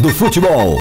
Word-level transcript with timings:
do 0.00 0.10
futebol. 0.10 0.78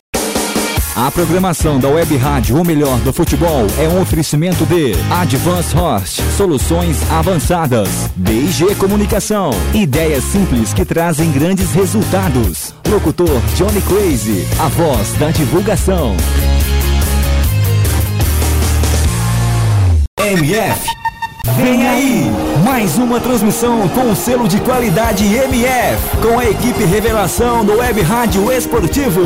A 0.95 1.11
programação 1.11 1.79
da 1.79 1.87
Web 1.87 2.15
Rádio 2.17 2.59
O 2.59 2.65
Melhor 2.65 2.99
do 3.01 3.13
Futebol 3.13 3.67
é 3.79 3.87
um 3.87 4.01
oferecimento 4.01 4.65
de 4.65 4.93
Advance 5.11 5.75
Host, 5.75 6.21
soluções 6.35 6.97
avançadas, 7.11 7.89
DG 8.15 8.75
Comunicação, 8.75 9.51
ideias 9.73 10.23
simples 10.23 10.73
que 10.73 10.83
trazem 10.83 11.31
grandes 11.31 11.71
resultados. 11.71 12.73
Locutor 12.87 13.41
Johnny 13.55 13.81
Crazy, 13.81 14.47
a 14.59 14.67
voz 14.67 15.13
da 15.13 15.29
divulgação. 15.29 16.15
MF. 20.19 21.06
Vem 21.55 21.87
aí! 21.87 22.31
Mais 22.63 22.97
uma 22.97 23.19
transmissão 23.19 23.87
com 23.89 24.11
o 24.11 24.15
selo 24.15 24.47
de 24.47 24.59
qualidade 24.59 25.23
MF, 25.23 26.17
com 26.21 26.37
a 26.37 26.45
equipe 26.45 26.83
Revelação 26.83 27.63
do 27.63 27.77
Web 27.77 28.01
Rádio 28.01 28.51
Esportivo. 28.51 29.21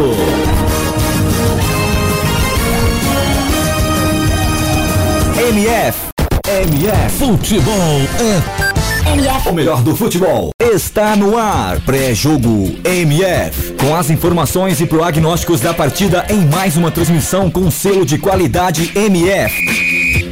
MF. 5.50 6.00
MF. 6.48 7.18
Futebol 7.18 8.02
é. 8.20 9.12
MF. 9.14 9.50
O 9.50 9.54
melhor 9.54 9.82
do 9.82 9.96
futebol 9.96 10.52
está 10.60 11.16
no 11.16 11.38
ar. 11.38 11.80
Pré-jogo 11.82 12.76
MF. 12.86 13.74
Com 13.74 13.96
as 13.96 14.10
informações 14.10 14.80
e 14.80 14.85
prognósticos 14.85 15.60
da 15.60 15.74
partida 15.74 16.26
em 16.30 16.46
mais 16.46 16.78
uma 16.78 16.91
transmissão 16.91 17.50
com 17.50 17.70
selo 17.72 18.06
de 18.06 18.18
qualidade 18.18 18.91
MF. 18.96 20.30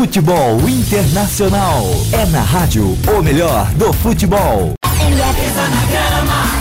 Futebol 0.00 0.66
Internacional. 0.66 1.84
É 2.10 2.24
na 2.30 2.40
rádio 2.40 2.96
o 3.06 3.22
melhor 3.22 3.66
do 3.72 3.92
futebol. 3.92 4.72
Na 4.82 5.02
grama. 5.02 6.60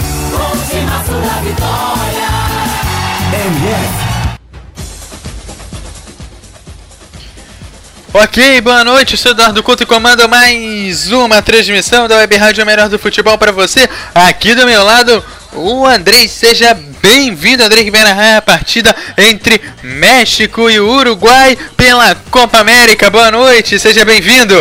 Ok, 8.14 8.60
boa 8.60 8.84
noite, 8.84 9.16
sou 9.16 9.32
Eduardo 9.32 9.64
Couto 9.64 9.84
e 9.84 9.86
comando 9.86 10.28
mais 10.28 11.10
uma 11.10 11.42
transmissão 11.42 12.10
da 12.10 12.18
Web 12.18 12.36
Rádio 12.36 12.66
Melhor 12.66 12.90
do 12.90 13.00
Futebol 13.00 13.38
para 13.38 13.54
você. 13.54 13.88
Aqui 14.14 14.54
do 14.54 14.66
meu 14.66 14.84
lado, 14.84 15.24
o 15.54 15.86
Andrei. 15.86 16.28
Seja 16.28 16.78
bem-vindo, 17.02 17.68
que 17.70 17.92
vem 17.92 18.04
narrar 18.04 18.38
a 18.38 18.42
partida 18.42 18.96
entre 19.18 19.62
México 19.84 20.70
e 20.70 20.80
Uruguai 20.80 21.58
pela 21.76 22.16
Copa 22.16 22.60
América. 22.60 23.10
Boa 23.10 23.32
noite, 23.32 23.80
seja 23.80 24.06
bem-vindo. 24.06 24.56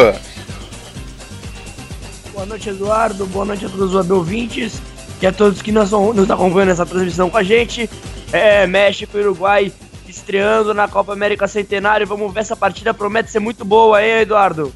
Boa 2.32 2.46
noite, 2.46 2.68
Eduardo. 2.68 3.26
Boa 3.26 3.44
noite 3.44 3.66
a 3.66 3.68
todos 3.68 3.94
os 3.94 4.10
ouvintes 4.10 4.74
e 5.20 5.26
a 5.26 5.32
todos 5.32 5.60
que 5.60 5.72
nos, 5.72 5.90
nos 5.90 6.30
acompanham 6.30 6.66
nessa 6.66 6.86
transmissão 6.86 7.28
com 7.28 7.36
a 7.36 7.42
gente. 7.42 7.88
É, 8.32 8.66
México 8.66 9.16
e 9.16 9.20
Uruguai 9.20 9.72
estreando 10.06 10.72
na 10.72 10.88
Copa 10.88 11.12
América 11.12 11.46
Centenário. 11.48 12.06
Vamos 12.06 12.32
ver 12.32 12.40
essa 12.40 12.56
partida, 12.56 12.94
promete 12.94 13.30
ser 13.30 13.40
muito 13.40 13.64
boa, 13.64 14.02
hein, 14.02 14.20
Eduardo? 14.22 14.72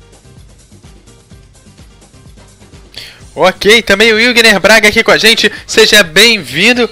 Ok, 3.35 3.81
também 3.83 4.13
o 4.13 4.17
Wilgner 4.17 4.61
Braga 4.61 4.89
aqui 4.89 5.03
com 5.03 5.11
a 5.11 5.17
gente. 5.17 5.51
Seja 5.67 6.03
bem-vindo. 6.03 6.89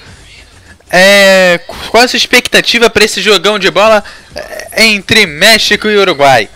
É, 0.91 1.61
qual 1.91 2.03
a 2.03 2.09
sua 2.09 2.17
expectativa 2.17 2.91
para 2.91 3.05
esse 3.05 3.21
jogão 3.21 3.59
de 3.59 3.71
bola 3.71 4.03
é, 4.35 4.85
entre 4.87 5.25
México 5.25 5.89
e 5.89 5.97
Uruguai? 5.97 6.49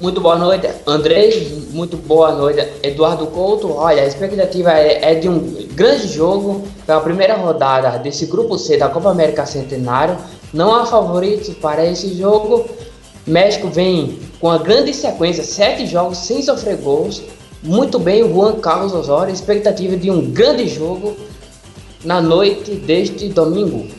Muito 0.00 0.20
boa 0.20 0.36
noite, 0.36 0.68
André. 0.86 1.30
Muito 1.70 1.96
boa 1.96 2.32
noite, 2.32 2.66
Eduardo 2.82 3.26
Couto. 3.28 3.74
Olha, 3.74 4.02
a 4.02 4.06
expectativa 4.06 4.72
é, 4.72 5.12
é, 5.12 5.14
de 5.14 5.28
um 5.28 5.38
grande 5.72 6.08
jogo 6.08 6.66
pela 6.86 7.00
primeira 7.00 7.34
rodada 7.34 7.98
desse 7.98 8.26
grupo 8.26 8.58
C 8.58 8.76
da 8.76 8.88
Copa 8.88 9.10
América 9.10 9.46
Centenário. 9.46 10.18
Não 10.52 10.74
há 10.74 10.84
favoritos 10.86 11.54
para 11.54 11.84
esse 11.84 12.14
jogo. 12.14 12.68
México 13.26 13.68
vem 13.68 14.18
com 14.38 14.50
a 14.50 14.58
grande 14.58 14.92
sequência, 14.92 15.42
sete 15.42 15.86
jogos 15.86 16.18
sem 16.18 16.42
sofrer 16.42 16.76
gols. 16.76 17.22
Muito 17.66 17.98
bem, 17.98 18.22
o 18.22 18.32
Juan 18.32 18.60
Carlos 18.60 18.92
Osório. 18.92 19.34
Expectativa 19.34 19.96
de 19.96 20.08
um 20.08 20.30
grande 20.30 20.68
jogo 20.68 21.16
na 22.04 22.20
noite 22.20 22.76
deste 22.76 23.28
domingo. 23.28 23.90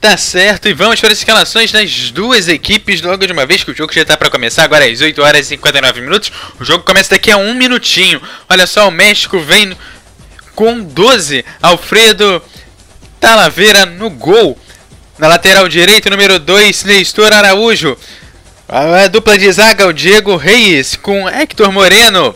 Tá 0.00 0.16
certo, 0.16 0.68
e 0.68 0.72
vamos 0.72 1.00
para 1.00 1.10
as 1.10 1.18
escalações 1.18 1.72
das 1.72 2.12
duas 2.12 2.46
equipes 2.46 3.02
logo 3.02 3.26
de 3.26 3.32
uma 3.32 3.44
vez, 3.44 3.64
que 3.64 3.72
o 3.72 3.76
jogo 3.76 3.92
já 3.92 4.02
está 4.02 4.16
para 4.16 4.30
começar 4.30 4.62
agora 4.62 4.84
às 4.88 5.00
8 5.00 5.20
horas 5.20 5.46
e 5.46 5.48
59 5.48 6.00
minutos. 6.02 6.30
O 6.60 6.64
jogo 6.64 6.84
começa 6.84 7.10
daqui 7.10 7.32
a 7.32 7.36
um 7.36 7.52
minutinho. 7.52 8.22
Olha 8.48 8.68
só, 8.68 8.86
o 8.86 8.92
México 8.92 9.40
vem 9.40 9.76
com 10.54 10.80
12. 10.80 11.44
Alfredo 11.60 12.40
Talavera 13.18 13.84
no 13.84 14.08
gol. 14.08 14.56
Na 15.18 15.28
lateral 15.28 15.66
direita, 15.66 16.10
número 16.10 16.38
2, 16.38 16.84
Nestor 16.84 17.32
Araújo. 17.32 17.96
A 18.68 19.06
dupla 19.08 19.38
de 19.38 19.50
zaga, 19.50 19.86
o 19.86 19.92
Diego 19.92 20.36
Reis 20.36 20.94
com 20.94 21.26
Hector 21.26 21.72
Moreno. 21.72 22.34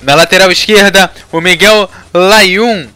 Na 0.00 0.14
lateral 0.14 0.52
esquerda, 0.52 1.10
o 1.32 1.40
Miguel 1.40 1.90
Layun. 2.14 2.88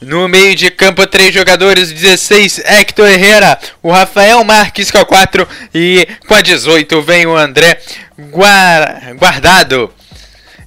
No 0.00 0.26
meio 0.28 0.54
de 0.54 0.70
campo, 0.70 1.06
três 1.06 1.34
jogadores, 1.34 1.92
16, 1.92 2.60
Hector 2.64 3.06
Herrera, 3.06 3.58
o 3.82 3.90
Rafael 3.90 4.42
Marques 4.44 4.90
com 4.90 4.98
a 4.98 5.04
4 5.04 5.46
e 5.74 6.08
com 6.26 6.34
a 6.34 6.40
18 6.40 7.02
vem 7.02 7.26
o 7.26 7.36
André 7.36 7.78
Guardado. 9.18 9.92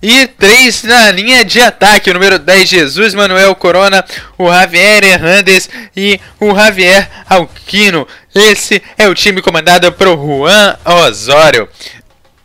E 0.02 0.28
três 0.28 0.84
na 0.84 1.12
linha 1.12 1.44
de 1.44 1.60
ataque, 1.60 2.10
o 2.10 2.14
número 2.14 2.38
10, 2.38 2.70
Jesus 2.70 3.14
Manuel 3.14 3.56
Corona, 3.56 4.06
o 4.38 4.52
Javier 4.52 5.04
Hernandes 5.04 5.70
e 5.96 6.20
o 6.40 6.56
Javier 6.56 7.10
Alquino. 7.28 8.08
Esse 8.34 8.82
é 8.98 9.08
o 9.08 9.16
time 9.16 9.42
comandado 9.42 9.92
por 9.92 10.08
Juan 10.08 10.78
Osório. 10.86 11.68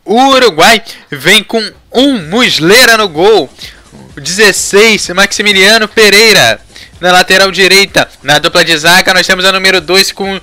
O 0.04 0.28
Uruguai 0.30 0.82
vem 1.10 1.44
com 1.44 1.62
um 1.92 2.18
Muslera 2.28 2.96
no 2.96 3.08
gol. 3.08 3.50
16, 4.16 5.10
Maximiliano 5.10 5.88
Pereira 5.88 6.60
na 7.00 7.12
lateral 7.12 7.50
direita. 7.50 8.08
Na 8.22 8.38
dupla 8.38 8.64
de 8.64 8.76
zaga, 8.78 9.12
nós 9.12 9.26
temos 9.26 9.44
a 9.44 9.52
número 9.52 9.80
2 9.80 10.12
com 10.12 10.40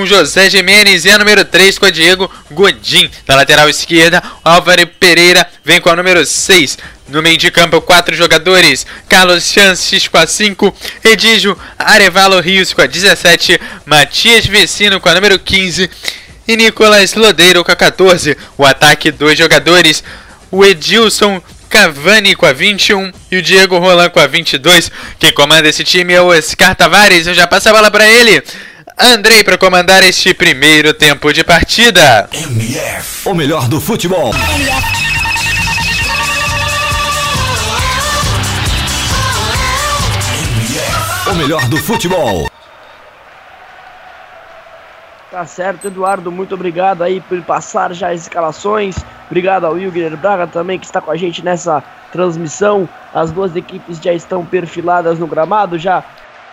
o 0.00 0.06
José 0.06 0.50
Jimenez 0.50 1.04
e 1.04 1.10
a 1.10 1.18
número 1.18 1.44
3 1.44 1.78
com 1.78 1.86
a 1.86 1.90
Diego 1.90 2.30
Godin. 2.50 3.10
Na 3.26 3.36
lateral 3.36 3.68
esquerda, 3.68 4.22
Álvaro 4.44 4.86
Pereira 4.86 5.46
vem 5.64 5.80
com 5.80 5.88
a 5.88 5.96
número 5.96 6.24
6. 6.24 6.78
No 7.08 7.22
meio 7.22 7.36
de 7.36 7.50
campo, 7.50 7.80
quatro 7.80 8.14
jogadores: 8.14 8.86
Carlos 9.08 9.44
Chances 9.44 10.08
com 10.08 10.18
a 10.18 10.26
5, 10.26 10.74
Edígio 11.04 11.56
Arevalo 11.78 12.40
Rios 12.40 12.72
com 12.72 12.82
a 12.82 12.86
17, 12.86 13.60
Matias 13.84 14.46
Vecino 14.46 15.00
com 15.00 15.08
a 15.08 15.14
número 15.14 15.38
15 15.38 15.88
e 16.48 16.56
Nicolas 16.56 17.14
Lodeiro 17.14 17.64
com 17.64 17.72
a 17.72 17.76
14. 17.76 18.36
O 18.58 18.64
ataque, 18.64 19.10
dois 19.10 19.38
jogadores: 19.38 20.02
o 20.50 20.64
Edilson 20.64 21.42
Cavani 21.68 22.34
com 22.34 22.46
a 22.46 22.52
21 22.52 23.12
e 23.30 23.36
o 23.36 23.42
Diego 23.42 23.78
Roland 23.78 24.10
com 24.10 24.20
a 24.20 24.26
22. 24.26 24.90
Quem 25.18 25.32
comanda 25.32 25.68
esse 25.68 25.84
time 25.84 26.12
é 26.12 26.20
o 26.20 26.28
Oscar 26.28 26.74
Tavares. 26.74 27.26
Eu 27.26 27.34
já 27.34 27.46
passo 27.46 27.68
a 27.68 27.72
bola 27.72 27.90
para 27.90 28.08
ele. 28.08 28.42
Andrei 28.98 29.44
para 29.44 29.58
comandar 29.58 30.02
este 30.02 30.32
primeiro 30.32 30.94
tempo 30.94 31.30
de 31.30 31.44
partida. 31.44 32.30
MF, 32.32 33.28
o 33.28 33.34
melhor 33.34 33.68
do 33.68 33.78
futebol. 33.78 34.30
o 41.30 41.34
melhor 41.34 41.68
do 41.68 41.76
futebol. 41.76 42.46
Tá 45.30 45.44
certo, 45.44 45.88
Eduardo, 45.88 46.32
muito 46.32 46.54
obrigado 46.54 47.02
aí 47.02 47.20
por 47.20 47.42
passar 47.42 47.92
já 47.92 48.12
as 48.12 48.22
escalações. 48.22 48.96
Obrigado 49.26 49.66
ao 49.66 49.74
Wilger 49.74 50.16
Braga 50.16 50.46
também 50.46 50.78
que 50.78 50.86
está 50.86 51.02
com 51.02 51.10
a 51.10 51.16
gente 51.16 51.44
nessa 51.44 51.84
transmissão. 52.10 52.88
As 53.12 53.30
duas 53.30 53.54
equipes 53.54 53.98
já 53.98 54.14
estão 54.14 54.46
perfiladas 54.46 55.18
no 55.18 55.26
gramado, 55.26 55.78
já 55.78 56.02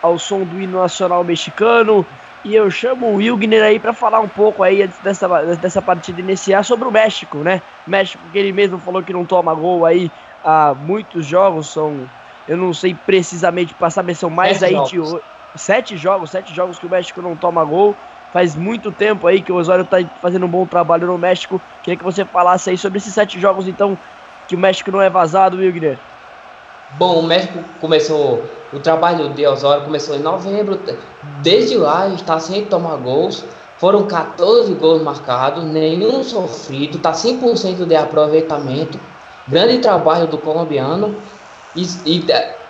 ao 0.02 0.18
som 0.18 0.44
do 0.44 0.60
hino 0.60 0.80
nacional 0.80 1.24
mexicano. 1.24 2.04
E 2.44 2.54
eu 2.54 2.70
chamo 2.70 3.06
o 3.06 3.14
Wilgner 3.14 3.62
aí 3.64 3.80
para 3.80 3.94
falar 3.94 4.20
um 4.20 4.28
pouco 4.28 4.62
aí 4.62 4.82
antes 4.82 4.98
dessa, 5.00 5.26
dessa 5.56 5.80
partida 5.80 6.20
iniciar 6.20 6.62
sobre 6.62 6.86
o 6.86 6.90
México, 6.92 7.38
né? 7.42 7.62
México 7.86 8.22
que 8.30 8.36
ele 8.36 8.52
mesmo 8.52 8.78
falou 8.78 9.02
que 9.02 9.14
não 9.14 9.24
toma 9.24 9.54
gol 9.54 9.86
aí 9.86 10.10
há 10.44 10.74
muitos 10.74 11.24
jogos, 11.24 11.72
são 11.72 12.06
eu 12.46 12.58
não 12.58 12.74
sei 12.74 12.94
precisamente 12.94 13.72
para 13.72 13.88
saber 13.88 14.14
são 14.14 14.28
mais 14.28 14.58
sete 14.58 14.68
aí 14.68 14.72
jogos. 14.90 15.22
de 15.54 15.58
sete 15.58 15.96
jogos, 15.96 16.30
sete 16.30 16.54
jogos 16.54 16.78
que 16.78 16.86
o 16.86 16.90
México 16.90 17.22
não 17.22 17.34
toma 17.34 17.64
gol. 17.64 17.96
Faz 18.30 18.54
muito 18.56 18.92
tempo 18.92 19.26
aí 19.26 19.40
que 19.40 19.52
o 19.52 19.54
Osório 19.54 19.84
tá 19.84 19.98
fazendo 20.20 20.44
um 20.44 20.48
bom 20.48 20.66
trabalho 20.66 21.06
no 21.06 21.16
México. 21.16 21.62
Queria 21.82 21.96
que 21.96 22.04
você 22.04 22.24
falasse 22.24 22.68
aí 22.68 22.76
sobre 22.76 22.98
esses 22.98 23.14
sete 23.14 23.40
jogos, 23.40 23.66
então, 23.68 23.96
que 24.48 24.56
o 24.56 24.58
México 24.58 24.90
não 24.90 25.00
é 25.00 25.08
vazado, 25.08 25.56
Wilgner. 25.56 25.98
Bom, 26.92 27.18
o 27.18 27.22
México 27.22 27.58
começou, 27.80 28.44
o 28.72 28.78
trabalho 28.78 29.30
de 29.30 29.46
Osório 29.46 29.84
começou 29.84 30.14
em 30.14 30.20
novembro. 30.20 30.78
Desde 31.42 31.76
lá 31.76 32.08
está 32.08 32.38
sem 32.38 32.64
tomar 32.64 32.96
gols. 32.96 33.44
Foram 33.78 34.04
14 34.04 34.72
gols 34.74 35.02
marcados, 35.02 35.64
nenhum 35.64 36.22
sofrido, 36.22 36.96
está 36.96 37.12
100% 37.12 37.84
de 37.84 37.96
aproveitamento. 37.96 38.98
Grande 39.48 39.78
trabalho 39.78 40.26
do 40.26 40.38
colombiano. 40.38 41.14
E, 41.74 41.82
e 42.06 42.24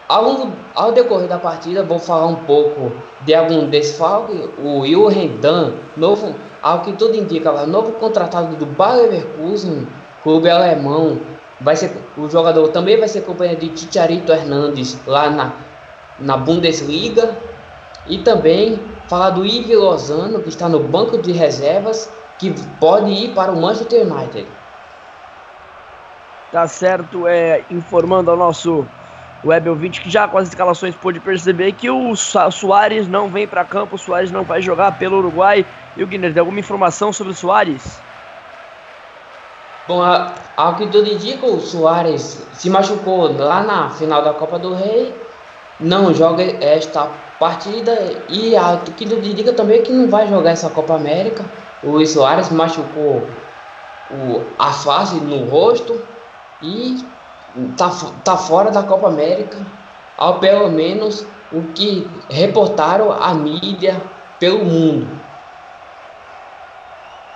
ao, 0.08 0.48
ao, 0.74 0.92
decorrer 0.92 1.28
da 1.28 1.38
partida, 1.38 1.82
vou 1.82 1.98
falar 1.98 2.26
um 2.26 2.36
pouco 2.36 2.92
de 3.20 3.34
algum 3.34 3.66
desfalque. 3.66 4.50
O 4.58 4.80
Will 4.80 5.06
Rendan, 5.06 5.74
novo, 5.96 6.34
ao 6.62 6.80
que 6.80 6.92
tudo 6.92 7.14
indica, 7.14 7.52
novo 7.66 7.92
contratado 7.92 8.56
do 8.56 8.66
Bayer 8.66 9.10
Leverkusen, 9.10 9.86
clube 10.22 10.48
alemão. 10.48 11.20
Vai 11.60 11.76
ser, 11.76 11.96
o 12.16 12.28
jogador 12.28 12.68
também 12.68 12.98
vai 12.98 13.08
ser 13.08 13.22
companheiro 13.22 13.60
de 13.60 13.68
Ticharito 13.68 14.32
Hernandes 14.32 14.98
lá 15.06 15.30
na, 15.30 15.52
na 16.18 16.36
Bundesliga. 16.36 17.36
E 18.06 18.18
também 18.18 18.80
falar 19.08 19.30
do 19.30 19.46
Ivi 19.46 19.74
Lozano, 19.74 20.40
que 20.40 20.48
está 20.48 20.68
no 20.68 20.80
banco 20.80 21.16
de 21.18 21.32
reservas, 21.32 22.10
que 22.38 22.52
pode 22.78 23.10
ir 23.10 23.34
para 23.34 23.52
o 23.52 23.60
Manchester 23.60 24.02
United. 24.02 24.46
Tá 26.52 26.68
certo, 26.68 27.26
é, 27.26 27.64
informando 27.70 28.30
ao 28.30 28.36
nosso 28.36 28.86
web 29.44 29.68
ouvinte 29.68 30.00
que 30.00 30.10
já 30.10 30.26
com 30.26 30.38
as 30.38 30.48
escalações 30.48 30.94
pôde 30.94 31.20
perceber 31.20 31.72
que 31.72 31.90
o 31.90 32.14
Soares 32.16 33.06
não 33.06 33.28
vem 33.28 33.46
para 33.46 33.64
campo, 33.64 33.96
o 33.96 33.98
Soares 33.98 34.30
não 34.30 34.44
vai 34.44 34.62
jogar 34.62 34.98
pelo 34.98 35.18
Uruguai. 35.18 35.66
E 35.96 36.02
o 36.02 36.06
Guinness, 36.06 36.32
tem 36.32 36.40
alguma 36.40 36.60
informação 36.60 37.12
sobre 37.12 37.32
o 37.32 37.36
Soares? 37.36 38.00
Bom, 39.86 40.02
ao 40.56 40.76
que 40.76 40.86
tudo 40.86 41.10
indica, 41.10 41.44
o 41.44 41.60
Soares 41.60 42.46
se 42.54 42.70
machucou 42.70 43.36
lá 43.36 43.62
na 43.62 43.90
final 43.90 44.22
da 44.22 44.32
Copa 44.32 44.58
do 44.58 44.72
Rei, 44.72 45.14
não 45.78 46.14
joga 46.14 46.42
esta 46.42 47.08
partida 47.38 47.92
e 48.30 48.56
a 48.56 48.78
que 48.96 49.04
tudo 49.04 49.26
indica 49.26 49.52
também 49.52 49.82
que 49.82 49.92
não 49.92 50.08
vai 50.08 50.26
jogar 50.26 50.52
essa 50.52 50.70
Copa 50.70 50.94
América. 50.94 51.44
O 51.82 52.04
Soares 52.06 52.48
machucou 52.50 53.28
o, 54.10 54.42
a 54.58 54.72
face 54.72 55.16
no 55.16 55.44
rosto 55.50 56.00
e 56.62 57.04
tá, 57.76 57.90
tá 58.24 58.36
fora 58.38 58.70
da 58.70 58.82
Copa 58.82 59.08
América, 59.08 59.58
ao 60.16 60.38
pelo 60.38 60.70
menos 60.70 61.26
o 61.52 61.62
que 61.74 62.08
reportaram 62.30 63.12
a 63.12 63.34
mídia 63.34 64.00
pelo 64.40 64.64
mundo. 64.64 65.23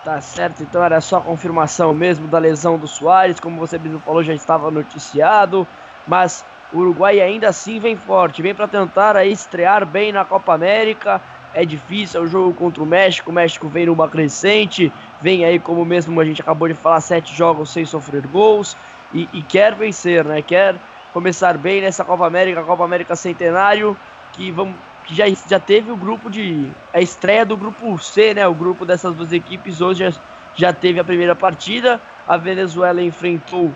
Tá 0.02 0.20
certo, 0.20 0.62
então 0.62 0.82
era 0.82 1.00
só 1.00 1.20
confirmação 1.20 1.92
mesmo 1.92 2.28
da 2.28 2.38
lesão 2.38 2.78
do 2.78 2.86
Soares, 2.86 3.40
como 3.40 3.58
você 3.58 3.78
mesmo 3.78 3.98
falou, 4.00 4.22
já 4.22 4.32
estava 4.32 4.70
noticiado, 4.70 5.68
mas 6.06 6.46
o 6.70 6.78
Uruguai 6.78 7.20
ainda 7.20 7.48
assim 7.48 7.80
vem 7.80 7.96
forte, 7.96 8.40
vem 8.40 8.54
para 8.54 8.68
tentar 8.68 9.16
aí 9.16 9.32
estrear 9.32 9.84
bem 9.84 10.12
na 10.12 10.24
Copa 10.24 10.54
América. 10.54 11.20
É 11.52 11.64
difícil, 11.64 12.20
é 12.20 12.24
o 12.24 12.26
jogo 12.26 12.54
contra 12.54 12.82
o 12.82 12.86
México. 12.86 13.30
O 13.30 13.32
México 13.32 13.68
vem 13.68 13.86
numa 13.86 14.08
crescente, 14.08 14.92
vem 15.18 15.44
aí, 15.44 15.58
como 15.58 15.84
mesmo 15.84 16.20
a 16.20 16.24
gente 16.24 16.42
acabou 16.42 16.68
de 16.68 16.74
falar, 16.74 17.00
sete 17.00 17.34
jogos 17.34 17.72
sem 17.72 17.84
sofrer 17.86 18.26
gols 18.26 18.76
e, 19.10 19.28
e, 19.32 19.42
quer 19.42 19.74
vencer, 19.74 20.24
né? 20.24 20.42
Quer 20.42 20.80
começar 21.10 21.56
bem 21.56 21.80
nessa 21.80 22.04
Copa 22.04 22.26
América, 22.26 22.62
Copa 22.62 22.84
América 22.84 23.16
Centenário, 23.16 23.98
que 24.30 24.52
vamos 24.52 24.76
que 25.08 25.14
já, 25.14 25.24
já 25.48 25.58
teve 25.58 25.90
o 25.90 25.96
grupo 25.96 26.30
de 26.30 26.70
a 26.92 27.00
estreia 27.00 27.44
do 27.44 27.56
grupo 27.56 27.98
C, 27.98 28.34
né? 28.34 28.46
O 28.46 28.54
grupo 28.54 28.84
dessas 28.84 29.14
duas 29.14 29.32
equipes 29.32 29.80
hoje 29.80 30.04
já, 30.04 30.20
já 30.54 30.72
teve 30.72 31.00
a 31.00 31.04
primeira 31.04 31.34
partida. 31.34 31.98
A 32.26 32.36
Venezuela 32.36 33.02
enfrentou 33.02 33.72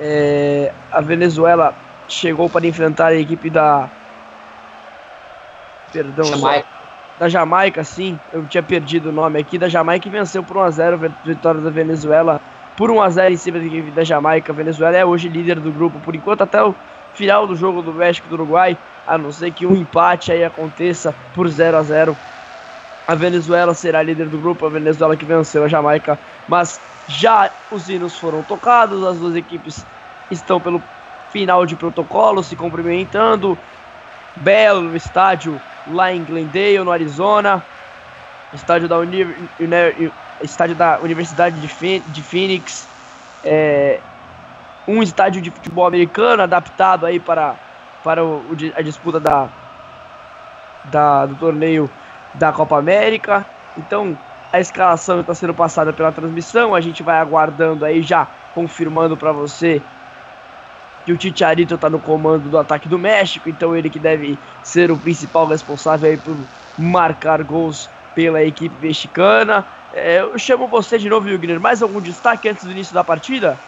é, 0.00 0.72
a 0.90 1.00
Venezuela 1.00 1.74
chegou 2.08 2.48
para 2.48 2.66
enfrentar 2.66 3.08
a 3.08 3.14
equipe 3.16 3.50
da 3.50 3.88
perdão, 5.92 6.24
Jamaica. 6.24 6.68
da 7.18 7.28
Jamaica, 7.28 7.84
sim. 7.84 8.18
Eu 8.32 8.44
tinha 8.46 8.62
perdido 8.62 9.08
o 9.08 9.12
nome 9.12 9.40
aqui 9.40 9.58
da 9.58 9.68
Jamaica 9.68 10.08
e 10.08 10.10
venceu 10.10 10.44
por 10.44 10.56
1 10.58 10.60
a 10.60 10.70
0 10.70 10.98
vitória 11.24 11.60
da 11.60 11.70
Venezuela 11.70 12.40
por 12.76 12.90
1 12.90 13.02
a 13.02 13.10
0 13.10 13.34
em 13.34 13.36
cima 13.36 13.58
da 13.92 14.04
Jamaica. 14.04 14.52
A 14.52 14.54
Venezuela 14.54 14.96
é 14.96 15.04
hoje 15.04 15.28
líder 15.28 15.58
do 15.60 15.72
grupo, 15.72 16.00
por 16.00 16.14
enquanto 16.14 16.42
até 16.42 16.62
o 16.62 16.74
final 17.14 17.46
do 17.46 17.54
jogo 17.54 17.82
do 17.82 17.92
México 17.92 18.28
do 18.28 18.34
Uruguai, 18.34 18.76
a 19.06 19.18
não 19.18 19.32
ser 19.32 19.52
que 19.52 19.66
um 19.66 19.74
empate 19.74 20.32
aí 20.32 20.44
aconteça 20.44 21.14
por 21.34 21.48
0 21.48 21.76
a 21.76 21.82
0. 21.82 22.16
A 23.06 23.14
Venezuela 23.14 23.74
será 23.74 24.02
líder 24.02 24.28
do 24.28 24.38
grupo, 24.38 24.64
a 24.64 24.70
Venezuela 24.70 25.16
que 25.16 25.24
venceu 25.24 25.64
a 25.64 25.68
Jamaica, 25.68 26.18
mas 26.48 26.80
já 27.08 27.50
os 27.70 27.88
hinos 27.88 28.16
foram 28.16 28.42
tocados, 28.42 29.04
as 29.04 29.18
duas 29.18 29.34
equipes 29.34 29.84
estão 30.30 30.60
pelo 30.60 30.82
final 31.30 31.66
de 31.66 31.74
protocolo, 31.74 32.42
se 32.42 32.54
cumprimentando. 32.54 33.58
Belo 34.36 34.94
estádio 34.96 35.60
lá 35.90 36.12
em 36.12 36.24
Glendale, 36.24 36.78
no 36.78 36.92
Arizona. 36.92 37.62
Estádio 38.54 38.88
da 38.88 38.98
Uni 38.98 39.26
estádio 40.42 40.74
da 40.74 40.98
Universidade 41.00 41.58
de, 41.60 42.22
Phoenix, 42.22 42.88
é, 43.44 44.00
um 44.86 45.02
estádio 45.02 45.40
de 45.40 45.50
futebol 45.50 45.86
americano 45.86 46.42
adaptado 46.42 47.06
aí 47.06 47.20
para, 47.20 47.56
para 48.02 48.24
o, 48.24 48.42
a 48.74 48.82
disputa 48.82 49.20
da, 49.20 49.48
da, 50.84 51.26
do 51.26 51.34
torneio 51.36 51.90
da 52.34 52.52
Copa 52.52 52.78
América. 52.78 53.46
Então 53.76 54.16
a 54.52 54.60
escalação 54.60 55.20
está 55.20 55.34
sendo 55.34 55.54
passada 55.54 55.92
pela 55.92 56.12
transmissão, 56.12 56.74
a 56.74 56.80
gente 56.80 57.02
vai 57.02 57.18
aguardando 57.18 57.84
aí 57.84 58.02
já 58.02 58.26
confirmando 58.54 59.16
para 59.16 59.32
você 59.32 59.80
que 61.04 61.12
o 61.12 61.16
Ticharito 61.16 61.74
está 61.74 61.90
no 61.90 61.98
comando 61.98 62.48
do 62.48 62.58
ataque 62.58 62.88
do 62.88 62.98
México, 62.98 63.48
então 63.48 63.74
ele 63.74 63.90
que 63.90 63.98
deve 63.98 64.38
ser 64.62 64.90
o 64.90 64.96
principal 64.96 65.46
responsável 65.46 66.10
aí 66.10 66.16
por 66.16 66.36
marcar 66.78 67.42
gols 67.42 67.88
pela 68.14 68.42
equipe 68.42 68.74
mexicana. 68.80 69.66
É, 69.92 70.20
eu 70.20 70.38
chamo 70.38 70.68
você 70.68 70.98
de 70.98 71.08
novo, 71.08 71.26
Wigner. 71.26 71.60
Mais 71.60 71.82
algum 71.82 72.00
destaque 72.00 72.48
antes 72.48 72.64
do 72.64 72.70
início 72.70 72.94
da 72.94 73.02
partida? 73.02 73.58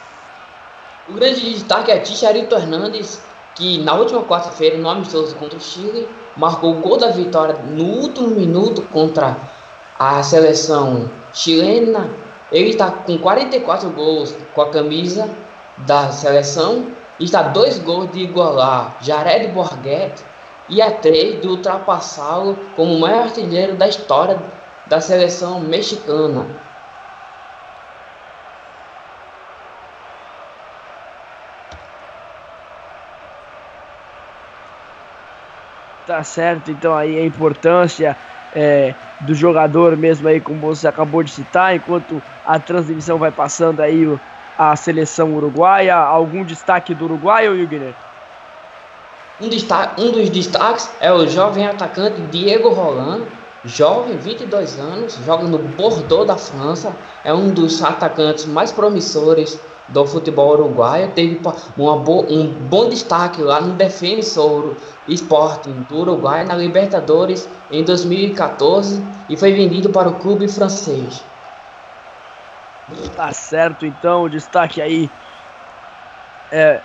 O 1.06 1.12
grande 1.12 1.52
destaque 1.52 1.90
é 1.90 1.98
Ticharito 1.98 2.54
Hernandes, 2.54 3.20
que 3.54 3.76
na 3.76 3.92
última 3.92 4.22
quarta-feira, 4.22 4.78
no 4.78 4.88
amistoso 4.88 5.36
contra 5.36 5.58
o 5.58 5.60
Chile, 5.60 6.08
marcou 6.34 6.70
o 6.70 6.80
gol 6.80 6.96
da 6.96 7.10
vitória 7.10 7.56
no 7.56 7.84
último 7.84 8.28
minuto 8.28 8.80
contra 8.90 9.36
a 9.98 10.22
seleção 10.22 11.10
chilena. 11.30 12.08
Ele 12.50 12.70
está 12.70 12.90
com 12.90 13.18
44 13.18 13.90
gols 13.90 14.34
com 14.54 14.62
a 14.62 14.70
camisa 14.70 15.28
da 15.76 16.10
seleção 16.10 16.86
e 17.20 17.24
está 17.24 17.42
dois 17.42 17.78
gols 17.78 18.10
de 18.10 18.20
igualar 18.20 18.96
Jared 19.02 19.48
Borghetti 19.48 20.24
e 20.70 20.80
a 20.80 20.90
três 20.90 21.38
de 21.38 21.46
ultrapassá-lo 21.46 22.58
como 22.74 22.94
o 22.94 23.00
maior 23.00 23.24
artilheiro 23.24 23.74
da 23.74 23.86
história 23.86 24.42
da 24.86 25.02
seleção 25.02 25.60
mexicana. 25.60 26.46
Tá 36.06 36.22
certo, 36.22 36.70
então 36.70 36.94
aí 36.94 37.18
a 37.18 37.24
importância 37.24 38.16
é, 38.54 38.94
do 39.20 39.34
jogador 39.34 39.96
mesmo 39.96 40.28
aí, 40.28 40.38
como 40.38 40.60
você 40.60 40.86
acabou 40.86 41.22
de 41.22 41.30
citar, 41.30 41.74
enquanto 41.74 42.22
a 42.44 42.58
transmissão 42.58 43.18
vai 43.18 43.32
passando 43.32 43.80
aí 43.80 44.04
a 44.56 44.76
seleção 44.76 45.32
uruguaia. 45.34 45.96
Algum 45.96 46.44
destaque 46.44 46.94
do 46.94 47.06
Uruguai, 47.06 47.48
ou 47.48 47.54
Guilherme? 47.54 47.96
Um, 49.40 49.48
destaque, 49.48 50.00
um 50.00 50.12
dos 50.12 50.30
destaques 50.30 50.90
é 51.00 51.12
o 51.12 51.26
jovem 51.26 51.66
atacante 51.66 52.20
Diego 52.30 52.68
Rolando, 52.68 53.26
jovem, 53.64 54.16
22 54.18 54.78
anos, 54.78 55.14
joga 55.24 55.44
no 55.44 55.58
Bordeaux 55.58 56.26
da 56.26 56.36
França, 56.36 56.94
é 57.24 57.32
um 57.32 57.50
dos 57.50 57.82
atacantes 57.82 58.44
mais 58.44 58.70
promissores 58.70 59.58
do 59.88 60.06
futebol 60.06 60.52
uruguaio, 60.52 61.10
teve 61.12 61.40
uma 61.76 61.96
bo 61.98 62.24
um 62.28 62.46
bom 62.68 62.88
destaque 62.88 63.42
lá 63.42 63.60
no 63.60 63.74
Defensor 63.74 64.76
Sporting 65.08 65.84
do 65.88 65.98
Uruguai 65.98 66.44
na 66.44 66.54
Libertadores 66.54 67.48
em 67.70 67.84
2014 67.84 69.02
e 69.28 69.36
foi 69.36 69.52
vendido 69.52 69.90
para 69.90 70.08
o 70.08 70.14
clube 70.14 70.48
francês. 70.48 71.22
Tá 73.16 73.32
certo, 73.32 73.86
então, 73.86 74.24
o 74.24 74.28
destaque 74.28 74.80
aí 74.80 75.10
é 76.50 76.80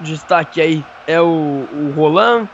destaque 0.00 0.60
aí 0.60 0.84
é 1.06 1.20
o, 1.20 1.68
o 1.72 1.92
Roland. 1.96 2.48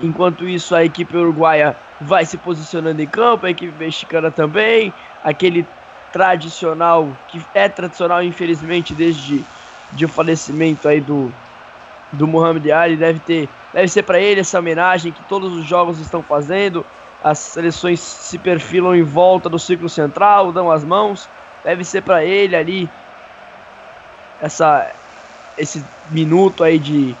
Enquanto 0.00 0.48
isso, 0.48 0.74
a 0.74 0.84
equipe 0.84 1.16
uruguaia 1.16 1.76
vai 2.00 2.24
se 2.24 2.36
posicionando 2.36 3.00
em 3.00 3.06
campo, 3.06 3.46
a 3.46 3.50
equipe 3.50 3.72
mexicana 3.78 4.30
também. 4.30 4.92
Aquele 5.22 5.66
tradicional, 6.12 7.08
que 7.28 7.42
é 7.54 7.68
tradicional, 7.68 8.22
infelizmente, 8.22 8.94
desde 8.94 9.44
de 9.92 10.04
o 10.04 10.08
falecimento 10.08 10.88
aí 10.88 11.00
do, 11.00 11.32
do 12.12 12.26
Muhammad 12.26 12.66
Ali. 12.70 12.96
Deve, 12.96 13.20
ter, 13.20 13.48
deve 13.72 13.88
ser 13.88 14.02
para 14.02 14.18
ele 14.18 14.40
essa 14.40 14.58
homenagem 14.58 15.12
que 15.12 15.22
todos 15.24 15.52
os 15.52 15.64
jogos 15.64 15.98
estão 15.98 16.22
fazendo. 16.22 16.84
As 17.22 17.38
seleções 17.38 18.00
se 18.00 18.38
perfilam 18.38 18.94
em 18.94 19.02
volta 19.02 19.48
do 19.48 19.58
ciclo 19.58 19.88
central, 19.88 20.52
dão 20.52 20.70
as 20.70 20.84
mãos. 20.84 21.28
Deve 21.64 21.84
ser 21.84 22.02
para 22.02 22.24
ele 22.24 22.56
ali 22.56 22.90
essa, 24.40 24.90
esse 25.56 25.84
minuto 26.10 26.64
aí 26.64 26.78
de, 26.78 27.14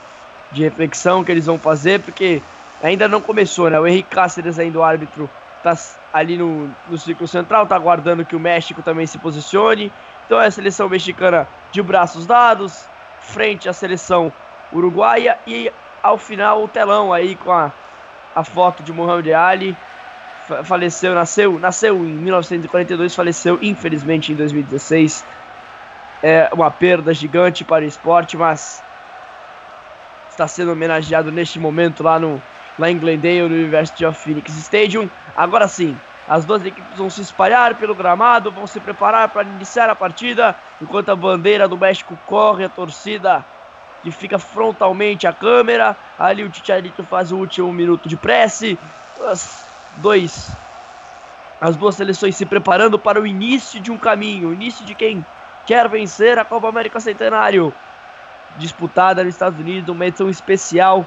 de 0.50 0.62
reflexão 0.62 1.22
que 1.22 1.30
eles 1.30 1.46
vão 1.46 1.58
fazer, 1.58 2.00
porque 2.00 2.42
ainda 2.82 3.06
não 3.06 3.20
começou, 3.20 3.70
né? 3.70 3.78
O 3.78 3.86
Henrique 3.86 4.08
Cáceres 4.10 4.58
ainda 4.58 4.78
o 4.78 4.82
árbitro 4.82 5.30
tá 5.62 5.76
ali 6.12 6.36
no, 6.36 6.70
no 6.88 6.98
círculo 6.98 7.28
central, 7.28 7.66
tá 7.66 7.76
aguardando 7.76 8.24
que 8.24 8.36
o 8.36 8.40
México 8.40 8.82
também 8.82 9.06
se 9.06 9.18
posicione. 9.18 9.92
Então 10.26 10.40
é 10.40 10.46
a 10.46 10.50
seleção 10.50 10.88
mexicana 10.88 11.46
de 11.70 11.82
braços 11.82 12.26
dados, 12.26 12.86
frente 13.20 13.68
à 13.68 13.72
seleção 13.72 14.32
uruguaia 14.72 15.38
e 15.46 15.70
ao 16.02 16.18
final 16.18 16.64
o 16.64 16.68
telão 16.68 17.12
aí 17.12 17.36
com 17.36 17.52
a, 17.52 17.70
a 18.34 18.42
foto 18.42 18.82
de 18.82 18.92
Muhammad 18.92 19.28
Ali. 19.28 19.76
Faleceu, 20.64 21.14
nasceu, 21.14 21.58
nasceu 21.58 21.96
em 21.96 22.14
1942, 22.14 23.14
faleceu 23.14 23.58
infelizmente 23.62 24.32
em 24.32 24.34
2016. 24.34 25.24
É 26.22 26.48
uma 26.52 26.70
perda 26.70 27.14
gigante 27.14 27.64
para 27.64 27.84
o 27.84 27.88
esporte, 27.88 28.36
mas 28.36 28.82
está 30.30 30.48
sendo 30.48 30.72
homenageado 30.72 31.30
neste 31.30 31.58
momento 31.58 32.02
lá 32.02 32.18
no 32.18 32.42
lá 32.78 32.90
em 32.90 32.98
Glendale, 32.98 33.48
no 33.48 33.54
University 33.54 34.04
of 34.04 34.18
Phoenix 34.18 34.52
Stadium. 34.56 35.08
Agora 35.36 35.68
sim, 35.68 35.96
as 36.28 36.44
duas 36.44 36.64
equipes 36.64 36.96
vão 36.96 37.10
se 37.10 37.20
espalhar 37.20 37.74
pelo 37.74 37.94
gramado, 37.94 38.50
vão 38.50 38.66
se 38.66 38.78
preparar 38.80 39.28
para 39.28 39.48
iniciar 39.48 39.90
a 39.90 39.94
partida, 39.94 40.54
enquanto 40.80 41.10
a 41.10 41.16
bandeira 41.16 41.66
do 41.66 41.76
México 41.76 42.18
corre, 42.26 42.64
a 42.64 42.68
torcida 42.68 43.44
que 44.02 44.10
fica 44.10 44.38
frontalmente 44.38 45.26
à 45.26 45.32
câmera. 45.32 45.96
Ali 46.18 46.42
o 46.44 46.50
Ticharito 46.50 47.02
faz 47.02 47.32
o 47.32 47.36
último 47.36 47.72
minuto 47.72 48.08
de 48.08 48.16
prece. 48.16 48.78
As, 49.24 49.64
dois, 49.96 50.50
as 51.60 51.76
duas 51.76 51.94
seleções 51.94 52.36
se 52.36 52.44
preparando 52.44 52.98
para 52.98 53.20
o 53.20 53.26
início 53.26 53.80
de 53.80 53.90
um 53.90 53.98
caminho, 53.98 54.48
o 54.48 54.54
início 54.54 54.84
de 54.84 54.94
quem 54.94 55.24
quer 55.66 55.88
vencer 55.88 56.38
a 56.38 56.44
Copa 56.44 56.68
América 56.68 56.98
Centenário. 56.98 57.72
Disputada 58.56 59.24
nos 59.24 59.34
Estados 59.34 59.58
Unidos, 59.58 59.88
uma 59.88 60.06
edição 60.06 60.28
especial 60.28 61.06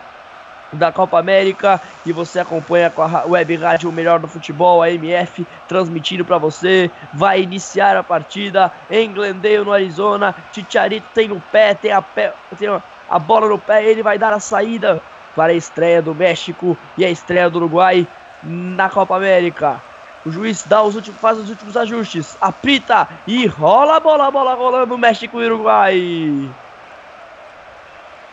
da 0.75 0.91
Copa 0.91 1.19
América 1.19 1.81
e 2.05 2.11
você 2.11 2.39
acompanha 2.39 2.89
com 2.89 3.01
a 3.01 3.25
Web 3.25 3.55
Rádio 3.55 3.89
o 3.89 3.93
melhor 3.93 4.19
do 4.19 4.27
futebol, 4.27 4.81
a 4.81 4.91
MF, 4.91 5.45
transmitindo 5.67 6.25
para 6.25 6.37
você. 6.37 6.89
Vai 7.13 7.41
iniciar 7.41 7.97
a 7.97 8.03
partida 8.03 8.71
em 8.89 9.11
Glendale, 9.11 9.65
no 9.65 9.73
Arizona. 9.73 10.35
Ticharito 10.51 11.07
tem 11.13 11.27
no 11.27 11.39
pé, 11.39 11.73
tem 11.73 11.91
a, 11.91 12.01
pé, 12.01 12.33
tem 12.57 12.67
a 13.09 13.19
bola 13.19 13.47
no 13.47 13.57
pé, 13.57 13.83
ele 13.83 14.03
vai 14.03 14.17
dar 14.17 14.33
a 14.33 14.39
saída 14.39 15.01
para 15.35 15.51
a 15.51 15.55
estreia 15.55 16.01
do 16.01 16.15
México 16.15 16.77
e 16.97 17.03
a 17.03 17.09
estreia 17.09 17.49
do 17.49 17.57
Uruguai 17.57 18.07
na 18.43 18.89
Copa 18.89 19.15
América. 19.15 19.81
O 20.25 20.31
juiz 20.31 20.63
dá 20.65 20.81
os 20.81 20.95
últimos, 20.95 21.19
faz 21.19 21.37
os 21.37 21.49
últimos 21.49 21.77
ajustes, 21.77 22.35
apita 22.41 23.07
e 23.27 23.45
rola 23.45 23.97
a 23.97 23.99
bola, 23.99 24.27
a 24.27 24.31
bola 24.31 24.55
rolando 24.55 24.97
México 24.97 25.39
e 25.39 25.45
Uruguai. 25.45 26.49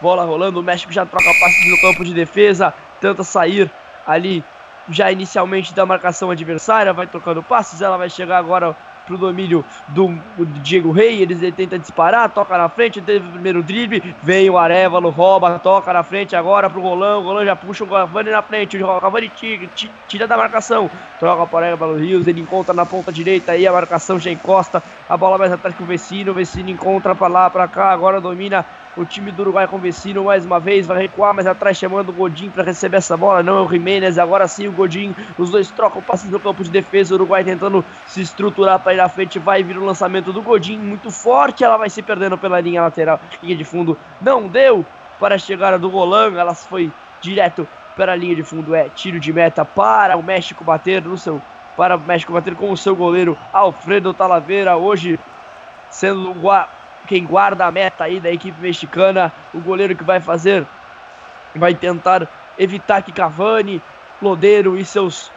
Bola 0.02 0.24
rolando, 0.24 0.58
o 0.58 0.64
México 0.64 0.92
já 0.92 1.06
troca 1.06 1.32
passes 1.38 1.70
no 1.70 1.80
campo 1.80 2.04
de 2.04 2.12
defesa, 2.12 2.74
tenta 3.00 3.22
sair 3.22 3.70
ali 4.04 4.44
já 4.90 5.12
inicialmente 5.12 5.72
da 5.72 5.86
marcação 5.86 6.28
adversária, 6.28 6.92
vai 6.92 7.06
trocando 7.06 7.40
passes, 7.40 7.80
ela 7.80 7.96
vai 7.96 8.10
chegar 8.10 8.38
agora 8.38 8.74
pro 9.06 9.16
domínio 9.16 9.64
do, 9.88 10.12
Diego 10.60 10.90
Rey, 10.90 11.22
eles 11.22 11.40
ele 11.40 11.52
tenta 11.52 11.78
disparar, 11.78 12.28
toca 12.30 12.58
na 12.58 12.68
frente, 12.68 13.00
teve 13.00 13.28
o 13.28 13.32
primeiro 13.32 13.62
drible, 13.62 14.14
vem 14.22 14.50
o 14.50 14.58
Arevalo, 14.58 15.10
rouba, 15.10 15.56
toca 15.60 15.92
na 15.92 16.02
frente 16.02 16.34
agora 16.34 16.68
pro 16.68 16.80
Rolão, 16.80 17.20
o 17.20 17.24
Rolão 17.24 17.44
já 17.44 17.54
puxa 17.54 17.84
o 17.84 17.86
Cavani 17.86 18.30
na 18.30 18.42
frente, 18.42 18.82
o 18.82 19.00
Cavani 19.00 19.28
tira, 19.28 19.68
tira 20.08 20.26
da 20.26 20.36
marcação, 20.36 20.90
troca 21.20 21.46
para 21.46 21.54
o 21.54 21.58
Arevalo 21.58 21.96
Rios, 21.96 22.26
ele 22.26 22.40
encontra 22.40 22.74
na 22.74 22.84
ponta 22.84 23.12
direita 23.12 23.52
aí, 23.52 23.68
a 23.68 23.72
marcação 23.72 24.18
já 24.18 24.32
encosta, 24.32 24.82
a 25.08 25.16
bola 25.16 25.38
mais 25.38 25.52
atrás 25.52 25.76
que 25.76 25.82
o 25.82 25.86
Vecino, 25.86 26.32
o 26.32 26.34
Vecino 26.34 26.70
encontra 26.70 27.14
para 27.14 27.28
lá, 27.28 27.50
para 27.50 27.68
cá, 27.68 27.90
agora 27.92 28.20
domina 28.20 28.66
o 28.96 29.04
time 29.04 29.32
do 29.32 29.42
Uruguai 29.42 29.66
com 29.66 29.76
o 29.76 29.78
Vecino 29.78 30.24
mais 30.24 30.44
uma 30.44 30.60
vez, 30.60 30.86
vai 30.86 31.02
recuar 31.02 31.32
mais 31.32 31.46
atrás, 31.46 31.78
chamando 31.78 32.10
o 32.10 32.12
Godin 32.12 32.50
para 32.50 32.62
receber 32.62 32.98
essa 32.98 33.16
bola. 33.16 33.42
Não 33.42 33.58
é 33.58 33.60
o 33.62 33.68
Jimenez, 33.68 34.18
agora 34.18 34.46
sim 34.46 34.68
o 34.68 34.72
Godin. 34.72 35.14
Os 35.38 35.50
dois 35.50 35.70
trocam 35.70 36.02
passes 36.02 36.30
no 36.30 36.38
campo 36.38 36.62
de 36.62 36.70
defesa. 36.70 37.14
O 37.14 37.16
Uruguai 37.16 37.42
tentando 37.42 37.84
se 38.06 38.20
estruturar 38.20 38.78
para 38.80 38.94
ir 38.94 39.00
à 39.00 39.08
frente. 39.08 39.38
Vai 39.38 39.62
vir 39.62 39.78
o 39.78 39.84
lançamento 39.84 40.32
do 40.32 40.42
Godin, 40.42 40.78
muito 40.78 41.10
forte. 41.10 41.64
Ela 41.64 41.76
vai 41.76 41.88
se 41.88 42.02
perdendo 42.02 42.36
pela 42.36 42.60
linha 42.60 42.82
lateral, 42.82 43.18
linha 43.42 43.56
de 43.56 43.64
fundo. 43.64 43.96
Não 44.20 44.46
deu 44.46 44.84
para 45.18 45.36
a 45.36 45.38
chegada 45.38 45.78
do 45.78 45.88
Roland. 45.88 46.36
Ela 46.36 46.54
foi 46.54 46.92
direto 47.20 47.66
para 47.96 48.12
a 48.12 48.16
linha 48.16 48.36
de 48.36 48.42
fundo. 48.42 48.74
É 48.74 48.90
tiro 48.90 49.18
de 49.18 49.32
meta 49.32 49.64
para 49.64 50.16
o 50.16 50.22
México 50.22 50.64
bater 50.64 51.02
no 51.02 51.16
seu. 51.16 51.40
Para 51.76 51.96
o 51.96 52.00
México 52.00 52.34
bater 52.34 52.54
com 52.54 52.70
o 52.70 52.76
seu 52.76 52.94
goleiro 52.94 53.38
Alfredo 53.52 54.12
Talavera. 54.12 54.76
Hoje 54.76 55.18
sendo 55.90 56.30
o 56.30 56.34
quem 57.06 57.24
guarda 57.24 57.66
a 57.66 57.70
meta 57.70 58.04
aí 58.04 58.20
da 58.20 58.30
equipe 58.30 58.60
mexicana, 58.60 59.32
o 59.52 59.60
goleiro 59.60 59.96
que 59.96 60.04
vai 60.04 60.20
fazer, 60.20 60.66
vai 61.54 61.74
tentar 61.74 62.28
evitar 62.58 63.02
que 63.02 63.12
Cavani, 63.12 63.82
Lodeiro 64.20 64.76
e 64.76 64.84
seus 64.84 65.30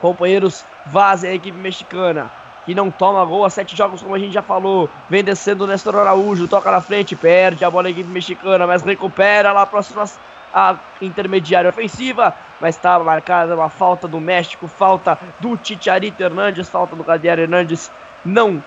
companheiros 0.00 0.64
vazem 0.84 1.30
a 1.30 1.34
equipe 1.34 1.56
mexicana. 1.56 2.30
Que 2.64 2.74
não 2.74 2.90
toma 2.90 3.24
gol 3.24 3.44
há 3.44 3.50
sete 3.50 3.76
jogos, 3.76 4.02
como 4.02 4.16
a 4.16 4.18
gente 4.18 4.32
já 4.32 4.42
falou. 4.42 4.90
Vem 5.08 5.22
descendo 5.22 5.62
o 5.62 5.66
Nestor 5.68 5.94
Araújo, 5.94 6.48
toca 6.48 6.68
na 6.68 6.80
frente, 6.80 7.14
perde 7.14 7.64
a 7.64 7.70
bola 7.70 7.86
a 7.86 7.90
equipe 7.90 8.10
mexicana, 8.10 8.66
mas 8.66 8.82
recupera 8.82 9.52
lá 9.52 9.64
próxima 9.64 10.04
a 10.52 10.74
intermediária 11.00 11.70
ofensiva, 11.70 12.34
mas 12.60 12.74
está 12.74 12.98
marcada 12.98 13.54
uma 13.54 13.68
falta 13.68 14.08
do 14.08 14.20
México, 14.20 14.66
falta 14.66 15.16
do 15.38 15.56
Ticharito 15.56 16.20
Hernandes, 16.20 16.68
falta 16.68 16.96
do 16.96 17.04
Gadier 17.04 17.38
Hernandes, 17.38 17.90
não 18.24 18.62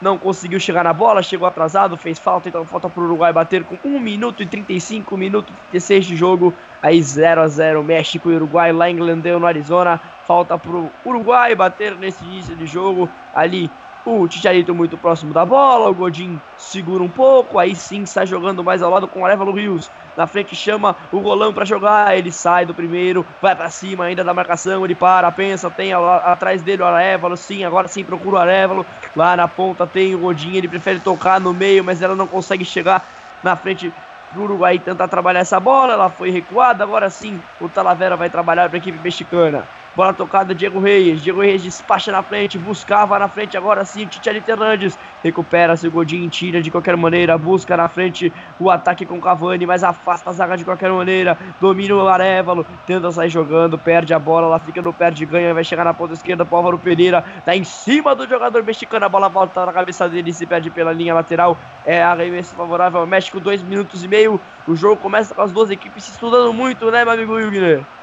não 0.00 0.16
conseguiu 0.16 0.60
chegar 0.60 0.84
na 0.84 0.92
bola, 0.92 1.22
chegou 1.22 1.46
atrasado, 1.46 1.96
fez 1.96 2.18
falta, 2.18 2.48
então 2.48 2.64
falta 2.64 2.88
para 2.88 3.02
o 3.02 3.06
Uruguai 3.06 3.32
bater 3.32 3.64
com 3.64 3.76
1 3.84 3.98
minuto 4.00 4.42
e 4.42 4.46
35, 4.46 5.16
minuto 5.16 5.52
e 5.52 5.70
36 5.70 6.06
de 6.06 6.16
jogo, 6.16 6.54
aí 6.82 7.02
0 7.02 7.40
a 7.42 7.48
0 7.48 7.82
México 7.82 8.30
e 8.30 8.34
Uruguai 8.34 8.72
lá 8.72 8.88
em 8.88 8.96
Glendale, 8.96 9.40
no 9.40 9.46
Arizona, 9.46 10.00
falta 10.26 10.56
para 10.56 10.70
o 10.70 10.90
Uruguai 11.04 11.54
bater 11.54 11.96
nesse 11.96 12.24
início 12.24 12.54
de 12.54 12.66
jogo, 12.66 13.08
ali 13.34 13.70
o 14.08 14.26
Ticharito 14.26 14.74
muito 14.74 14.96
próximo 14.96 15.34
da 15.34 15.44
bola, 15.44 15.90
o 15.90 15.94
Godin 15.94 16.40
segura 16.56 17.02
um 17.02 17.08
pouco, 17.08 17.58
aí 17.58 17.76
sim 17.76 18.06
sai 18.06 18.26
jogando 18.26 18.64
mais 18.64 18.82
ao 18.82 18.90
lado 18.90 19.06
com 19.06 19.20
o 19.20 19.24
Arevalo 19.26 19.52
Rios. 19.52 19.90
Na 20.16 20.26
frente 20.26 20.56
chama 20.56 20.96
o 21.12 21.18
Rolão 21.18 21.52
para 21.52 21.64
jogar, 21.64 22.16
ele 22.16 22.32
sai 22.32 22.64
do 22.64 22.74
primeiro, 22.74 23.26
vai 23.40 23.54
para 23.54 23.68
cima 23.70 24.04
ainda 24.04 24.24
da 24.24 24.32
marcação, 24.32 24.84
ele 24.84 24.94
para, 24.94 25.30
pensa, 25.30 25.70
tem 25.70 25.92
atrás 25.92 26.62
dele 26.62 26.82
o 26.82 26.86
Arevalo, 26.86 27.36
sim, 27.36 27.64
agora 27.64 27.86
sim 27.86 28.02
procura 28.02 28.36
o 28.36 28.38
Arevalo. 28.40 28.86
Lá 29.14 29.36
na 29.36 29.46
ponta 29.46 29.86
tem 29.86 30.14
o 30.14 30.18
Godin, 30.18 30.56
ele 30.56 30.68
prefere 30.68 31.00
tocar 31.00 31.40
no 31.40 31.52
meio, 31.52 31.84
mas 31.84 32.00
ela 32.00 32.16
não 32.16 32.26
consegue 32.26 32.64
chegar 32.64 33.04
na 33.42 33.54
frente 33.56 33.92
do 34.32 34.42
Uruguai 34.42 34.78
tentar 34.78 35.08
trabalhar 35.08 35.40
essa 35.40 35.58
bola, 35.58 35.92
ela 35.92 36.10
foi 36.10 36.30
recuada, 36.30 36.84
agora 36.84 37.08
sim 37.10 37.40
o 37.60 37.68
Talavera 37.68 38.16
vai 38.16 38.28
trabalhar 38.28 38.68
para 38.68 38.76
a 38.76 38.80
equipe 38.80 38.98
mexicana. 38.98 39.64
Bola 39.94 40.14
tocada, 40.14 40.54
Diego 40.54 40.78
Reis. 40.80 41.20
Diego 41.20 41.40
Reis 41.40 41.62
despacha 41.62 42.12
na 42.12 42.22
frente, 42.22 42.56
buscava 42.58 43.18
na 43.18 43.28
frente, 43.28 43.56
agora 43.56 43.84
sim, 43.84 44.06
Titiarito 44.06 44.50
Hernandes. 44.50 44.96
Recupera-se 45.24 45.88
Godinho, 45.88 46.30
tira 46.30 46.62
de 46.62 46.70
qualquer 46.70 46.96
maneira, 46.96 47.36
busca 47.36 47.76
na 47.76 47.88
frente 47.88 48.32
o 48.60 48.70
ataque 48.70 49.04
com 49.04 49.20
Cavani, 49.20 49.66
mas 49.66 49.82
afasta 49.82 50.30
a 50.30 50.32
zaga 50.32 50.56
de 50.56 50.64
qualquer 50.64 50.92
maneira. 50.92 51.36
Domina 51.60 51.96
o 51.96 52.06
Arevalo, 52.06 52.64
tenta 52.86 53.10
sair 53.10 53.28
jogando, 53.28 53.76
perde 53.76 54.14
a 54.14 54.18
bola, 54.20 54.46
ela 54.46 54.58
fica 54.60 54.80
no 54.80 54.94
pé 54.94 55.10
de 55.10 55.26
ganha, 55.26 55.52
vai 55.52 55.64
chegar 55.64 55.84
na 55.84 55.94
ponta 55.94 56.14
esquerda 56.14 56.46
pro 56.46 56.56
Álvaro 56.56 56.78
Pereira. 56.78 57.24
Tá 57.44 57.56
em 57.56 57.64
cima 57.64 58.14
do 58.14 58.28
jogador 58.28 58.62
mexicano, 58.62 59.04
a 59.06 59.08
bola 59.08 59.28
volta 59.28 59.66
na 59.66 59.72
cabeça 59.72 60.08
dele 60.08 60.32
se 60.32 60.46
perde 60.46 60.70
pela 60.70 60.92
linha 60.92 61.14
lateral. 61.14 61.58
É 61.84 62.00
arremesso 62.02 62.54
favorável 62.54 63.00
ao 63.00 63.06
México, 63.06 63.40
dois 63.40 63.62
minutos 63.64 64.04
e 64.04 64.08
meio. 64.08 64.40
O 64.64 64.76
jogo 64.76 65.00
começa 65.02 65.34
com 65.34 65.42
as 65.42 65.50
duas 65.52 65.70
equipes 65.70 66.04
se 66.04 66.12
estudando 66.12 66.52
muito, 66.54 66.88
né, 66.90 67.04
meu 67.04 67.14
amigo 67.14 67.32
Wilgner? 67.34 67.97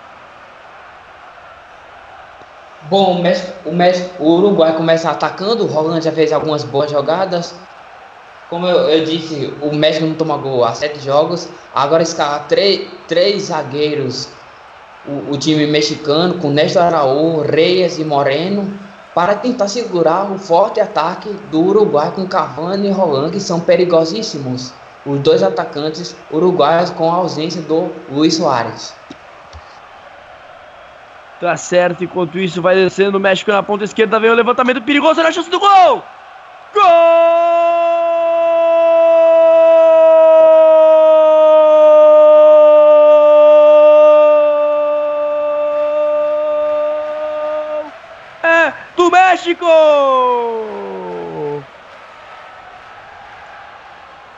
Bom, 2.88 3.18
o, 3.18 3.22
México, 3.22 3.51
o, 3.65 3.74
México, 3.74 4.24
o 4.24 4.36
Uruguai 4.36 4.75
começa 4.75 5.10
atacando, 5.10 5.63
o 5.63 5.68
Roland 5.68 6.01
já 6.01 6.12
fez 6.12 6.32
algumas 6.32 6.63
boas 6.63 6.92
jogadas. 6.92 7.56
Como 8.48 8.68
eu, 8.68 8.88
eu 8.89 9.04
disse, 9.04 9.51
o 9.60 9.75
México 9.75 10.06
não 10.06 10.13
toma 10.13 10.38
gol 10.38 10.63
há 10.63 10.74
sete 10.75 11.00
jogos. 11.00 11.50
Agora 11.74 12.04
escala 12.04 12.39
três, 12.39 12.88
três 13.08 13.44
zagueiros, 13.44 14.30
o, 15.08 15.34
o, 15.34 15.38
time 15.38 15.65
mexicano, 15.65 16.36
com 16.36 16.51
Néstor 16.51 16.84
Araújo, 16.84 17.42
Reyes 17.42 17.98
e 17.98 18.04
Moreno, 18.04 18.72
para 19.15 19.34
tentar 19.34 19.68
segurar 19.68 20.32
o 20.32 20.38
forte 20.38 20.80
ataque 20.80 21.30
do 21.50 21.62
Uruguai 21.62 22.12
com 22.15 22.27
Cavani 22.27 22.88
e 22.88 22.92
Roland, 22.92 23.32
que 23.32 23.39
são 23.39 23.60
perigosíssimos. 23.60 24.74
Os 25.06 25.20
dois 25.20 25.42
atacantes 25.42 26.15
uruguaios 26.32 26.89
com 26.92 27.12
a 27.12 27.15
ausência 27.15 27.62
do 27.62 27.89
Luiz 28.12 28.36
Soares. 28.36 28.94
Tá 31.39 31.58
certo, 31.58 32.04
enquanto 32.04 32.39
isso 32.39 32.62
vai 32.62 32.75
descendo 32.75 33.18
o 33.18 33.22
México 33.22 33.51
na 33.51 33.62
ponta 33.62 33.84
esquerda, 33.84 34.20
vem 34.20 34.32
o 34.32 34.34
levantamento 34.34 34.82
perigoso, 34.82 35.20
olha 35.20 35.30
a 35.30 35.32
chance 35.34 35.50
do 35.50 35.60
gol! 35.60 36.04
Gol! 36.74 36.82
É 48.44 48.74
do 48.96 49.12
México! 49.12 49.65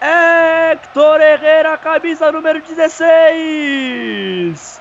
Hector 0.01 1.21
Herrera, 1.21 1.77
camisa 1.77 2.31
número 2.31 2.59
16! 2.61 4.76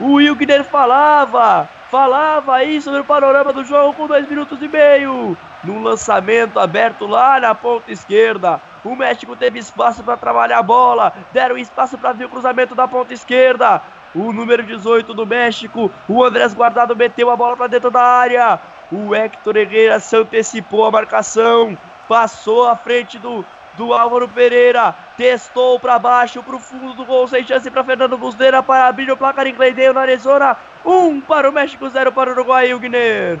O 0.00 0.14
Wilgner 0.14 0.64
falava 0.64 1.68
falava 1.90 2.54
aí 2.54 2.80
sobre 2.80 3.00
o 3.00 3.04
panorama 3.04 3.52
do 3.52 3.64
jogo 3.64 3.92
com 3.94 4.06
dois 4.06 4.26
minutos 4.28 4.62
e 4.62 4.68
meio. 4.68 5.36
Num 5.62 5.82
lançamento 5.82 6.58
aberto 6.58 7.06
lá 7.06 7.38
na 7.40 7.54
ponta 7.54 7.92
esquerda. 7.92 8.60
O 8.84 8.94
México 8.94 9.36
teve 9.36 9.58
espaço 9.58 10.02
para 10.02 10.16
trabalhar 10.16 10.58
a 10.58 10.62
bola. 10.62 11.12
Deram 11.32 11.58
espaço 11.58 11.98
para 11.98 12.12
ver 12.12 12.26
o 12.26 12.28
cruzamento 12.28 12.74
da 12.74 12.86
ponta 12.86 13.12
esquerda. 13.12 13.82
O 14.14 14.32
número 14.32 14.62
18 14.62 15.12
do 15.12 15.26
México, 15.26 15.90
o 16.08 16.24
Andrés 16.24 16.54
Guardado 16.54 16.96
meteu 16.96 17.30
a 17.30 17.36
bola 17.36 17.56
para 17.56 17.66
dentro 17.66 17.90
da 17.90 18.02
área. 18.02 18.58
O 18.90 19.14
Hector 19.14 19.56
Herrera 19.56 20.00
se 20.00 20.16
antecipou 20.16 20.84
a 20.84 20.90
marcação, 20.90 21.76
passou 22.08 22.66
à 22.66 22.74
frente 22.74 23.18
do, 23.18 23.44
do 23.80 23.94
Álvaro 23.94 24.28
Pereira, 24.28 24.94
testou 25.16 25.80
para 25.80 25.98
baixo, 25.98 26.42
para 26.42 26.54
o 26.54 26.60
fundo 26.60 26.92
do 26.92 27.06
gol, 27.06 27.26
sem 27.26 27.46
chance 27.46 27.70
para 27.70 27.82
Fernando 27.82 28.18
Busdeira 28.18 28.62
para 28.62 28.88
abrir 28.88 29.10
o 29.10 29.16
placar 29.16 29.46
em 29.46 29.54
Glendeio 29.54 29.94
na 29.94 30.02
Arizona. 30.02 30.54
Um 30.84 31.18
para 31.18 31.48
o 31.48 31.52
México, 31.52 31.88
zero 31.88 32.12
para 32.12 32.28
o 32.28 32.32
Uruguai, 32.34 32.78
Guiné. 32.78 33.38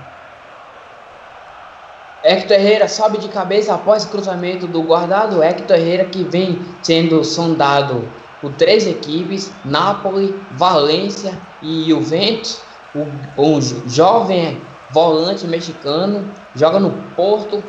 Hector 2.24 2.56
Herrera 2.56 2.88
sobe 2.88 3.18
de 3.18 3.28
cabeça 3.28 3.74
após 3.74 4.04
o 4.04 4.08
cruzamento 4.08 4.66
do 4.66 4.82
guardado. 4.82 5.42
Hector 5.42 5.76
Herrera 5.76 6.06
que 6.06 6.24
vem 6.24 6.58
sendo 6.82 7.22
sondado 7.22 8.08
por 8.40 8.50
três 8.52 8.86
equipes, 8.86 9.52
Napoli, 9.62 10.34
Valência 10.52 11.38
e 11.62 11.84
Juventus. 11.86 12.62
O, 12.94 13.06
o 13.36 13.60
jovem 13.86 14.58
volante 14.90 15.46
mexicano 15.46 16.24
joga 16.56 16.80
no 16.80 16.90
Porto. 17.14 17.62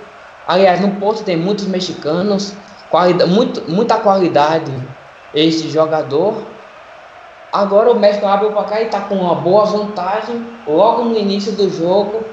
Aliás, 0.52 0.82
no 0.82 0.92
Porto 0.96 1.24
tem 1.24 1.38
muitos 1.38 1.66
mexicanos, 1.66 2.54
qualidade, 2.90 3.32
muito, 3.32 3.72
muita 3.72 3.98
qualidade 4.00 4.70
esse 5.34 5.70
jogador. 5.70 6.44
Agora 7.54 7.90
o 7.90 7.98
México 7.98 8.28
abre 8.28 8.48
o 8.48 8.52
placar 8.52 8.82
e 8.82 8.88
está 8.88 9.00
com 9.00 9.16
uma 9.16 9.34
boa 9.34 9.64
vantagem 9.64 10.46
logo 10.68 11.06
no 11.06 11.18
início 11.18 11.54
do 11.54 11.70
jogo 11.70 12.26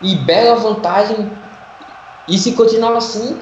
e 0.00 0.16
bela 0.16 0.54
vantagem. 0.54 1.30
E 2.26 2.38
se 2.38 2.52
continuar 2.52 2.96
assim, 2.96 3.38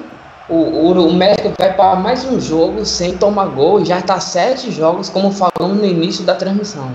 o, 0.49 0.55
o, 0.55 1.07
o 1.07 1.13
México 1.13 1.53
vai 1.57 1.71
para 1.71 1.95
mais 1.95 2.25
um 2.25 2.41
jogo 2.41 2.85
sem 2.85 3.17
tomar 3.17 3.45
gol 3.45 3.79
e 3.79 3.85
já 3.85 3.99
está 3.99 4.19
sete 4.19 4.69
jogos, 4.69 5.07
como 5.07 5.31
falamos 5.31 5.77
no 5.77 5.85
início 5.85 6.25
da 6.25 6.35
transmissão. 6.35 6.91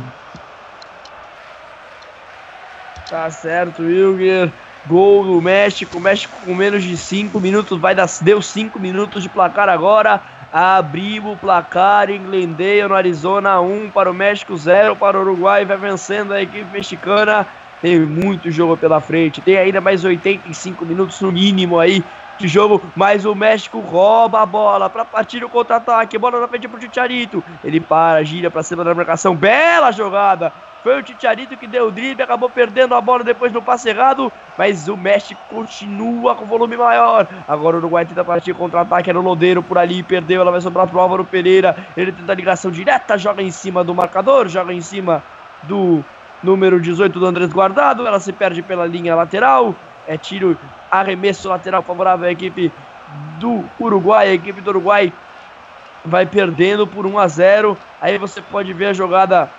Tá 3.08 3.30
certo, 3.30 3.80
Wilger. 3.80 4.52
Gol 4.86 5.24
do 5.24 5.42
México. 5.42 5.98
O 5.98 6.00
México 6.00 6.34
com 6.44 6.54
menos 6.54 6.82
de 6.82 6.96
5 6.96 7.40
minutos. 7.40 7.78
Vai 7.78 7.94
dar, 7.94 8.08
deu 8.20 8.40
5 8.40 8.78
minutos 8.78 9.22
de 9.22 9.28
placar 9.28 9.68
agora. 9.68 10.20
Abriu 10.52 11.32
o 11.32 11.36
placar 11.36 12.10
em 12.10 12.22
Glendale, 12.22 12.88
no 12.88 12.94
Arizona. 12.94 13.60
1 13.60 13.84
um 13.84 13.90
para 13.90 14.10
o 14.10 14.14
México, 14.14 14.56
0 14.56 14.96
para 14.96 15.18
o 15.18 15.20
Uruguai. 15.20 15.64
Vai 15.64 15.76
vencendo 15.76 16.32
a 16.32 16.42
equipe 16.42 16.70
mexicana. 16.72 17.46
Tem 17.80 17.98
muito 18.00 18.50
jogo 18.50 18.76
pela 18.76 19.00
frente. 19.00 19.40
Tem 19.40 19.56
ainda 19.56 19.80
mais 19.80 20.04
85 20.04 20.84
minutos 20.84 21.20
no 21.20 21.30
mínimo 21.30 21.78
aí 21.78 22.02
de 22.38 22.48
jogo, 22.48 22.80
mas 22.94 23.24
o 23.24 23.34
México 23.34 23.80
rouba 23.80 24.40
a 24.40 24.46
bola 24.46 24.88
para 24.88 25.04
partir 25.04 25.42
o 25.44 25.48
contra-ataque. 25.48 26.18
Bola 26.18 26.40
na 26.40 26.48
frente 26.48 26.68
pro 26.68 26.78
Ticharito. 26.78 27.42
Ele 27.64 27.80
para, 27.80 28.22
gira 28.24 28.50
para 28.50 28.62
cima 28.62 28.84
da 28.84 28.94
marcação. 28.94 29.34
Bela 29.34 29.90
jogada. 29.90 30.52
Foi 30.82 31.00
o 31.00 31.02
Ticharito 31.02 31.56
que 31.56 31.66
deu 31.66 31.88
o 31.88 31.90
drible, 31.90 32.22
acabou 32.22 32.48
perdendo 32.48 32.94
a 32.94 33.00
bola 33.00 33.24
depois 33.24 33.52
no 33.52 33.60
passe 33.60 33.88
errado, 33.88 34.32
mas 34.56 34.86
o 34.86 34.96
México 34.96 35.40
continua 35.50 36.36
com 36.36 36.44
volume 36.44 36.76
maior. 36.76 37.26
Agora 37.48 37.76
o 37.76 37.80
Uruguai 37.80 38.06
tenta 38.06 38.24
partir 38.24 38.54
contra-ataque, 38.54 39.10
era 39.10 39.18
o 39.18 39.22
Lodeiro 39.22 39.60
por 39.60 39.76
ali, 39.76 40.04
perdeu, 40.04 40.40
ela 40.40 40.52
vai 40.52 40.60
sobrar 40.60 40.86
pro 40.86 41.00
Álvaro 41.00 41.24
Pereira. 41.24 41.76
Ele 41.96 42.12
tenta 42.12 42.32
ligação 42.32 42.70
direta, 42.70 43.18
joga 43.18 43.42
em 43.42 43.50
cima 43.50 43.82
do 43.82 43.92
marcador, 43.92 44.48
joga 44.48 44.72
em 44.72 44.80
cima 44.80 45.22
do 45.64 46.04
número 46.42 46.80
18 46.80 47.18
do 47.18 47.26
Andrés 47.26 47.52
Guardado, 47.52 48.06
ela 48.06 48.20
se 48.20 48.32
perde 48.32 48.62
pela 48.62 48.86
linha 48.86 49.16
lateral, 49.16 49.74
é 50.08 50.16
tiro, 50.16 50.56
arremesso 50.90 51.48
lateral 51.48 51.82
favorável 51.82 52.26
à 52.26 52.32
equipe 52.32 52.72
do 53.38 53.62
Uruguai, 53.78 54.28
a 54.28 54.32
equipe 54.32 54.60
do 54.60 54.70
Uruguai 54.70 55.12
vai 56.04 56.24
perdendo 56.24 56.86
por 56.86 57.06
1 57.06 57.18
a 57.18 57.28
0. 57.28 57.78
Aí 58.00 58.16
você 58.16 58.40
pode 58.40 58.72
ver 58.72 58.86
a 58.86 58.92
jogada 58.94 59.50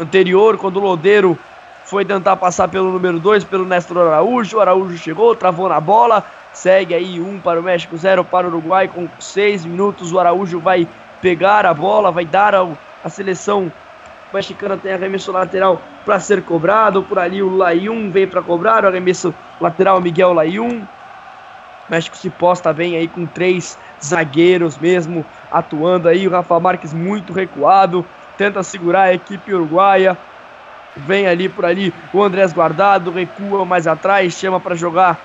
anterior, 0.00 0.58
quando 0.58 0.78
o 0.78 0.80
Lodeiro 0.80 1.38
foi 1.84 2.04
tentar 2.04 2.36
passar 2.36 2.68
pelo 2.68 2.90
número 2.90 3.20
2, 3.20 3.44
pelo 3.44 3.64
Néstor 3.64 3.98
Araújo. 3.98 4.56
O 4.56 4.60
Araújo 4.60 4.98
chegou, 4.98 5.34
travou 5.36 5.68
na 5.68 5.80
bola. 5.80 6.24
Segue 6.52 6.94
aí 6.94 7.20
1 7.20 7.28
um 7.28 7.38
para 7.38 7.60
o 7.60 7.62
México, 7.62 7.96
0 7.96 8.24
para 8.24 8.46
o 8.46 8.50
Uruguai. 8.50 8.88
Com 8.88 9.08
6 9.18 9.64
minutos, 9.64 10.12
o 10.12 10.18
Araújo 10.18 10.58
vai 10.58 10.88
pegar 11.20 11.64
a 11.64 11.72
bola, 11.72 12.10
vai 12.10 12.24
dar 12.24 12.54
a, 12.54 12.66
a 13.04 13.08
seleção 13.08 13.70
mexicana 14.32 14.76
tem 14.76 14.92
arremesso 14.92 15.32
lateral 15.32 15.80
para 16.04 16.18
ser 16.20 16.42
cobrado. 16.42 17.02
Por 17.02 17.18
ali 17.18 17.42
o 17.42 17.54
Laiun 17.54 18.10
vem 18.10 18.26
para 18.26 18.42
cobrar. 18.42 18.84
O 18.84 18.88
arremesso 18.88 19.34
lateral 19.60 20.00
Miguel 20.00 20.32
Laiun. 20.32 20.82
México 21.88 22.16
se 22.16 22.30
posta 22.30 22.72
bem 22.72 22.96
aí 22.96 23.08
com 23.08 23.26
três 23.26 23.78
zagueiros 24.02 24.78
mesmo 24.78 25.24
atuando 25.50 26.08
aí. 26.08 26.26
O 26.26 26.30
Rafa 26.30 26.58
Marques 26.58 26.92
muito 26.92 27.32
recuado 27.32 28.04
tenta 28.38 28.62
segurar 28.62 29.02
a 29.02 29.14
equipe 29.14 29.52
uruguaia. 29.52 30.16
Vem 30.96 31.26
ali 31.26 31.48
por 31.48 31.64
ali 31.64 31.92
o 32.12 32.22
Andrés 32.22 32.52
Guardado, 32.52 33.10
recua 33.10 33.64
mais 33.64 33.86
atrás, 33.86 34.34
chama 34.34 34.60
para 34.60 34.74
jogar 34.74 35.18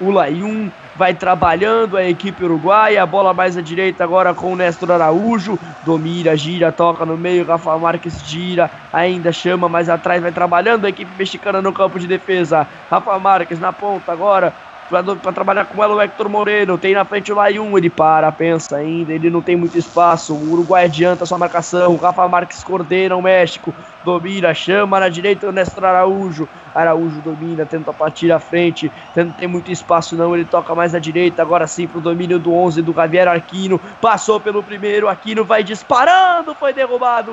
o 0.00 0.10
Laiun. 0.10 0.70
Vai 1.00 1.14
trabalhando 1.14 1.96
a 1.96 2.04
equipe 2.04 2.44
uruguaia, 2.44 3.02
a 3.02 3.06
bola 3.06 3.32
mais 3.32 3.56
à 3.56 3.62
direita 3.62 4.04
agora 4.04 4.34
com 4.34 4.52
o 4.52 4.54
Néstor 4.54 4.90
Araújo. 4.90 5.58
Domira, 5.82 6.36
gira, 6.36 6.70
toca 6.70 7.06
no 7.06 7.16
meio, 7.16 7.42
Rafa 7.46 7.78
Marques 7.78 8.22
gira, 8.22 8.70
ainda 8.92 9.32
chama 9.32 9.66
mais 9.66 9.88
atrás, 9.88 10.20
vai 10.20 10.30
trabalhando 10.30 10.84
a 10.84 10.90
equipe 10.90 11.10
mexicana 11.16 11.62
no 11.62 11.72
campo 11.72 11.98
de 11.98 12.06
defesa. 12.06 12.68
Rafa 12.90 13.18
Marques 13.18 13.58
na 13.58 13.72
ponta 13.72 14.12
agora, 14.12 14.52
para 14.90 15.32
trabalhar 15.32 15.66
com 15.66 15.82
ela 15.82 15.94
o 15.94 16.00
Hector 16.00 16.28
Moreno. 16.28 16.76
Tem 16.76 16.94
na 16.94 17.04
frente 17.04 17.32
o 17.32 17.36
Laiun, 17.36 17.78
ele 17.78 17.88
para, 17.88 18.30
pensa 18.32 18.76
ainda, 18.76 19.12
ele 19.12 19.30
não 19.30 19.40
tem 19.40 19.54
muito 19.54 19.78
espaço. 19.78 20.34
O 20.34 20.52
Uruguai 20.52 20.84
adianta 20.84 21.24
sua 21.24 21.38
marcação. 21.38 21.92
O 21.92 21.96
Rafa 21.96 22.26
Marques 22.26 22.64
coordena 22.64 23.16
o 23.16 23.22
México, 23.22 23.72
domina, 24.04 24.52
chama 24.52 24.98
na 24.98 25.08
direita 25.08 25.48
o 25.48 25.52
Néstor 25.52 25.84
Araújo. 25.84 26.48
Araújo 26.74 27.20
domina, 27.20 27.64
tenta 27.64 27.92
partir 27.92 28.30
à 28.30 28.38
frente, 28.38 28.90
não 29.16 29.30
tem 29.32 29.48
muito 29.48 29.72
espaço 29.72 30.16
não, 30.16 30.34
ele 30.36 30.44
toca 30.44 30.72
mais 30.74 30.94
à 30.94 31.00
direita, 31.00 31.42
agora 31.42 31.66
sim 31.66 31.86
pro 31.86 32.00
domínio 32.00 32.38
do 32.38 32.54
11 32.54 32.82
do 32.82 32.92
Javier 32.92 33.28
Aquino. 33.28 33.80
Passou 34.00 34.38
pelo 34.38 34.62
primeiro, 34.62 35.08
Aquino 35.08 35.44
vai 35.44 35.64
disparando, 35.64 36.54
foi 36.54 36.72
derrubado 36.72 37.32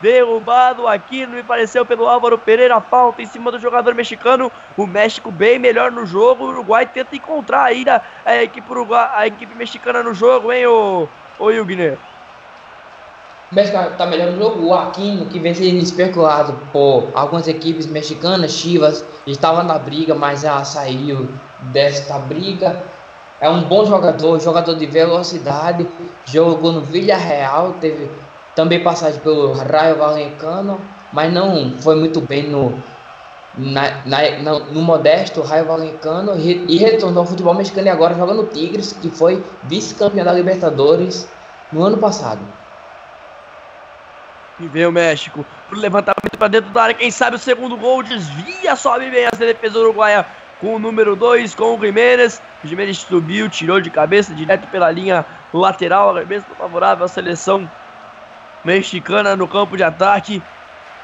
derrubado 0.00 0.86
aqui, 0.86 1.26
me 1.26 1.42
pareceu 1.42 1.84
pelo 1.84 2.06
Álvaro 2.06 2.38
Pereira, 2.38 2.80
falta 2.80 3.22
em 3.22 3.26
cima 3.26 3.50
do 3.50 3.58
jogador 3.58 3.94
mexicano, 3.94 4.50
o 4.76 4.86
México 4.86 5.30
bem 5.30 5.58
melhor 5.58 5.90
no 5.90 6.06
jogo, 6.06 6.44
o 6.44 6.48
Uruguai 6.48 6.86
tenta 6.86 7.16
encontrar 7.16 7.64
ainda 7.64 8.02
a 8.24 8.42
equipe, 8.42 8.70
Uruguai, 8.70 9.10
a 9.14 9.26
equipe 9.26 9.54
mexicana 9.54 10.02
no 10.02 10.12
jogo, 10.12 10.52
hein, 10.52 10.66
ô, 10.66 11.08
ô 11.38 11.50
Hilgner? 11.50 11.98
O 13.50 13.54
México 13.54 13.78
está 13.78 14.06
melhor 14.06 14.32
no 14.32 14.38
jogo, 14.42 14.66
o 14.66 14.74
Aquino, 14.74 15.26
que 15.26 15.38
vem 15.38 15.54
sendo 15.54 15.78
especulado 15.78 16.52
por 16.72 17.10
algumas 17.14 17.46
equipes 17.46 17.86
mexicanas, 17.86 18.52
Chivas, 18.52 19.04
estava 19.26 19.62
na 19.62 19.78
briga, 19.78 20.14
mas 20.14 20.42
já 20.42 20.64
saiu 20.64 21.28
desta 21.60 22.18
briga, 22.18 22.82
é 23.40 23.48
um 23.48 23.62
bom 23.62 23.84
jogador, 23.84 24.40
jogador 24.40 24.74
de 24.74 24.86
velocidade, 24.86 25.86
jogou 26.24 26.72
no 26.72 26.80
Villarreal, 26.80 27.74
teve 27.80 28.10
também 28.56 28.82
passagem 28.82 29.20
pelo 29.20 29.52
Raio 29.52 29.98
Valencano, 29.98 30.80
mas 31.12 31.32
não 31.32 31.78
foi 31.78 31.94
muito 31.94 32.22
bem 32.22 32.48
no, 32.48 32.82
na, 33.56 34.02
na, 34.06 34.58
no 34.72 34.80
modesto 34.80 35.42
Raio 35.42 35.66
Valencano 35.66 36.34
e, 36.36 36.64
e 36.66 36.78
retornou 36.78 37.20
ao 37.20 37.26
futebol 37.26 37.54
mexicano 37.54 37.86
e 37.86 37.90
agora 37.90 38.14
joga 38.14 38.32
no 38.32 38.46
Tigres, 38.46 38.94
que 38.94 39.10
foi 39.10 39.44
vice-campeão 39.64 40.24
da 40.24 40.32
Libertadores 40.32 41.28
no 41.70 41.84
ano 41.84 41.98
passado. 41.98 42.40
E 44.58 44.66
vem 44.66 44.86
o 44.86 44.92
México 44.92 45.44
pro 45.68 45.78
levantamento 45.78 46.38
para 46.38 46.48
dentro 46.48 46.70
da 46.70 46.84
área. 46.84 46.94
Quem 46.94 47.10
sabe 47.10 47.36
o 47.36 47.38
segundo 47.38 47.76
gol 47.76 48.02
desvia, 48.02 48.74
sobe 48.74 49.10
bem 49.10 49.26
a 49.26 49.36
defesa 49.36 49.78
uruguaia 49.78 50.24
com 50.62 50.76
o 50.76 50.78
número 50.78 51.14
2, 51.14 51.54
com 51.54 51.76
o 51.76 51.78
Jiménez. 51.78 52.40
O 52.64 52.66
Jiménez 52.66 52.96
subiu, 52.96 53.50
tirou 53.50 53.82
de 53.82 53.90
cabeça 53.90 54.32
direto 54.32 54.66
pela 54.68 54.90
linha 54.90 55.26
lateral. 55.52 56.16
Arremesso 56.16 56.46
favorável 56.56 57.04
à 57.04 57.08
seleção 57.08 57.70
mexicana 58.66 59.36
no 59.36 59.46
campo 59.46 59.76
de 59.76 59.84
ataque. 59.84 60.42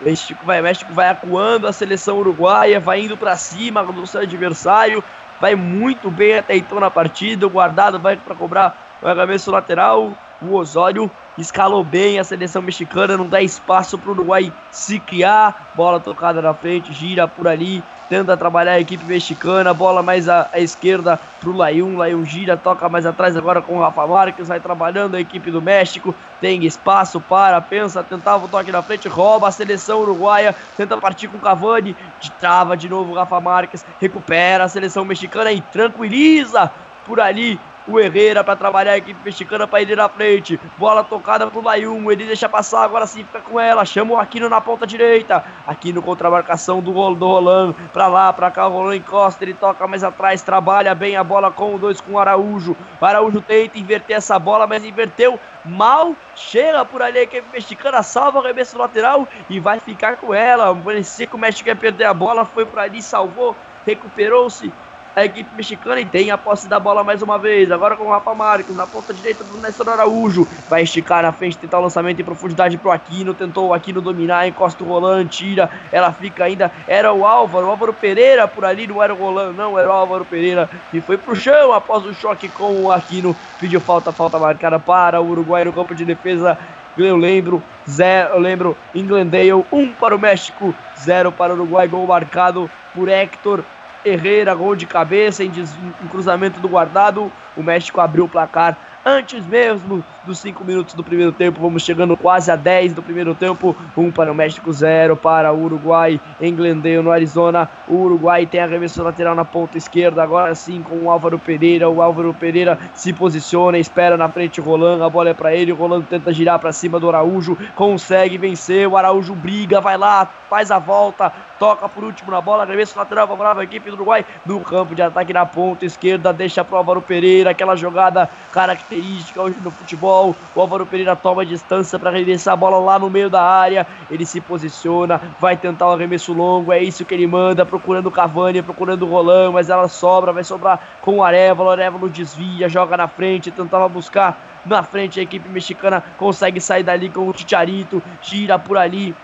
México 0.00 0.44
vai, 0.44 0.60
México 0.60 0.92
vai 0.92 1.08
acuando 1.08 1.68
a 1.68 1.72
seleção 1.72 2.18
uruguaia, 2.18 2.80
vai 2.80 3.02
indo 3.02 3.16
para 3.16 3.36
cima 3.36 3.84
do 3.84 4.04
seu 4.04 4.22
adversário, 4.22 5.02
vai 5.40 5.54
muito 5.54 6.10
bem 6.10 6.38
até 6.38 6.56
então 6.56 6.80
na 6.80 6.90
partida. 6.90 7.46
O 7.46 7.50
guardado 7.50 8.00
vai 8.00 8.16
para 8.16 8.34
cobrar 8.34 8.98
o 9.00 9.06
arremesso 9.06 9.52
lateral. 9.52 10.12
O 10.44 10.54
Osório 10.54 11.10
escalou 11.38 11.84
bem 11.84 12.18
a 12.18 12.24
seleção 12.24 12.60
mexicana, 12.60 13.16
não 13.16 13.28
dá 13.28 13.40
espaço 13.40 13.96
para 13.96 14.10
o 14.10 14.12
Uruguai 14.12 14.52
se 14.70 14.98
criar. 14.98 15.70
Bola 15.74 16.00
tocada 16.00 16.42
na 16.42 16.52
frente, 16.52 16.92
gira 16.92 17.28
por 17.28 17.46
ali, 17.46 17.82
tenta 18.08 18.36
trabalhar 18.36 18.72
a 18.72 18.80
equipe 18.80 19.04
mexicana. 19.04 19.72
Bola 19.72 20.02
mais 20.02 20.28
à, 20.28 20.48
à 20.52 20.58
esquerda 20.58 21.18
para 21.40 21.48
o 21.48 21.56
Layun. 21.56 21.96
Layun 21.96 22.24
gira, 22.24 22.56
toca 22.56 22.88
mais 22.88 23.06
atrás 23.06 23.36
agora 23.36 23.62
com 23.62 23.78
o 23.78 23.80
Rafa 23.80 24.06
Marques. 24.06 24.48
Vai 24.48 24.60
trabalhando 24.60 25.14
a 25.14 25.20
equipe 25.20 25.50
do 25.50 25.62
México. 25.62 26.14
Tem 26.40 26.64
espaço 26.64 27.20
para, 27.20 27.60
pensa, 27.60 28.02
tentava 28.02 28.44
o 28.44 28.48
toque 28.48 28.72
na 28.72 28.82
frente, 28.82 29.08
rouba 29.08 29.48
a 29.48 29.52
seleção 29.52 30.00
uruguaia. 30.00 30.54
Tenta 30.76 30.96
partir 30.96 31.28
com 31.28 31.38
o 31.38 31.40
Cavani, 31.40 31.96
trava 32.38 32.76
de 32.76 32.88
novo 32.88 33.12
o 33.12 33.14
Rafa 33.14 33.40
Marques. 33.40 33.84
Recupera 34.00 34.64
a 34.64 34.68
seleção 34.68 35.04
mexicana 35.04 35.52
e 35.52 35.60
tranquiliza 35.60 36.70
por 37.06 37.20
ali 37.20 37.58
o 37.86 37.98
Herrera 37.98 38.44
para 38.44 38.56
trabalhar 38.56 38.92
a 38.92 38.98
equipe 38.98 39.18
mexicana 39.24 39.66
para 39.66 39.82
ir 39.82 39.96
na 39.96 40.08
frente. 40.08 40.58
Bola 40.78 41.02
tocada 41.02 41.46
pro 41.46 41.62
Layum, 41.62 42.10
ele 42.10 42.24
deixa 42.24 42.48
passar, 42.48 42.84
agora 42.84 43.06
sim 43.06 43.24
fica 43.24 43.40
com 43.40 43.58
ela. 43.58 43.84
Chama 43.84 44.14
o 44.14 44.18
Aquino 44.18 44.48
na 44.48 44.60
ponta 44.60 44.86
direita. 44.86 45.44
Aquino 45.66 46.02
contra 46.02 46.28
a 46.28 46.30
marcação 46.30 46.80
do, 46.80 46.92
do 47.14 47.26
Roland. 47.26 47.74
Para 47.92 48.06
lá, 48.06 48.32
para 48.32 48.50
cá, 48.50 48.66
o 48.66 48.70
Roland 48.70 48.96
encosta, 48.96 49.44
ele 49.44 49.54
toca 49.54 49.86
mais 49.86 50.04
atrás, 50.04 50.42
trabalha 50.42 50.94
bem 50.94 51.16
a 51.16 51.24
bola 51.24 51.50
com 51.50 51.74
o 51.74 51.78
dois 51.78 52.00
com 52.00 52.12
o 52.12 52.18
Araújo. 52.18 52.76
O 53.00 53.04
Araújo 53.04 53.40
tenta 53.40 53.78
inverter 53.78 54.16
essa 54.16 54.38
bola, 54.38 54.66
mas 54.66 54.84
inverteu 54.84 55.38
mal. 55.64 56.14
Chega 56.34 56.84
por 56.84 57.02
ali 57.02 57.18
a 57.18 57.22
equipe 57.22 57.46
mexicana, 57.52 58.02
salva 58.02 58.38
o 58.38 58.42
arremesso 58.42 58.78
lateral 58.78 59.28
e 59.50 59.60
vai 59.60 59.78
ficar 59.78 60.16
com 60.16 60.32
ela. 60.32 60.74
Parecia 60.74 61.26
que 61.26 61.36
o 61.36 61.38
México 61.38 61.68
ia 61.68 61.76
perder 61.76 62.04
a 62.04 62.14
bola, 62.14 62.44
foi 62.44 62.64
por 62.64 62.78
ali, 62.78 63.02
salvou, 63.02 63.56
recuperou-se 63.84 64.72
a 65.14 65.24
equipe 65.24 65.54
mexicana 65.54 66.00
e 66.00 66.06
tem 66.06 66.30
a 66.30 66.38
posse 66.38 66.68
da 66.68 66.80
bola 66.80 67.04
mais 67.04 67.22
uma 67.22 67.38
vez. 67.38 67.70
Agora 67.70 67.96
com 67.96 68.04
o 68.04 68.10
Rafa 68.10 68.34
Marques 68.34 68.74
na 68.74 68.86
ponta 68.86 69.12
direita 69.12 69.44
do 69.44 69.58
Néstor 69.58 69.88
Araújo. 69.90 70.48
Vai 70.68 70.82
esticar 70.82 71.22
na 71.22 71.32
frente, 71.32 71.58
tentar 71.58 71.78
o 71.78 71.82
lançamento 71.82 72.20
em 72.20 72.24
profundidade 72.24 72.78
pro 72.78 72.90
Aquino. 72.90 73.34
Tentou 73.34 73.68
o 73.68 73.74
Aquino 73.74 74.00
dominar, 74.00 74.48
encosta 74.48 74.82
o 74.82 74.86
Roland, 74.86 75.26
tira. 75.26 75.70
Ela 75.90 76.12
fica 76.12 76.44
ainda. 76.44 76.72
Era 76.86 77.12
o 77.12 77.26
Álvaro, 77.26 77.66
o 77.66 77.70
Álvaro 77.70 77.92
Pereira 77.92 78.48
por 78.48 78.64
ali, 78.64 78.86
não 78.86 79.02
era 79.02 79.12
o 79.12 79.16
Roland, 79.16 79.52
não, 79.52 79.78
era 79.78 79.88
o 79.88 79.92
Álvaro 79.92 80.24
Pereira. 80.24 80.68
E 80.92 81.00
foi 81.00 81.18
pro 81.18 81.36
chão 81.36 81.72
após 81.72 82.04
o 82.06 82.14
choque 82.14 82.48
com 82.48 82.82
o 82.82 82.90
Aquino. 82.90 83.36
Pediu 83.60 83.80
falta, 83.80 84.12
falta 84.12 84.38
marcada 84.38 84.78
para 84.78 85.20
o 85.20 85.28
Uruguai 85.28 85.64
no 85.64 85.72
campo 85.72 85.94
de 85.94 86.04
defesa. 86.04 86.58
Eu 86.96 87.16
lembro, 87.16 87.62
zero, 87.88 88.34
eu 88.34 88.38
lembro, 88.38 88.76
em 88.94 89.06
Glendale, 89.06 89.64
um 89.72 89.92
para 89.92 90.14
o 90.14 90.18
México, 90.18 90.74
zero 90.98 91.32
para 91.32 91.52
o 91.52 91.56
Uruguai, 91.56 91.88
gol 91.88 92.06
marcado 92.06 92.70
por 92.94 93.08
Hector 93.08 93.64
Herrera, 94.04 94.54
gol 94.54 94.74
de 94.74 94.86
cabeça 94.86 95.44
em, 95.44 95.48
em 95.48 96.08
cruzamento 96.08 96.60
do 96.60 96.68
guardado. 96.68 97.30
O 97.56 97.62
México 97.62 98.00
abriu 98.00 98.24
o 98.24 98.28
placar 98.28 98.76
antes 99.04 99.46
mesmo 99.46 100.04
dos 100.24 100.38
5 100.38 100.64
minutos 100.64 100.94
do 100.94 101.02
primeiro 101.02 101.32
tempo. 101.32 101.60
Vamos 101.60 101.82
chegando 101.82 102.16
quase 102.16 102.50
a 102.50 102.56
10 102.56 102.94
do 102.94 103.02
primeiro 103.02 103.34
tempo. 103.34 103.76
1 103.96 104.02
um 104.02 104.10
para 104.10 104.30
o 104.30 104.34
México, 104.34 104.72
0 104.72 105.16
para 105.16 105.52
o 105.52 105.64
Uruguai 105.64 106.20
em 106.40 106.54
Glendale, 106.54 107.02
no 107.02 107.10
Arizona. 107.10 107.68
O 107.88 107.94
Uruguai 107.94 108.46
tem 108.46 108.60
arremesso 108.60 109.02
lateral 109.02 109.34
na 109.34 109.44
ponta 109.44 109.76
esquerda. 109.76 110.22
Agora 110.22 110.54
sim 110.54 110.82
com 110.82 110.96
o 110.96 111.10
Álvaro 111.10 111.38
Pereira. 111.38 111.88
O 111.88 112.00
Álvaro 112.00 112.34
Pereira 112.34 112.78
se 112.94 113.12
posiciona, 113.12 113.78
espera 113.78 114.16
na 114.16 114.28
frente 114.28 114.60
o 114.60 114.64
Rolando. 114.64 115.04
A 115.04 115.10
bola 115.10 115.30
é 115.30 115.34
para 115.34 115.54
ele. 115.54 115.72
O 115.72 115.76
Rolando 115.76 116.06
tenta 116.08 116.32
girar 116.32 116.58
para 116.58 116.72
cima 116.72 117.00
do 117.00 117.08
Araújo. 117.08 117.56
Consegue 117.74 118.38
vencer. 118.38 118.86
O 118.88 118.96
Araújo 118.96 119.34
briga, 119.34 119.80
vai 119.80 119.96
lá, 119.96 120.28
faz 120.48 120.70
a 120.70 120.78
volta. 120.78 121.32
Toca 121.58 121.88
por 121.88 122.04
último 122.04 122.30
na 122.30 122.40
bola. 122.40 122.62
Arremesso 122.62 122.98
lateral 122.98 123.26
favorável 123.26 123.60
à 123.60 123.64
equipe 123.64 123.90
do 123.90 123.94
Uruguai. 123.94 124.24
No 124.44 124.60
campo 124.60 124.94
de 124.94 125.02
ataque 125.02 125.32
na 125.32 125.46
ponta 125.46 125.84
esquerda. 125.84 126.32
Deixa 126.32 126.64
para 126.64 126.74
o 126.74 126.78
Álvaro 126.78 127.02
Pereira. 127.02 127.50
Aquela 127.50 127.76
jogada 127.76 128.28
característica 128.52 129.40
hoje 129.42 129.56
no 129.62 129.70
futebol. 129.70 130.11
O 130.12 130.60
Álvaro 130.60 130.86
Pereira 130.86 131.16
toma 131.16 131.44
distância 131.44 131.98
para 131.98 132.10
arremessar 132.10 132.54
a 132.54 132.56
bola 132.56 132.78
lá 132.78 132.98
no 132.98 133.08
meio 133.08 133.30
da 133.30 133.42
área. 133.42 133.86
Ele 134.10 134.26
se 134.26 134.40
posiciona, 134.40 135.20
vai 135.40 135.56
tentar 135.56 135.88
o 135.88 135.92
arremesso 135.92 136.32
longo. 136.32 136.72
É 136.72 136.82
isso 136.82 137.04
que 137.04 137.14
ele 137.14 137.26
manda, 137.26 137.64
procurando 137.64 138.06
o 138.06 138.10
Cavani, 138.10 138.62
procurando 138.62 139.06
o 139.06 139.10
Roland, 139.10 139.52
mas 139.52 139.70
ela 139.70 139.88
sobra, 139.88 140.32
vai 140.32 140.44
sobrar 140.44 140.80
com 141.00 141.18
o 141.18 141.24
Arevalo. 141.24 141.68
O 141.68 141.72
Arevalo 141.72 142.08
desvia, 142.08 142.68
joga 142.68 142.96
na 142.96 143.08
frente, 143.08 143.50
tentava 143.50 143.88
buscar 143.88 144.38
na 144.66 144.82
frente. 144.82 145.18
A 145.18 145.22
equipe 145.22 145.48
mexicana 145.48 146.02
consegue 146.18 146.60
sair 146.60 146.82
dali 146.82 147.08
com 147.08 147.28
o 147.28 147.32
Ticharito, 147.32 148.02
gira 148.22 148.58
por 148.58 148.76
ali. 148.76 149.14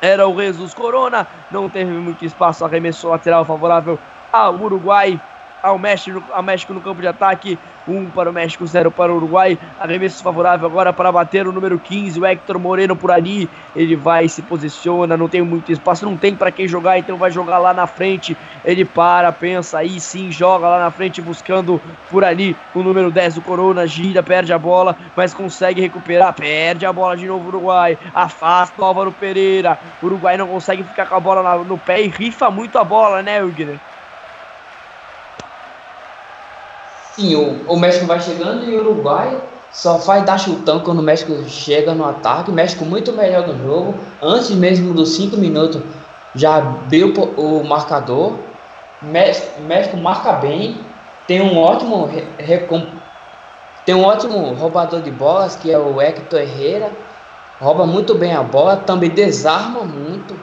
Era 0.00 0.28
o 0.28 0.40
Jesus 0.40 0.74
Corona, 0.74 1.26
não 1.50 1.68
teve 1.68 1.90
muito 1.90 2.24
espaço, 2.24 2.64
arremesso 2.64 3.08
lateral 3.08 3.44
favorável 3.44 3.98
ao 4.32 4.54
Uruguai 4.54 5.18
ao 5.64 5.78
México, 5.78 6.22
ao 6.30 6.42
México 6.42 6.74
no 6.74 6.80
campo 6.82 7.00
de 7.00 7.08
ataque. 7.08 7.58
1 7.86 7.96
um 7.98 8.06
para 8.06 8.30
o 8.30 8.32
México, 8.32 8.66
0 8.66 8.90
para 8.90 9.12
o 9.12 9.16
Uruguai. 9.16 9.58
Arremesso 9.78 10.22
favorável 10.22 10.66
agora 10.66 10.90
para 10.90 11.12
bater 11.12 11.46
o 11.46 11.52
número 11.52 11.78
15, 11.78 12.18
o 12.18 12.24
Hector 12.24 12.58
Moreno 12.58 12.96
por 12.96 13.10
ali. 13.10 13.48
Ele 13.76 13.94
vai, 13.94 14.26
se 14.28 14.40
posiciona, 14.40 15.16
não 15.16 15.28
tem 15.28 15.42
muito 15.42 15.70
espaço, 15.70 16.06
não 16.06 16.16
tem 16.16 16.34
para 16.34 16.50
quem 16.50 16.66
jogar, 16.66 16.98
então 16.98 17.16
vai 17.16 17.30
jogar 17.30 17.58
lá 17.58 17.74
na 17.74 17.86
frente. 17.86 18.36
Ele 18.64 18.84
para, 18.84 19.30
pensa, 19.32 19.78
aí 19.78 20.00
sim, 20.00 20.30
joga 20.30 20.66
lá 20.66 20.78
na 20.78 20.90
frente, 20.90 21.20
buscando 21.20 21.80
por 22.10 22.24
ali 22.24 22.56
o 22.74 22.82
número 22.82 23.10
10 23.10 23.34
do 23.34 23.42
Corona. 23.42 23.86
Gira, 23.86 24.22
perde 24.22 24.52
a 24.52 24.58
bola, 24.58 24.96
mas 25.14 25.34
consegue 25.34 25.80
recuperar. 25.80 26.32
Perde 26.34 26.86
a 26.86 26.92
bola 26.92 27.16
de 27.16 27.26
novo 27.26 27.44
o 27.44 27.48
Uruguai. 27.48 27.98
Afasta 28.14 28.80
o 28.80 28.84
Álvaro 28.84 29.12
Pereira. 29.12 29.78
O 30.02 30.06
Uruguai 30.06 30.38
não 30.38 30.48
consegue 30.48 30.82
ficar 30.84 31.06
com 31.06 31.16
a 31.16 31.20
bola 31.20 31.64
no 31.64 31.76
pé 31.76 32.02
e 32.02 32.08
rifa 32.08 32.50
muito 32.50 32.78
a 32.78 32.84
bola, 32.84 33.22
né, 33.22 33.42
Wigner? 33.42 33.78
Sim, 37.16 37.34
o, 37.36 37.72
o 37.72 37.76
México 37.76 38.06
vai 38.06 38.20
chegando 38.20 38.68
e 38.68 38.76
o 38.76 38.80
Uruguai 38.80 39.40
só 39.70 39.98
faz 39.98 40.24
dar 40.24 40.38
chutão 40.38 40.80
quando 40.80 40.98
o 40.98 41.02
México 41.02 41.32
chega 41.48 41.94
no 41.94 42.04
ataque. 42.04 42.50
O 42.50 42.54
México 42.54 42.84
muito 42.84 43.12
melhor 43.12 43.46
no 43.46 43.56
jogo. 43.62 43.94
Antes 44.20 44.50
mesmo 44.50 44.92
dos 44.94 45.16
5 45.16 45.36
minutos 45.36 45.80
já 46.34 46.56
abriu 46.56 47.12
o 47.36 47.62
marcador. 47.64 48.34
O 49.02 49.06
México 49.06 49.96
marca 49.96 50.32
bem. 50.34 50.80
Tem 51.26 51.40
um 51.40 51.58
ótimo 51.58 52.08
tem 53.84 53.94
um 53.94 54.04
ótimo 54.04 54.54
roubador 54.54 55.02
de 55.02 55.10
bolas 55.10 55.56
que 55.56 55.70
é 55.70 55.78
o 55.78 56.00
Hector 56.00 56.40
Herrera. 56.40 56.90
Rouba 57.60 57.86
muito 57.86 58.14
bem 58.14 58.34
a 58.34 58.42
bola, 58.42 58.76
também 58.76 59.10
desarma 59.10 59.84
muito. 59.84 60.34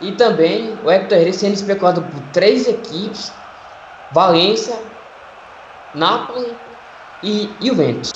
E 0.00 0.12
também 0.12 0.76
o 0.84 0.90
Hector 0.90 1.16
Herrera 1.16 1.32
sendo 1.32 1.54
especulado 1.54 2.02
por 2.02 2.20
três 2.32 2.66
equipes: 2.66 3.32
Valência, 4.10 4.76
Napoli 5.96 6.54
e 7.22 7.50
Juventus. 7.60 8.12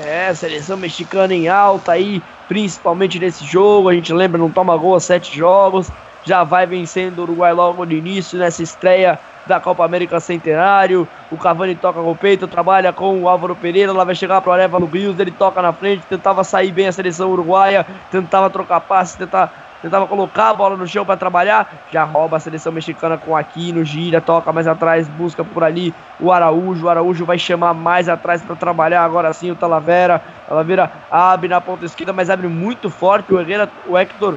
É, 0.00 0.32
seleção 0.32 0.76
mexicana 0.76 1.34
em 1.34 1.48
alta 1.48 1.92
aí, 1.92 2.22
principalmente 2.48 3.18
nesse 3.18 3.44
jogo. 3.44 3.88
A 3.88 3.94
gente 3.94 4.12
lembra, 4.12 4.38
não 4.38 4.50
toma 4.50 4.76
gol 4.76 4.94
a 4.94 5.00
sete 5.00 5.36
jogos. 5.36 5.90
Já 6.24 6.44
vai 6.44 6.66
vencendo 6.66 7.18
o 7.18 7.22
Uruguai 7.22 7.52
logo 7.52 7.84
no 7.84 7.92
início, 7.92 8.38
nessa 8.38 8.62
estreia 8.62 9.18
da 9.46 9.58
Copa 9.58 9.84
América 9.84 10.20
Centenário. 10.20 11.08
O 11.30 11.36
Cavani 11.36 11.74
toca 11.74 12.00
com 12.00 12.12
o 12.12 12.16
peito, 12.16 12.46
trabalha 12.46 12.92
com 12.92 13.22
o 13.22 13.28
Álvaro 13.28 13.56
Pereira. 13.56 13.92
Lá 13.92 14.04
vai 14.04 14.14
chegar 14.14 14.40
para 14.40 14.50
o 14.50 14.52
Areva 14.52 14.78
no 14.78 14.86
Rios. 14.86 15.18
Ele 15.18 15.30
toca 15.30 15.62
na 15.62 15.72
frente, 15.72 16.04
tentava 16.06 16.44
sair 16.44 16.72
bem 16.72 16.86
a 16.86 16.92
seleção 16.92 17.30
uruguaia, 17.30 17.86
tentava 18.10 18.50
trocar 18.50 18.80
passe, 18.80 19.16
tentar 19.16 19.65
tentava 19.86 20.06
colocar 20.08 20.50
a 20.50 20.54
bola 20.54 20.76
no 20.76 20.86
chão 20.86 21.06
para 21.06 21.16
trabalhar, 21.16 21.72
já 21.92 22.02
rouba 22.02 22.36
a 22.36 22.40
seleção 22.40 22.72
mexicana 22.72 23.16
com 23.16 23.36
Aquino, 23.36 23.84
gira, 23.84 24.20
toca 24.20 24.52
mais 24.52 24.66
atrás, 24.66 25.06
busca 25.06 25.44
por 25.44 25.62
ali 25.62 25.94
o 26.18 26.32
Araújo, 26.32 26.86
o 26.86 26.88
Araújo 26.88 27.24
vai 27.24 27.38
chamar 27.38 27.72
mais 27.72 28.08
atrás 28.08 28.42
para 28.42 28.56
trabalhar, 28.56 29.04
agora 29.04 29.32
sim 29.32 29.52
o 29.52 29.54
Talavera, 29.54 30.20
Talavera 30.48 30.90
abre 31.08 31.48
na 31.48 31.60
ponta 31.60 31.84
esquerda, 31.84 32.12
mas 32.12 32.28
abre 32.28 32.48
muito 32.48 32.90
forte, 32.90 33.32
o 33.32 33.40
Herrera, 33.40 33.70
o 33.86 33.96
Hector 33.96 34.36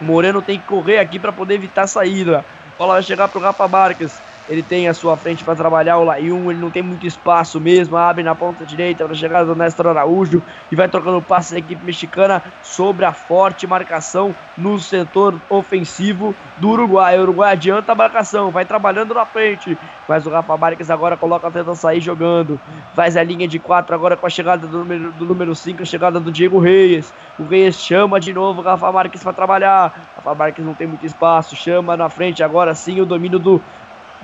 Moreno 0.00 0.40
tem 0.40 0.58
que 0.58 0.66
correr 0.66 0.98
aqui 0.98 1.18
para 1.18 1.32
poder 1.32 1.54
evitar 1.54 1.82
a 1.82 1.86
saída, 1.86 2.38
a 2.38 2.78
bola 2.78 2.94
vai 2.94 3.02
chegar 3.02 3.28
pro 3.28 3.40
Rafa 3.40 3.68
Marques, 3.68 4.18
ele 4.48 4.62
tem 4.62 4.88
a 4.88 4.94
sua 4.94 5.16
frente 5.16 5.42
para 5.42 5.56
trabalhar 5.56 5.98
o 5.98 6.04
Layun, 6.04 6.50
ele 6.50 6.60
não 6.60 6.70
tem 6.70 6.82
muito 6.82 7.06
espaço 7.06 7.60
mesmo, 7.60 7.96
abre 7.96 8.22
na 8.22 8.34
ponta 8.34 8.64
direita 8.64 9.04
para 9.04 9.14
chegada 9.14 9.46
do 9.46 9.56
Néstor 9.56 9.88
Araújo 9.88 10.42
e 10.70 10.76
vai 10.76 10.88
trocando 10.88 11.20
passes 11.20 11.52
da 11.52 11.58
equipe 11.58 11.84
mexicana 11.84 12.42
sobre 12.62 13.04
a 13.04 13.12
forte 13.12 13.66
marcação 13.66 14.34
no 14.56 14.78
setor 14.78 15.40
ofensivo 15.48 16.34
do 16.58 16.70
Uruguai. 16.70 17.18
O 17.18 17.22
Uruguai 17.22 17.52
adianta 17.52 17.92
a 17.92 17.94
marcação, 17.94 18.50
vai 18.50 18.64
trabalhando 18.64 19.12
na 19.12 19.26
frente, 19.26 19.76
mas 20.08 20.26
o 20.26 20.30
Rafa 20.30 20.56
Marques 20.56 20.90
agora 20.90 21.16
coloca 21.16 21.50
tenta 21.50 21.74
sair 21.74 22.00
jogando, 22.00 22.60
faz 22.94 23.16
a 23.16 23.22
linha 23.22 23.48
de 23.48 23.58
quatro 23.58 23.94
agora 23.94 24.16
com 24.16 24.26
a 24.26 24.30
chegada 24.30 24.66
do 24.66 24.78
número, 24.78 25.12
do 25.12 25.24
número 25.24 25.54
5, 25.54 25.82
a 25.82 25.86
chegada 25.86 26.20
do 26.20 26.30
Diego 26.30 26.58
Reis. 26.58 27.12
O 27.38 27.44
Reis 27.44 27.76
chama 27.76 28.20
de 28.20 28.32
novo 28.32 28.60
o 28.60 28.64
Rafa 28.64 28.90
Marques 28.92 29.22
para 29.22 29.32
trabalhar. 29.32 30.10
Rafa 30.16 30.34
Marques 30.34 30.64
não 30.64 30.74
tem 30.74 30.86
muito 30.86 31.04
espaço, 31.04 31.56
chama 31.56 31.96
na 31.96 32.08
frente 32.08 32.42
agora 32.42 32.74
sim 32.74 33.00
o 33.00 33.06
domínio 33.06 33.38
do 33.38 33.60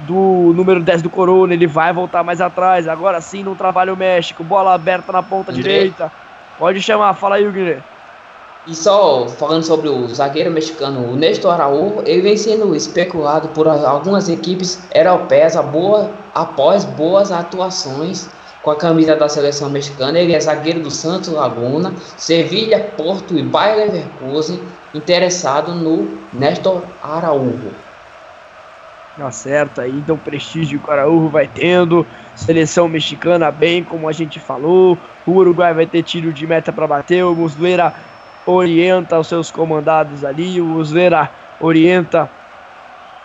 do 0.07 0.53
número 0.55 0.81
10 0.81 1.03
do 1.03 1.11
Corona, 1.11 1.55
ele 1.55 1.67
vai 1.67 1.93
voltar 1.93 2.23
mais 2.23 2.41
atrás. 2.41 2.89
Agora 2.89 3.21
sim, 3.21 3.43
não 3.43 3.55
trabalha 3.55 3.93
o 3.93 3.97
México. 3.97 4.45
Bola 4.45 4.75
aberta 4.75 5.13
na 5.13 5.23
ponta 5.23 5.51
André. 5.51 5.63
direita. 5.63 6.13
Pode 6.59 6.81
chamar, 6.81 7.15
fala 7.15 7.37
aí, 7.37 7.51
Guilherme. 7.51 7.83
E 8.65 8.77
só 8.77 9.27
falando 9.27 9.65
sobre 9.65 9.89
o 9.89 10.07
zagueiro 10.07 10.51
mexicano, 10.51 11.13
o 11.13 11.17
Néstor 11.17 11.55
Araújo, 11.55 12.03
ele 12.07 12.23
vem 12.23 12.37
sendo 12.37 12.77
especulado 12.77 13.49
por 13.49 13.67
algumas 13.67 14.29
equipes 14.29 14.81
europeias 14.95 15.57
boa, 15.57 16.13
após 16.33 16.85
boas 16.85 17.33
atuações 17.33 18.29
com 18.63 18.71
a 18.71 18.77
camisa 18.77 19.17
da 19.17 19.29
seleção 19.29 19.69
mexicana. 19.69 20.17
Ele 20.17 20.33
é 20.33 20.39
zagueiro 20.39 20.81
do 20.81 20.93
Santos 20.93 21.31
Laguna, 21.31 21.93
Sevilha, 22.17 22.79
Porto 22.97 23.37
e 23.37 23.43
Bayer 23.43 23.79
Leverkusen, 23.79 24.63
interessado 24.95 25.75
no 25.75 26.09
Néstor 26.33 26.83
Araújo. 27.03 27.73
Certo 29.31 29.81
aí, 29.81 29.91
então 29.91 30.17
prestígio 30.17 30.81
que 30.81 30.89
o 30.89 30.93
Araújo 30.93 31.29
vai 31.29 31.47
tendo. 31.47 32.07
Seleção 32.35 32.89
mexicana 32.89 33.51
bem, 33.51 33.85
como 33.85 34.09
a 34.09 34.13
gente 34.13 34.41
falou. 34.41 34.99
O 35.27 35.33
Uruguai 35.33 35.73
vai 35.75 35.87
ter 35.87 36.03
tiro 36.03 36.33
de 36.33 36.47
meta 36.47 36.73
para 36.73 36.87
bater. 36.87 37.25
O 37.25 37.35
Muslera 37.35 37.95
orienta 38.47 39.19
os 39.19 39.29
seus 39.29 39.51
comandados 39.51 40.25
ali. 40.25 40.61
O 40.61 40.65
Muslera 40.65 41.31
orienta 41.61 42.29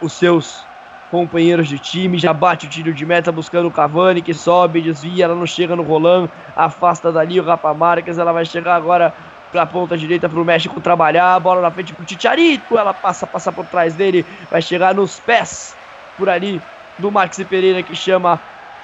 os 0.02 0.14
seus 0.14 0.66
companheiros 1.10 1.68
de 1.68 1.80
time, 1.80 2.18
já 2.18 2.34
bate 2.34 2.66
o 2.66 2.70
tiro 2.70 2.94
de 2.94 3.06
meta 3.06 3.32
buscando 3.32 3.68
o 3.68 3.72
Cavani, 3.72 4.22
que 4.22 4.34
sobe, 4.34 4.82
desvia, 4.82 5.24
ela 5.24 5.36
não 5.36 5.46
chega 5.46 5.76
no 5.76 5.84
Roland, 5.84 6.30
afasta 6.56 7.12
dali 7.14 7.40
o 7.40 7.44
Rafa 7.44 7.74
Marques, 7.74 8.18
ela 8.18 8.34
vai 8.34 8.44
chegar 8.44 8.76
agora 8.76 9.14
pra 9.58 9.66
ponta 9.66 9.98
direita 9.98 10.30
pro 10.30 10.46
México 10.46 10.80
trabalhar, 10.80 11.40
bola 11.40 11.62
na 11.62 11.72
frente 11.72 11.92
pro 11.92 12.06
Ticharito, 12.06 12.78
ela 12.78 12.94
passa, 12.94 13.26
passa 13.26 13.52
por 13.52 13.66
trás 13.66 13.96
dele, 13.96 14.24
vai 14.52 14.62
chegar 14.62 14.94
nos 14.94 15.20
pés 15.20 15.76
por 16.16 16.30
ali 16.30 16.62
do 17.00 17.12
Maxi 17.12 17.44
Pereira 17.44 17.82
que 17.82 17.96
chama 17.96 18.40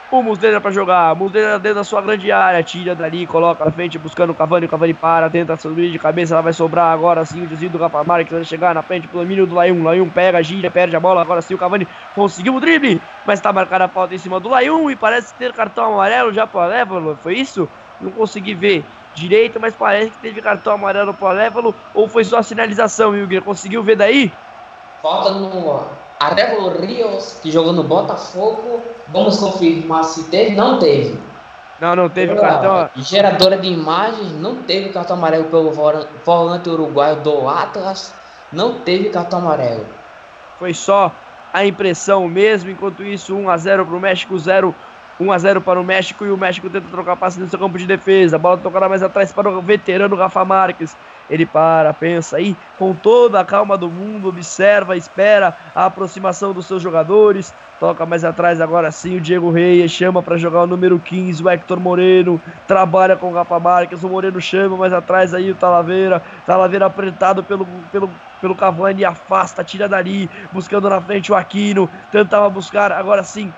o 0.09 0.23
Muslera 0.23 0.59
para 0.59 0.71
jogar. 0.71 1.15
Muslera 1.15 1.59
dentro 1.59 1.75
da 1.75 1.83
sua 1.83 2.01
grande 2.01 2.31
área, 2.31 2.63
tira 2.63 2.95
dali, 2.95 3.27
coloca 3.27 3.63
na 3.63 3.71
frente, 3.71 3.99
buscando 3.99 4.31
o 4.31 4.35
Cavani. 4.35 4.65
O 4.65 4.69
Cavani 4.69 4.95
para, 4.95 5.29
tenta 5.29 5.55
subir 5.57 5.91
de 5.91 5.99
cabeça. 5.99 6.33
Ela 6.33 6.41
vai 6.41 6.53
sobrar 6.53 6.91
agora 6.91 7.23
sim. 7.23 7.43
O 7.43 7.47
desvio 7.47 7.69
do 7.69 7.77
Rafa 7.77 8.03
Marques 8.03 8.31
vai 8.31 8.43
chegar 8.43 8.75
na 8.75 8.81
frente 8.81 9.07
pelo 9.07 9.23
domínio 9.23 9.47
do 9.47 9.55
Layun. 9.55 9.83
Layun 9.83 10.09
pega, 10.09 10.41
gira, 10.43 10.69
perde 10.69 10.95
a 10.95 10.99
bola. 10.99 11.21
Agora 11.21 11.41
sim 11.41 11.55
o 11.55 11.57
Cavani 11.57 11.87
conseguiu 12.13 12.55
o 12.55 12.59
drible, 12.59 13.01
mas 13.25 13.39
está 13.39 13.51
marcada 13.51 13.85
a 13.85 13.87
falta 13.87 14.13
em 14.13 14.19
cima 14.19 14.39
do 14.39 14.49
Layun 14.49 14.89
e 14.89 14.95
parece 14.95 15.33
ter 15.35 15.51
cartão 15.53 15.93
amarelo 15.93 16.31
já 16.31 16.45
para 16.45 16.59
o 16.59 16.63
Alévalo. 16.63 17.17
Foi 17.21 17.35
isso? 17.35 17.67
Não 17.99 18.11
consegui 18.11 18.53
ver 18.53 18.85
direito, 19.15 19.59
mas 19.59 19.75
parece 19.75 20.11
que 20.11 20.17
teve 20.17 20.41
cartão 20.41 20.73
amarelo 20.73 21.13
para 21.13 21.25
o 21.25 21.29
Alévalo 21.29 21.75
ou 21.93 22.07
foi 22.07 22.23
só 22.23 22.39
a 22.39 22.43
sinalização, 22.43 23.11
Wilger? 23.11 23.41
Conseguiu 23.41 23.83
ver 23.83 23.95
daí? 23.95 24.31
Falta 25.01 25.31
no 25.31 25.81
Arevalo 26.19 26.79
Rios, 26.79 27.39
que 27.41 27.51
jogou 27.51 27.73
no 27.73 27.83
Botafogo. 27.83 28.81
Vamos 29.09 29.37
confirmar 29.37 30.05
se 30.05 30.23
teve. 30.25 30.55
Não 30.55 30.79
teve. 30.79 31.19
Não, 31.79 31.95
não 31.95 32.09
teve 32.09 32.35
cartão. 32.35 32.89
Geradora 32.95 33.57
de 33.57 33.67
imagens, 33.67 34.31
não 34.39 34.63
teve 34.63 34.89
cartão 34.89 35.17
amarelo 35.17 35.45
pelo 35.45 35.71
volante 36.23 36.69
uruguaio 36.69 37.17
do 37.17 37.49
Atlas. 37.49 38.13
Não 38.53 38.79
teve 38.79 39.09
cartão 39.09 39.39
amarelo. 39.39 39.85
Foi 40.57 40.73
só 40.73 41.11
a 41.51 41.65
impressão 41.65 42.27
mesmo. 42.29 42.69
Enquanto 42.69 43.03
isso, 43.03 43.35
1 43.35 43.49
a 43.49 43.57
0 43.57 43.85
para 43.85 43.95
o 43.95 43.99
México, 43.99 44.37
0 44.39 44.73
1 45.23 45.31
a 45.31 45.37
0 45.37 45.61
para 45.61 45.79
o 45.79 45.83
México 45.83 46.25
e 46.25 46.31
o 46.31 46.37
México 46.37 46.69
tenta 46.69 46.87
trocar 46.89 47.15
passe 47.15 47.39
no 47.39 47.47
seu 47.47 47.57
campo 47.57 47.77
de 47.77 47.87
defesa. 47.87 48.35
A 48.35 48.39
bola 48.39 48.57
tocada 48.57 48.89
mais 48.89 49.01
atrás 49.01 49.31
para 49.31 49.49
o 49.49 49.61
veterano 49.61 50.15
Rafa 50.15 50.43
Marques. 50.43 50.95
Ele 51.29 51.45
para, 51.45 51.93
pensa 51.93 52.37
aí, 52.37 52.55
com 52.77 52.93
toda 52.93 53.39
a 53.39 53.45
calma 53.45 53.77
do 53.77 53.89
mundo, 53.89 54.27
observa, 54.27 54.97
espera 54.97 55.55
a 55.73 55.85
aproximação 55.85 56.51
dos 56.51 56.65
seus 56.65 56.83
jogadores. 56.83 57.53
Toca 57.79 58.05
mais 58.05 58.25
atrás 58.25 58.59
agora 58.59 58.91
sim 58.91 59.17
o 59.17 59.21
Diego 59.21 59.49
Reis, 59.49 59.89
chama 59.91 60.21
para 60.21 60.37
jogar 60.37 60.63
o 60.63 60.67
número 60.67 60.99
15, 60.99 61.41
o 61.41 61.49
Hector 61.49 61.79
Moreno. 61.79 62.41
Trabalha 62.67 63.15
com 63.15 63.31
o 63.31 63.33
Rafa 63.33 63.59
Marques, 63.59 64.03
o 64.03 64.09
Moreno 64.09 64.41
chama 64.41 64.75
mais 64.75 64.91
atrás 64.91 65.33
aí 65.33 65.49
o 65.49 65.55
Talaveira. 65.55 66.21
Talaveira 66.45 66.85
apertado 66.85 67.41
pelo, 67.41 67.65
pelo, 67.91 68.09
pelo 68.41 68.55
Cavani, 68.55 69.05
afasta, 69.05 69.63
tira 69.63 69.87
dali, 69.87 70.29
buscando 70.51 70.89
na 70.89 71.01
frente 71.01 71.31
o 71.31 71.35
Aquino. 71.35 71.89
Tentava 72.11 72.49
buscar 72.49 72.91
agora 72.91 73.23
sim 73.23 73.51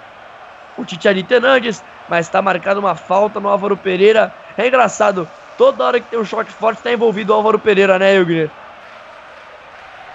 o 0.77 0.85
Titiarito 0.85 1.33
Hernandes, 1.33 1.83
mas 2.09 2.25
está 2.25 2.41
marcada 2.41 2.79
uma 2.79 2.95
falta 2.95 3.39
no 3.39 3.49
Álvaro 3.49 3.77
Pereira. 3.77 4.33
É 4.57 4.67
engraçado, 4.67 5.27
toda 5.57 5.83
hora 5.83 5.99
que 5.99 6.09
tem 6.09 6.19
um 6.19 6.25
choque 6.25 6.51
forte 6.51 6.77
está 6.77 6.91
envolvido 6.91 7.33
o 7.33 7.35
Álvaro 7.35 7.59
Pereira, 7.59 7.97
né, 7.97 8.15
Hilgner? 8.15 8.49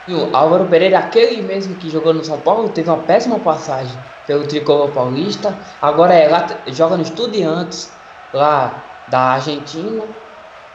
E 0.09 0.15
o 0.15 0.35
Álvaro 0.35 0.67
Pereira, 0.67 0.99
aquele 0.99 1.43
mesmo 1.43 1.75
que 1.77 1.91
jogou 1.91 2.13
no 2.13 2.25
São 2.25 2.41
Paulo, 2.41 2.71
teve 2.71 2.89
uma 2.89 2.99
péssima 2.99 3.39
passagem 3.39 3.97
pelo 4.27 4.47
tricolor 4.47 4.91
paulista. 4.91 5.57
Agora 5.81 6.15
é 6.15 6.29
lá, 6.29 6.47
joga 6.69 6.97
no 6.97 7.03
Estudiantes, 7.03 7.93
lá 8.33 8.83
da 9.09 9.35
Argentina. 9.35 10.05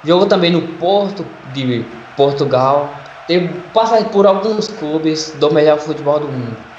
Jogou 0.03 0.27
também 0.27 0.51
no 0.51 0.61
Porto 0.77 1.25
de 1.53 1.83
Portugal. 2.15 2.89
Teve 3.27 3.47
passagem 3.73 4.07
por 4.09 4.27
alguns 4.27 4.67
clubes 4.67 5.31
do 5.39 5.51
melhor 5.51 5.79
futebol 5.79 6.19
do 6.19 6.27
mundo. 6.27 6.74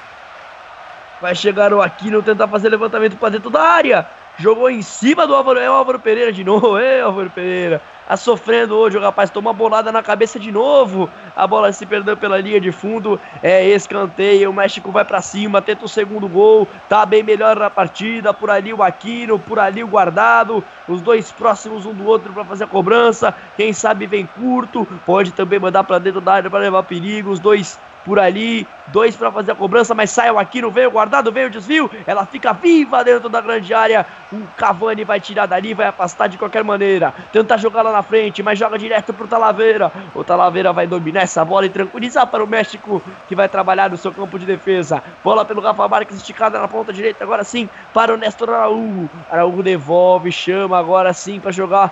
Vai 1.21 1.33
chegar 1.33 1.73
o 1.73 1.81
Aquino 1.81 2.21
tentar 2.21 2.47
fazer 2.47 2.69
levantamento 2.69 3.17
para 3.17 3.29
dentro 3.29 3.49
da 3.49 3.61
área. 3.61 4.07
Jogou 4.39 4.69
em 4.69 4.83
cima 4.83 5.25
do 5.25 5.33
Álvaro. 5.33 5.59
É 5.59 5.69
o 5.69 5.73
Álvaro 5.73 5.99
Pereira 5.99 6.31
de 6.31 6.43
novo. 6.43 6.77
É 6.77 7.01
Álvaro 7.01 7.29
Pereira. 7.29 7.81
Tá 8.07 8.15
sofrendo 8.15 8.75
hoje 8.75 8.95
o 8.95 9.01
rapaz. 9.01 9.31
Tomou 9.31 9.51
uma 9.51 9.57
bolada 9.57 9.91
na 9.91 10.03
cabeça 10.03 10.39
de 10.39 10.51
novo. 10.51 11.09
A 11.35 11.47
bola 11.47 11.73
se 11.73 11.85
perdeu 11.87 12.15
pela 12.15 12.39
linha 12.39 12.61
de 12.61 12.71
fundo. 12.71 13.19
É 13.41 13.67
escanteio. 13.67 14.51
O 14.51 14.53
México 14.53 14.91
vai 14.91 15.03
para 15.03 15.21
cima. 15.21 15.59
Tenta 15.59 15.85
o 15.85 15.89
segundo 15.89 16.27
gol. 16.27 16.67
Tá 16.87 17.03
bem 17.03 17.23
melhor 17.23 17.57
na 17.57 17.69
partida. 17.69 18.31
Por 18.31 18.51
ali 18.51 18.71
o 18.71 18.83
Aquino. 18.83 19.39
Por 19.39 19.57
ali 19.57 19.83
o 19.83 19.87
guardado. 19.87 20.63
Os 20.87 21.01
dois 21.01 21.31
próximos 21.31 21.87
um 21.87 21.93
do 21.93 22.05
outro 22.05 22.31
para 22.31 22.45
fazer 22.45 22.65
a 22.65 22.67
cobrança. 22.67 23.33
Quem 23.55 23.73
sabe 23.73 24.05
vem 24.05 24.27
curto. 24.27 24.87
Pode 25.03 25.31
também 25.31 25.57
mandar 25.57 25.83
para 25.83 25.97
dentro 25.97 26.21
da 26.21 26.33
área 26.33 26.49
para 26.49 26.59
levar 26.59 26.83
perigo. 26.83 27.31
Os 27.31 27.39
dois 27.39 27.79
por 28.07 28.19
ali, 28.21 28.65
dois 28.87 29.17
para 29.17 29.29
fazer 29.29 29.51
a 29.51 29.55
cobrança, 29.55 29.93
mas 29.93 30.11
sai 30.11 30.31
o 30.31 30.39
Aquino, 30.39 30.71
veio 30.71 30.89
guardado, 30.89 31.29
veio 31.29 31.47
o 31.47 31.49
desvio, 31.49 31.91
ela 32.07 32.25
fica 32.25 32.53
viva 32.53 33.03
dentro 33.03 33.27
da 33.27 33.41
grande 33.41 33.73
área, 33.73 34.05
o 34.31 34.37
Cavani 34.55 35.03
vai 35.03 35.19
tirar 35.19 35.45
dali, 35.45 35.73
vai 35.73 35.87
afastar 35.87 36.27
de 36.27 36.37
qualquer 36.37 36.63
maneira, 36.63 37.13
tenta 37.33 37.57
jogar 37.57 37.81
lá 37.81 37.91
na 37.91 38.01
frente, 38.01 38.41
mas 38.41 38.57
joga 38.57 38.79
direto 38.79 39.13
pro 39.13 39.27
Talaveira, 39.27 39.91
o 40.15 40.23
Talaveira 40.23 40.71
vai 40.71 40.87
dominar 40.87 41.23
essa 41.23 41.43
bola 41.43 41.65
e 41.65 41.69
tranquilizar 41.69 42.25
para 42.27 42.41
o 42.41 42.47
México, 42.47 43.03
que 43.27 43.35
vai 43.35 43.49
trabalhar 43.49 43.89
no 43.89 43.97
seu 43.97 44.13
campo 44.13 44.39
de 44.39 44.45
defesa, 44.45 45.03
bola 45.21 45.43
pelo 45.43 45.59
Rafa 45.59 45.85
Marques 45.89 46.15
esticada 46.15 46.57
na 46.57 46.67
ponta 46.69 46.93
direita, 46.93 47.25
agora 47.25 47.43
sim, 47.43 47.67
para 47.93 48.13
o 48.13 48.17
Néstor 48.17 48.51
Araújo, 48.51 49.09
Araújo 49.29 49.61
devolve, 49.61 50.31
chama 50.31 50.79
agora 50.79 51.11
sim 51.11 51.41
para 51.41 51.51
jogar 51.51 51.91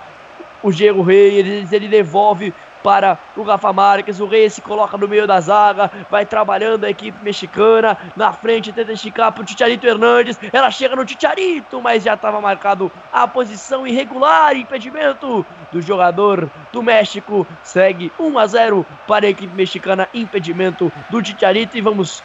o 0.62 0.72
Diego 0.72 1.02
Reis, 1.02 1.70
ele 1.72 1.88
devolve 1.88 2.54
para 2.86 3.18
o 3.36 3.42
Rafa 3.42 3.72
Marques. 3.72 4.20
O 4.20 4.28
Reis 4.28 4.52
se 4.52 4.62
coloca 4.62 4.96
no 4.96 5.08
meio 5.08 5.26
da 5.26 5.40
zaga, 5.40 5.90
vai 6.08 6.24
trabalhando 6.24 6.84
a 6.84 6.90
equipe 6.90 7.18
mexicana. 7.20 7.98
Na 8.14 8.32
frente 8.32 8.72
tenta 8.72 8.92
esticar 8.92 9.32
para 9.32 9.42
o 9.42 9.44
Ticharito 9.44 9.84
Hernandes. 9.84 10.38
Ela 10.52 10.70
chega 10.70 10.94
no 10.94 11.04
Ticharito, 11.04 11.80
mas 11.80 12.04
já 12.04 12.14
estava 12.14 12.40
marcado 12.40 12.92
a 13.12 13.26
posição 13.26 13.84
irregular, 13.84 14.54
impedimento 14.54 15.44
do 15.72 15.82
jogador 15.82 16.48
do 16.72 16.80
México. 16.80 17.44
Segue 17.64 18.12
1 18.20 18.38
a 18.38 18.46
0 18.46 18.86
para 19.04 19.26
a 19.26 19.30
equipe 19.30 19.52
mexicana, 19.52 20.08
impedimento 20.14 20.92
do 21.10 21.20
Ticharito. 21.20 21.76
E 21.76 21.80
vamos 21.80 22.22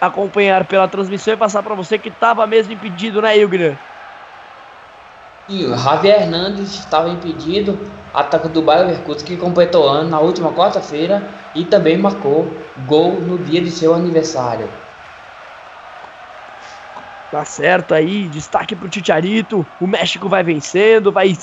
acompanhar 0.00 0.64
pela 0.64 0.86
transmissão 0.86 1.34
e 1.34 1.36
passar 1.36 1.60
para 1.60 1.74
você 1.74 1.98
que 1.98 2.08
estava 2.08 2.46
mesmo 2.46 2.72
impedido, 2.72 3.20
né, 3.20 3.36
Ilgner? 3.36 3.76
E 5.48 5.64
o 5.64 5.76
Javier 5.76 6.22
Hernandes 6.22 6.72
estava 6.72 7.08
impedido, 7.08 7.76
ataque 8.12 8.48
do 8.48 8.62
Bayer 8.62 8.86
Leverkusen 8.86 9.26
que 9.26 9.36
completou 9.36 9.88
ano 9.88 10.10
na 10.10 10.20
última 10.20 10.52
quarta-feira 10.52 11.28
e 11.54 11.64
também 11.64 11.96
marcou 11.96 12.46
gol 12.86 13.20
no 13.20 13.38
dia 13.38 13.60
de 13.60 13.70
seu 13.70 13.94
aniversário. 13.94 14.68
Tá 17.30 17.46
certo 17.46 17.94
aí, 17.94 18.28
destaque 18.28 18.76
pro 18.76 18.90
Ticharito. 18.90 19.66
O 19.80 19.86
México 19.86 20.28
vai 20.28 20.42
vencendo, 20.42 21.10
vai, 21.10 21.34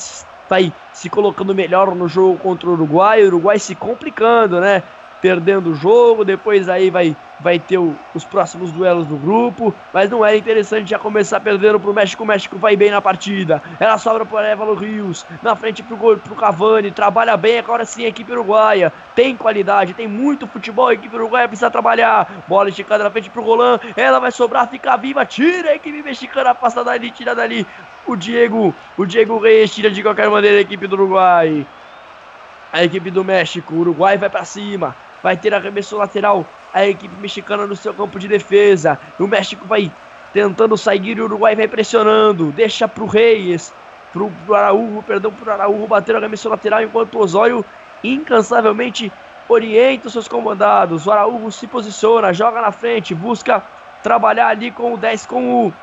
vai 0.47 0.71
se 0.93 1.09
colocando 1.09 1.55
melhor 1.55 1.95
no 1.95 2.07
jogo 2.07 2.37
contra 2.37 2.69
o 2.69 2.73
Uruguai. 2.73 3.23
O 3.23 3.27
Uruguai 3.27 3.57
se 3.57 3.75
complicando, 3.75 4.61
né? 4.61 4.83
Perdendo 5.21 5.71
o 5.71 5.75
jogo, 5.75 6.23
depois 6.23 6.69
aí 6.69 6.89
vai, 6.89 7.15
vai 7.39 7.59
ter 7.59 7.77
o, 7.77 7.95
os 8.13 8.23
próximos 8.23 8.71
duelos 8.71 9.05
do 9.05 9.17
grupo, 9.17 9.73
mas 9.93 10.09
não 10.09 10.25
era 10.25 10.37
interessante 10.37 10.89
já 10.89 10.97
começar 10.97 11.39
perdendo 11.39 11.79
pro 11.79 11.93
México, 11.93 12.23
o 12.23 12.27
México 12.27 12.57
vai 12.57 12.75
bem 12.75 12.91
na 12.91 13.01
partida, 13.01 13.61
ela 13.79 13.97
sobra 13.97 14.25
pro 14.25 14.39
Évalo 14.39 14.75
Rios, 14.75 15.25
na 15.41 15.55
frente 15.55 15.83
pro, 15.83 15.97
gol, 15.97 16.17
pro 16.17 16.35
Cavani, 16.35 16.91
trabalha 16.91 17.35
bem, 17.35 17.59
agora 17.59 17.85
sim 17.85 18.05
a 18.05 18.09
equipe 18.09 18.31
uruguaia, 18.31 18.93
tem 19.13 19.35
qualidade, 19.35 19.93
tem 19.93 20.07
muito 20.07 20.47
futebol, 20.47 20.87
a 20.87 20.93
equipe 20.93 21.15
uruguaia 21.15 21.47
precisa 21.47 21.69
trabalhar, 21.69 22.43
bola 22.47 22.69
esticada 22.69 23.03
na 23.03 23.11
frente 23.11 23.29
pro 23.29 23.43
Roland, 23.43 23.79
ela 23.95 24.19
vai 24.19 24.31
sobrar, 24.31 24.69
fica 24.69 24.95
viva, 24.97 25.25
tira 25.25 25.71
a 25.71 25.75
equipe 25.75 26.01
mexicana, 26.01 26.55
passa 26.55 26.83
dali, 26.83 27.11
tira 27.11 27.35
dali, 27.35 27.67
o 28.05 28.15
Diego, 28.15 28.73
o 28.97 29.05
Diego 29.05 29.37
Reis 29.37 29.73
tira 29.73 29.91
de 29.91 30.01
qualquer 30.01 30.29
maneira 30.29 30.57
a 30.57 30.61
equipe 30.61 30.87
do 30.87 30.93
Uruguai, 30.93 31.65
a 32.71 32.83
equipe 32.83 33.09
do 33.11 33.23
México, 33.23 33.73
o 33.73 33.79
Uruguai 33.79 34.17
vai 34.17 34.29
para 34.29 34.45
cima, 34.45 34.95
vai 35.21 35.37
ter 35.37 35.53
arremesso 35.53 35.97
lateral 35.97 36.45
a 36.73 36.85
equipe 36.85 37.15
mexicana 37.19 37.65
no 37.65 37.75
seu 37.75 37.93
campo 37.93 38.19
de 38.19 38.27
defesa. 38.27 38.99
O 39.19 39.27
México 39.27 39.65
vai 39.65 39.91
tentando 40.33 40.77
sair 40.77 41.19
o 41.19 41.25
Uruguai 41.25 41.55
vai 41.55 41.67
pressionando. 41.67 42.51
Deixa 42.51 42.87
pro 42.87 43.05
Reis, 43.05 43.73
pro, 44.13 44.31
pro 44.45 44.55
Araújo, 44.55 45.03
perdão, 45.03 45.31
pro 45.31 45.51
Araújo 45.51 45.87
bater 45.87 46.15
o 46.15 46.17
arremesso 46.17 46.49
lateral 46.49 46.81
enquanto 46.83 47.15
o 47.15 47.19
Osório 47.19 47.65
incansavelmente 48.03 49.11
orienta 49.47 50.07
os 50.07 50.13
seus 50.13 50.27
comandados. 50.27 51.07
O 51.07 51.11
Araújo 51.11 51.51
se 51.51 51.67
posiciona, 51.67 52.33
joga 52.33 52.61
na 52.61 52.71
frente, 52.71 53.15
busca 53.15 53.63
trabalhar 54.03 54.47
ali 54.47 54.71
com 54.71 54.93
o 54.93 54.97
10 54.97 55.25
com 55.25 55.67
o 55.67 55.73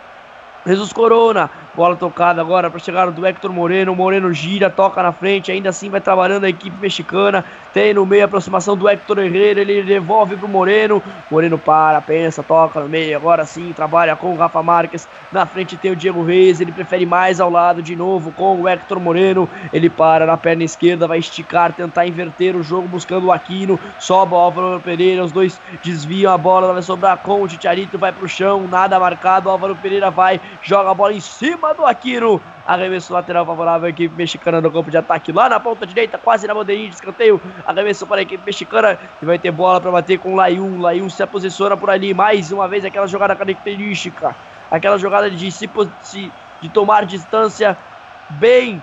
Jesus 0.66 0.92
Corona. 0.92 1.48
Bola 1.76 1.94
tocada 1.94 2.40
agora 2.40 2.70
para 2.70 2.81
chegar 2.81 3.11
do 3.11 3.24
Hector 3.24 3.52
Moreno. 3.52 3.94
Moreno 3.94 4.33
gira, 4.33 4.70
toca 4.70 5.02
na 5.02 5.12
frente. 5.12 5.52
Ainda 5.52 5.68
assim 5.68 5.90
vai 5.90 6.00
trabalhando 6.00 6.44
a 6.44 6.48
equipe 6.48 6.76
mexicana. 6.81 7.44
Tem 7.74 7.92
no 7.92 8.07
meio 8.07 8.22
a 8.22 8.24
aproximação 8.24 8.74
do 8.74 8.88
Hector 8.88 9.18
Herrera. 9.18 9.61
Ele 9.61 9.83
devolve 9.83 10.37
pro 10.37 10.48
Moreno. 10.48 11.02
Moreno 11.31 11.59
para, 11.59 12.00
pensa, 12.00 12.42
toca 12.42 12.81
no 12.81 12.88
meio. 12.88 13.14
Agora 13.14 13.44
sim 13.44 13.74
trabalha 13.74 14.16
com 14.16 14.33
o 14.33 14.37
Rafa 14.37 14.62
Marques. 14.62 15.07
Na 15.31 15.44
frente 15.44 15.76
tem 15.76 15.90
o 15.90 15.96
Diego 15.96 16.24
Reis. 16.24 16.61
Ele 16.62 16.72
prefere 16.72 17.05
mais 17.05 17.40
ao 17.40 17.50
lado 17.50 17.83
de 17.83 17.94
novo 17.94 18.33
com 18.33 18.59
o 18.59 18.66
Hector 18.66 18.98
Moreno. 18.98 19.46
Ele 19.74 19.90
para 19.90 20.24
na 20.24 20.38
perna 20.38 20.64
esquerda, 20.64 21.07
vai 21.07 21.18
esticar, 21.18 21.74
tentar 21.74 22.07
inverter 22.07 22.57
o 22.57 22.62
jogo 22.62 22.88
buscando 22.88 23.26
o 23.26 23.33
Aquino. 23.33 23.79
Sobe 23.98 24.33
o 24.33 24.37
Álvaro 24.37 24.81
Pereira. 24.81 25.22
Os 25.22 25.31
dois 25.31 25.61
desviam 25.85 26.33
a 26.33 26.38
bola. 26.38 26.72
Vai 26.72 26.83
sobrar 26.83 27.18
com 27.18 27.42
o 27.42 27.46
Titiarito. 27.46 27.98
Vai 27.98 28.12
pro 28.12 28.26
chão, 28.26 28.66
nada 28.66 28.98
marcado. 28.98 29.50
Álvaro 29.50 29.76
Pereira 29.76 30.11
vai, 30.11 30.40
joga 30.62 30.90
a 30.90 30.95
bola 30.95 31.12
em 31.12 31.21
cima 31.21 31.75
do 31.75 31.85
Aquino. 31.85 32.40
Arremesso 32.66 33.12
lateral 33.12 33.47
favorável 33.47 33.87
à 33.87 33.90
equipe 33.90 34.14
mexicana 34.16 34.61
no 34.61 34.71
campo 34.71 34.90
de 34.90 34.97
ataque 34.97 35.31
lá 35.31 35.49
na 35.49 35.61
ponta 35.61 35.87
direita, 35.87 36.19
quase 36.19 36.47
na 36.47 36.55
bandeirinha 36.55 36.88
de 36.88 36.95
escanteio. 36.97 37.40
Arremesso 37.66 38.07
para 38.07 38.21
a 38.21 38.23
equipe 38.23 38.45
mexicana 38.45 38.99
e 39.21 39.25
vai 39.25 39.38
ter 39.38 39.51
bola 39.51 39.81
para 39.81 39.90
bater 39.90 40.19
com 40.19 40.33
o 40.33 40.37
Layun. 40.37 40.81
Layun 40.81 41.09
se 41.09 41.25
posiciona 41.27 41.77
por 41.77 41.90
ali. 41.90 42.12
Mais 42.12 42.51
uma 42.51 42.66
vez 42.66 42.85
aquela 42.85 43.07
jogada 43.07 43.37
característica. 43.37 44.35
Aquela 44.71 44.99
jogada 44.99 45.31
de, 45.31 45.51
se, 45.53 45.71
de 46.61 46.69
tomar 46.69 47.07
distância 47.07 47.77
bem 48.31 48.83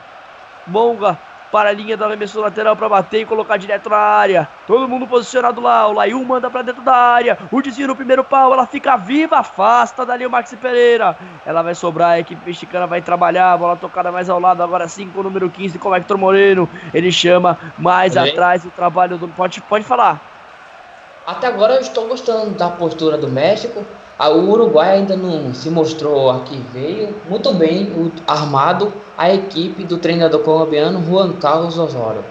longa 0.68 1.18
para 1.54 1.70
a 1.70 1.72
linha 1.72 1.96
do 1.96 2.04
arremesso 2.04 2.42
lateral 2.42 2.76
para 2.76 2.90
bater 2.90 3.22
e 3.22 3.26
colocar 3.28 3.58
direto 3.58 3.88
na 3.88 3.96
área. 3.96 4.50
Todo 4.66 4.90
mundo 4.90 5.06
posicionado 5.06 5.62
lá. 5.62 5.88
O 5.88 5.94
Layu 5.94 6.26
manda 6.26 6.50
para 6.50 6.64
dentro 6.64 6.82
da 6.82 6.96
área. 6.96 7.38
O 7.52 7.62
desvio 7.62 7.88
no 7.88 7.96
primeiro 7.96 8.24
pau. 8.24 8.52
Ela 8.52 8.66
fica 8.66 8.98
viva, 8.98 9.38
afasta 9.38 10.04
dali 10.04 10.26
o 10.26 10.32
Maxi 10.32 10.58
Pereira. 10.58 11.16
Ela 11.46 11.62
vai 11.62 11.76
sobrar. 11.76 12.14
A 12.14 12.20
equipe 12.20 12.42
mexicana 12.44 12.88
vai 12.88 13.04
trabalhar. 13.04 13.56
Bola 13.56 13.76
tocada 13.76 14.12
mais 14.12 14.32
ao 14.32 14.40
lado. 14.40 14.64
Agora 14.64 14.88
sim 14.88 15.08
com 15.12 15.20
o 15.20 15.24
número 15.24 15.48
15 15.48 15.78
com 15.78 15.90
o 15.90 15.96
Hector 15.96 16.18
Moreno. 16.18 16.68
Ele 16.92 17.12
chama 17.12 17.60
mais 17.78 18.18
atrás 18.18 18.66
o 18.66 18.72
trabalho 18.72 19.20
do. 19.20 19.28
Pode, 19.28 19.62
pode 19.62 19.86
falar. 19.86 20.20
Até 21.24 21.46
agora 21.46 21.76
eu 21.76 21.82
estou 21.82 22.08
gostando 22.08 22.50
da 22.58 22.72
postura 22.72 23.16
do 23.16 23.30
México. 23.30 23.86
O 24.20 24.52
Uruguai 24.52 24.92
ainda 24.92 25.18
não 25.18 25.54
se 25.54 25.70
mostrou 25.70 26.30
aqui, 26.30 26.64
veio 26.72 27.16
muito 27.28 27.52
bem 27.54 27.92
armado 28.28 28.94
a 29.18 29.34
equipe 29.34 29.84
do 29.84 29.98
treinador 29.98 30.42
colombiano 30.42 31.04
Juan 31.04 31.34
Carlos 31.34 31.78
Osório. 31.80 32.24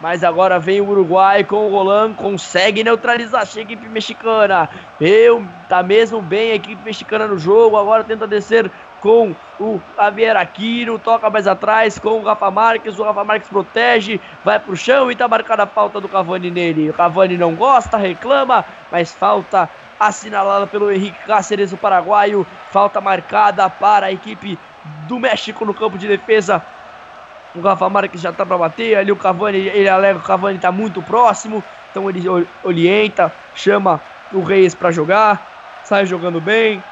Mas 0.00 0.24
agora 0.24 0.58
vem 0.58 0.80
o 0.80 0.88
Uruguai 0.88 1.44
com 1.44 1.66
o 1.66 1.70
Roland, 1.70 2.14
consegue 2.14 2.82
neutralizar 2.82 3.42
a 3.42 3.60
equipe 3.60 3.86
mexicana. 3.86 4.70
Eu, 4.98 5.44
tá 5.68 5.82
mesmo 5.82 6.22
bem 6.22 6.52
a 6.52 6.54
equipe 6.54 6.82
mexicana 6.82 7.26
no 7.26 7.38
jogo, 7.38 7.76
agora 7.76 8.02
tenta 8.02 8.26
descer 8.26 8.70
com 9.02 9.34
o 9.58 9.80
Javier 9.96 10.36
Aquino, 10.36 10.98
toca 10.98 11.28
mais 11.28 11.46
atrás 11.46 11.98
com 11.98 12.20
o 12.20 12.24
Rafa 12.24 12.50
Marques, 12.50 12.98
o 12.98 13.02
Rafa 13.02 13.24
Marques 13.24 13.48
protege, 13.48 14.18
vai 14.42 14.58
pro 14.58 14.76
chão 14.76 15.10
e 15.10 15.16
tá 15.16 15.28
marcada 15.28 15.64
a 15.64 15.66
falta 15.66 16.00
do 16.00 16.08
Cavani 16.08 16.50
nele. 16.50 16.88
O 16.88 16.94
Cavani 16.94 17.36
não 17.36 17.54
gosta, 17.54 17.98
reclama, 17.98 18.64
mas 18.90 19.12
falta 19.12 19.68
assinalada 20.00 20.66
pelo 20.66 20.90
Henrique 20.90 21.22
Cáceres, 21.26 21.72
o 21.72 21.76
paraguaio. 21.76 22.46
Falta 22.70 23.00
marcada 23.00 23.68
para 23.68 24.06
a 24.06 24.12
equipe 24.12 24.58
do 25.06 25.20
México 25.20 25.64
no 25.66 25.74
campo 25.74 25.98
de 25.98 26.08
defesa. 26.08 26.64
O 27.54 27.60
Rafa 27.60 27.88
Marques 27.90 28.20
já 28.20 28.32
tá 28.32 28.46
para 28.46 28.56
bater. 28.56 28.96
Ali 28.96 29.12
o 29.12 29.16
Cavani, 29.16 29.58
ele 29.58 29.88
alega 29.88 30.18
que 30.18 30.24
o 30.24 30.26
Cavani 30.26 30.58
tá 30.58 30.72
muito 30.72 31.02
próximo. 31.02 31.62
Então 31.90 32.08
ele 32.08 32.22
orienta, 32.64 33.30
chama 33.54 34.00
o 34.32 34.42
Reis 34.42 34.74
para 34.74 34.90
jogar. 34.90 35.80
Sai 35.84 36.06
jogando 36.06 36.40
bem. 36.40 36.82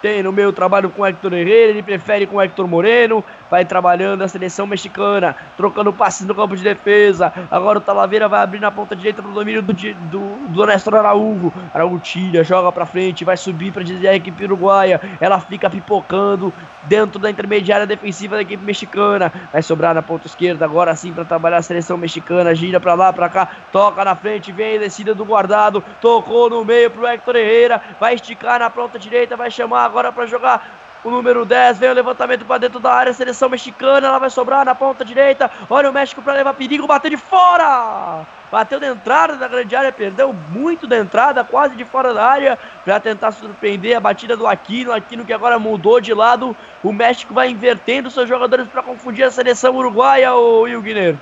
Tem 0.00 0.22
no 0.22 0.32
meio 0.32 0.52
trabalho 0.52 0.90
com 0.90 1.02
o 1.02 1.06
Hector 1.06 1.32
Herrera, 1.32 1.70
ele 1.70 1.82
prefere 1.82 2.26
com 2.26 2.36
o 2.36 2.42
Hector 2.42 2.66
Moreno 2.66 3.24
vai 3.54 3.64
trabalhando 3.64 4.22
a 4.22 4.26
seleção 4.26 4.66
mexicana, 4.66 5.36
trocando 5.56 5.92
passes 5.92 6.26
no 6.26 6.34
campo 6.34 6.56
de 6.56 6.64
defesa. 6.64 7.32
Agora 7.48 7.78
o 7.78 7.80
Talaveira 7.80 8.28
vai 8.28 8.42
abrir 8.42 8.58
na 8.58 8.68
ponta 8.68 8.96
direita 8.96 9.22
para 9.22 9.30
o 9.30 9.34
domínio 9.34 9.62
do, 9.62 9.72
do, 9.72 10.48
do 10.48 10.96
Araújo. 10.96 11.52
Araújo 11.72 12.00
tira, 12.00 12.42
joga 12.42 12.72
para 12.72 12.84
frente, 12.84 13.24
vai 13.24 13.36
subir 13.36 13.70
para 13.70 13.84
dizer 13.84 14.08
a 14.08 14.16
equipe 14.16 14.44
uruguaia. 14.44 15.00
Ela 15.20 15.38
fica 15.38 15.70
pipocando 15.70 16.52
dentro 16.82 17.20
da 17.20 17.30
intermediária 17.30 17.86
defensiva 17.86 18.34
da 18.34 18.42
equipe 18.42 18.64
mexicana. 18.64 19.32
Vai 19.52 19.62
sobrar 19.62 19.94
na 19.94 20.02
ponta 20.02 20.26
esquerda 20.26 20.64
agora 20.64 20.96
sim 20.96 21.12
para 21.12 21.24
trabalhar 21.24 21.58
a 21.58 21.62
seleção 21.62 21.96
mexicana. 21.96 22.56
Gira 22.56 22.80
para 22.80 22.94
lá, 22.94 23.12
para 23.12 23.28
cá, 23.28 23.48
toca 23.70 24.04
na 24.04 24.16
frente, 24.16 24.50
vem 24.50 24.80
descida 24.80 25.14
do 25.14 25.24
guardado, 25.24 25.80
tocou 26.00 26.50
no 26.50 26.64
meio 26.64 26.90
pro 26.90 27.06
Hector 27.06 27.36
Herrera, 27.36 27.80
vai 28.00 28.16
esticar 28.16 28.58
na 28.58 28.68
ponta 28.68 28.98
direita, 28.98 29.36
vai 29.36 29.48
chamar 29.48 29.84
agora 29.84 30.10
para 30.10 30.26
jogar 30.26 30.83
o 31.04 31.10
número 31.10 31.44
10 31.44 31.78
vem 31.78 31.90
o 31.90 31.94
levantamento 31.94 32.46
para 32.46 32.58
dentro 32.58 32.80
da 32.80 32.90
área, 32.90 33.12
seleção 33.12 33.50
mexicana, 33.50 34.08
ela 34.08 34.18
vai 34.18 34.30
sobrar 34.30 34.64
na 34.64 34.74
ponta 34.74 35.04
direita. 35.04 35.50
Olha 35.68 35.90
o 35.90 35.92
México 35.92 36.22
para 36.22 36.32
levar 36.32 36.54
perigo, 36.54 36.86
bateu 36.86 37.10
de 37.10 37.18
fora! 37.18 38.26
Bateu 38.50 38.80
de 38.80 38.86
entrada 38.86 39.36
da 39.36 39.46
grande 39.48 39.74
área, 39.76 39.92
perdeu 39.92 40.32
muito 40.50 40.86
da 40.86 40.96
entrada, 40.96 41.44
quase 41.44 41.74
de 41.74 41.84
fora 41.84 42.14
da 42.14 42.24
área, 42.24 42.58
para 42.84 42.98
tentar 43.00 43.32
surpreender 43.32 43.96
a 43.96 44.00
batida 44.00 44.36
do 44.36 44.46
Aquino. 44.46 44.92
Aquino 44.92 45.24
que 45.24 45.32
agora 45.32 45.58
mudou 45.58 46.00
de 46.00 46.14
lado. 46.14 46.56
O 46.82 46.92
México 46.92 47.34
vai 47.34 47.50
invertendo 47.50 48.10
seus 48.10 48.28
jogadores 48.28 48.68
para 48.68 48.82
confundir 48.82 49.24
a 49.24 49.30
seleção 49.30 49.74
uruguaia, 49.74 50.32
o 50.34 50.80
Guineiro. 50.80 51.18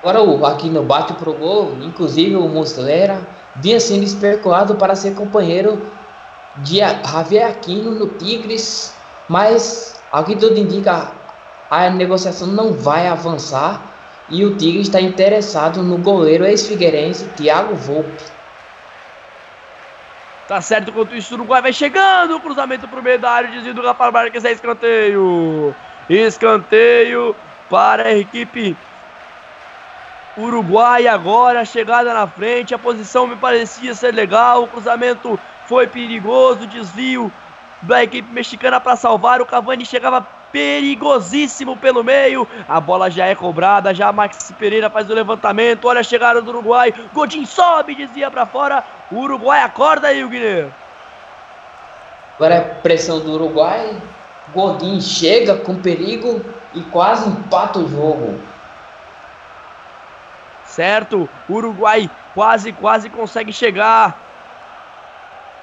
Agora 0.00 0.22
o 0.22 0.46
Aquino 0.46 0.82
bate 0.82 1.12
pro 1.14 1.34
gol, 1.34 1.76
inclusive 1.82 2.36
o 2.36 2.48
Muslera 2.48 3.26
vinha 3.56 3.80
sendo 3.80 4.04
especulado 4.04 4.76
para 4.76 4.94
ser 4.94 5.14
companheiro 5.14 5.82
de 6.56 6.78
Javier 6.78 7.48
Aquino 7.48 7.92
no 7.92 8.08
Tigres, 8.08 8.94
mas 9.28 10.00
ao 10.10 10.24
que 10.24 10.36
tudo 10.36 10.58
indica, 10.58 11.12
a 11.70 11.88
negociação 11.90 12.48
não 12.48 12.72
vai 12.72 13.06
avançar 13.06 13.80
e 14.28 14.44
o 14.44 14.56
Tigres 14.56 14.86
está 14.86 15.00
interessado 15.00 15.82
no 15.82 15.98
goleiro 15.98 16.44
ex-figueirense 16.44 17.26
Thiago 17.36 17.74
Volpe. 17.74 18.24
Tá 20.48 20.60
certo, 20.60 20.90
enquanto 20.90 21.14
isso 21.14 21.32
o 21.32 21.36
Uruguai 21.36 21.62
vai 21.62 21.72
chegando, 21.72 22.34
o 22.34 22.40
cruzamento 22.40 22.88
pro 22.88 23.02
meio 23.02 23.20
da 23.20 23.30
área, 23.30 23.50
desvio 23.50 23.72
do 23.72 23.82
Rafael 23.82 24.10
Marques, 24.10 24.44
é 24.44 24.50
escanteio. 24.50 25.74
Escanteio 26.08 27.36
para 27.68 28.08
a 28.08 28.16
equipe 28.16 28.76
Uruguai 30.36 31.06
agora, 31.06 31.64
chegada 31.64 32.12
na 32.12 32.26
frente, 32.26 32.74
a 32.74 32.78
posição 32.78 33.28
me 33.28 33.36
parecia 33.36 33.94
ser 33.94 34.12
legal, 34.12 34.64
o 34.64 34.68
cruzamento 34.68 35.38
foi 35.70 35.86
perigoso, 35.86 36.66
desvio 36.66 37.30
da 37.80 38.02
equipe 38.02 38.28
mexicana 38.32 38.80
para 38.80 38.96
salvar. 38.96 39.40
O 39.40 39.46
Cavani 39.46 39.86
chegava 39.86 40.20
perigosíssimo 40.50 41.76
pelo 41.76 42.02
meio. 42.02 42.44
A 42.68 42.80
bola 42.80 43.08
já 43.08 43.26
é 43.26 43.36
cobrada, 43.36 43.94
já 43.94 44.10
Max 44.10 44.52
Pereira 44.58 44.90
faz 44.90 45.08
o 45.08 45.14
levantamento. 45.14 45.84
Olha 45.84 46.00
a 46.00 46.02
chegada 46.02 46.42
do 46.42 46.50
Uruguai. 46.50 46.92
Godin 47.12 47.46
sobe, 47.46 47.94
desvia 47.94 48.28
para 48.32 48.44
fora. 48.46 48.82
O 49.12 49.18
Uruguai 49.20 49.62
acorda 49.62 50.08
aí, 50.08 50.24
o 50.24 50.28
Guilherme. 50.28 50.72
Agora 52.34 52.54
é 52.56 52.60
pressão 52.60 53.20
do 53.20 53.30
Uruguai. 53.34 53.96
Godin 54.52 55.00
chega 55.00 55.54
com 55.54 55.76
perigo 55.76 56.44
e 56.74 56.80
quase 56.80 57.28
empata 57.28 57.78
o 57.78 57.88
jogo. 57.88 58.40
Certo, 60.66 61.28
o 61.48 61.52
Uruguai 61.52 62.10
quase, 62.34 62.72
quase 62.72 63.08
consegue 63.08 63.52
chegar. 63.52 64.29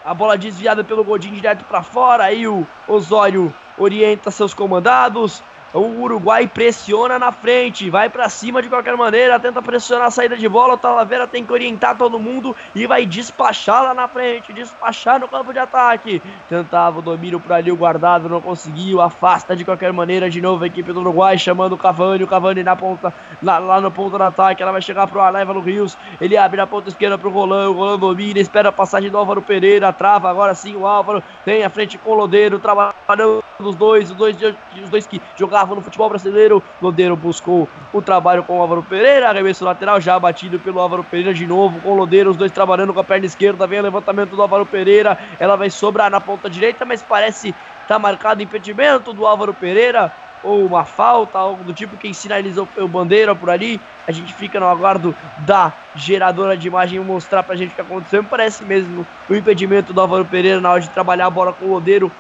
A 0.08 0.14
bola 0.14 0.38
desviada 0.38 0.86
pelo 0.86 1.04
Godinho 1.04 1.36
direto 1.36 1.66
para 1.66 1.84
fora. 1.84 2.24
Aí 2.24 2.48
o 2.48 2.66
Osório 2.88 3.54
orienta 3.78 4.32
seus 4.32 4.54
comandados. 4.54 5.44
O 5.74 6.02
Uruguai 6.02 6.48
pressiona 6.48 7.20
na 7.20 7.32
frente, 7.32 7.90
vai 7.90 8.10
para 8.10 8.30
cima 8.30 8.62
de 8.62 8.70
qualquer 8.70 8.96
maneira, 8.96 9.38
tenta 9.38 9.62
pressionar 9.62 10.08
a 10.08 10.12
saída 10.12 10.38
de 10.38 10.48
bola. 10.48 10.76
O 10.76 10.78
Talavera 10.78 11.28
tem 11.28 11.46
que 11.46 11.52
orientar 11.52 11.98
todo 11.98 12.18
mundo 12.18 12.56
e 12.74 12.88
vai 12.88 13.06
despachar 13.06 13.84
lá 13.84 13.94
na 13.94 14.08
frente, 14.08 14.54
despachar 14.54 15.20
no 15.20 15.28
campo 15.28 15.52
de 15.52 15.60
ataque. 15.60 16.22
Tentava 16.48 17.00
o 17.00 17.02
domínio 17.02 17.40
por 17.40 17.52
ali, 17.52 17.70
o 17.70 17.76
guardado 17.76 18.30
não 18.30 18.40
conseguiu, 18.40 19.02
afasta 19.02 19.56
de 19.56 19.66
qualquer 19.66 19.92
maneira 19.92 20.30
de 20.30 20.42
novo 20.42 20.64
a 20.64 20.68
equipe 20.68 20.94
do 20.94 21.02
Uruguai, 21.02 21.38
chamando 21.38 21.74
o 21.74 21.78
Cavani. 21.78 22.24
O 22.24 22.28
Cavani 22.28 22.64
na 22.64 22.76
ponta, 22.76 23.14
lá, 23.44 23.60
lá 23.60 23.82
no 23.82 23.92
ponto 23.92 24.18
do 24.18 24.24
ataque, 24.24 24.64
ela 24.64 24.72
vai 24.72 24.82
chegar 24.82 25.06
pro 25.08 25.22
no 25.54 25.60
Rios. 25.60 25.98
Ele 26.22 26.38
abre 26.38 26.58
na 26.58 26.66
ponta 26.66 26.88
esquerda 26.88 27.18
pro 27.18 27.30
Rolando, 27.30 27.72
o 27.72 27.74
Rolando 27.74 28.08
domina, 28.08 28.40
espera 28.40 28.70
a 28.70 28.72
passagem 28.72 29.10
do 29.10 29.18
Álvaro 29.18 29.42
Pereira, 29.42 29.92
trava 29.92 30.30
agora 30.30 30.56
sim 30.56 30.76
o 30.78 30.88
Álvaro, 30.88 31.22
tem 31.44 31.64
a 31.64 31.70
frente 31.70 31.98
com 31.98 32.12
o 32.12 32.16
Lodeiro, 32.16 32.58
trabalhando 32.58 33.44
os 33.60 33.76
dois, 33.76 34.12
os 34.12 34.16
dois, 34.16 34.38
os 34.84 34.90
dois 34.90 35.08
que 35.08 35.20
jogavam 35.58 35.76
no 35.76 35.82
futebol 35.82 36.10
brasileiro. 36.10 36.64
Lodeiro 36.80 37.16
buscou 37.16 37.68
o 37.92 38.02
trabalho 38.02 38.44
com 38.44 38.60
o 38.60 38.62
Álvaro 38.62 38.84
Pereira, 38.84 39.30
arremesso 39.30 39.66
lateral 39.66 40.00
já 40.00 40.20
batido 40.20 40.60
pelo 40.60 40.80
Álvaro 40.80 41.04
Pereira 41.04 41.34
de 41.34 41.48
novo 41.48 41.80
com 41.82 41.92
o 41.92 41.96
Lodeiro, 41.96 42.30
os 42.30 42.38
dois 42.38 42.52
trabalhando 42.52 42.94
com 42.94 43.00
a 43.00 43.04
perna 43.04 43.26
esquerda. 43.26 43.66
Vem 43.66 43.80
o 43.80 43.84
levantamento 43.84 44.36
do 44.36 44.42
Álvaro 44.42 44.66
Pereira, 44.66 45.18
ela 45.40 45.56
vai 45.56 45.70
sobrar 45.70 46.12
na 46.12 46.22
ponta 46.22 46.50
direita, 46.50 46.86
mas 46.86 47.02
parece 47.02 47.56
tá 47.88 47.98
marcado 47.98 48.44
impedimento 48.44 49.14
do 49.14 49.26
Álvaro 49.26 49.54
Pereira. 49.54 50.12
Ou 50.44 50.64
uma 50.68 50.86
falta, 50.86 51.40
algo 51.40 51.64
do 51.64 51.74
tipo, 51.74 51.98
quem 51.98 52.14
sinalizou 52.14 52.68
o 52.78 52.88
bandeira 52.88 53.34
por 53.34 53.50
ali, 53.50 53.82
a 54.06 54.12
gente 54.12 54.32
fica 54.36 54.60
no 54.60 54.68
aguardo 54.68 55.16
da 55.40 55.74
geradora 55.96 56.56
de 56.56 56.68
imagem 56.68 57.00
mostrar 57.00 57.42
pra 57.42 57.56
gente 57.56 57.72
o 57.72 57.76
que 57.76 57.82
aconteceu, 57.82 58.24
parece 58.24 58.64
mesmo 58.64 59.06
o 59.28 59.36
impedimento 59.36 59.92
do 59.92 60.00
Álvaro 60.00 60.26
Pereira 60.26 60.62
na 60.62 60.70
hora 60.70 60.82
de 60.82 60.90
trabalhar 60.92 61.26
a 61.26 61.32
bola 61.32 61.52
com 61.52 61.66
o 61.66 61.74
Lodeiro, 61.74 62.12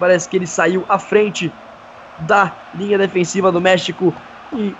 Parece 0.00 0.26
que 0.26 0.38
ele 0.38 0.46
saiu 0.46 0.86
à 0.88 0.98
frente 0.98 1.52
da 2.20 2.60
linha 2.72 2.98
defensiva 2.98 3.50
do 3.50 3.60
México. 3.60 4.22
E 4.52 4.78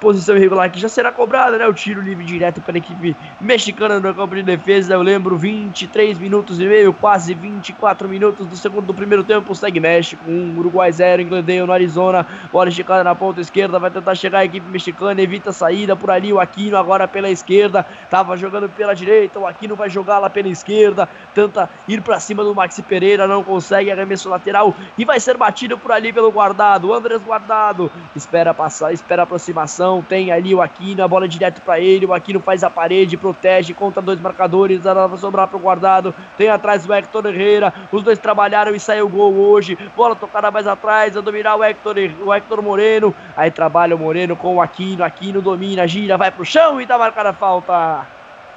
posição 0.00 0.36
irregular 0.36 0.70
que 0.70 0.78
já 0.78 0.88
será 0.88 1.12
cobrada, 1.12 1.58
né? 1.58 1.66
O 1.66 1.74
tiro 1.74 2.00
livre 2.00 2.24
direto 2.24 2.60
para 2.60 2.74
a 2.74 2.78
equipe 2.78 3.16
mexicana 3.40 4.00
no 4.00 4.14
campo 4.14 4.34
de 4.34 4.42
defesa. 4.42 4.94
Eu 4.94 5.02
lembro 5.02 5.36
23 5.36 6.18
minutos 6.18 6.60
e 6.60 6.64
meio, 6.64 6.92
quase 6.92 7.34
24 7.34 8.08
minutos 8.08 8.46
do 8.46 8.56
segundo 8.56 8.86
do 8.86 8.94
primeiro 8.94 9.24
tempo. 9.24 9.54
Segue 9.54 9.80
México, 9.80 10.22
1, 10.26 10.32
um, 10.32 10.58
Uruguai 10.58 10.90
0, 10.90 11.22
Englandeio 11.22 11.66
no 11.66 11.72
Arizona. 11.72 12.26
Bola 12.52 12.68
esticada 12.68 13.04
na 13.04 13.14
ponta 13.14 13.40
esquerda, 13.40 13.78
vai 13.78 13.90
tentar 13.90 14.14
chegar 14.14 14.40
a 14.40 14.44
equipe 14.44 14.68
mexicana, 14.70 15.20
evita 15.20 15.50
a 15.50 15.52
saída 15.52 15.96
por 15.96 16.10
ali. 16.10 16.32
O 16.32 16.40
Aquino 16.40 16.76
agora 16.76 17.08
pela 17.08 17.28
esquerda, 17.28 17.84
tava 18.10 18.36
jogando 18.36 18.68
pela 18.68 18.94
direita. 18.94 19.38
O 19.38 19.46
Aquino 19.46 19.74
vai 19.74 19.90
jogar 19.90 20.18
lá 20.18 20.30
pela 20.30 20.48
esquerda, 20.48 21.08
tenta 21.34 21.68
ir 21.86 22.00
para 22.02 22.20
cima 22.20 22.44
do 22.44 22.54
Maxi 22.54 22.82
Pereira, 22.82 23.26
não 23.26 23.42
consegue, 23.42 23.90
arremesso 23.90 24.28
lateral 24.28 24.74
e 24.96 25.04
vai 25.04 25.20
ser 25.20 25.36
batido 25.36 25.76
por 25.76 25.92
ali 25.92 26.12
pelo 26.12 26.30
guardado. 26.30 26.92
Andrés 26.92 27.22
Guardado 27.22 27.90
espera 28.14 28.54
passar, 28.54 28.92
espera 28.92 29.22
aproximação 29.22 29.87
tem 30.02 30.30
ali 30.30 30.54
o 30.54 30.60
Aquino, 30.60 31.02
a 31.02 31.08
bola 31.08 31.24
é 31.24 31.28
direto 31.28 31.60
para 31.62 31.80
ele, 31.80 32.06
o 32.06 32.12
Aquino 32.12 32.40
faz 32.40 32.62
a 32.62 32.70
parede, 32.70 33.16
protege 33.16 33.72
contra 33.72 34.02
dois 34.02 34.20
marcadores, 34.20 34.84
ela 34.84 35.06
vai 35.06 35.18
sobrar 35.18 35.48
pro 35.48 35.58
guardado, 35.58 36.14
tem 36.36 36.48
atrás 36.48 36.86
o 36.86 36.92
Hector 36.92 37.26
Herrera, 37.26 37.72
os 37.90 38.02
dois 38.02 38.18
trabalharam 38.18 38.74
e 38.74 38.80
saiu 38.80 39.06
o 39.06 39.08
gol 39.08 39.34
hoje, 39.34 39.78
bola 39.96 40.14
tocada 40.14 40.50
mais 40.50 40.66
atrás, 40.66 41.16
a 41.16 41.20
dominar 41.20 41.56
o 41.56 41.64
Hector, 41.64 41.96
o 42.24 42.32
Hector 42.32 42.62
Moreno, 42.62 43.14
aí 43.36 43.50
trabalha 43.50 43.96
o 43.96 43.98
Moreno 43.98 44.36
com 44.36 44.56
o 44.56 44.60
Aquino, 44.60 45.02
Aquino 45.02 45.40
domina, 45.40 45.88
gira, 45.88 46.16
vai 46.16 46.30
pro 46.30 46.44
chão 46.44 46.80
e 46.80 46.86
tá 46.86 46.98
marcada 46.98 47.30
a 47.30 47.32
falta, 47.32 48.06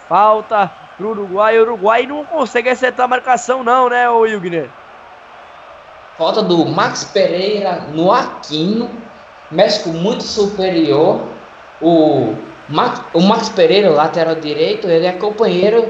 falta 0.08 0.72
pro 0.98 1.12
Uruguai, 1.12 1.58
o 1.58 1.62
Uruguai 1.64 2.06
não 2.06 2.26
consegue 2.26 2.70
acertar 2.70 3.06
a 3.06 3.08
marcação 3.08 3.64
não, 3.64 3.90
né, 3.90 4.10
o 4.10 4.20
Wilgner? 4.20 4.70
Falta 6.18 6.44
do 6.44 6.66
Max 6.66 7.06
Pereira 7.06 7.88
no 7.94 8.12
Aquino, 8.12 8.92
México 9.52 9.90
muito 9.90 10.24
superior. 10.24 11.22
O 11.82 12.36
Max, 12.70 13.02
o 13.14 13.22
Max 13.22 13.50
Pereira, 13.50 13.90
lateral 13.90 14.36
direito, 14.36 14.88
ele 14.88 15.06
é 15.06 15.12
companheiro 15.12 15.90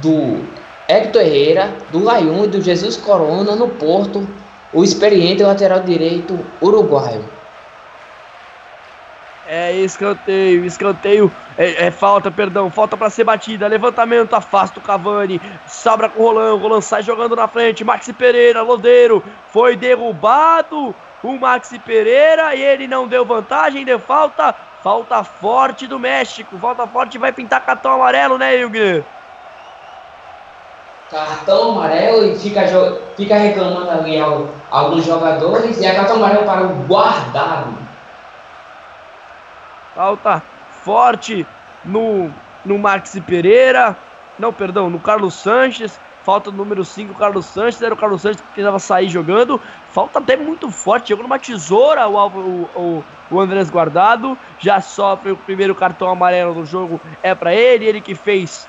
do 0.00 0.44
Hector 0.88 1.22
Herrera, 1.22 1.74
do 1.90 2.02
Layun 2.02 2.44
e 2.44 2.48
do 2.48 2.62
Jesus 2.62 2.96
Corona 2.96 3.56
no 3.56 3.68
Porto, 3.68 4.26
o 4.72 4.82
experiente 4.82 5.42
lateral 5.42 5.80
direito 5.80 6.38
uruguaio. 6.60 7.24
É 9.46 9.72
escanteio, 9.72 10.64
escanteio, 10.64 11.30
é, 11.58 11.86
é 11.86 11.90
falta, 11.90 12.30
perdão, 12.30 12.70
falta 12.70 12.96
para 12.96 13.10
ser 13.10 13.24
batida, 13.24 13.66
levantamento, 13.66 14.32
afasta 14.32 14.78
o 14.78 14.82
Cavani, 14.82 15.38
sobra 15.68 16.08
com 16.08 16.22
o 16.22 16.26
Roland, 16.26 16.56
Roland 16.56 16.80
sai 16.80 17.02
jogando 17.02 17.36
na 17.36 17.46
frente, 17.46 17.84
Maxi 17.84 18.14
Pereira, 18.14 18.62
Lodeiro, 18.62 19.22
foi 19.48 19.76
derrubado, 19.76 20.94
o 21.24 21.40
Maxi 21.40 21.78
Pereira 21.78 22.54
e 22.54 22.62
ele 22.62 22.86
não 22.86 23.08
deu 23.08 23.24
vantagem, 23.24 23.84
deu 23.84 23.98
falta. 23.98 24.54
Falta 24.82 25.24
forte 25.24 25.86
do 25.86 25.98
México. 25.98 26.58
Falta 26.58 26.86
forte 26.86 27.16
vai 27.16 27.32
pintar 27.32 27.64
cartão 27.64 27.92
amarelo, 27.92 28.36
né, 28.36 28.54
Hilger? 28.58 29.02
Cartão 31.10 31.70
amarelo 31.70 32.26
e 32.26 32.38
fica, 32.38 32.60
fica 33.16 33.36
reclamando 33.36 33.90
ali 33.90 34.18
alguns 34.70 35.06
jogadores 35.06 35.80
e 35.80 35.86
é 35.86 35.94
cartão 35.94 36.16
amarelo 36.16 36.44
para 36.44 36.64
o 36.64 36.68
guardado. 36.86 37.72
Falta 39.94 40.42
forte 40.82 41.46
no, 41.82 42.30
no 42.62 42.78
Maxi 42.78 43.22
Pereira. 43.22 43.96
Não, 44.38 44.52
perdão, 44.52 44.90
no 44.90 44.98
Carlos 44.98 45.32
Sanches. 45.32 45.98
Falta 46.24 46.50
o 46.50 46.52
número 46.52 46.84
5, 46.84 47.14
Carlos 47.14 47.46
Sanches. 47.46 47.80
Era 47.80 47.94
o 47.94 47.96
Carlos 47.96 48.22
Sanches 48.22 48.40
que 48.40 48.46
precisava 48.48 48.78
sair 48.78 49.08
jogando. 49.08 49.60
Falta 49.94 50.18
até 50.18 50.36
muito 50.36 50.72
forte. 50.72 51.10
Jogou 51.10 51.22
numa 51.22 51.38
tesoura 51.38 52.08
o, 52.08 52.16
o, 52.16 52.68
o, 52.74 53.04
o 53.30 53.40
Andrés 53.40 53.70
Guardado. 53.70 54.36
Já 54.58 54.80
sofre 54.80 55.30
o 55.30 55.36
primeiro 55.36 55.72
cartão 55.72 56.10
amarelo 56.10 56.52
do 56.52 56.66
jogo. 56.66 57.00
É 57.22 57.32
para 57.32 57.54
ele. 57.54 57.84
Ele 57.86 58.00
que 58.00 58.12
fez 58.16 58.66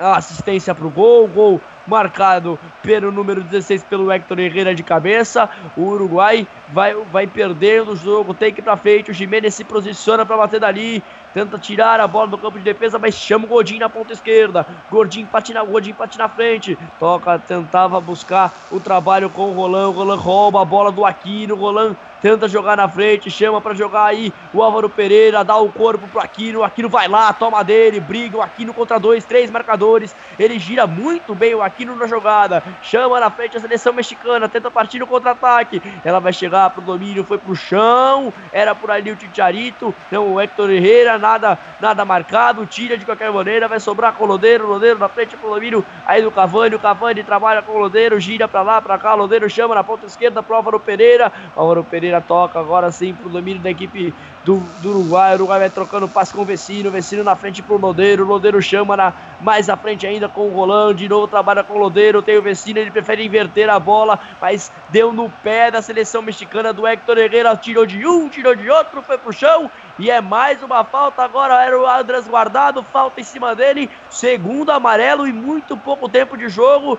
a 0.00 0.16
assistência 0.16 0.74
para 0.74 0.84
o 0.84 0.90
gol. 0.90 1.28
Gol 1.28 1.60
marcado 1.86 2.58
pelo 2.82 3.12
número 3.12 3.40
16 3.40 3.84
pelo 3.84 4.10
Hector 4.10 4.40
Herrera 4.40 4.74
de 4.74 4.82
cabeça. 4.82 5.48
O 5.76 5.82
Uruguai 5.82 6.44
vai, 6.70 6.94
vai 6.94 7.26
perdendo 7.28 7.92
o 7.92 7.96
jogo, 7.96 8.34
tem 8.34 8.52
que 8.52 8.60
ir 8.60 8.64
para 8.64 8.76
frente. 8.76 9.12
O 9.12 9.14
Jimenez 9.14 9.54
se 9.54 9.62
posiciona 9.62 10.26
para 10.26 10.36
bater 10.36 10.58
dali 10.58 11.04
tenta 11.36 11.58
tirar 11.58 12.00
a 12.00 12.06
bola 12.06 12.28
do 12.28 12.38
campo 12.38 12.56
de 12.56 12.64
defesa, 12.64 12.98
mas 12.98 13.14
chama 13.14 13.44
o 13.44 13.48
Godinho 13.48 13.80
na 13.80 13.90
ponta 13.90 14.10
esquerda. 14.10 14.66
Gordinho 14.90 15.26
patina, 15.26 15.62
Godinho 15.62 15.94
patina 15.94 16.24
na 16.24 16.30
frente. 16.30 16.78
Toca, 16.98 17.38
tentava 17.38 18.00
buscar 18.00 18.50
o 18.70 18.80
trabalho 18.80 19.28
com 19.28 19.50
o 19.50 19.52
Roland. 19.52 19.88
O 19.88 19.90
Roland 19.90 20.16
rouba 20.16 20.62
a 20.62 20.64
bola 20.64 20.90
do 20.90 21.04
Aquino. 21.04 21.54
O 21.54 21.58
Roland 21.58 21.94
tenta 22.22 22.48
jogar 22.48 22.76
na 22.76 22.88
frente, 22.88 23.30
chama 23.30 23.60
para 23.60 23.74
jogar 23.74 24.06
aí 24.06 24.32
o 24.52 24.62
Álvaro 24.62 24.88
Pereira, 24.88 25.44
dá 25.44 25.56
o 25.58 25.70
corpo 25.70 26.08
pro 26.08 26.20
Aquino. 26.20 26.60
O 26.60 26.64
Aquino 26.64 26.88
vai 26.88 27.06
lá, 27.06 27.32
toma 27.32 27.62
dele, 27.62 28.00
briga. 28.00 28.38
O 28.38 28.42
Aquino 28.42 28.72
contra 28.72 28.98
dois, 28.98 29.24
três 29.24 29.50
marcadores. 29.50 30.16
Ele 30.38 30.58
gira 30.58 30.86
muito 30.86 31.34
bem 31.34 31.54
o 31.54 31.62
Aquino 31.62 31.94
na 31.94 32.06
jogada. 32.06 32.62
Chama 32.82 33.20
na 33.20 33.30
frente 33.30 33.56
a 33.56 33.60
seleção 33.60 33.92
mexicana, 33.92 34.48
tenta 34.48 34.70
partir 34.70 34.98
no 34.98 35.06
contra-ataque. 35.06 35.82
Ela 36.02 36.18
vai 36.18 36.32
chegar 36.32 36.70
pro 36.70 36.80
domínio, 36.80 37.24
foi 37.24 37.38
pro 37.38 37.54
chão. 37.54 38.32
Era 38.50 38.74
por 38.74 38.90
ali 38.90 39.12
o 39.12 39.16
Ticharito, 39.16 39.94
então 40.08 40.32
o 40.32 40.40
Hector 40.40 40.70
Herrera 40.70 41.18
nada, 41.26 41.58
nada 41.80 42.04
marcado, 42.04 42.64
tira 42.66 42.96
de 42.96 43.04
qualquer 43.04 43.32
maneira, 43.32 43.66
vai 43.66 43.80
sobrar 43.80 44.12
com 44.14 44.24
o 44.24 44.26
Lodeiro, 44.26 44.66
Lodeiro 44.66 44.98
na 44.98 45.08
frente 45.08 45.36
pro 45.36 45.50
domínio 45.50 45.84
aí 46.06 46.22
do 46.22 46.30
Cavani, 46.30 46.76
o 46.76 46.78
Cavani 46.78 47.24
trabalha 47.24 47.62
com 47.62 47.72
o 47.72 47.78
Lodeiro, 47.78 48.20
gira 48.20 48.46
pra 48.46 48.62
lá, 48.62 48.80
pra 48.80 48.96
cá, 48.96 49.14
o 49.14 49.18
Lodeiro 49.18 49.50
chama 49.50 49.74
na 49.74 49.82
ponta 49.82 50.06
esquerda 50.06 50.42
pro 50.42 50.54
Álvaro 50.54 50.78
Pereira, 50.78 51.32
o 51.56 51.60
Álvaro 51.60 51.82
Pereira 51.82 52.20
toca 52.20 52.60
agora 52.60 52.92
sim 52.92 53.12
pro 53.12 53.28
domínio 53.28 53.60
da 53.60 53.70
equipe 53.70 54.14
do, 54.44 54.58
do 54.80 54.90
Uruguai, 54.90 55.32
o 55.32 55.34
Uruguai 55.34 55.58
vai 55.58 55.70
trocando 55.70 56.08
passe 56.08 56.32
com 56.32 56.42
o 56.42 56.44
Vecino, 56.44 56.88
o 56.88 56.92
Vecino 56.92 57.24
na 57.24 57.34
frente 57.34 57.60
pro 57.62 57.76
Lodeiro, 57.76 58.24
o 58.24 58.28
Lodeiro 58.28 58.62
chama 58.62 58.96
na, 58.96 59.12
mais 59.40 59.68
à 59.68 59.76
frente 59.76 60.06
ainda 60.06 60.28
com 60.28 60.48
o 60.48 60.54
Rolando, 60.54 60.94
de 60.94 61.08
novo 61.08 61.26
trabalha 61.26 61.64
com 61.64 61.74
o 61.74 61.78
Lodeiro, 61.78 62.22
tem 62.22 62.38
o 62.38 62.42
Vecino, 62.42 62.78
ele 62.78 62.90
prefere 62.90 63.24
inverter 63.24 63.68
a 63.68 63.80
bola, 63.80 64.18
mas 64.40 64.70
deu 64.90 65.12
no 65.12 65.28
pé 65.28 65.70
da 65.70 65.82
seleção 65.82 66.22
mexicana 66.22 66.72
do 66.72 66.86
Hector 66.86 67.18
Herrera, 67.18 67.56
tirou 67.56 67.84
de 67.84 68.06
um, 68.06 68.28
tirou 68.28 68.54
de 68.54 68.70
outro, 68.70 69.02
foi 69.02 69.18
pro 69.18 69.32
chão, 69.32 69.68
e 69.98 70.10
é 70.10 70.20
mais 70.20 70.62
uma 70.62 70.84
falta 70.84 71.22
agora. 71.22 71.62
Era 71.64 71.78
o 71.78 71.86
Andrés 71.86 72.28
guardado, 72.28 72.82
falta 72.82 73.20
em 73.20 73.24
cima 73.24 73.54
dele. 73.54 73.90
Segundo 74.10 74.70
amarelo 74.70 75.26
e 75.26 75.32
muito 75.32 75.76
pouco 75.76 76.08
tempo 76.08 76.36
de 76.36 76.48
jogo. 76.48 76.98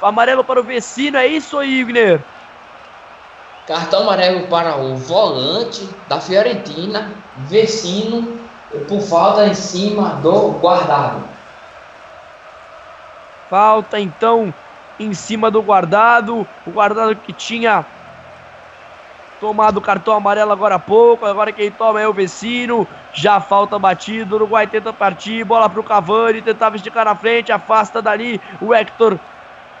Amarelo 0.00 0.42
para 0.42 0.60
o 0.60 0.64
Vecino, 0.64 1.18
é 1.18 1.26
isso, 1.26 1.62
Igner? 1.62 2.20
Cartão 3.66 4.02
amarelo 4.02 4.46
para 4.46 4.76
o 4.76 4.96
volante 4.96 5.88
da 6.08 6.18
Fiorentina, 6.20 7.12
Vecino, 7.36 8.40
por 8.88 9.00
falta 9.02 9.46
em 9.46 9.54
cima 9.54 10.14
do 10.22 10.52
guardado. 10.52 11.22
Falta 13.50 14.00
então 14.00 14.54
em 14.98 15.12
cima 15.12 15.50
do 15.50 15.62
guardado. 15.62 16.46
O 16.66 16.70
guardado 16.70 17.14
que 17.16 17.32
tinha 17.32 17.84
tomado 19.40 19.80
cartão 19.80 20.14
amarelo 20.14 20.52
agora 20.52 20.74
há 20.74 20.78
pouco. 20.78 21.24
Agora 21.24 21.52
quem 21.52 21.70
toma 21.70 22.00
é 22.00 22.06
o 22.06 22.12
Vecino. 22.12 22.86
Já 23.12 23.40
falta 23.40 23.78
batido. 23.78 24.34
O 24.34 24.36
Uruguai 24.36 24.66
tenta 24.66 24.92
partir. 24.92 25.42
Bola 25.44 25.68
para 25.68 25.80
o 25.80 25.84
Cavani. 25.84 26.42
Tentava 26.42 26.76
esticar 26.76 27.06
na 27.06 27.14
frente. 27.14 27.50
Afasta 27.50 28.02
dali 28.02 28.40
o 28.60 28.74
Hector 28.74 29.18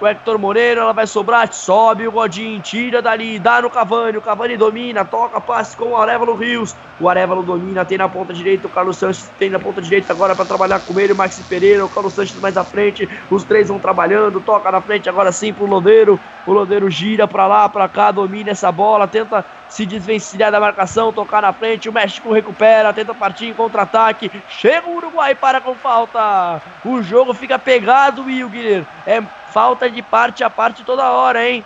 o 0.00 0.06
Hector 0.06 0.38
Moreira, 0.38 0.80
ela 0.80 0.94
vai 0.94 1.06
sobrar, 1.06 1.52
sobe 1.52 2.08
o 2.08 2.12
Godinho, 2.12 2.60
tira 2.62 3.02
dali, 3.02 3.38
dá 3.38 3.60
no 3.60 3.68
Cavani, 3.68 4.16
o 4.16 4.22
Cavani 4.22 4.56
domina, 4.56 5.04
toca, 5.04 5.38
passe 5.40 5.76
com 5.76 5.90
o 5.90 5.96
Arevalo 5.96 6.34
Rios, 6.34 6.74
o 6.98 7.06
Arevalo 7.06 7.42
domina, 7.42 7.84
tem 7.84 7.98
na 7.98 8.08
ponta 8.08 8.32
direita, 8.32 8.66
o 8.66 8.70
Carlos 8.70 8.96
Sanches 8.96 9.30
tem 9.38 9.50
na 9.50 9.58
ponta 9.58 9.82
direita 9.82 10.12
agora 10.12 10.34
para 10.34 10.46
trabalhar 10.46 10.80
com 10.80 10.98
ele, 10.98 11.12
o 11.12 11.16
Maxi 11.16 11.42
Pereira, 11.42 11.84
o 11.84 11.88
Carlos 11.88 12.14
Sanches 12.14 12.40
mais 12.40 12.56
à 12.56 12.64
frente, 12.64 13.06
os 13.30 13.44
três 13.44 13.68
vão 13.68 13.78
trabalhando, 13.78 14.40
toca 14.40 14.70
na 14.72 14.80
frente 14.80 15.06
agora 15.06 15.30
sim 15.32 15.52
pro 15.52 15.66
Lodeiro, 15.66 16.18
o 16.46 16.52
Lodeiro 16.52 16.88
gira 16.88 17.28
para 17.28 17.46
lá, 17.46 17.68
para 17.68 17.86
cá, 17.86 18.10
domina 18.10 18.52
essa 18.52 18.72
bola, 18.72 19.06
tenta 19.06 19.44
se 19.68 19.84
desvencilhar 19.84 20.50
da 20.50 20.58
marcação, 20.58 21.12
tocar 21.12 21.42
na 21.42 21.52
frente, 21.52 21.90
o 21.90 21.92
México 21.92 22.32
recupera, 22.32 22.92
tenta 22.92 23.14
partir 23.14 23.46
em 23.46 23.54
contra-ataque, 23.54 24.30
chega 24.48 24.88
o 24.88 24.96
Uruguai 24.96 25.34
para 25.34 25.60
com 25.60 25.74
falta, 25.74 26.62
o 26.84 27.02
jogo 27.02 27.34
fica 27.34 27.58
pegado, 27.58 28.22
Wilguer, 28.22 28.84
é 29.06 29.22
falta 29.50 29.90
de 29.90 30.02
parte 30.02 30.44
a 30.44 30.50
parte 30.50 30.84
toda 30.84 31.10
hora, 31.10 31.48
hein? 31.48 31.64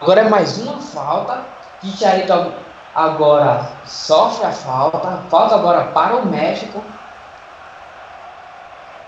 Agora 0.00 0.20
é 0.20 0.28
mais 0.28 0.58
uma 0.58 0.80
falta, 0.80 1.44
Chicharito 1.82 2.52
agora 2.94 3.68
sofre 3.84 4.46
a 4.46 4.52
falta, 4.52 5.22
falta 5.28 5.54
agora 5.54 5.84
para 5.86 6.16
o 6.16 6.26
México, 6.26 6.82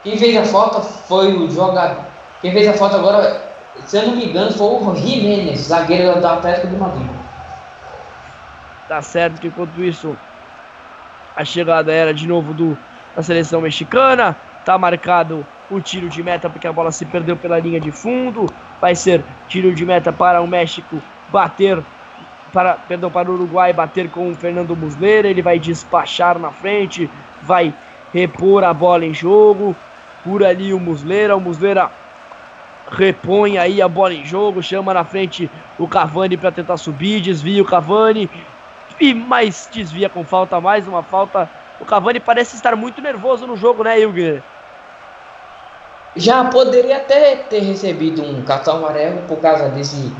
quem 0.02 0.16
fez 0.16 0.36
a 0.36 0.44
falta 0.44 0.80
foi 0.80 1.32
o 1.32 1.50
jogador, 1.50 2.04
quem 2.40 2.52
fez 2.52 2.68
a 2.68 2.72
falta 2.74 2.96
agora, 2.96 3.50
se 3.86 3.96
eu 3.96 4.06
não 4.06 4.16
me 4.16 4.26
engano, 4.26 4.52
foi 4.52 4.66
o 4.66 4.96
Jiménez, 4.96 5.60
zagueiro 5.60 6.20
do 6.20 6.26
Atlético 6.26 6.68
de 6.68 6.76
Madrid. 6.76 7.10
Tá 8.88 9.02
certo 9.02 9.40
que 9.40 9.48
enquanto 9.48 9.80
isso 9.82 10.16
a 11.36 11.44
chegada 11.44 11.92
era 11.92 12.12
de 12.12 12.26
novo 12.26 12.52
do, 12.52 12.76
da 13.14 13.22
seleção 13.22 13.60
mexicana. 13.60 14.36
Tá 14.64 14.76
marcado 14.76 15.46
o 15.70 15.80
tiro 15.80 16.08
de 16.08 16.22
meta 16.22 16.50
porque 16.50 16.66
a 16.66 16.72
bola 16.72 16.92
se 16.92 17.04
perdeu 17.04 17.36
pela 17.36 17.58
linha 17.58 17.80
de 17.80 17.90
fundo. 17.90 18.46
Vai 18.80 18.94
ser 18.94 19.22
tiro 19.48 19.74
de 19.74 19.84
meta 19.84 20.12
para 20.12 20.40
o 20.40 20.46
México 20.46 21.00
bater 21.28 21.82
para, 22.52 22.74
perdão, 22.74 23.10
para 23.10 23.30
o 23.30 23.34
Uruguai 23.34 23.72
bater 23.72 24.10
com 24.10 24.30
o 24.30 24.34
Fernando 24.34 24.76
Muslera. 24.76 25.28
Ele 25.28 25.42
vai 25.42 25.58
despachar 25.58 26.38
na 26.38 26.50
frente, 26.50 27.08
vai 27.42 27.72
repor 28.12 28.64
a 28.64 28.74
bola 28.74 29.04
em 29.04 29.14
jogo. 29.14 29.74
Por 30.24 30.44
ali 30.44 30.74
o 30.74 30.78
Muslera, 30.78 31.34
o 31.34 31.40
Muslera 31.40 31.90
repõe 32.90 33.56
aí 33.56 33.80
a 33.80 33.88
bola 33.88 34.12
em 34.12 34.24
jogo, 34.24 34.62
chama 34.62 34.92
na 34.92 35.04
frente 35.04 35.50
o 35.78 35.86
Cavani 35.86 36.36
para 36.36 36.50
tentar 36.50 36.76
subir, 36.76 37.20
desvia 37.20 37.62
o 37.62 37.64
Cavani 37.64 38.28
e 39.00 39.14
mais 39.14 39.68
desvia 39.72 40.08
com 40.08 40.24
falta, 40.24 40.60
mais 40.60 40.86
uma 40.86 41.02
falta. 41.02 41.48
O 41.80 41.84
Cavani 41.84 42.20
parece 42.20 42.56
estar 42.56 42.76
muito 42.76 43.00
nervoso 43.00 43.46
no 43.46 43.56
jogo, 43.56 43.82
né, 43.82 43.98
Ilger? 43.98 44.42
Já 46.14 46.44
poderia 46.44 46.98
até 46.98 47.36
ter 47.36 47.60
recebido 47.60 48.22
um 48.22 48.42
cartão 48.42 48.76
amarelo 48.76 49.22
por 49.28 49.38
causa 49.38 49.68
desse 49.68 50.12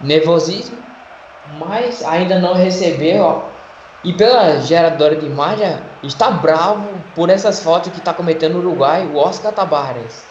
nervosismo, 0.00 0.78
mas 1.58 2.04
ainda 2.04 2.38
não 2.38 2.54
recebeu. 2.54 3.22
Ó. 3.22 3.42
E 4.04 4.12
pela 4.12 4.60
geradora 4.60 5.16
de 5.16 5.26
imagem, 5.26 5.78
está 6.02 6.30
bravo 6.30 6.88
por 7.14 7.28
essas 7.28 7.62
fotos 7.62 7.92
que 7.92 7.98
está 7.98 8.14
cometendo 8.14 8.56
o 8.56 8.58
Uruguai, 8.58 9.06
o 9.06 9.16
Oscar 9.16 9.52
Tabares. 9.52 10.29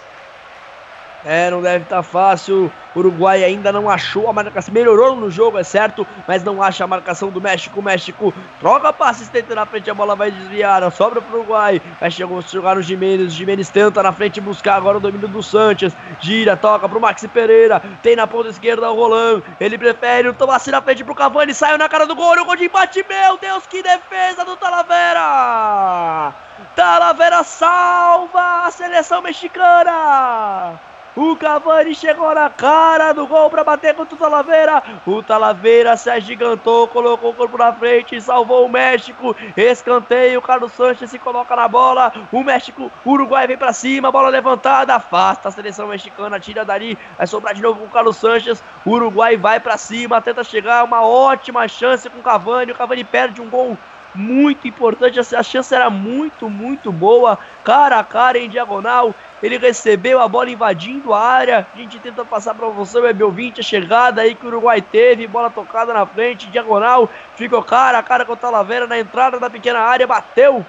É, 1.26 1.49
não 1.51 1.61
deve 1.61 1.84
estar 1.84 1.97
tá 1.97 2.03
fácil. 2.03 2.72
O 2.95 2.99
Uruguai 2.99 3.43
ainda 3.43 3.72
não 3.72 3.89
achou 3.89 4.30
a 4.30 4.34
marcação. 4.34 4.74
Melhorou 4.74 5.15
no 5.15 5.30
jogo, 5.30 5.57
é 5.57 5.63
certo, 5.63 6.07
mas 6.28 6.43
não 6.43 6.61
acha 6.61 6.84
a 6.84 6.88
marcação 6.88 7.30
do 7.30 7.41
México. 7.41 7.80
O 7.80 7.84
México 7.84 8.34
troca 8.59 8.91
para 8.91 9.11
assistente 9.11 9.53
na 9.53 9.65
frente, 9.65 9.89
a 9.89 9.93
bola 9.93 10.15
vai 10.15 10.32
desviar. 10.32 10.89
Sobra 10.91 11.22
para 11.22 11.36
o 11.36 11.39
Uruguai. 11.39 11.82
Vai 11.99 12.09
chegar 12.09 12.76
no 12.76 12.82
Jimenez. 12.82 13.34
Jimenez 13.34 13.70
tenta 13.70 14.01
na 14.01 14.11
frente 14.11 14.41
buscar 14.41 14.76
agora 14.76 14.97
o 14.97 15.01
domínio 15.01 15.28
do 15.28 15.43
Sanches. 15.43 15.93
Gira, 16.20 16.57
toca 16.57 16.88
para 16.88 16.97
o 16.97 17.01
Maxi 17.01 17.28
Pereira. 17.28 17.82
Tem 18.01 18.15
na 18.15 18.26
ponta 18.26 18.49
esquerda 18.49 18.89
o 18.89 18.95
Roland. 18.95 19.43
Ele 19.59 19.78
prefere 19.78 20.34
tomar 20.34 20.55
assim 20.55 20.72
na 20.72 20.82
frente 20.82 21.03
para 21.03 21.13
o 21.13 21.15
Cavani. 21.15 21.53
Saiu 21.53 21.78
na 21.78 21.89
cara 21.89 22.07
do 22.07 22.15
gol. 22.15 22.39
O 22.39 22.45
gol 22.45 22.55
de 22.55 22.65
empate. 22.65 23.05
Meu 23.07 23.38
Deus, 23.38 23.65
que 23.67 23.84
defesa 23.84 24.45
do 24.45 24.55
Talavera! 24.55 26.34
Talavera 26.76 27.43
salva 27.43 28.65
a 28.65 28.72
seleção 28.72 29.22
mexicana! 29.22 30.80
O 31.16 31.36
Cavani 31.36 31.95
chegou 31.95 32.34
na 32.34 32.49
cara 32.49 33.12
do 33.14 33.26
gol 33.26 33.49
para 33.49 33.64
bater 33.64 33.95
contra 33.95 34.16
o 34.16 34.18
Talavera. 34.18 34.84
O 35.05 35.24
Talavera 35.24 35.97
se 35.97 36.10
agigantou, 36.10 36.88
colocou 36.88 37.32
o 37.32 37.34
corpo 37.34 37.57
na 37.57 37.74
frente, 37.74 38.22
salvou 38.22 38.66
o 38.66 38.70
México. 38.70 39.36
Escanteio, 39.57 40.41
Carlos 40.41 40.72
Sanches 40.74 41.10
se 41.10 41.20
coloca 41.20 41.55
na 41.55 41.68
bola. 41.68 42.14
O 42.32 42.43
México, 42.43 42.91
o 43.03 43.12
Uruguai 43.12 43.47
vem 43.47 43.57
para 43.57 43.74
cima, 43.74 44.12
bola 44.12 44.30
levantada, 44.30 44.95
afasta 44.95 45.49
a 45.49 45.51
seleção 45.51 45.88
mexicana, 45.88 46.39
tira 46.39 46.64
dali, 46.64 46.97
vai 47.18 47.28
sobrar 47.28 47.53
de 47.53 47.62
novo 47.62 47.80
com 47.80 47.86
o 47.88 47.89
Carlos 47.89 48.18
Sanches. 48.18 48.64
O 48.86 48.91
Uruguai 48.91 49.36
vai 49.36 49.60
para 49.60 49.78
cima, 49.78 50.22
tenta 50.22 50.43
chegar, 50.43 50.84
uma 50.84 51.01
ótima 51.05 51.68
chance 51.68 52.10
com 52.10 52.20
o 52.20 52.24
Cavani. 52.24 52.72
O 52.72 52.76
Cavani 52.76 53.03
perde 53.03 53.41
um 53.41 53.49
gol 53.49 53.78
muito 54.14 54.68
importante, 54.68 55.20
a 55.20 55.43
chance 55.43 55.74
era 55.74 55.89
muito, 55.89 56.49
muito 56.49 56.91
boa, 56.91 57.38
cara 57.64 57.99
a 57.99 58.03
cara 58.03 58.39
em 58.39 58.49
diagonal, 58.49 59.14
ele 59.41 59.57
recebeu 59.57 60.20
a 60.20 60.28
bola 60.28 60.49
invadindo 60.49 61.14
a 61.14 61.22
área. 61.22 61.68
A 61.74 61.78
gente 61.78 61.99
tenta 61.99 62.26
passar 62.26 62.53
para 62.53 62.68
você, 62.68 62.99
web 62.99 63.24
ouvinte, 63.24 63.62
a 63.62 63.64
chegada 63.64 64.22
aí 64.22 64.36
que 64.36 64.45
o 64.45 64.49
Uruguai 64.49 64.82
teve. 64.82 65.28
Bola 65.28 65.49
tocada 65.49 65.93
na 65.93 66.05
frente, 66.05 66.49
diagonal. 66.49 67.10
Ficou 67.36 67.64
cara 67.64 67.99
a 67.99 68.03
cara 68.03 68.26
com 68.26 68.34
o 68.34 68.38
Talavera 68.38 68.86
na 68.86 68.99
entrada 68.99 69.39
da 69.39 69.49
pequena 69.49 69.80
área. 69.80 70.05
Bateu 70.05 70.66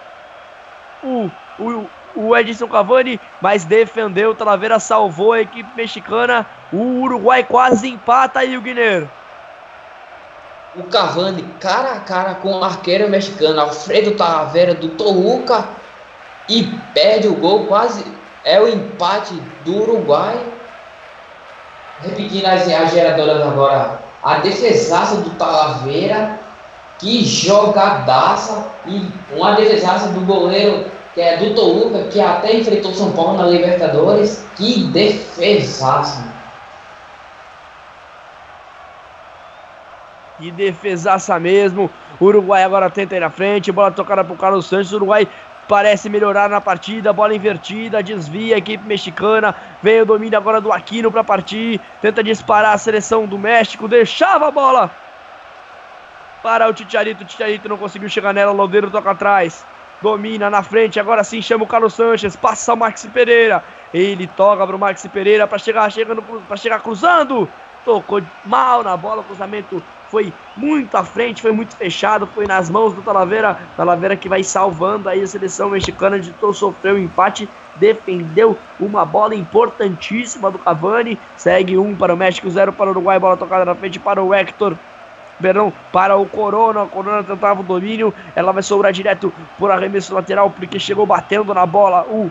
o, 1.03 1.31
o, 1.59 1.91
o 2.15 2.37
Edson 2.37 2.69
Cavani, 2.69 3.21
mas 3.41 3.65
defendeu. 3.65 4.31
O 4.31 4.35
Talavera 4.37 4.79
salvou 4.79 5.33
a 5.33 5.41
equipe 5.41 5.69
mexicana. 5.75 6.47
O 6.73 7.01
Uruguai 7.01 7.43
quase 7.43 7.89
empata 7.89 8.41
aí 8.41 8.57
o 8.57 8.63
Guineiro. 8.63 9.11
O 10.77 10.85
Cavani 10.85 11.43
cara 11.59 11.93
a 11.93 12.01
cara 12.01 12.35
com 12.35 12.53
o 12.53 12.65
arqueiro 12.65 13.09
mexicano 13.09 13.61
Alfredo 13.61 14.13
Talavera 14.13 14.73
do 14.73 14.91
Toluca 14.91 15.69
e 16.49 16.63
perde 16.95 17.27
o 17.27 17.35
gol 17.35 17.67
quase 17.67 18.05
é 18.45 18.61
o 18.61 18.69
empate 18.69 19.35
do 19.65 19.83
Uruguai. 19.83 20.39
Repetindo 22.03 22.47
as, 22.47 22.69
as 22.69 22.93
geradoras 22.93 23.43
agora, 23.43 24.01
a 24.23 24.37
defesaça 24.37 25.17
do 25.17 25.31
Talavera, 25.31 26.39
que 26.99 27.25
jogadaça, 27.25 28.67
e 28.87 29.07
uma 29.33 29.53
defesaça 29.53 30.09
do 30.09 30.21
goleiro 30.21 30.87
que 31.15 31.21
é 31.21 31.37
do 31.37 31.55
Toluca, 31.55 32.05
que 32.05 32.21
até 32.21 32.57
enfrentou 32.57 32.95
São 32.95 33.11
Paulo 33.13 33.37
na 33.37 33.47
Libertadores. 33.47 34.45
Que 34.57 34.85
defesaça! 34.85 36.40
Que 40.41 40.51
defesaça 40.51 41.39
mesmo. 41.39 41.91
Uruguai 42.19 42.65
agora 42.65 42.89
tenta 42.89 43.15
ir 43.15 43.21
na 43.21 43.29
frente. 43.29 43.71
Bola 43.71 43.91
tocada 43.91 44.25
para 44.25 44.33
o 44.33 44.39
Carlos 44.39 44.67
Santos. 44.67 44.91
Uruguai 44.93 45.29
parece 45.69 46.09
melhorar 46.09 46.49
na 46.49 46.61
partida, 46.61 47.13
bola 47.13 47.33
invertida, 47.33 48.03
desvia 48.03 48.57
a 48.57 48.59
equipe 48.59 48.85
mexicana, 48.85 49.55
vem 49.81 50.01
o 50.01 50.05
domínio 50.05 50.37
agora 50.37 50.61
do 50.61 50.73
Aquino 50.73 51.13
para 51.13 51.23
partir, 51.23 51.81
tenta 52.03 52.25
disparar 52.25 52.75
a 52.75 52.79
seleção 52.79 53.25
do 53.25 53.39
México, 53.39 53.87
deixava 53.87 54.49
a 54.49 54.51
bola 54.51 54.91
para 56.43 56.69
o 56.69 56.75
Titiarito, 56.75 57.23
o 57.23 57.25
Titiarito 57.25 57.69
não 57.69 57.79
conseguiu 57.79 58.09
chegar 58.09 58.35
nela, 58.35 58.51
o 58.51 58.57
Lodeiro 58.57 58.91
toca 58.91 59.13
atrás, 59.13 59.65
domina 60.03 60.51
na 60.51 60.65
frente, 60.65 60.99
agora 60.99 61.23
sim 61.23 61.41
chama 61.41 61.63
o 61.63 61.69
Carlos 61.69 61.95
Sanches, 61.95 62.35
passa 62.35 62.75
o 62.75 62.77
Maxi 62.77 63.07
Pereira, 63.07 63.63
ele 63.95 64.27
toca 64.27 64.67
para 64.67 64.75
o 64.75 64.79
Maxi 64.79 65.09
Pereira 65.09 65.47
para 65.47 65.59
chegar, 65.59 65.89
para 66.49 66.57
chegar 66.57 66.81
cruzando, 66.81 67.49
tocou 67.85 68.21
mal 68.45 68.83
na 68.83 68.97
bola, 68.97 69.23
cruzamento 69.23 69.81
foi 70.11 70.33
muito 70.57 70.97
à 70.97 71.05
frente, 71.05 71.41
foi 71.41 71.53
muito 71.53 71.77
fechado, 71.77 72.27
foi 72.27 72.47
nas 72.47 72.69
mãos 72.69 72.93
do 72.93 73.01
Talavera, 73.01 73.59
Talavera 73.77 74.17
que 74.17 74.29
vai 74.29 74.43
salvando 74.43 75.09
aí 75.09 75.23
a 75.23 75.27
seleção 75.27 75.71
mexicana 75.71 76.19
de 76.19 76.35
sofreu 76.53 76.97
um 76.97 76.99
empate, 76.99 77.49
defendeu 77.77 78.59
uma 78.79 79.05
bola 79.05 79.35
importantíssima 79.35 80.51
do 80.51 80.59
Cavani, 80.59 81.19
segue 81.37 81.79
um 81.79 81.95
para 81.95 82.13
o 82.13 82.17
México, 82.17 82.51
zero 82.51 82.73
para 82.73 82.89
o 82.89 82.91
Uruguai, 82.91 83.19
bola 83.19 83.37
tocada 83.37 83.65
na 83.65 83.75
frente 83.75 84.01
para 84.01 84.23
o 84.23 84.35
Hector, 84.35 84.77
perdão, 85.41 85.73
para 85.93 86.17
o 86.17 86.27
Corona. 86.27 86.83
O 86.83 86.89
Corona 86.89 87.23
tentava 87.23 87.61
o 87.61 87.65
domínio. 87.65 88.13
Ela 88.37 88.53
vai 88.53 88.63
sobrar 88.63 88.93
direto 88.93 89.33
por 89.59 89.71
arremesso 89.71 90.15
lateral, 90.15 90.51
porque 90.51 90.79
chegou 90.79 91.07
batendo 91.07 91.53
na 91.55 91.65
bola 91.67 92.03
o 92.03 92.31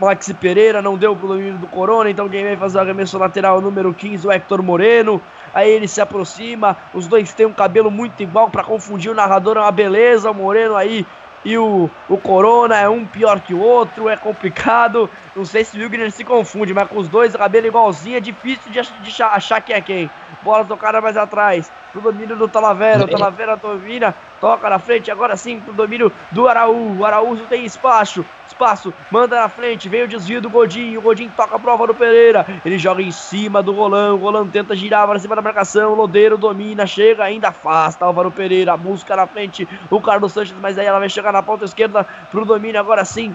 Maxi 0.00 0.32
Pereira. 0.32 0.80
Não 0.80 0.96
deu 0.96 1.14
pro 1.14 1.28
domínio 1.28 1.58
do 1.58 1.66
Corona. 1.66 2.10
Então 2.10 2.28
quem 2.28 2.44
vai 2.44 2.56
fazer 2.56 2.78
o 2.78 2.80
arremesso 2.80 3.18
lateral 3.18 3.60
número 3.60 3.92
15, 3.92 4.26
o 4.26 4.32
Hector 4.32 4.62
Moreno. 4.62 5.20
Aí 5.54 5.70
ele 5.70 5.88
se 5.88 6.00
aproxima, 6.00 6.76
os 6.94 7.06
dois 7.06 7.32
têm 7.34 7.46
um 7.46 7.52
cabelo 7.52 7.90
muito 7.90 8.22
igual 8.22 8.48
para 8.50 8.64
confundir 8.64 9.10
o 9.10 9.14
narrador, 9.14 9.56
é 9.56 9.60
uma 9.60 9.72
beleza. 9.72 10.30
O 10.30 10.34
Moreno 10.34 10.76
aí 10.76 11.06
e 11.44 11.56
o, 11.56 11.88
o 12.08 12.18
Corona 12.18 12.76
é 12.76 12.88
um 12.88 13.06
pior 13.06 13.40
que 13.40 13.54
o 13.54 13.60
outro, 13.60 14.08
é 14.08 14.16
complicado. 14.16 15.08
Não 15.34 15.44
sei 15.44 15.64
se 15.64 15.76
o 15.76 15.80
Wilgner 15.80 16.10
se 16.10 16.24
confunde, 16.24 16.74
mas 16.74 16.88
com 16.88 16.98
os 16.98 17.08
dois 17.08 17.34
cabelo 17.34 17.66
igualzinho 17.66 18.16
é 18.16 18.20
difícil 18.20 18.70
de, 18.70 18.80
de 19.02 19.22
achar 19.22 19.60
quem 19.60 19.74
é 19.74 19.80
quem. 19.80 20.10
Bola 20.42 20.64
tocada 20.64 21.00
mais 21.00 21.16
atrás, 21.16 21.70
pro 21.92 22.02
domínio 22.02 22.36
do 22.36 22.48
Talavera. 22.48 23.04
O 23.04 23.08
Talavera 23.08 23.56
domina, 23.56 24.14
toca 24.40 24.68
na 24.68 24.78
frente, 24.78 25.10
agora 25.10 25.36
sim 25.36 25.58
pro 25.60 25.72
domínio 25.72 26.12
do 26.30 26.46
Araújo. 26.46 27.00
O 27.00 27.04
Araújo 27.06 27.44
tem 27.48 27.64
espaço, 27.64 28.24
espaço, 28.60 28.92
manda 29.10 29.40
na 29.40 29.48
frente, 29.48 29.88
vem 29.88 30.02
o 30.02 30.08
desvio 30.08 30.42
do 30.42 30.50
Godinho, 30.50 31.00
o 31.00 31.02
Godinho 31.02 31.32
toca 31.34 31.56
a 31.56 31.58
prova 31.58 31.86
do 31.86 31.94
Pereira, 31.94 32.44
ele 32.62 32.78
joga 32.78 33.00
em 33.00 33.10
cima 33.10 33.62
do 33.62 33.72
Roland, 33.72 34.12
o 34.12 34.18
Roland 34.18 34.48
tenta 34.48 34.76
girar 34.76 35.08
para 35.08 35.18
cima 35.18 35.34
da 35.34 35.40
marcação, 35.40 35.92
o 35.92 35.94
Lodeiro 35.94 36.36
domina, 36.36 36.86
chega, 36.86 37.24
ainda 37.24 37.48
afasta 37.48 38.04
Álvaro 38.04 38.30
Pereira, 38.30 38.76
busca 38.76 39.16
na 39.16 39.26
frente 39.26 39.66
o 39.88 39.98
Carlos 39.98 40.32
Sanches, 40.32 40.56
mas 40.60 40.76
aí 40.76 40.84
ela 40.84 40.98
vai 40.98 41.08
chegar 41.08 41.32
na 41.32 41.42
ponta 41.42 41.64
esquerda 41.64 42.06
pro 42.30 42.44
domínio, 42.44 42.78
agora 42.78 43.02
sim, 43.02 43.34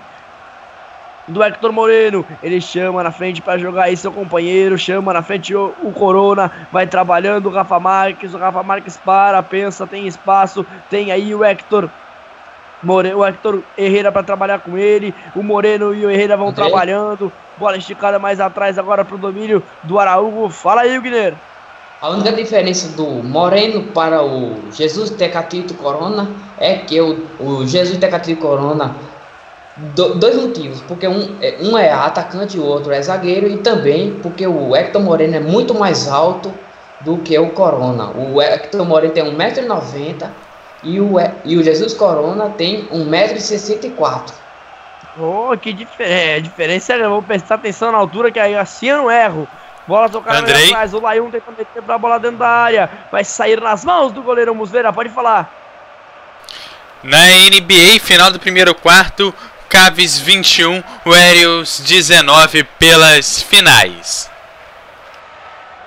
do 1.28 1.44
Hector 1.44 1.72
Moreno. 1.72 2.24
Ele 2.44 2.62
chama 2.62 3.02
na 3.02 3.12
frente 3.12 3.42
para 3.42 3.58
jogar 3.58 3.86
aí 3.86 3.98
seu 3.98 4.12
companheiro, 4.12 4.78
chama 4.78 5.12
na 5.12 5.24
frente 5.24 5.56
o, 5.56 5.74
o, 5.82 5.92
Corona, 5.92 6.52
vai 6.72 6.86
trabalhando 6.86 7.48
o 7.48 7.52
Rafa 7.52 7.80
Marques, 7.80 8.36
o 8.36 8.38
Rafa 8.38 8.62
Marques 8.62 8.96
para, 8.98 9.42
pensa, 9.42 9.88
tem 9.88 10.06
espaço, 10.08 10.64
tem 10.88 11.12
aí 11.12 11.34
o 11.34 11.44
Hector 11.44 11.90
Moreno, 12.84 13.20
o 13.20 13.26
Hector 13.26 13.62
Herrera 13.78 14.12
para 14.12 14.24
trabalhar 14.24 14.60
com 14.60 14.78
ele. 14.78 15.14
O 15.36 15.42
Moreno 15.42 15.94
e 15.94 16.06
o 16.06 16.10
Herrera 16.12 16.38
vão 16.38 16.50
Andrei. 16.50 16.68
trabalhando. 16.68 17.32
Bola 17.58 17.78
esticada 17.78 18.20
mais 18.20 18.40
atrás 18.40 18.78
agora 18.78 19.04
para 19.04 19.16
o 19.16 19.20
domínio 19.20 19.64
do 19.84 20.00
Araújo. 20.00 20.50
Fala 20.50 20.82
aí, 20.82 21.00
Guilherme. 21.00 21.38
A 22.02 22.10
única 22.10 22.32
diferença 22.34 22.96
do 22.96 23.06
Moreno 23.24 23.84
para 23.94 24.22
o 24.22 24.72
Jesus 24.72 25.10
Tecatito 25.12 25.74
Corona 25.76 26.30
é 26.60 26.76
que 26.76 27.00
o, 27.00 27.26
o 27.40 27.66
Jesus 27.66 27.98
Tecatito 27.98 28.42
Corona 28.42 28.96
do, 29.78 30.16
dois 30.16 30.36
motivos, 30.36 30.82
porque 30.82 31.08
um, 31.08 31.36
é, 31.42 31.58
um 31.62 31.78
é 31.78 31.92
atacante 31.92 32.58
e 32.58 32.60
o 32.60 32.66
outro 32.66 32.92
é 32.92 33.02
zagueiro, 33.02 33.48
e 33.48 33.58
também 33.58 34.12
porque 34.22 34.46
o 34.46 34.76
Hector 34.76 35.02
Moreno 35.02 35.36
é 35.36 35.40
muito 35.40 35.74
mais 35.74 36.08
alto 36.08 36.54
do 37.02 37.18
que 37.18 37.38
o 37.38 37.50
Corona. 37.50 38.12
O 38.12 38.42
Hector 38.42 38.86
Moreno 38.86 39.14
tem 39.14 39.24
1,90m 39.24 40.28
e 40.86 41.02
o, 41.02 41.16
e 41.44 41.58
o 41.58 41.64
Jesus 41.64 41.94
Corona 41.94 42.50
tem 42.52 42.86
1,64m. 42.88 44.32
Oh, 45.18 45.58
que 45.58 45.74
diferença. 45.74 46.14
É, 46.14 46.40
diferença, 46.40 46.94
eu 46.94 47.10
vou 47.10 47.24
prestar 47.24 47.56
atenção 47.56 47.92
na 47.92 47.98
altura, 47.98 48.32
que 48.32 48.40
aí 48.40 48.56
assim 48.56 48.88
eu 48.88 48.98
não 48.98 49.12
erro. 49.12 49.48
Bola 49.88 50.10
tocada 50.10 50.40
Andrei. 50.40 50.68
atrás, 50.68 50.94
o 50.94 51.00
Laiun 51.00 51.30
tenta 51.32 51.52
meter 51.52 51.82
pra 51.82 51.98
bola 51.98 52.20
dentro 52.20 52.38
da 52.38 52.48
área. 52.48 52.90
Vai 53.12 53.24
sair 53.24 53.60
nas 53.60 53.84
mãos 53.84 54.12
do 54.12 54.22
goleiro 54.22 54.54
Muslera, 54.54 54.94
pode 54.94 55.10
falar. 55.10 55.52
Na 57.04 57.20
NBA, 57.50 58.00
final 58.00 58.32
do 58.32 58.40
primeiro 58.40 58.74
quarto, 58.74 59.34
Caves 59.70 60.20
21, 60.20 60.84
Warriors 61.06 61.80
19 61.80 62.64
pelas 62.80 63.42
finais. 63.42 64.30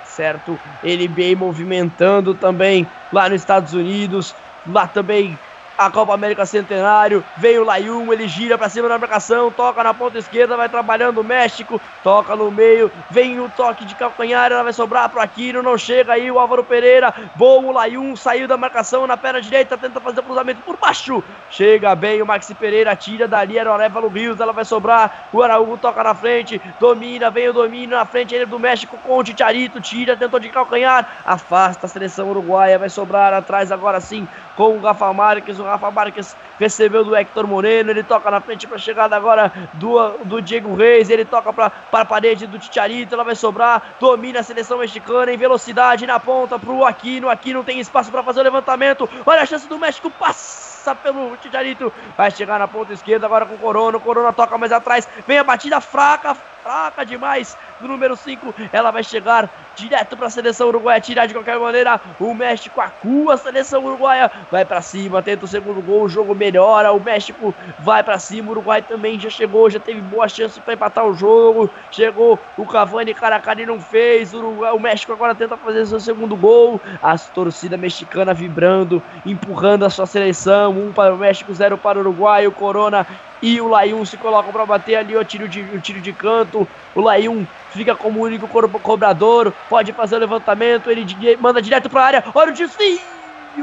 Certo, 0.04 0.58
NBA 0.82 1.36
movimentando 1.36 2.34
também 2.34 2.88
lá 3.12 3.28
nos 3.28 3.40
Estados 3.40 3.72
Unidos. 3.72 4.34
Lá 4.68 4.86
também 4.86 5.34
a 5.78 5.88
Copa 5.88 6.12
América 6.12 6.44
Centenário. 6.44 7.24
Vem 7.36 7.58
o 7.58 7.64
Layum, 7.64 8.12
ele 8.12 8.26
gira 8.26 8.58
para 8.58 8.68
cima 8.68 8.88
da 8.88 8.98
marcação, 8.98 9.48
toca 9.50 9.84
na 9.84 9.94
ponta 9.94 10.18
esquerda, 10.18 10.56
vai 10.56 10.68
trabalhando 10.68 11.20
o 11.20 11.24
México, 11.24 11.80
toca 12.02 12.34
no 12.34 12.50
meio, 12.50 12.90
vem 13.08 13.38
o 13.38 13.48
toque 13.48 13.84
de 13.84 13.94
calcanhar, 13.94 14.50
ela 14.50 14.64
vai 14.64 14.72
sobrar 14.72 15.08
pro 15.08 15.20
Aquino, 15.20 15.62
não 15.62 15.78
chega 15.78 16.14
aí 16.14 16.28
o 16.28 16.38
Álvaro 16.38 16.64
Pereira. 16.64 17.14
Bom, 17.36 17.66
o 17.66 17.72
Layum 17.72 18.16
saiu 18.16 18.48
da 18.48 18.56
marcação 18.56 19.06
na 19.06 19.16
perna 19.16 19.40
direita, 19.40 19.78
tenta 19.78 20.00
fazer 20.00 20.18
o 20.20 20.24
cruzamento 20.24 20.60
por 20.62 20.76
baixo. 20.76 21.22
Chega 21.48 21.94
bem 21.94 22.20
o 22.20 22.26
Maxi 22.26 22.54
Pereira, 22.54 22.96
tira 22.96 23.28
dali, 23.28 23.56
era 23.56 23.70
o 23.70 23.74
Arevalo 23.74 24.08
Rios, 24.08 24.40
ela 24.40 24.52
vai 24.52 24.64
sobrar. 24.64 25.28
O 25.32 25.42
Araújo 25.42 25.78
toca 25.78 26.02
na 26.02 26.14
frente, 26.14 26.60
domina, 26.80 27.30
vem 27.30 27.48
o 27.48 27.52
domínio 27.52 27.96
na 27.96 28.04
frente 28.04 28.34
ele 28.34 28.46
do 28.46 28.58
México 28.58 28.98
com 28.98 29.18
o 29.18 29.22
Ticharito, 29.22 29.80
tira, 29.80 30.16
tentou 30.16 30.40
de 30.40 30.48
calcanhar, 30.48 31.22
afasta 31.24 31.86
a 31.86 31.88
seleção 31.88 32.28
uruguaia, 32.30 32.78
vai 32.78 32.88
sobrar 32.88 33.32
atrás 33.32 33.70
agora 33.70 34.00
sim 34.00 34.26
com 34.56 34.76
o 34.76 34.80
Rafa 34.80 35.12
Marques. 35.12 35.60
O 35.60 35.67
Rafa 35.68 35.90
Marques 35.90 36.36
recebeu 36.58 37.04
do 37.04 37.14
Hector 37.14 37.46
Moreno. 37.46 37.90
Ele 37.90 38.02
toca 38.02 38.30
na 38.30 38.40
frente 38.40 38.66
para 38.66 38.76
a 38.76 38.80
chegada 38.80 39.16
agora 39.16 39.52
do, 39.74 40.10
do 40.24 40.42
Diego 40.42 40.74
Reis. 40.74 41.10
Ele 41.10 41.24
toca 41.24 41.52
para 41.52 41.72
a 41.92 42.04
parede 42.04 42.46
do 42.46 42.58
Ticharito. 42.58 43.14
Ela 43.14 43.24
vai 43.24 43.34
sobrar. 43.34 43.96
Domina 44.00 44.40
a 44.40 44.42
seleção 44.42 44.78
mexicana 44.78 45.32
em 45.32 45.36
velocidade 45.36 46.06
na 46.06 46.18
ponta 46.18 46.58
para 46.58 46.70
o 46.70 46.84
Aquino. 46.84 47.28
Aqui 47.28 47.52
não 47.52 47.64
tem 47.64 47.80
espaço 47.80 48.10
para 48.10 48.22
fazer 48.22 48.40
o 48.40 48.44
levantamento. 48.44 49.08
Olha 49.24 49.42
a 49.42 49.46
chance 49.46 49.68
do 49.68 49.78
México 49.78 50.10
passa 50.10 50.94
pelo 50.94 51.36
Ticharito. 51.36 51.92
Vai 52.16 52.30
chegar 52.30 52.58
na 52.58 52.68
ponta 52.68 52.92
esquerda 52.92 53.26
agora 53.26 53.46
com 53.46 53.54
o 53.54 53.58
Corona. 53.58 53.96
O 53.96 54.00
Corona 54.00 54.32
toca 54.32 54.58
mais 54.58 54.72
atrás. 54.72 55.08
Vem 55.26 55.38
a 55.38 55.44
batida 55.44 55.80
fraca, 55.80 56.34
fraca 56.62 57.04
demais 57.04 57.56
do 57.80 57.88
número 57.88 58.16
5. 58.16 58.54
Ela 58.72 58.90
vai 58.90 59.02
chegar 59.02 59.48
direto 59.76 60.16
para 60.16 60.26
a 60.26 60.30
seleção 60.30 60.68
uruguaia, 60.68 61.00
tirar 61.00 61.26
de 61.26 61.34
qualquer 61.34 61.58
maneira. 61.58 62.00
O 62.18 62.34
México 62.34 62.80
acua 62.80 63.34
a 63.34 63.36
seleção 63.36 63.84
uruguaia, 63.84 64.30
vai 64.50 64.64
para 64.64 64.82
cima, 64.82 65.22
tenta 65.22 65.44
o 65.44 65.48
segundo 65.58 65.82
gol, 65.82 66.02
o 66.02 66.08
jogo 66.08 66.34
melhora. 66.34 66.92
O 66.92 67.00
México 67.00 67.54
vai 67.80 68.02
para 68.02 68.18
cima, 68.18 68.48
o 68.48 68.50
Uruguai 68.52 68.80
também 68.80 69.18
já 69.18 69.28
chegou, 69.28 69.68
já 69.68 69.80
teve 69.80 70.00
boa 70.00 70.28
chance 70.28 70.60
para 70.60 70.74
empatar 70.74 71.04
o 71.04 71.14
jogo. 71.14 71.70
Chegou 71.90 72.38
o 72.56 72.64
Cavani, 72.64 73.12
cara 73.12 73.36
a 73.36 73.40
cara 73.40 73.62
e 73.62 73.66
não 73.66 73.80
fez. 73.80 74.32
O, 74.32 74.38
Uruguai, 74.38 74.72
o 74.72 74.80
México 74.80 75.12
agora 75.12 75.34
tenta 75.34 75.56
fazer 75.56 75.84
seu 75.86 76.00
segundo 76.00 76.36
gol. 76.36 76.80
A 77.02 77.18
torcida 77.18 77.76
mexicana 77.76 78.32
vibrando, 78.32 79.02
empurrando 79.26 79.84
a 79.84 79.90
sua 79.90 80.06
seleção. 80.06 80.72
Um 80.72 80.92
para 80.92 81.14
o 81.14 81.18
México, 81.18 81.52
zero 81.52 81.76
para 81.76 81.98
o 81.98 82.02
Uruguai. 82.02 82.46
O 82.46 82.52
Corona 82.52 83.06
e 83.42 83.60
o 83.60 83.68
Layun 83.68 84.04
se 84.04 84.16
colocam 84.16 84.52
para 84.52 84.66
bater 84.66 84.96
ali 84.96 85.16
o 85.16 85.24
tiro 85.24 85.48
de, 85.48 85.60
o 85.60 85.80
tiro 85.80 86.00
de 86.00 86.12
canto. 86.12 86.66
O 86.94 87.00
Layun 87.00 87.44
fica 87.70 87.94
como 87.94 88.20
único 88.20 88.48
cobrador, 88.48 89.52
pode 89.68 89.92
fazer 89.92 90.16
o 90.16 90.18
levantamento, 90.18 90.90
ele 90.90 91.06
manda 91.40 91.62
direto 91.62 91.88
para 91.88 92.00
a 92.00 92.04
área. 92.04 92.24
Olha 92.34 92.50
o 92.50 92.54
desvio 92.54 93.00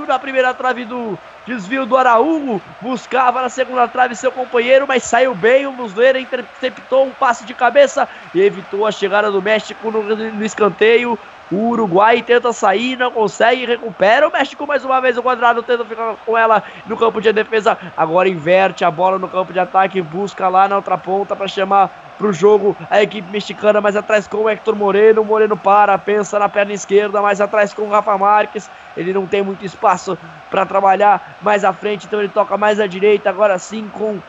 na 0.08 0.20
primeira 0.20 0.54
trave 0.54 0.84
do 0.86 1.18
desvio 1.46 1.86
do 1.86 1.96
Araújo, 1.96 2.62
buscava 2.82 3.42
na 3.42 3.50
segunda 3.50 3.88
trave 3.88 4.16
seu 4.16 4.32
companheiro, 4.32 4.86
mas 4.88 5.04
saiu 5.04 5.36
bem. 5.36 5.68
O 5.68 5.72
Muslera 5.72 6.20
interceptou 6.20 7.08
um 7.08 7.12
passe 7.12 7.46
de 7.46 7.54
cabeça 7.54 8.10
e 8.34 8.42
evitou 8.42 8.86
a 8.86 8.92
chegada 8.92 9.32
do 9.32 9.42
México 9.42 9.92
no, 9.92 10.04
no 10.04 10.44
escanteio. 10.44 11.20
O 11.52 11.70
Uruguai 11.70 12.24
tenta 12.24 12.52
sair, 12.52 12.98
não 12.98 13.12
consegue, 13.12 13.66
recupera. 13.66 14.28
O 14.28 14.32
México 14.32 14.66
mais 14.66 14.84
uma 14.84 15.00
vez 15.00 15.16
o 15.18 15.22
quadrado 15.22 15.62
tenta 15.62 15.86
ficar 15.86 16.16
com 16.26 16.36
ela 16.36 16.64
no 16.88 16.98
campo 16.98 17.22
de 17.22 17.32
defesa. 17.32 17.78
Agora 17.96 18.28
inverte 18.28 18.84
a 18.84 18.90
bola 18.90 19.20
no 19.20 19.28
campo 19.28 19.54
de 19.54 19.60
ataque, 19.60 20.02
busca 20.02 20.48
lá 20.48 20.68
na 20.68 20.78
outra 20.78 20.98
ponta 20.98 21.36
para 21.36 21.48
chamar 21.48 21.90
para 22.18 22.28
o 22.28 22.34
jogo 22.34 22.76
a 22.90 23.02
equipe 23.04 23.30
mexicana. 23.32 23.80
Mais 23.80 23.96
atrás 23.96 24.28
com 24.28 24.38
o 24.38 24.50
Hector 24.50 24.76
Moreno. 24.76 25.22
O 25.22 25.26
Moreno 25.26 25.56
para, 25.56 25.98
pensa 25.98 26.40
na 26.40 26.50
perna 26.50 26.74
esquerda. 26.74 27.22
Mais 27.22 27.40
atrás 27.40 27.74
com 27.74 27.84
o 27.84 27.90
Rafa 27.90 28.18
Marques. 28.18 28.70
Ele 28.98 29.14
não 29.14 29.28
tem 29.28 29.44
muito 29.44 29.64
espaço 29.64 30.18
para 30.50 30.66
trabalhar 30.66 31.38
mais 31.42 31.64
à 31.64 31.74
frente, 31.74 32.08
então 32.08 32.20
ele 32.20 32.30
toca 32.30 32.58
mais 32.58 32.80
à 32.80 32.88
direita. 32.88 33.30
Agora 33.30 33.60
sim 33.60 33.88
com 33.94 34.20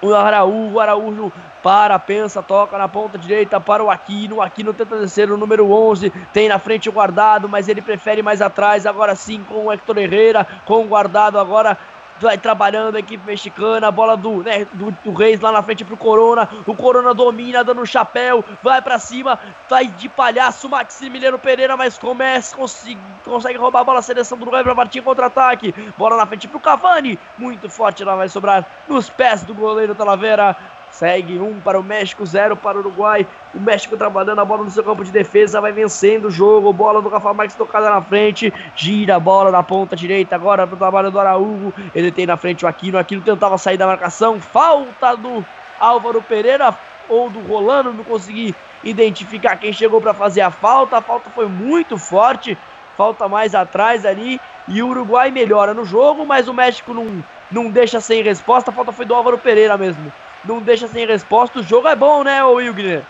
o 0.00 0.14
Araújo, 0.14 0.74
o 0.74 0.80
Araújo 0.80 1.32
para, 1.62 1.98
pensa, 1.98 2.42
toca 2.42 2.78
na 2.78 2.88
ponta 2.88 3.18
direita 3.18 3.60
para 3.60 3.82
o 3.82 3.90
Aquino. 3.90 4.40
Aquino 4.40 4.72
tenta 4.72 4.98
descer 4.98 5.30
o 5.30 5.36
número 5.36 5.70
11. 5.70 6.10
Tem 6.32 6.48
na 6.48 6.58
frente 6.58 6.88
o 6.88 6.92
guardado, 6.92 7.48
mas 7.48 7.68
ele 7.68 7.82
prefere 7.82 8.22
mais 8.22 8.40
atrás. 8.40 8.86
Agora 8.86 9.14
sim 9.14 9.44
com 9.48 9.66
o 9.66 9.72
Hector 9.72 9.98
Herrera, 9.98 10.46
com 10.64 10.84
o 10.84 10.88
guardado 10.88 11.38
agora 11.38 11.76
vai 12.20 12.38
trabalhando 12.38 12.96
a 12.96 13.00
equipe 13.00 13.24
mexicana, 13.26 13.88
a 13.88 13.90
bola 13.90 14.16
do, 14.16 14.42
né, 14.42 14.66
do, 14.72 14.90
do, 14.90 15.12
Reis 15.12 15.40
lá 15.40 15.52
na 15.52 15.62
frente 15.62 15.84
pro 15.84 15.96
Corona, 15.96 16.48
o 16.66 16.74
Corona 16.74 17.14
domina, 17.14 17.64
dando 17.64 17.80
um 17.80 17.86
chapéu, 17.86 18.44
vai 18.62 18.80
para 18.82 18.98
cima, 18.98 19.38
vai 19.68 19.86
de 19.86 20.08
palhaço 20.08 20.68
Maximiliano 20.68 21.38
Pereira, 21.38 21.76
mas 21.76 21.98
começa, 21.98 22.56
consegue, 22.56 22.98
consegue 23.24 23.58
roubar 23.58 23.80
a 23.80 23.84
bola, 23.84 23.98
a 24.00 24.02
seleção 24.02 24.36
do 24.38 24.42
Uruguai 24.42 24.62
para 24.62 24.74
partir 24.74 25.00
contra-ataque, 25.00 25.74
bola 25.96 26.16
na 26.16 26.26
frente 26.26 26.48
pro 26.48 26.60
Cavani, 26.60 27.18
muito 27.36 27.68
forte, 27.68 28.02
ela 28.02 28.16
vai 28.16 28.28
sobrar 28.28 28.66
nos 28.88 29.08
pés 29.08 29.42
do 29.42 29.54
goleiro 29.54 29.94
Talavera, 29.94 30.56
Segue 30.98 31.38
um 31.38 31.60
para 31.60 31.78
o 31.78 31.82
México, 31.84 32.26
zero 32.26 32.56
para 32.56 32.76
o 32.76 32.80
Uruguai. 32.80 33.24
O 33.54 33.60
México 33.60 33.96
trabalhando 33.96 34.40
a 34.40 34.44
bola 34.44 34.64
no 34.64 34.70
seu 34.72 34.82
campo 34.82 35.04
de 35.04 35.12
defesa, 35.12 35.60
vai 35.60 35.70
vencendo 35.70 36.24
o 36.24 36.30
jogo. 36.30 36.72
Bola 36.72 37.00
do 37.00 37.08
Rafa 37.08 37.32
Marques 37.32 37.54
tocada 37.54 37.88
na 37.88 38.02
frente. 38.02 38.52
Gira 38.74 39.14
a 39.14 39.20
bola 39.20 39.52
na 39.52 39.62
ponta 39.62 39.94
direita 39.94 40.34
agora 40.34 40.66
para 40.66 40.74
o 40.74 40.78
trabalho 40.78 41.08
do 41.08 41.20
Araújo. 41.20 41.72
Ele 41.94 42.10
tem 42.10 42.26
na 42.26 42.36
frente 42.36 42.64
o 42.64 42.68
Aquino. 42.68 42.98
Aquino 42.98 43.22
tentava 43.22 43.56
sair 43.56 43.76
da 43.76 43.86
marcação. 43.86 44.40
Falta 44.40 45.14
do 45.14 45.46
Álvaro 45.78 46.20
Pereira 46.20 46.76
ou 47.08 47.30
do 47.30 47.38
Rolando. 47.46 47.92
Não 47.92 48.02
consegui 48.02 48.52
identificar 48.82 49.54
quem 49.54 49.72
chegou 49.72 50.00
para 50.00 50.12
fazer 50.12 50.40
a 50.40 50.50
falta. 50.50 50.96
A 50.96 51.00
falta 51.00 51.30
foi 51.30 51.46
muito 51.46 51.96
forte. 51.96 52.58
Falta 52.96 53.28
mais 53.28 53.54
atrás 53.54 54.04
ali. 54.04 54.40
E 54.66 54.82
o 54.82 54.88
Uruguai 54.88 55.30
melhora 55.30 55.72
no 55.72 55.84
jogo, 55.84 56.26
mas 56.26 56.48
o 56.48 56.52
México 56.52 56.92
não, 56.92 57.24
não 57.52 57.70
deixa 57.70 58.00
sem 58.00 58.20
resposta. 58.20 58.72
A 58.72 58.74
falta 58.74 58.90
foi 58.90 59.06
do 59.06 59.14
Álvaro 59.14 59.38
Pereira 59.38 59.78
mesmo 59.78 60.12
não 60.48 60.60
deixa 60.60 60.88
sem 60.88 61.06
resposta. 61.06 61.60
O 61.60 61.62
jogo 61.62 61.86
é 61.86 61.94
bom, 61.94 62.24
né, 62.24 62.42
Wilgner? 62.42 63.04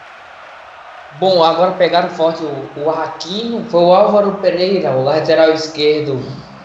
Bom, 1.18 1.42
agora 1.42 1.72
pegaram 1.72 2.10
forte 2.10 2.42
o, 2.42 2.68
o 2.84 2.90
Aquino, 2.90 3.64
foi 3.70 3.80
o 3.80 3.92
Álvaro 3.92 4.32
Pereira, 4.42 4.90
o 4.90 5.04
lateral 5.04 5.50
esquerdo 5.52 6.20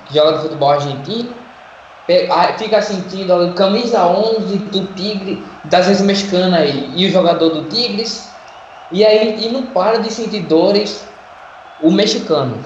que 0.05 0.15
joga 0.15 0.31
no 0.31 0.41
futebol 0.41 0.71
argentino. 0.71 1.33
Fica 2.57 2.81
sentindo 2.81 3.33
a 3.33 3.53
camisa 3.53 4.05
11 4.05 4.57
do 4.57 4.87
Tigre, 4.87 5.41
das 5.63 5.87
vezes 5.87 6.01
mexicana 6.01 6.57
aí, 6.57 6.91
e 6.93 7.07
o 7.07 7.11
jogador 7.11 7.49
do 7.49 7.69
Tigres. 7.69 8.29
E 8.91 9.05
aí 9.05 9.45
e 9.45 9.49
não 9.49 9.63
para 9.67 9.99
de 9.99 10.11
sentir 10.11 10.41
dores 10.41 11.07
o 11.79 11.89
mexicano. 11.89 12.57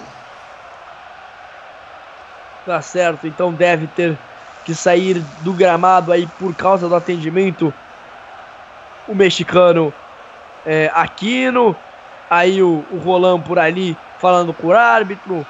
Tá 2.65 2.81
certo, 2.81 3.27
então 3.27 3.53
deve 3.53 3.87
ter 3.87 4.17
que 4.65 4.73
sair 4.73 5.23
do 5.41 5.53
gramado 5.53 6.11
aí 6.11 6.27
por 6.39 6.53
causa 6.53 6.89
do 6.89 6.95
atendimento 6.95 7.73
o 9.07 9.15
mexicano 9.15 9.93
é, 10.65 10.91
Aquino, 10.93 11.75
aí 12.29 12.61
o, 12.61 12.83
o 12.91 12.97
Roland 12.97 13.41
por 13.41 13.57
ali 13.57 13.97
falando 14.19 14.53
com 14.53 14.67
o 14.67 14.73
árbitro, 14.73 15.45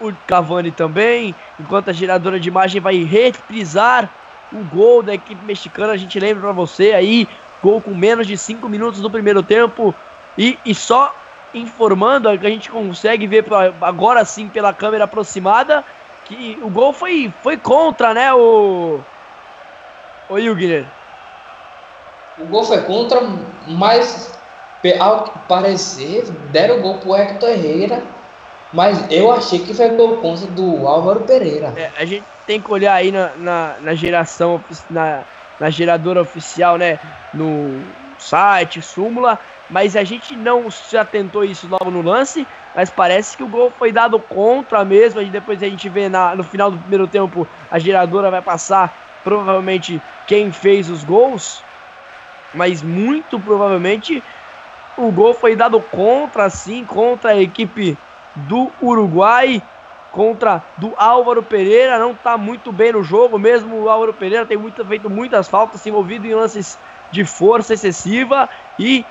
o 0.00 0.12
Cavani 0.26 0.72
também, 0.72 1.34
enquanto 1.60 1.90
a 1.90 1.92
geradora 1.92 2.40
de 2.40 2.48
imagem 2.48 2.80
vai 2.80 3.04
reprisar 3.04 4.10
o 4.52 4.64
gol 4.74 5.02
da 5.02 5.14
equipe 5.14 5.44
mexicana, 5.44 5.92
a 5.92 5.96
gente 5.96 6.18
lembra 6.18 6.42
para 6.42 6.52
você 6.52 6.92
aí, 6.92 7.28
gol 7.62 7.80
com 7.80 7.94
menos 7.94 8.26
de 8.26 8.36
5 8.36 8.68
minutos 8.68 9.00
no 9.00 9.10
primeiro 9.10 9.42
tempo, 9.42 9.94
e, 10.36 10.58
e 10.64 10.74
só 10.74 11.14
informando 11.54 12.28
a 12.28 12.36
gente 12.36 12.70
consegue 12.70 13.26
ver 13.26 13.44
agora 13.80 14.24
sim 14.24 14.48
pela 14.48 14.72
câmera 14.72 15.04
aproximada 15.04 15.84
que 16.24 16.58
o 16.62 16.70
gol 16.70 16.92
foi, 16.92 17.32
foi 17.42 17.56
contra, 17.56 18.14
né, 18.14 18.32
o, 18.32 19.00
o 20.28 20.38
Hilgner? 20.38 20.86
O 22.38 22.46
gol 22.46 22.64
foi 22.64 22.82
contra, 22.82 23.20
mas 23.66 24.38
ao 24.98 25.24
parecer 25.48 26.30
deram 26.50 26.78
o 26.78 26.82
gol 26.82 26.98
pro 26.98 27.14
Hector 27.14 27.50
Herrera. 27.50 28.02
Mas 28.72 29.10
eu 29.10 29.30
achei 29.30 29.58
que 29.58 29.74
foi 29.74 29.90
gol 29.90 30.16
contra 30.16 30.46
do 30.46 30.88
Álvaro 30.88 31.20
Pereira. 31.20 31.74
É, 31.76 31.90
a 31.98 32.06
gente 32.06 32.24
tem 32.46 32.58
que 32.58 32.72
olhar 32.72 32.94
aí 32.94 33.12
na, 33.12 33.36
na, 33.36 33.76
na 33.82 33.94
geração, 33.94 34.64
na, 34.88 35.24
na 35.60 35.68
geradora 35.68 36.22
oficial, 36.22 36.78
né? 36.78 36.98
No 37.34 37.82
site, 38.18 38.80
súmula, 38.80 39.38
mas 39.68 39.96
a 39.96 40.04
gente 40.04 40.36
não 40.36 40.70
se 40.70 40.96
atentou 40.96 41.44
isso 41.44 41.66
logo 41.66 41.90
no 41.90 42.02
lance, 42.02 42.46
mas 42.74 42.88
parece 42.88 43.36
que 43.36 43.42
o 43.42 43.48
gol 43.48 43.70
foi 43.70 43.92
dado 43.92 44.18
contra 44.18 44.84
mesmo, 44.84 45.20
e 45.20 45.26
depois 45.26 45.62
a 45.62 45.68
gente 45.68 45.88
vê 45.88 46.08
na, 46.08 46.34
no 46.34 46.44
final 46.44 46.70
do 46.70 46.78
primeiro 46.78 47.06
tempo 47.08 47.46
a 47.70 47.78
geradora 47.78 48.30
vai 48.30 48.40
passar 48.40 48.96
provavelmente 49.24 50.00
quem 50.26 50.50
fez 50.52 50.88
os 50.88 51.04
gols, 51.04 51.64
mas 52.54 52.82
muito 52.82 53.38
provavelmente 53.40 54.22
o 54.96 55.10
gol 55.10 55.34
foi 55.34 55.56
dado 55.56 55.80
contra, 55.80 56.48
sim, 56.50 56.84
contra 56.84 57.30
a 57.30 57.40
equipe 57.40 57.96
do 58.48 58.70
Uruguai, 58.80 59.62
contra 60.10 60.62
do 60.76 60.92
Álvaro 60.96 61.42
Pereira. 61.42 61.98
Não 61.98 62.12
está 62.12 62.36
muito 62.36 62.70
bem 62.70 62.92
no 62.92 63.02
jogo, 63.02 63.38
mesmo 63.38 63.76
o 63.76 63.88
Álvaro 63.88 64.12
Pereira 64.12 64.46
tem 64.46 64.56
muito, 64.56 64.84
feito 64.84 65.08
muitas 65.08 65.48
faltas, 65.48 65.80
se 65.80 65.88
envolvido 65.88 66.26
em 66.26 66.34
lances 66.34 66.78
de 67.10 67.24
força 67.24 67.74
excessiva 67.74 68.48
e 68.78 69.04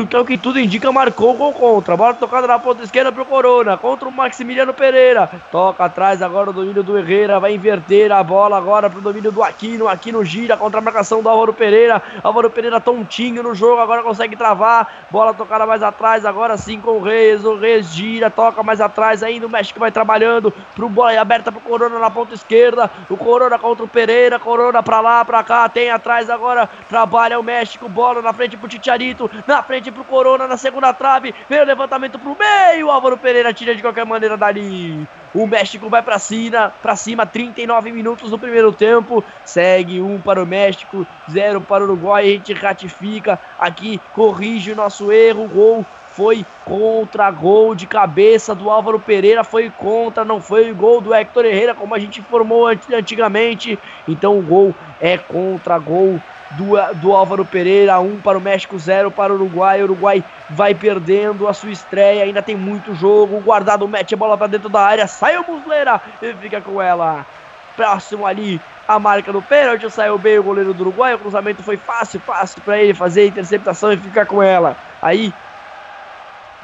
então 0.00 0.24
que 0.24 0.36
tudo 0.36 0.58
indica, 0.58 0.90
marcou 0.90 1.32
o 1.32 1.36
gol 1.36 1.52
contra. 1.52 1.96
Bola 1.96 2.14
tocada 2.14 2.48
na 2.48 2.58
ponta 2.58 2.82
esquerda 2.82 3.12
pro 3.12 3.24
Corona. 3.24 3.76
Contra 3.76 4.08
o 4.08 4.12
Maximiliano 4.12 4.74
Pereira. 4.74 5.30
Toca 5.52 5.84
atrás 5.84 6.20
agora 6.20 6.50
o 6.50 6.52
domínio 6.52 6.82
do 6.82 6.98
Herrera. 6.98 7.38
Vai 7.38 7.54
inverter 7.54 8.10
a 8.10 8.22
bola 8.24 8.56
agora 8.58 8.90
pro 8.90 9.00
domínio 9.00 9.30
do 9.30 9.44
Aquino. 9.44 9.86
Aquino 9.86 10.24
gira 10.24 10.56
contra 10.56 10.80
a 10.80 10.82
marcação 10.82 11.22
do 11.22 11.28
Álvaro 11.28 11.52
Pereira. 11.52 12.02
Álvaro 12.24 12.50
Pereira 12.50 12.80
tontinho 12.80 13.40
no 13.40 13.54
jogo. 13.54 13.80
Agora 13.80 14.02
consegue 14.02 14.34
travar. 14.34 15.06
Bola 15.12 15.32
tocada 15.32 15.64
mais 15.64 15.82
atrás. 15.82 16.24
Agora 16.26 16.56
sim 16.56 16.80
com 16.80 16.92
o 16.92 17.02
Reis. 17.02 17.44
O 17.44 17.56
Reis 17.56 17.94
gira, 17.94 18.28
toca 18.28 18.64
mais 18.64 18.80
atrás 18.80 19.22
ainda. 19.22 19.46
O 19.46 19.50
México 19.50 19.78
vai 19.78 19.92
trabalhando. 19.92 20.52
Pro 20.74 20.88
bola 20.88 21.20
aberta 21.20 21.52
pro 21.52 21.60
Corona 21.60 22.00
na 22.00 22.10
ponta 22.10 22.34
esquerda. 22.34 22.90
O 23.08 23.16
Corona 23.16 23.60
contra 23.60 23.84
o 23.84 23.88
Pereira. 23.88 24.40
Corona 24.40 24.82
pra 24.82 25.00
lá, 25.00 25.24
pra 25.24 25.44
cá. 25.44 25.68
Tem 25.68 25.88
atrás 25.88 26.28
agora. 26.28 26.68
Trabalha 26.88 27.38
o 27.38 27.44
México. 27.44 27.88
Bola 27.88 28.20
na 28.20 28.32
frente 28.32 28.56
pro 28.56 28.68
Titiarito 28.68 29.30
na 29.46 29.62
frente 29.62 29.90
pro 29.90 30.04
Corona, 30.04 30.46
na 30.46 30.56
segunda 30.56 30.92
trave, 30.92 31.34
veio 31.48 31.62
o 31.62 31.66
levantamento 31.66 32.18
pro 32.18 32.36
meio, 32.36 32.90
Álvaro 32.90 33.16
Pereira 33.16 33.52
tira 33.52 33.74
de 33.74 33.82
qualquer 33.82 34.04
maneira 34.06 34.36
dali. 34.36 35.06
O 35.34 35.46
México 35.46 35.90
vai 35.90 36.02
para 36.02 36.18
cima, 36.18 36.72
para 36.80 36.96
cima, 36.96 37.26
39 37.26 37.92
minutos 37.92 38.30
no 38.30 38.38
primeiro 38.38 38.72
tempo. 38.72 39.22
Segue 39.44 40.00
um 40.00 40.18
para 40.18 40.42
o 40.42 40.46
México, 40.46 41.06
zero 41.30 41.60
para 41.60 41.84
o 41.84 41.86
Uruguai. 41.86 42.24
A 42.24 42.30
gente 42.30 42.54
ratifica 42.54 43.38
aqui, 43.58 44.00
corrige 44.14 44.72
o 44.72 44.76
nosso 44.76 45.12
erro. 45.12 45.46
Gol 45.46 45.84
foi 46.16 46.46
contra, 46.64 47.30
gol 47.30 47.74
de 47.74 47.86
cabeça 47.86 48.54
do 48.54 48.70
Álvaro 48.70 48.98
Pereira, 48.98 49.44
foi 49.44 49.68
contra, 49.68 50.24
não 50.24 50.40
foi 50.40 50.72
gol 50.72 51.02
do 51.02 51.12
Hector 51.12 51.44
Herrera, 51.44 51.74
como 51.74 51.94
a 51.94 51.98
gente 51.98 52.20
informou 52.20 52.66
antigamente. 52.66 53.78
Então 54.08 54.38
o 54.38 54.42
gol 54.42 54.74
é 54.98 55.18
contra, 55.18 55.78
gol 55.78 56.18
do, 56.52 56.94
do 57.00 57.12
Álvaro 57.12 57.44
Pereira, 57.44 57.98
1 58.00 58.04
um 58.04 58.20
para 58.20 58.38
o 58.38 58.40
México, 58.40 58.78
0 58.78 59.10
para 59.10 59.32
o 59.32 59.36
Uruguai. 59.36 59.80
O 59.80 59.84
Uruguai 59.84 60.24
vai 60.50 60.74
perdendo 60.74 61.48
a 61.48 61.52
sua 61.52 61.70
estreia, 61.70 62.24
ainda 62.24 62.42
tem 62.42 62.56
muito 62.56 62.94
jogo. 62.94 63.36
O 63.36 63.40
guardado 63.40 63.86
mete 63.88 64.14
a 64.14 64.16
bola 64.16 64.36
para 64.38 64.46
dentro 64.46 64.68
da 64.68 64.80
área, 64.80 65.06
sai 65.06 65.36
o 65.36 65.44
Muslera 65.46 66.00
e 66.22 66.32
fica 66.34 66.60
com 66.60 66.80
ela. 66.80 67.26
Próximo 67.74 68.26
ali, 68.26 68.60
a 68.88 68.98
marca 68.98 69.32
do 69.32 69.42
pênalti, 69.42 69.90
saiu 69.90 70.16
bem 70.16 70.38
o 70.38 70.42
goleiro 70.42 70.72
do 70.72 70.82
Uruguai. 70.82 71.14
O 71.14 71.18
cruzamento 71.18 71.62
foi 71.62 71.76
fácil, 71.76 72.20
fácil 72.20 72.62
para 72.62 72.78
ele 72.78 72.94
fazer 72.94 73.22
a 73.22 73.26
interceptação 73.26 73.92
e 73.92 73.96
ficar 73.96 74.26
com 74.26 74.42
ela. 74.42 74.76
Aí 75.02 75.32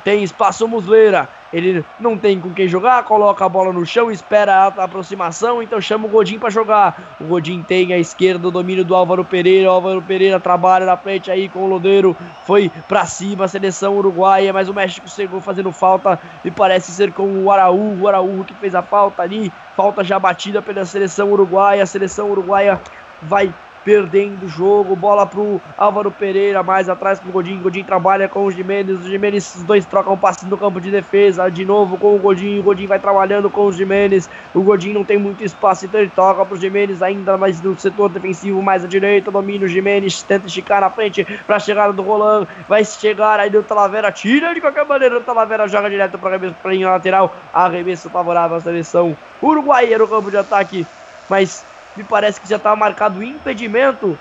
tem 0.04 0.22
espaço 0.22 0.66
Muslera. 0.66 1.28
Ele 1.52 1.84
não 2.00 2.16
tem 2.16 2.40
com 2.40 2.52
quem 2.52 2.66
jogar, 2.66 3.04
coloca 3.04 3.44
a 3.44 3.48
bola 3.48 3.72
no 3.72 3.84
chão, 3.84 4.10
espera 4.10 4.54
a 4.54 4.84
aproximação, 4.84 5.62
então 5.62 5.80
chama 5.80 6.06
o 6.06 6.10
Godin 6.10 6.38
para 6.38 6.48
jogar. 6.48 7.16
O 7.20 7.24
Godin 7.24 7.62
tem 7.62 7.92
a 7.92 7.98
esquerda, 7.98 8.48
o 8.48 8.50
domínio 8.50 8.84
do 8.84 8.94
Álvaro 8.94 9.24
Pereira. 9.24 9.70
O 9.70 9.74
Álvaro 9.74 10.00
Pereira 10.00 10.40
trabalha 10.40 10.86
na 10.86 10.96
frente 10.96 11.30
aí 11.30 11.48
com 11.48 11.60
o 11.60 11.68
Lodeiro. 11.68 12.16
Foi 12.46 12.70
para 12.88 13.04
cima 13.04 13.44
a 13.44 13.48
seleção 13.48 13.96
uruguaia, 13.96 14.52
mas 14.52 14.68
o 14.68 14.74
México 14.74 15.08
chegou 15.08 15.40
fazendo 15.40 15.70
falta 15.72 16.18
e 16.44 16.50
parece 16.50 16.90
ser 16.92 17.12
com 17.12 17.44
o 17.44 17.50
Araújo. 17.50 18.02
O 18.02 18.08
Araújo 18.08 18.44
que 18.44 18.54
fez 18.54 18.74
a 18.74 18.82
falta 18.82 19.22
ali. 19.22 19.52
Falta 19.76 20.02
já 20.02 20.18
batida 20.18 20.62
pela 20.62 20.84
seleção 20.84 21.30
uruguaia. 21.30 21.82
A 21.82 21.86
seleção 21.86 22.30
uruguaia 22.30 22.80
vai 23.20 23.52
perdendo 23.84 24.46
o 24.46 24.48
jogo. 24.48 24.96
Bola 24.96 25.26
pro 25.26 25.60
Álvaro 25.76 26.10
Pereira, 26.10 26.62
mais 26.62 26.88
atrás 26.88 27.18
pro 27.18 27.30
Godinho. 27.30 27.60
Godinho 27.62 27.84
trabalha 27.84 28.28
com 28.28 28.44
o 28.44 28.50
Jimenez. 28.50 29.00
Os 29.00 29.06
Jimenez, 29.06 29.54
os 29.56 29.62
dois 29.62 29.84
trocam 29.84 30.16
passe 30.16 30.46
no 30.46 30.56
campo 30.56 30.80
de 30.80 30.90
defesa. 30.90 31.50
De 31.50 31.64
novo 31.64 31.96
com 31.98 32.14
o 32.14 32.18
Godinho. 32.18 32.60
O 32.60 32.62
Godinho 32.62 32.88
vai 32.88 32.98
trabalhando 32.98 33.50
com 33.50 33.66
os 33.66 33.76
Jimenez. 33.76 34.28
O 34.54 34.62
Godinho 34.62 34.94
não 34.94 35.04
tem 35.04 35.18
muito 35.18 35.44
espaço, 35.44 35.86
então 35.86 36.00
ele 36.00 36.12
toca 36.14 36.44
pro 36.44 36.56
Jimenez, 36.56 37.02
ainda 37.02 37.36
mais 37.36 37.60
no 37.60 37.78
setor 37.78 38.08
defensivo, 38.08 38.62
mais 38.62 38.84
à 38.84 38.86
direita. 38.86 39.30
Domina 39.30 39.64
o 39.64 39.68
Jimenez, 39.68 40.22
tenta 40.22 40.46
esticar 40.46 40.80
na 40.80 40.90
frente 40.90 41.24
pra 41.46 41.58
chegada 41.58 41.92
do 41.92 42.02
Roland. 42.02 42.46
Vai 42.68 42.84
chegar 42.84 43.40
aí 43.40 43.50
do 43.50 43.62
Talavera, 43.62 44.12
tira 44.12 44.54
de 44.54 44.60
qualquer 44.60 44.84
maneira. 44.84 45.18
O 45.18 45.22
Talavera 45.22 45.66
joga 45.68 45.88
direto 45.88 46.18
para 46.18 46.36
a 46.36 46.68
linha 46.72 46.90
lateral. 46.90 47.34
Arremesso 47.52 48.10
favorável 48.10 48.56
à 48.56 48.60
seleção 48.60 49.16
uruguaia 49.42 49.98
no 49.98 50.06
campo 50.06 50.30
de 50.30 50.36
ataque. 50.36 50.86
Mas 51.28 51.64
me 51.96 52.04
parece 52.04 52.40
que 52.40 52.48
já 52.48 52.56
estava 52.56 52.76
marcado 52.76 53.20
o 53.20 53.22
impedimento 53.22 54.18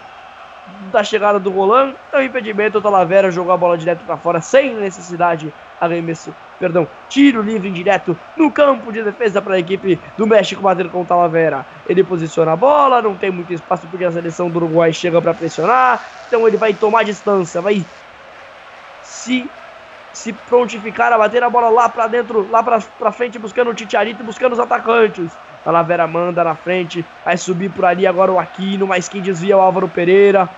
da 0.92 1.04
chegada 1.04 1.40
do 1.40 1.50
Roland. 1.50 1.96
Então, 2.08 2.20
o 2.20 2.24
impedimento, 2.24 2.78
o 2.78 2.82
Talavera 2.82 3.32
jogou 3.32 3.52
a 3.52 3.58
bola 3.58 3.78
direto 3.78 4.06
para 4.06 4.18
fora, 4.18 4.42
sem 4.42 4.76
necessidade, 4.76 5.54
arremesso, 5.80 6.34
perdão, 6.60 6.88
tiro 7.10 7.42
livre 7.42 7.68
indireto 7.68 8.18
no 8.38 8.52
campo 8.52 8.92
de 8.92 9.04
defesa 9.04 9.42
para 9.42 9.56
a 9.56 9.60
equipe 9.60 10.00
do 10.18 10.28
México 10.28 10.62
bater 10.62 10.90
com 10.90 11.02
o 11.02 11.06
Talavera. 11.06 11.66
Ele 11.88 12.04
posiciona 12.04 12.54
a 12.54 12.56
bola, 12.56 13.02
não 13.02 13.16
tem 13.16 13.32
muito 13.32 13.54
espaço 13.54 13.88
porque 13.88 14.06
a 14.06 14.12
seleção 14.12 14.50
do 14.50 14.58
Uruguai 14.58 14.94
chega 14.94 15.22
para 15.22 15.34
pressionar, 15.34 16.02
então 16.28 16.48
ele 16.48 16.58
vai 16.58 16.74
tomar 16.74 17.04
distância, 17.04 17.62
vai 17.62 17.84
se 19.04 19.50
se 20.14 20.34
prontificar 20.34 21.14
a 21.14 21.18
bater 21.18 21.42
a 21.44 21.50
bola 21.50 21.70
lá 21.70 21.88
para 21.88 22.08
dentro, 22.08 22.46
lá 22.50 22.62
para 22.62 23.12
frente, 23.12 23.40
buscando 23.40 23.72
o 23.72 23.74
Titiarito, 23.74 24.24
buscando 24.24 24.54
os 24.54 24.60
atacantes. 24.60 25.32
Talavera 25.64 26.08
manda 26.08 26.44
na 26.44 26.56
frente. 26.56 27.06
Vai 27.24 27.38
subir 27.38 27.70
por 27.70 27.86
ali 27.86 28.08
agora 28.08 28.32
o 28.32 28.40
Aquino. 28.40 28.88
Mas 28.88 29.08
quem 29.08 29.22
desvia 29.22 29.54
é 29.54 29.58
o 29.58 29.62
Álvaro 29.62 29.88
Pereira. 29.88 30.50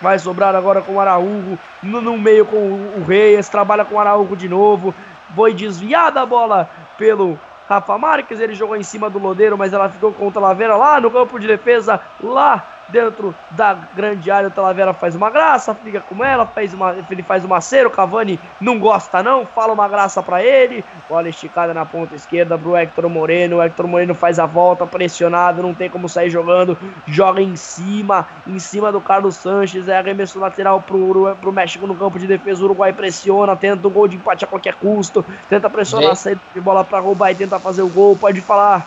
Vai 0.00 0.18
sobrar 0.18 0.54
agora 0.54 0.80
com 0.80 0.94
o 0.94 1.00
Araújo. 1.00 1.58
No, 1.82 2.00
no 2.00 2.18
meio 2.18 2.44
com 2.46 2.56
o, 2.56 3.00
o 3.00 3.04
Reis. 3.04 3.48
Trabalha 3.48 3.84
com 3.84 3.96
o 3.96 3.98
Araújo 3.98 4.36
de 4.36 4.48
novo. 4.48 4.94
Foi 5.34 5.54
desviada 5.54 6.20
a 6.20 6.26
bola 6.26 6.68
pelo 6.98 7.38
Rafa 7.68 7.98
Marques. 7.98 8.40
Ele 8.40 8.54
jogou 8.54 8.76
em 8.76 8.82
cima 8.82 9.08
do 9.08 9.18
Lodeiro, 9.18 9.56
mas 9.56 9.72
ela 9.72 9.88
ficou 9.88 10.12
com 10.12 10.28
o 10.28 10.32
Talavera 10.32 10.76
lá 10.76 11.00
no 11.00 11.10
campo 11.10 11.38
de 11.38 11.46
defesa. 11.46 12.00
Lá 12.22 12.64
dentro 12.92 13.34
da 13.50 13.74
grande 13.74 14.30
área. 14.30 14.48
O 14.48 14.52
Talavera 14.52 14.92
faz 14.92 15.16
uma 15.16 15.30
graça, 15.30 15.74
fica 15.74 16.00
com 16.00 16.22
ela, 16.22 16.46
faz 16.46 16.74
uma, 16.74 16.94
ele 17.10 17.22
faz 17.22 17.44
uma 17.44 17.60
cera. 17.60 17.88
O 17.88 17.90
Cavani 17.90 18.38
não 18.60 18.78
gosta, 18.78 19.22
não, 19.22 19.46
fala 19.46 19.72
uma 19.72 19.88
graça 19.88 20.22
para 20.22 20.44
ele. 20.44 20.84
Bola 21.08 21.28
esticada 21.28 21.72
na 21.72 21.86
ponta 21.86 22.14
esquerda 22.14 22.58
pro 22.58 22.76
Hector 22.76 23.08
Moreno. 23.08 23.56
O 23.56 23.62
Hector 23.62 23.88
Moreno 23.88 24.14
faz 24.14 24.38
a 24.38 24.46
volta, 24.46 24.86
pressionado, 24.86 25.62
não 25.62 25.74
tem 25.74 25.88
como 25.88 26.08
sair 26.08 26.30
jogando. 26.30 26.76
Joga 27.06 27.40
em 27.40 27.56
cima, 27.56 28.28
em 28.46 28.58
cima 28.58 28.92
do 28.92 29.00
Carlos 29.00 29.36
Sanches. 29.36 29.88
É 29.88 29.96
arremesso 29.96 30.38
lateral 30.38 30.80
pro, 30.82 31.34
pro 31.40 31.52
México 31.52 31.86
no 31.86 31.96
campo 31.96 32.18
de 32.18 32.26
defesa. 32.26 32.60
O 32.60 32.66
Uruguai 32.66 32.92
pressiona, 32.92 33.56
tenta 33.56 33.86
o 33.88 33.90
gol 33.90 34.06
de 34.06 34.16
empate 34.16 34.44
a 34.44 34.48
qualquer 34.48 34.74
custo. 34.74 35.24
Tenta 35.48 35.70
pressionar 35.70 36.12
a 36.12 36.14
saída 36.14 36.40
de 36.54 36.60
bola 36.60 36.84
para 36.84 36.98
roubar 36.98 37.30
e 37.30 37.34
tenta 37.34 37.58
fazer 37.58 37.82
o 37.82 37.88
gol. 37.88 38.16
Pode 38.16 38.40
falar. 38.40 38.86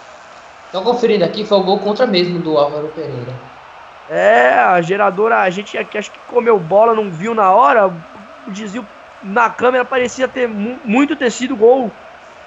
Tô 0.72 0.82
conferindo 0.82 1.24
aqui, 1.24 1.46
foi 1.46 1.58
o 1.58 1.64
gol 1.64 1.80
contra 1.80 2.06
mesmo 2.06 2.40
do 2.40 2.58
Álvaro 2.58 2.90
Pereira. 2.90 3.55
É, 4.10 4.50
a 4.54 4.82
geradora, 4.82 5.40
a 5.40 5.50
gente 5.50 5.78
aqui 5.78 5.98
acho 5.98 6.12
que 6.12 6.20
comeu 6.28 6.60
bola, 6.60 6.94
não 6.94 7.10
viu 7.10 7.34
na 7.34 7.52
hora. 7.52 7.88
O 7.88 8.52
desvio 8.52 8.86
na 9.24 9.50
câmera 9.50 9.84
parecia 9.84 10.28
ter 10.28 10.48
mu 10.48 10.78
muito 10.86 11.16
ter 11.16 11.32
sido 11.32 11.56
gol, 11.56 11.90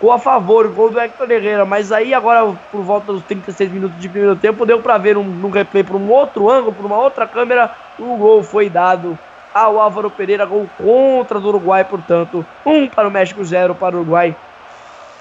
gol 0.00 0.12
a 0.12 0.18
favor, 0.18 0.68
gol 0.68 0.90
do 0.90 1.00
Hector 1.00 1.28
Herrera. 1.30 1.64
Mas 1.64 1.90
aí 1.90 2.14
agora, 2.14 2.54
por 2.70 2.82
volta 2.82 3.12
dos 3.12 3.24
36 3.24 3.72
minutos 3.72 3.98
de 3.98 4.08
primeiro 4.08 4.36
tempo, 4.36 4.64
deu 4.64 4.80
para 4.80 4.98
ver 4.98 5.16
no 5.16 5.50
replay 5.50 5.82
por 5.82 5.96
um 5.96 6.08
outro 6.08 6.48
ângulo, 6.48 6.72
por 6.72 6.86
uma 6.86 6.98
outra 6.98 7.26
câmera, 7.26 7.72
o 7.98 8.16
gol 8.16 8.42
foi 8.42 8.70
dado 8.70 9.18
ao 9.52 9.80
Álvaro 9.80 10.10
Pereira, 10.10 10.46
gol 10.46 10.68
contra 10.78 11.40
do 11.40 11.48
Uruguai, 11.48 11.84
portanto, 11.84 12.46
um 12.64 12.86
para 12.86 13.08
o 13.08 13.10
México, 13.10 13.44
zero 13.44 13.74
para 13.74 13.96
o 13.96 14.00
Uruguai 14.00 14.36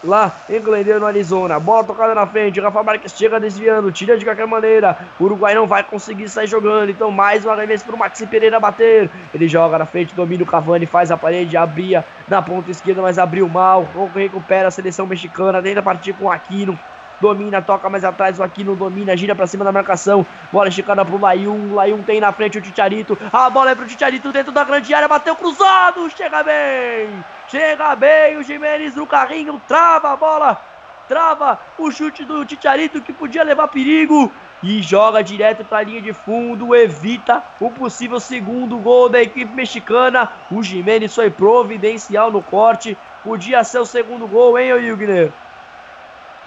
lá 0.04 0.32
em 0.50 0.60
Glendale, 0.60 1.00
no 1.00 1.06
Arizona. 1.06 1.60
Bola 1.60 1.84
tocada 1.84 2.14
na 2.14 2.26
frente, 2.26 2.60
Rafa 2.60 2.84
Marques 2.84 3.14
chega 3.14 3.40
desviando, 3.40 3.92
tira 3.92 4.18
de 4.18 4.26
qualquer 4.26 4.48
maneira. 4.48 4.98
O 5.20 5.26
Uruguai 5.26 5.56
não 5.56 5.68
vai 5.68 5.84
conseguir 5.84 6.30
sair 6.30 6.48
jogando, 6.48 6.90
então 6.90 7.12
mais 7.12 7.46
uma 7.46 7.56
vez 7.66 7.84
para 7.84 7.96
o 7.96 7.98
Maxi 7.98 8.28
Pereira 8.28 8.60
bater. 8.60 9.10
Ele 9.34 9.48
joga 9.48 9.78
na 9.78 9.86
frente, 9.86 10.16
domina 10.16 10.44
o 10.44 10.48
Cavani, 10.48 10.86
faz 10.86 11.12
a 11.12 11.18
parede, 11.18 11.58
abria 11.58 12.06
na 12.28 12.42
ponta 12.42 12.72
esquerda, 12.72 13.02
mas 13.02 13.18
abriu 13.18 13.48
mal. 13.48 13.84
Recupera 14.14 14.68
a 14.68 14.72
seleção 14.72 15.08
mexicana, 15.08 15.62
tenta 15.62 15.82
partir 15.82 16.14
com 16.14 16.26
o 16.26 16.32
Aquino. 16.32 16.78
Domina, 17.20 17.62
toca 17.62 17.90
mais 17.90 18.04
atrás, 18.04 18.40
o 18.40 18.44
Aquino 18.44 18.76
domina, 18.76 19.18
gira 19.18 19.34
pra 19.34 19.48
cima 19.48 19.66
da 19.66 19.72
marcação. 19.72 20.26
Bola 20.52 20.70
esticada 20.70 21.04
pro 21.04 21.20
Laiun. 21.20 21.74
Laiun 21.74 22.04
tem 22.04 22.20
na 22.20 22.32
frente 22.32 22.60
o 22.60 22.62
Ticharito. 22.62 23.18
A 23.34 23.50
bola 23.50 23.72
é 23.72 23.76
pro 23.76 23.88
Ticharito 23.88 24.32
dentro 24.32 24.52
da 24.52 24.64
grande 24.64 24.94
área. 24.94 25.08
Bateu 25.08 25.36
cruzado. 25.36 26.10
Chega 26.16 26.44
bem. 26.44 27.10
Chega 27.48 27.96
bem 27.96 28.38
o 28.38 28.44
Jimenez 28.44 28.96
no 28.96 29.08
carrinho. 29.08 29.60
Trava 29.68 30.14
a 30.14 30.16
bola. 30.16 30.62
Trava 31.08 31.60
o 31.78 31.90
chute 31.90 32.24
do 32.24 32.46
Ticharito 32.46 33.02
que 33.02 33.14
podia 33.14 33.44
levar 33.44 33.68
perigo. 33.70 34.32
E 34.62 34.82
joga 34.82 35.24
direto 35.24 35.64
para 35.64 35.78
a 35.78 35.84
linha 35.84 36.02
de 36.02 36.14
fundo, 36.14 36.76
evita 36.76 37.44
o 37.60 37.70
possível 37.70 38.20
segundo 38.20 38.78
gol 38.78 39.08
da 39.08 39.22
equipe 39.22 39.54
mexicana. 39.54 40.32
O 40.52 40.64
Jimenez 40.64 41.14
foi 41.14 41.30
providencial 41.30 42.32
no 42.32 42.42
corte. 42.42 42.98
Podia 43.24 43.64
ser 43.64 43.80
o 43.80 43.86
segundo 43.86 44.28
gol, 44.28 44.58
hein, 44.58 44.74
Wilgner? 44.74 45.32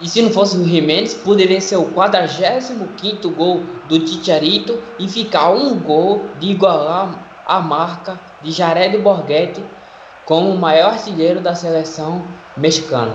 E 0.01 0.09
se 0.09 0.19
não 0.21 0.31
fosse 0.31 0.57
o 0.57 0.67
Jimenez, 0.67 1.13
poderia 1.13 1.61
ser 1.61 1.77
o 1.77 1.85
45 1.85 3.29
gol 3.29 3.63
do 3.87 3.99
Ticharito 3.99 4.81
e 4.97 5.07
ficar 5.07 5.51
um 5.51 5.77
gol 5.77 6.25
de 6.39 6.49
igualar 6.49 7.19
a 7.45 7.59
marca 7.59 8.19
de 8.41 8.51
Jared 8.51 8.97
Borghetti 8.97 9.63
como 10.25 10.49
o 10.49 10.57
maior 10.57 10.93
artilheiro 10.93 11.39
da 11.39 11.53
seleção 11.53 12.25
mexicana. 12.57 13.13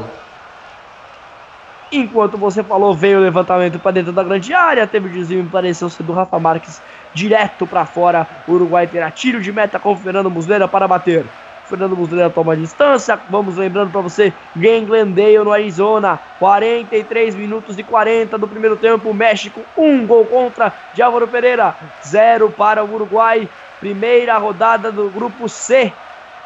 Enquanto 1.90 2.36
você 2.36 2.62
falou, 2.62 2.94
veio 2.94 3.18
o 3.18 3.22
levantamento 3.22 3.78
para 3.78 3.92
dentro 3.92 4.12
da 4.12 4.22
grande 4.22 4.52
área, 4.52 4.86
teve 4.86 5.08
o 5.08 5.12
desvio, 5.12 5.42
me 5.42 5.48
pareceu 5.48 5.88
ser 5.88 6.02
do 6.04 6.12
Rafa 6.12 6.38
Marques 6.38 6.80
direto 7.14 7.66
para 7.66 7.86
fora. 7.86 8.26
O 8.46 8.52
Uruguai 8.52 8.86
terá 8.86 9.10
tiro 9.10 9.40
de 9.40 9.50
meta 9.52 9.78
com 9.78 9.92
o 9.92 9.96
Fernando 9.96 10.30
Muslera 10.30 10.68
para 10.68 10.86
bater. 10.86 11.24
Fernando 11.68 11.96
Muslera 11.96 12.30
toma 12.30 12.56
distância. 12.56 13.18
Vamos 13.28 13.56
lembrando 13.56 13.90
para 13.90 14.00
você, 14.00 14.32
Game 14.54 14.86
Glendale 14.86 15.38
no 15.38 15.52
Arizona. 15.52 16.18
43 16.38 17.34
minutos 17.34 17.78
e 17.78 17.82
40 17.82 18.38
do 18.38 18.48
primeiro 18.48 18.76
tempo. 18.76 19.12
México, 19.12 19.60
um 19.76 20.06
gol 20.06 20.24
contra 20.26 20.72
de 20.94 21.02
Álvaro 21.02 21.26
Pereira. 21.28 21.74
Zero 22.06 22.50
para 22.50 22.84
o 22.84 22.94
Uruguai. 22.94 23.48
Primeira 23.80 24.38
rodada 24.38 24.90
do 24.90 25.10
grupo 25.10 25.48
C 25.48 25.92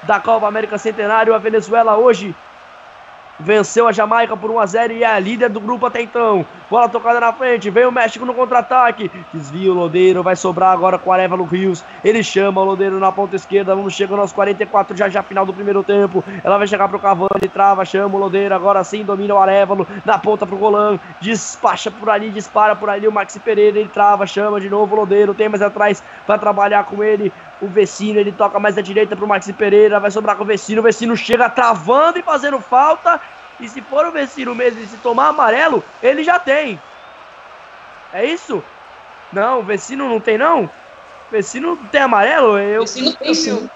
da 0.02 0.18
Copa 0.18 0.48
América 0.48 0.78
Centenário. 0.78 1.34
A 1.34 1.38
Venezuela 1.38 1.96
hoje 1.96 2.34
venceu 3.40 3.88
a 3.88 3.92
Jamaica 3.92 4.36
por 4.36 4.50
1 4.50 4.58
a 4.58 4.66
0 4.66 4.92
e 4.92 5.02
é 5.02 5.06
a 5.06 5.18
líder 5.18 5.48
do 5.48 5.60
grupo 5.60 5.86
até 5.86 6.00
então. 6.02 6.44
Bola 6.70 6.88
tocada 6.88 7.18
na 7.18 7.32
frente, 7.32 7.68
vem 7.68 7.84
o 7.84 7.90
México 7.90 8.24
no 8.24 8.32
contra-ataque. 8.32 9.10
Desvia 9.34 9.72
o 9.72 9.74
Lodeiro, 9.74 10.22
vai 10.22 10.36
sobrar 10.36 10.72
agora 10.72 10.98
com 10.98 11.10
o 11.10 11.12
Arevalo 11.12 11.44
Rios. 11.44 11.84
Ele 12.04 12.22
chama 12.22 12.60
o 12.60 12.64
Lodeiro 12.64 13.00
na 13.00 13.10
ponta 13.10 13.34
esquerda. 13.34 13.74
Vamos 13.74 13.94
chegando 13.94 14.20
aos 14.20 14.32
44, 14.32 14.96
já 14.96 15.08
já 15.08 15.22
final 15.22 15.44
do 15.44 15.52
primeiro 15.52 15.82
tempo. 15.82 16.22
Ela 16.44 16.58
vai 16.58 16.68
chegar 16.68 16.88
pro 16.88 16.98
Cavani, 16.98 17.48
trava, 17.52 17.84
chama 17.84 18.14
o 18.14 18.18
Lodeiro. 18.18 18.54
Agora 18.54 18.84
sim 18.84 19.04
domina 19.04 19.34
o 19.34 19.38
Arevalo 19.38 19.86
na 20.04 20.16
ponta 20.16 20.46
pro 20.46 20.56
Golan. 20.56 21.00
Despacha 21.20 21.90
por 21.90 22.08
ali, 22.08 22.30
dispara 22.30 22.76
por 22.76 22.88
ali 22.88 23.08
o 23.08 23.12
Maxi 23.12 23.40
Pereira. 23.40 23.78
Ele 23.78 23.88
trava, 23.88 24.26
chama 24.26 24.60
de 24.60 24.70
novo 24.70 24.94
o 24.94 24.98
Lodeiro. 25.00 25.34
Tem 25.34 25.48
mais 25.48 25.62
atrás 25.62 26.02
para 26.24 26.38
trabalhar 26.38 26.84
com 26.84 27.02
ele. 27.02 27.32
O 27.60 27.68
Vecino, 27.68 28.18
ele 28.18 28.32
toca 28.32 28.58
mais 28.58 28.78
à 28.78 28.80
direita 28.80 29.14
pro 29.14 29.28
Maxi 29.28 29.52
Pereira, 29.52 30.00
vai 30.00 30.10
sobrar 30.10 30.36
com 30.36 30.44
o 30.44 30.46
Vecino. 30.46 30.80
O 30.80 30.84
Vecino 30.84 31.16
chega 31.16 31.48
travando 31.48 32.18
e 32.18 32.22
fazendo 32.22 32.58
falta. 32.60 33.20
E 33.60 33.68
se 33.68 33.82
for 33.82 34.06
o 34.06 34.12
Vecino 34.12 34.54
mesmo 34.54 34.80
e 34.80 34.86
se 34.86 34.96
tomar 34.98 35.28
amarelo, 35.28 35.84
ele 36.02 36.24
já 36.24 36.38
tem. 36.38 36.80
É 38.12 38.24
isso? 38.24 38.62
Não, 39.32 39.60
o 39.60 39.62
Vecino 39.62 40.08
não 40.08 40.18
tem 40.18 40.38
não? 40.38 40.64
O 40.64 40.70
Vecino 41.30 41.76
tem 41.92 42.00
amarelo? 42.00 42.58
Eu, 42.58 42.82
Vecino 42.82 43.14
tem 43.14 43.34
sim. 43.34 43.68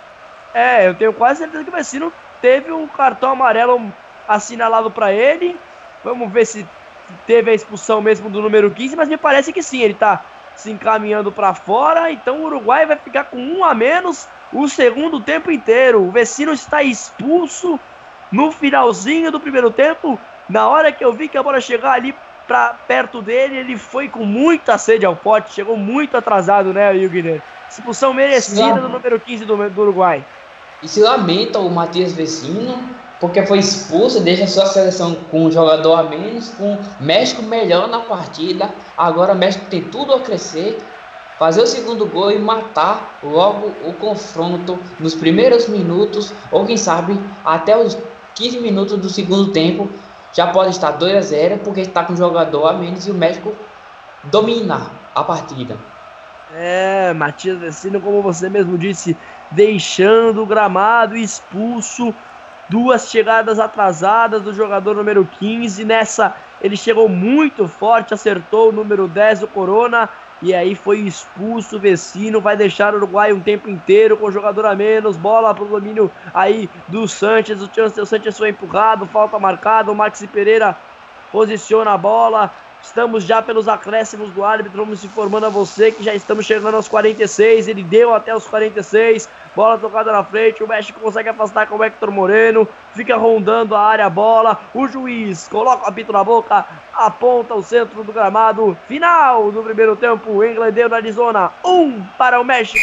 É, 0.54 0.88
eu 0.88 0.94
tenho 0.94 1.12
quase 1.12 1.40
certeza 1.40 1.62
que 1.62 1.70
o 1.70 1.72
Vecino 1.72 2.12
teve 2.40 2.72
um 2.72 2.86
cartão 2.88 3.32
amarelo 3.32 3.92
assinalado 4.26 4.90
para 4.90 5.12
ele. 5.12 5.56
Vamos 6.02 6.32
ver 6.32 6.46
se 6.46 6.66
teve 7.26 7.50
a 7.50 7.54
expulsão 7.54 8.00
mesmo 8.00 8.30
do 8.30 8.40
número 8.40 8.70
15, 8.70 8.96
mas 8.96 9.08
me 9.08 9.16
parece 9.16 9.52
que 9.52 9.62
sim, 9.62 9.82
ele 9.82 9.94
tá 9.94 10.24
se 10.56 10.70
encaminhando 10.70 11.32
para 11.32 11.54
fora, 11.54 12.10
então 12.10 12.40
o 12.40 12.44
Uruguai 12.44 12.86
vai 12.86 12.96
ficar 12.96 13.24
com 13.24 13.36
um 13.36 13.64
a 13.64 13.74
menos 13.74 14.26
o 14.52 14.68
segundo 14.68 15.20
tempo 15.20 15.50
inteiro. 15.50 16.02
O 16.02 16.10
Vecino 16.10 16.52
está 16.52 16.82
expulso 16.82 17.78
no 18.30 18.50
finalzinho 18.50 19.30
do 19.30 19.40
primeiro 19.40 19.70
tempo. 19.70 20.18
Na 20.48 20.68
hora 20.68 20.92
que 20.92 21.04
eu 21.04 21.12
vi 21.12 21.28
que 21.28 21.38
a 21.38 21.42
bola 21.42 21.60
chegar 21.60 21.92
ali 21.92 22.14
para 22.46 22.74
perto 22.86 23.22
dele, 23.22 23.56
ele 23.56 23.76
foi 23.76 24.08
com 24.08 24.24
muita 24.24 24.76
sede 24.76 25.06
ao 25.06 25.16
pote, 25.16 25.54
chegou 25.54 25.76
muito 25.76 26.16
atrasado, 26.16 26.72
né, 26.72 26.90
Wilguiner? 26.90 27.42
Expulsão 27.70 28.12
merecida 28.12 28.80
do 28.80 28.88
número 28.88 29.18
15 29.18 29.44
do, 29.44 29.70
do 29.70 29.82
Uruguai. 29.82 30.24
E 30.82 30.88
se 30.88 31.00
lamenta 31.00 31.58
o 31.58 31.70
Matias 31.70 32.12
Vecino, 32.12 32.88
porque 33.24 33.46
foi 33.46 33.58
expulso, 33.58 34.20
deixa 34.20 34.46
sua 34.46 34.66
seleção 34.66 35.14
com 35.30 35.46
um 35.46 35.50
jogador 35.50 35.94
a 35.94 36.02
menos, 36.02 36.50
com 36.50 36.76
México 37.00 37.42
melhor 37.42 37.88
na 37.88 38.00
partida. 38.00 38.68
Agora 38.98 39.32
o 39.32 39.34
México 39.34 39.64
tem 39.70 39.80
tudo 39.80 40.12
a 40.12 40.20
crescer, 40.20 40.76
fazer 41.38 41.62
o 41.62 41.66
segundo 41.66 42.04
gol 42.04 42.30
e 42.30 42.38
matar 42.38 43.18
logo 43.22 43.72
o 43.82 43.94
confronto 43.94 44.78
nos 45.00 45.14
primeiros 45.14 45.66
minutos, 45.70 46.34
ou 46.52 46.66
quem 46.66 46.76
sabe 46.76 47.18
até 47.42 47.74
os 47.74 47.96
15 48.34 48.60
minutos 48.60 48.98
do 48.98 49.08
segundo 49.08 49.50
tempo. 49.52 49.88
Já 50.34 50.48
pode 50.48 50.72
estar 50.72 50.90
2 50.90 51.16
a 51.16 51.20
0 51.22 51.60
porque 51.64 51.80
está 51.80 52.04
com 52.04 52.12
um 52.12 52.16
jogador 52.18 52.66
a 52.66 52.74
menos 52.74 53.06
e 53.06 53.10
o 53.10 53.14
México 53.14 53.54
domina 54.24 54.90
a 55.14 55.24
partida. 55.24 55.78
É, 56.52 57.14
Matias 57.14 57.58
Vecino, 57.58 58.02
como 58.02 58.20
você 58.20 58.50
mesmo 58.50 58.76
disse, 58.76 59.16
deixando 59.50 60.42
o 60.42 60.46
gramado 60.46 61.16
expulso 61.16 62.14
duas 62.68 63.10
chegadas 63.10 63.58
atrasadas 63.58 64.42
do 64.42 64.54
jogador 64.54 64.94
número 64.94 65.24
15. 65.38 65.84
Nessa, 65.84 66.34
ele 66.60 66.76
chegou 66.76 67.08
muito 67.08 67.68
forte, 67.68 68.14
acertou 68.14 68.68
o 68.68 68.72
número 68.72 69.06
10, 69.06 69.42
o 69.42 69.48
Corona, 69.48 70.08
e 70.42 70.52
aí 70.52 70.74
foi 70.74 71.00
expulso 71.00 71.76
o 71.76 71.80
Vecino. 71.80 72.40
Vai 72.40 72.56
deixar 72.56 72.92
o 72.92 72.96
Uruguai 72.96 73.32
um 73.32 73.40
tempo 73.40 73.68
inteiro 73.68 74.16
com 74.16 74.26
o 74.26 74.32
jogador 74.32 74.66
a 74.66 74.74
menos. 74.74 75.16
Bola 75.16 75.54
para 75.54 75.64
o 75.64 75.68
domínio 75.68 76.10
aí 76.32 76.68
do 76.88 77.08
Sanches. 77.08 77.62
O 77.62 77.70
Chancellor 77.72 78.06
Sanches 78.06 78.36
foi 78.36 78.50
empurrado, 78.50 79.06
falta 79.06 79.38
marcada. 79.38 79.90
O 79.90 79.94
Maxi 79.94 80.26
Pereira 80.26 80.76
posiciona 81.32 81.92
a 81.92 81.98
bola. 81.98 82.52
Estamos 82.84 83.24
já 83.24 83.40
pelos 83.40 83.66
acréscimos 83.66 84.30
do 84.30 84.44
árbitro. 84.44 84.84
Vamos 84.84 85.02
informando 85.02 85.46
a 85.46 85.48
você 85.48 85.90
que 85.90 86.04
já 86.04 86.14
estamos 86.14 86.44
chegando 86.44 86.74
aos 86.76 86.86
46. 86.86 87.66
Ele 87.66 87.82
deu 87.82 88.14
até 88.14 88.36
os 88.36 88.46
46. 88.46 89.28
Bola 89.56 89.78
tocada 89.78 90.12
na 90.12 90.22
frente. 90.22 90.62
O 90.62 90.68
México 90.68 91.00
consegue 91.00 91.30
afastar 91.30 91.66
com 91.66 91.76
o 91.76 91.82
Hector 91.82 92.10
Moreno. 92.10 92.68
Fica 92.92 93.16
rondando 93.16 93.74
a 93.74 93.80
área 93.80 94.06
a 94.06 94.10
bola. 94.10 94.60
O 94.74 94.86
juiz 94.86 95.48
coloca 95.48 95.86
o 95.86 95.88
apito 95.88 96.12
na 96.12 96.22
boca. 96.22 96.64
Aponta 96.92 97.54
o 97.54 97.62
centro 97.62 98.04
do 98.04 98.12
gramado. 98.12 98.76
Final 98.86 99.50
do 99.50 99.62
primeiro 99.62 99.96
tempo. 99.96 100.44
Englandeu 100.44 100.88
na 100.88 100.96
Arizona. 100.96 101.52
Um 101.64 102.02
para 102.18 102.38
o 102.38 102.44
México. 102.44 102.78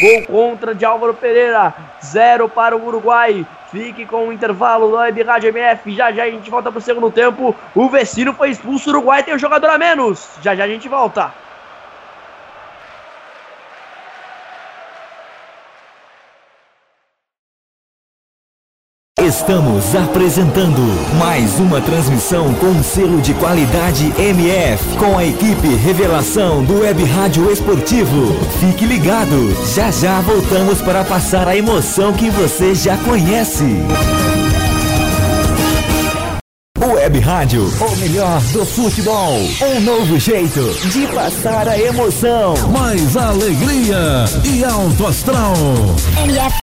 Gol 0.00 0.26
contra 0.26 0.74
de 0.74 0.84
Álvaro 0.84 1.12
Pereira. 1.12 1.74
Zero 2.02 2.48
para 2.48 2.76
o 2.76 2.86
Uruguai. 2.86 3.44
Fique 3.70 4.04
com 4.04 4.28
o 4.28 4.32
intervalo 4.32 4.90
da 4.90 4.98
Web 4.98 5.22
Rádio 5.22 5.48
MF. 5.50 5.94
Já 5.94 6.10
já 6.10 6.24
a 6.24 6.30
gente 6.30 6.50
volta 6.50 6.72
pro 6.72 6.80
segundo 6.80 7.10
tempo. 7.10 7.54
O 7.74 7.88
Vecino 7.88 8.34
foi 8.34 8.50
expulso. 8.50 8.90
O 8.90 8.92
Uruguai 8.92 9.22
tem 9.22 9.34
um 9.34 9.38
jogador 9.38 9.70
a 9.70 9.78
menos. 9.78 10.28
Já 10.42 10.56
já 10.56 10.64
a 10.64 10.68
gente 10.68 10.88
volta. 10.88 11.32
Estamos 19.30 19.94
apresentando 19.94 20.82
mais 21.16 21.60
uma 21.60 21.80
transmissão 21.80 22.52
com 22.54 22.82
selo 22.82 23.20
de 23.20 23.32
qualidade 23.34 24.12
MF, 24.18 24.96
com 24.98 25.16
a 25.16 25.24
equipe 25.24 25.68
Revelação 25.68 26.64
do 26.64 26.80
Web 26.80 27.04
Rádio 27.04 27.48
Esportivo. 27.48 28.34
Fique 28.58 28.84
ligado, 28.84 29.56
já 29.72 29.88
já 29.92 30.20
voltamos 30.20 30.82
para 30.82 31.04
passar 31.04 31.46
a 31.46 31.56
emoção 31.56 32.12
que 32.12 32.28
você 32.28 32.74
já 32.74 32.96
conhece. 32.96 33.76
Web 36.92 37.20
Rádio, 37.20 37.72
o 37.80 37.96
melhor 37.98 38.40
do 38.52 38.66
futebol. 38.66 39.38
Um 39.62 39.80
novo 39.80 40.18
jeito 40.18 40.74
de 40.88 41.06
passar 41.06 41.68
a 41.68 41.78
emoção. 41.78 42.54
Mais 42.72 43.16
alegria 43.16 44.24
e 44.44 44.64
alto 44.64 45.06
astral. 45.06 45.54
MF. 46.24 46.69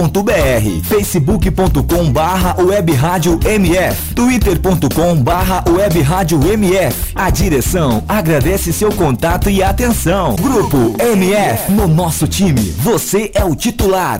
radiomf.com.br 0.01 0.87
facebook.com 0.87 2.11
barra 2.11 2.55
web 2.61 2.91
rádio 2.93 3.39
MF, 3.43 4.15
twitter.com 4.15 5.15
barra 5.17 5.63
web 5.69 6.01
rádio 6.01 6.39
MF. 6.51 7.11
A 7.13 7.29
direção 7.29 8.03
agradece 8.07 8.73
seu 8.73 8.91
contato 8.91 9.49
e 9.49 9.61
atenção. 9.61 10.35
Grupo 10.35 10.95
MF, 10.99 11.71
no 11.71 11.87
nosso 11.87 12.27
time, 12.27 12.61
você 12.79 13.31
é 13.33 13.43
o 13.43 13.55
titular. 13.55 14.19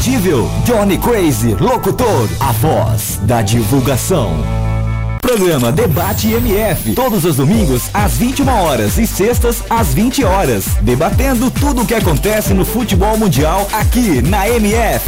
Johnny 0.65 0.97
Crazy 0.97 1.55
Locutor, 1.59 2.27
a 2.39 2.51
voz 2.53 3.19
da 3.21 3.43
divulgação. 3.43 4.31
Programa 5.21 5.71
Debate 5.71 6.33
MF, 6.33 6.95
todos 6.95 7.23
os 7.23 7.35
domingos 7.35 7.83
às 7.93 8.17
21 8.17 8.49
horas. 8.49 8.97
E 8.97 9.05
sextas 9.05 9.61
às 9.69 9.93
20 9.93 10.23
horas, 10.23 10.65
debatendo 10.81 11.51
tudo 11.51 11.83
o 11.83 11.85
que 11.85 11.93
acontece 11.93 12.51
no 12.51 12.65
futebol 12.65 13.15
mundial 13.15 13.67
aqui 13.71 14.23
na 14.23 14.49
MF. 14.49 15.07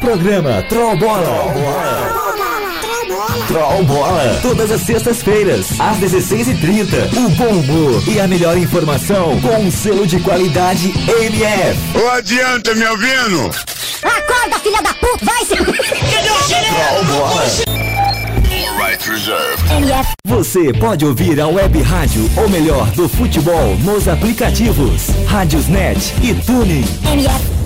Programa 0.00 0.62
Troll 0.70 0.96
Bola. 3.16 3.46
Troll 3.46 3.84
Bola. 3.84 4.38
Todas 4.42 4.70
as 4.70 4.82
sextas-feiras, 4.82 5.68
às 5.80 5.96
16h30. 5.98 7.16
O 7.16 7.30
bom 7.30 7.48
humor 7.48 8.02
e 8.06 8.20
a 8.20 8.28
melhor 8.28 8.58
informação 8.58 9.40
com 9.40 9.56
um 9.56 9.70
selo 9.70 10.06
de 10.06 10.20
qualidade 10.20 10.92
MF. 11.08 11.98
Ô, 11.98 12.10
adianta, 12.10 12.74
me 12.74 12.84
ouvindo? 12.84 13.50
Acorda, 14.02 14.58
filha 14.62 14.82
da 14.82 14.92
puta, 14.94 15.24
vai 15.24 15.44
se... 15.46 15.56
Troll 15.56 17.04
Bola. 17.04 17.44
Você 20.24 20.72
pode 20.74 21.06
ouvir 21.06 21.40
a 21.40 21.48
web 21.48 21.80
rádio, 21.80 22.30
ou 22.36 22.48
melhor, 22.50 22.90
do 22.90 23.08
futebol, 23.08 23.76
nos 23.78 24.08
aplicativos 24.08 25.08
Rádiosnet 25.26 26.14
e 26.22 26.34
Tuning. 26.34 26.84
MF. 27.12 27.65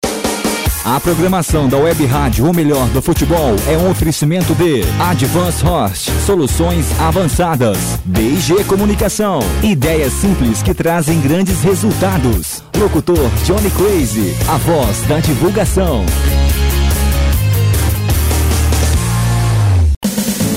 A 0.83 0.99
programação 0.99 1.69
da 1.69 1.77
Web 1.77 2.03
Rádio, 2.07 2.47
ou 2.47 2.53
melhor, 2.53 2.87
do 2.89 3.03
futebol, 3.03 3.55
é 3.67 3.77
um 3.77 3.91
oferecimento 3.91 4.55
de 4.55 4.81
Advance 4.99 5.63
Host, 5.63 6.11
soluções 6.25 6.87
avançadas, 6.99 7.77
DG 8.03 8.63
Comunicação, 8.63 9.41
ideias 9.61 10.11
simples 10.13 10.63
que 10.63 10.73
trazem 10.73 11.21
grandes 11.21 11.61
resultados. 11.61 12.63
Locutor 12.75 13.29
Johnny 13.45 13.69
Crazy, 13.69 14.35
a 14.49 14.57
voz 14.57 15.01
da 15.07 15.19
divulgação. 15.19 16.03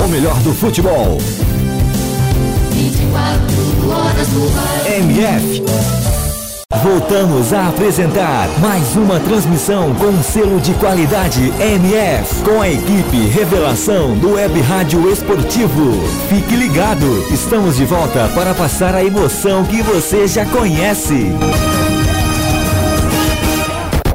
O 0.03 0.09
melhor 0.09 0.41
do 0.41 0.55
futebol. 0.55 1.19
MF. 4.87 6.04
Voltamos 6.83 7.53
a 7.53 7.69
apresentar 7.69 8.49
mais 8.61 8.97
uma 8.97 9.21
transmissão 9.21 9.95
com 9.95 10.23
selo 10.23 10.61
de 10.61 10.75
qualidade 10.75 11.53
MF, 11.61 12.43
com 12.43 12.61
a 12.61 12.69
equipe 12.69 13.27
Revelação 13.29 14.17
do 14.19 14.33
Web 14.33 14.61
Rádio 14.61 15.11
Esportivo. 15.11 15.93
Fique 16.29 16.57
ligado, 16.57 17.07
estamos 17.31 17.77
de 17.77 17.85
volta 17.85 18.29
para 18.35 18.55
passar 18.55 18.95
a 18.95 19.05
emoção 19.05 19.65
que 19.65 19.83
você 19.83 20.27
já 20.27 20.45
conhece. 20.47 21.33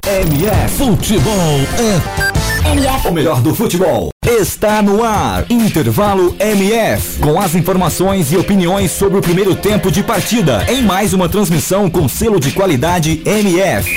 MF 0.06 0.78
Futebol 0.78 1.34
é 1.78 2.72
MF. 2.72 3.08
o 3.08 3.12
melhor 3.12 3.42
do 3.42 3.56
futebol 3.56 4.10
está 4.30 4.82
no 4.82 5.04
ar. 5.04 5.46
Intervalo 5.50 6.36
MF. 6.40 7.20
Com 7.20 7.40
as 7.40 7.56
informações 7.56 8.32
e 8.32 8.38
opiniões 8.38 8.92
sobre 8.92 9.18
o 9.18 9.22
primeiro 9.22 9.56
tempo 9.56 9.92
de 9.92 10.04
partida. 10.04 10.64
Em 10.70 10.84
mais 10.84 11.14
uma 11.14 11.28
transmissão 11.28 11.90
com 11.90 12.08
selo 12.08 12.40
de 12.40 12.52
qualidade 12.52 13.22
MF. 13.26 13.90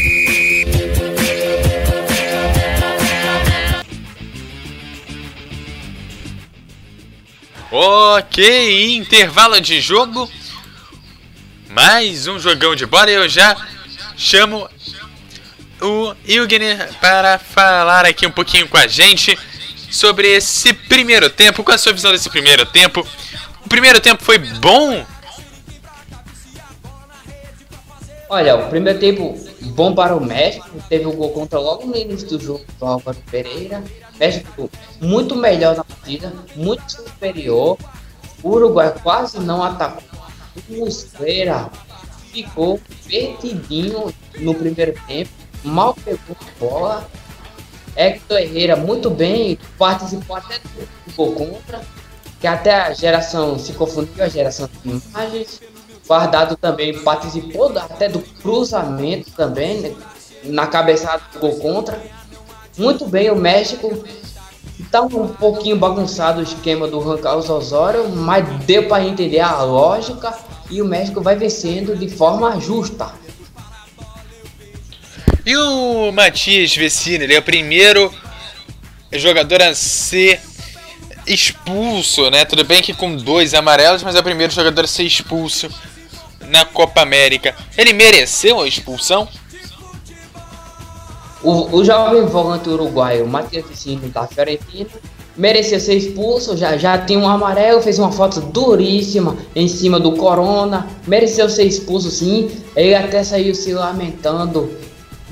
Ok, 7.71 8.97
intervalo 8.97 9.61
de 9.61 9.81
jogo. 9.81 10.31
Mais 11.71 12.27
um 12.27 12.39
jogão 12.39 12.75
de 12.75 12.87
bola 12.87 13.11
eu 13.11 13.29
já 13.29 13.57
chamo 14.17 14.69
o 15.81 16.15
Ilgner 16.27 16.91
para 17.01 17.39
falar 17.39 18.07
aqui 18.07 18.27
um 18.27 18.31
pouquinho 18.31 18.69
com 18.69 18.77
a 18.77 18.87
gente 18.87 19.39
sobre 19.93 20.29
esse 20.29 20.73
primeiro 20.73 21.29
tempo. 21.31 21.63
Qual 21.63 21.75
a 21.75 21.79
sua 21.79 21.93
visão 21.93 22.11
desse 22.11 22.31
primeiro 22.31 22.65
tempo? 22.67 23.07
O 23.65 23.69
primeiro 23.69 24.01
tempo 24.01 24.25
foi 24.25 24.39
bom? 24.39 25.05
Olha, 28.29 28.57
o 28.57 28.71
primeiro 28.71 28.99
tempo 28.99 29.39
bom 29.61 29.95
para 29.95 30.17
o 30.17 30.25
México. 30.25 30.67
Teve 30.89 31.07
o 31.07 31.13
gol 31.13 31.31
contra 31.31 31.59
logo 31.59 31.87
no 31.87 31.95
início 31.95 32.27
do 32.27 32.41
jogo 32.43 32.65
do 32.79 32.87
Álvaro 32.87 33.19
Pereira. 33.31 33.85
México 34.19 34.71
muito 35.01 35.37
melhor 35.37 35.77
na 35.77 35.85
partida, 35.85 36.33
muito 36.57 36.91
superior. 36.91 37.77
O 38.43 38.51
Uruguai 38.51 38.95
quase 39.03 39.39
não 39.39 39.63
atacou. 39.63 40.03
O 40.69 40.79
Muslera 40.79 41.71
ficou 42.33 42.81
perdidinho 43.07 44.13
no 44.39 44.55
primeiro 44.55 44.95
tempo. 45.07 45.31
Mal 45.63 45.95
pegou 45.95 46.37
a 46.41 46.59
bola. 46.59 47.11
Hector 47.97 48.39
Herrera 48.39 48.77
muito 48.77 49.11
bem, 49.11 49.59
participou 49.79 50.37
até 50.37 50.59
do 50.59 51.15
gol 51.15 51.33
contra. 51.33 51.81
Que 52.41 52.47
até 52.47 52.75
a 52.75 52.93
geração 52.93 53.59
se 53.59 53.73
confundiu, 53.73 54.25
a 54.25 54.29
geração 54.29 54.69
de 54.85 54.91
imagens. 54.91 55.61
Guardado 56.07 56.57
também 56.57 56.99
participou 57.03 57.77
até 57.79 58.09
do 58.09 58.19
cruzamento 58.19 59.31
também, 59.31 59.81
né? 59.81 59.95
na 60.45 60.67
cabeçada 60.67 61.23
do 61.33 61.39
gol 61.39 61.57
contra. 61.59 62.01
Muito 62.77 63.07
bem 63.07 63.31
o 63.31 63.37
México. 63.37 64.03
Tá 64.91 65.03
um 65.03 65.29
pouquinho 65.29 65.79
bagunçado 65.79 66.41
o 66.41 66.43
esquema 66.43 66.87
do 66.87 67.01
Juan 67.01 67.19
Carlos 67.19 67.49
Osório, 67.49 68.11
mas 68.11 68.47
deu 68.65 68.89
para 68.89 69.05
entender 69.05 69.41
a 69.41 69.63
lógica 69.63 70.37
e 70.71 70.83
o 70.83 70.85
México 70.85 71.21
vai 71.21 71.37
vencendo 71.37 71.97
de 71.97 72.09
forma 72.09 72.61
justa. 72.61 73.11
E 75.45 75.57
o 75.57 76.13
Matias 76.13 76.75
Vecina, 76.77 77.25
ele 77.25 77.35
é 77.35 77.39
o 77.39 77.43
primeiro 77.43 78.13
jogador 79.13 79.61
a 79.61 79.75
ser 79.75 80.41
expulso, 81.27 82.31
né? 82.31 82.45
Tudo 82.45 82.65
bem 82.65 82.81
que 82.81 82.95
com 82.95 83.17
dois 83.17 83.53
amarelos, 83.53 84.03
mas 84.03 84.15
é 84.15 84.21
o 84.21 84.23
primeiro 84.23 84.53
jogador 84.53 84.85
a 84.85 84.89
ser 84.89 85.03
expulso 85.03 85.69
na 86.49 86.65
Copa 86.65 87.01
América. 87.01 87.57
Ele 87.77 87.93
mereceu 87.93 88.61
a 88.61 88.69
expulsão? 88.69 89.29
O, 91.43 91.77
o 91.77 91.85
jovem 91.85 92.25
volante 92.25 92.69
uruguaio 92.69 93.27
Matias 93.27 93.67
Vicino 93.67 94.09
da 94.09 94.29
Fiorentina 94.29 94.91
merecia 95.37 95.81
ser 95.81 95.95
expulso, 95.95 96.57
já, 96.57 96.77
já 96.77 96.99
tinha 96.99 97.19
um 97.19 97.27
amarelo, 97.27 97.83
fez 97.83 97.99
uma 97.99 98.13
foto 98.13 98.41
duríssima 98.41 99.37
em 99.57 99.67
cima 99.67 99.99
do 99.99 100.13
Corona, 100.13 100.87
mereceu 101.07 101.49
ser 101.49 101.65
expulso 101.65 102.11
sim, 102.11 102.51
ele 102.77 102.95
até 102.95 103.25
saiu 103.25 103.55
se 103.55 103.73
lamentando 103.73 104.71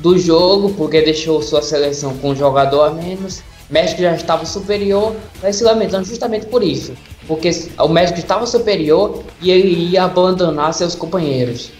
do 0.00 0.18
jogo, 0.18 0.74
porque 0.74 1.02
deixou 1.02 1.42
sua 1.42 1.62
seleção 1.62 2.16
com 2.18 2.30
um 2.30 2.36
jogador 2.36 2.82
a 2.82 2.90
menos, 2.90 3.42
México 3.68 4.02
já 4.02 4.14
estava 4.14 4.44
superior, 4.44 5.14
vai 5.40 5.52
se 5.52 5.62
lamentando 5.62 6.04
justamente 6.04 6.46
por 6.46 6.62
isso, 6.62 6.94
porque 7.26 7.50
o 7.78 7.88
México 7.88 8.18
estava 8.18 8.46
superior 8.46 9.22
e 9.40 9.50
ele 9.50 9.90
ia 9.90 10.04
abandonar 10.04 10.74
seus 10.74 10.94
companheiros. 10.94 11.70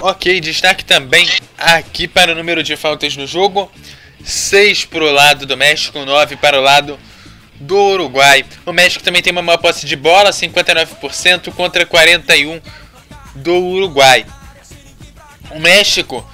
Ok, 0.00 0.40
destaque 0.40 0.84
também 0.84 1.26
aqui 1.58 2.06
para 2.06 2.32
o 2.32 2.34
número 2.34 2.62
de 2.62 2.76
faltas 2.76 3.16
no 3.16 3.26
jogo: 3.26 3.70
6 4.22 4.84
para 4.84 5.04
o 5.04 5.10
lado 5.10 5.46
do 5.46 5.56
México, 5.56 5.98
9 5.98 6.36
para 6.36 6.60
o 6.60 6.62
lado 6.62 6.98
do 7.60 7.76
Uruguai. 7.76 8.44
O 8.64 8.72
México 8.72 9.04
também 9.04 9.22
tem 9.22 9.32
uma 9.32 9.42
maior 9.42 9.58
posse 9.58 9.86
de 9.86 9.96
bola, 9.96 10.30
59% 10.30 11.52
contra 11.52 11.86
41% 11.86 12.62
do 13.34 13.54
Uruguai. 13.54 14.26
O 15.50 15.60
México 15.60 16.28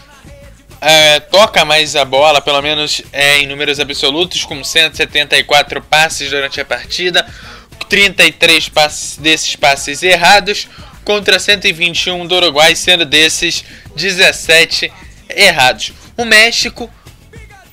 eh, 0.80 1.20
toca 1.20 1.64
mais 1.64 1.94
a 1.94 2.04
bola, 2.04 2.40
pelo 2.40 2.60
menos 2.62 3.02
eh, 3.12 3.38
em 3.38 3.46
números 3.46 3.78
absolutos, 3.78 4.44
com 4.44 4.62
174 4.62 5.82
passes 5.82 6.30
durante 6.30 6.60
a 6.60 6.64
partida, 6.64 7.26
33 7.88 8.68
passes, 8.68 9.16
desses 9.16 9.54
passes 9.56 10.02
errados 10.02 10.68
contra 11.04 11.38
121 11.38 12.26
do 12.26 12.36
Uruguai, 12.36 12.74
sendo 12.74 13.04
desses 13.04 13.64
17 13.94 14.92
errados. 15.28 15.92
O 16.16 16.24
México 16.24 16.90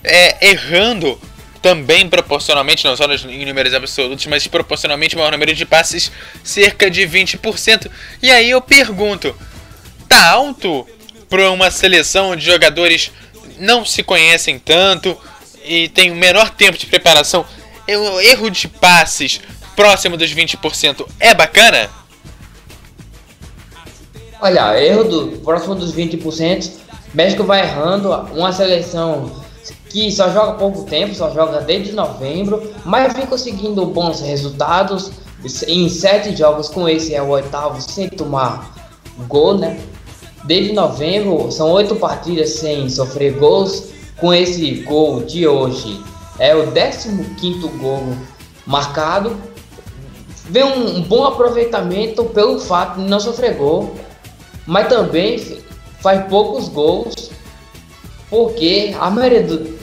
é, 0.04 0.50
errando 0.50 1.20
também 1.62 2.10
proporcionalmente, 2.10 2.86
não 2.86 2.96
só 2.96 3.06
em 3.06 3.46
números 3.46 3.74
absolutos, 3.74 4.26
mas 4.28 4.48
proporcionalmente 4.48 5.16
maior 5.16 5.32
número 5.32 5.54
de 5.54 5.66
passes, 5.66 6.12
cerca 6.44 6.90
de 6.90 7.02
20%. 7.02 7.90
E 8.22 8.32
aí 8.32 8.50
eu 8.50 8.62
pergunto, 8.62 9.36
tá 10.08 10.32
alto 10.32 10.88
para 11.30 11.52
uma 11.52 11.70
seleção 11.70 12.36
de 12.36 12.46
jogadores 12.46 13.12
não 13.60 13.86
se 13.86 14.02
conhecem 14.04 14.58
tanto 14.58 15.18
e 15.66 15.90
tem 15.90 16.12
o 16.12 16.16
menor 16.16 16.50
tempo 16.50 16.78
de 16.78 16.86
preparação? 16.86 17.46
O 17.88 18.22
erro 18.22 18.50
de 18.50 18.68
passes 18.68 19.42
próximo 19.76 20.16
dos 20.16 20.34
20% 20.34 21.08
é 21.20 21.34
bacana? 21.34 21.90
Olha, 24.42 24.82
erro 24.82 25.04
do 25.04 25.28
próximo 25.40 25.76
dos 25.76 25.94
20%, 25.94 26.72
México 27.14 27.44
vai 27.44 27.62
errando, 27.62 28.10
uma 28.34 28.54
seleção 28.54 29.44
que 29.90 30.12
só 30.12 30.30
joga 30.32 30.54
pouco 30.54 30.84
tempo, 30.84 31.16
só 31.16 31.32
joga 31.32 31.62
desde 31.62 31.94
novembro, 31.94 32.72
mas 32.86 33.14
vem 33.14 33.26
conseguindo 33.26 33.86
bons 33.86 34.22
resultados 34.22 35.12
em 35.68 35.90
sete 35.90 36.36
jogos 36.36 36.70
com 36.70 36.88
esse 36.88 37.16
é 37.16 37.22
o 37.22 37.30
oitavo 37.30 37.82
sem 37.82 38.10
tomar 38.10 38.74
gol, 39.28 39.58
né? 39.58 39.80
Desde 40.44 40.74
novembro 40.74 41.52
são 41.52 41.72
oito 41.72 41.96
partidas 41.96 42.52
sem 42.52 42.90
sofrer 42.90 43.38
gols, 43.38 43.90
com 44.18 44.34
esse 44.34 44.82
gol 44.82 45.22
de 45.22 45.48
hoje 45.48 46.02
é 46.38 46.56
o 46.56 46.72
15 46.72 47.36
quinto 47.36 47.68
gol 47.78 48.16
marcado. 48.66 49.36
Vem 50.46 50.64
um, 50.64 51.02
bom 51.02 51.26
aproveitamento 51.26 52.24
pelo 52.26 52.60
fato 52.60 53.00
de 53.00 53.08
não 53.08 53.20
sofrer 53.20 53.56
gol, 53.56 53.94
mas 54.66 54.88
também 54.88 55.62
faz 56.02 56.28
poucos 56.28 56.70
gols 56.70 57.30
porque 58.30 58.96
a 59.00 59.10
maioria 59.10 59.44
do, 59.44 59.79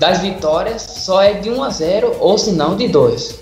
das 0.00 0.22
vitórias 0.22 0.80
só 0.80 1.22
é 1.22 1.34
de 1.34 1.50
1 1.50 1.62
a 1.62 1.68
0 1.68 2.16
ou 2.20 2.38
se 2.38 2.52
não 2.52 2.74
de 2.74 2.88
2. 2.88 3.38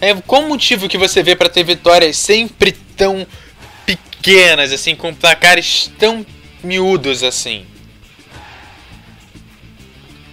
É, 0.00 0.14
qual 0.26 0.44
o 0.44 0.48
motivo 0.48 0.88
que 0.88 0.96
você 0.96 1.22
vê 1.22 1.36
para 1.36 1.50
ter 1.50 1.62
vitórias 1.62 2.16
sempre 2.16 2.72
tão 2.72 3.26
pequenas, 3.84 4.72
assim, 4.72 4.96
com 4.96 5.14
placares 5.14 5.90
tão 5.98 6.24
miúdos 6.64 7.22
assim? 7.22 7.66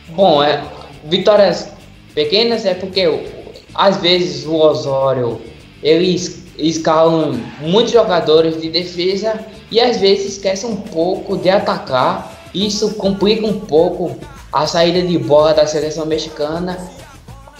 Bom, 0.07 0.41
é, 0.41 0.63
vitórias 1.03 1.69
pequenas 2.15 2.65
é 2.65 2.75
porque 2.75 3.27
às 3.75 3.97
vezes 3.97 4.45
o 4.45 4.55
Osório 4.55 5.41
eles 5.83 6.45
escalam 6.57 7.33
muitos 7.59 7.91
jogadores 7.91 8.61
de 8.61 8.69
defesa 8.69 9.45
e 9.69 9.81
às 9.81 9.97
vezes 9.97 10.37
esquece 10.37 10.65
um 10.65 10.77
pouco 10.77 11.35
de 11.35 11.49
atacar 11.49 12.36
isso 12.65 12.95
complica 12.95 13.45
um 13.45 13.59
pouco 13.59 14.17
a 14.51 14.65
saída 14.65 15.01
de 15.01 15.17
bola 15.17 15.53
da 15.53 15.67
seleção 15.67 16.05
mexicana, 16.05 16.77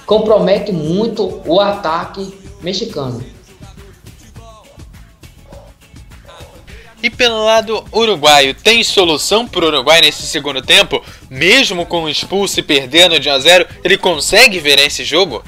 compromete 0.05 0.71
muito 0.71 1.41
o 1.45 1.59
ataque 1.59 2.33
mexicano. 2.61 3.23
E 7.01 7.09
pelo 7.11 7.45
lado 7.45 7.85
uruguaio, 7.93 8.55
tem 8.55 8.83
solução 8.83 9.47
para 9.47 9.63
o 9.63 9.67
Uruguai 9.67 10.01
nesse 10.01 10.23
segundo 10.23 10.63
tempo? 10.63 11.01
Mesmo 11.29 11.85
com 11.85 12.03
o 12.03 12.09
expulso 12.09 12.59
e 12.59 12.63
perdendo 12.63 13.19
de 13.19 13.29
1 13.29 13.33
a 13.33 13.39
0, 13.39 13.67
ele 13.83 13.97
consegue 13.97 14.59
ver 14.59 14.79
esse 14.79 15.03
jogo? 15.03 15.43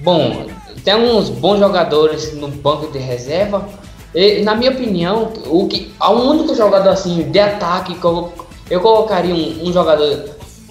Bom, 0.00 0.46
tem 0.84 0.94
uns 0.94 1.28
bons 1.28 1.58
jogadores 1.58 2.32
no 2.34 2.46
banco 2.46 2.92
de 2.92 2.98
reserva, 2.98 3.68
e, 4.16 4.40
na 4.40 4.54
minha 4.54 4.70
opinião, 4.70 5.30
o 5.46 5.68
que, 5.68 5.92
o 6.00 6.12
único 6.12 6.54
jogador 6.54 6.88
assim 6.88 7.30
de 7.30 7.38
ataque 7.38 7.94
que 7.94 8.04
eu, 8.04 8.32
eu 8.70 8.80
colocaria 8.80 9.34
um, 9.34 9.68
um 9.68 9.72
jogador 9.72 10.30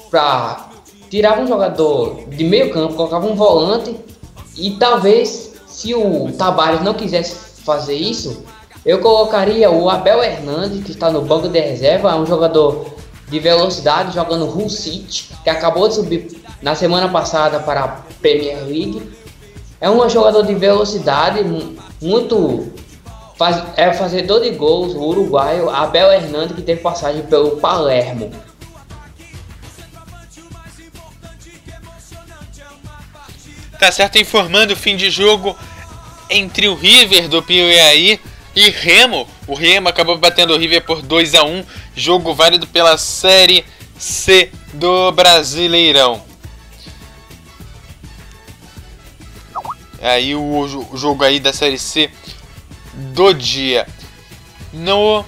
para 0.10 0.70
tirar 1.12 1.40
um 1.40 1.46
jogador 1.46 2.28
de 2.28 2.44
meio 2.44 2.72
campo, 2.74 2.96
colocava 2.96 3.28
um 3.28 3.36
volante 3.36 3.96
e 4.58 4.72
talvez 4.72 5.54
se 5.68 5.94
o 5.94 6.32
Tabares 6.36 6.82
não 6.82 6.96
quisesse 6.96 7.62
fazer 7.62 7.96
isso, 7.96 8.44
eu 8.84 9.00
colocaria 9.00 9.70
o 9.70 9.90
Abel 9.92 10.24
Hernandes, 10.24 10.84
que 10.84 10.92
está 10.92 11.12
no 11.12 11.22
banco 11.22 11.48
de 11.48 11.60
reserva, 11.60 12.12
é 12.12 12.16
um 12.16 12.26
jogador 12.26 12.88
de 13.30 13.40
velocidade, 13.40 14.16
jogando 14.16 14.46
Hull 14.46 14.70
City, 14.70 15.30
que 15.44 15.50
acabou 15.52 15.88
de 15.88 15.96
subir 15.96 16.42
na 16.64 16.74
semana 16.74 17.10
passada 17.10 17.60
para 17.60 17.84
a 17.84 17.88
Premier 18.22 18.58
League. 18.66 19.02
É 19.80 19.90
um 19.90 20.08
jogador 20.10 20.44
de 20.44 20.56
velocidade, 20.56 21.44
muito 22.02 22.72
Faz, 23.38 23.64
é 23.76 23.94
fazedor 23.94 24.42
de 24.42 24.52
gols, 24.52 24.94
o 24.94 25.02
uruguaio 25.02 25.70
Abel 25.70 26.12
Hernandes, 26.12 26.56
que 26.56 26.62
teve 26.62 26.82
passagem 26.82 27.24
pelo 27.24 27.58
Palermo. 27.58 28.32
Tá 33.78 33.92
certo, 33.92 34.18
informando 34.18 34.74
o 34.74 34.78
fim 34.78 34.96
de 34.96 35.10
jogo 35.10 35.56
entre 36.30 36.68
o 36.68 36.76
River 36.76 37.28
do 37.28 37.44
Piauí 37.44 38.20
e 38.56 38.70
Remo. 38.70 39.28
O 39.46 39.54
Remo 39.54 39.90
acabou 39.90 40.18
batendo 40.18 40.54
o 40.54 40.58
River 40.58 40.84
por 40.86 41.02
2 41.02 41.36
a 41.36 41.44
1 41.44 41.64
jogo 41.96 42.34
válido 42.34 42.66
pela 42.68 42.98
Série 42.98 43.66
C 43.98 44.50
do 44.74 45.12
Brasileirão. 45.12 46.24
Aí 50.02 50.36
o, 50.36 50.42
o 50.92 50.98
jogo 50.98 51.24
aí 51.24 51.40
da 51.40 51.52
Série 51.52 51.78
C 51.78 52.10
do 52.96 53.34
dia. 53.34 53.88
No 54.74 55.26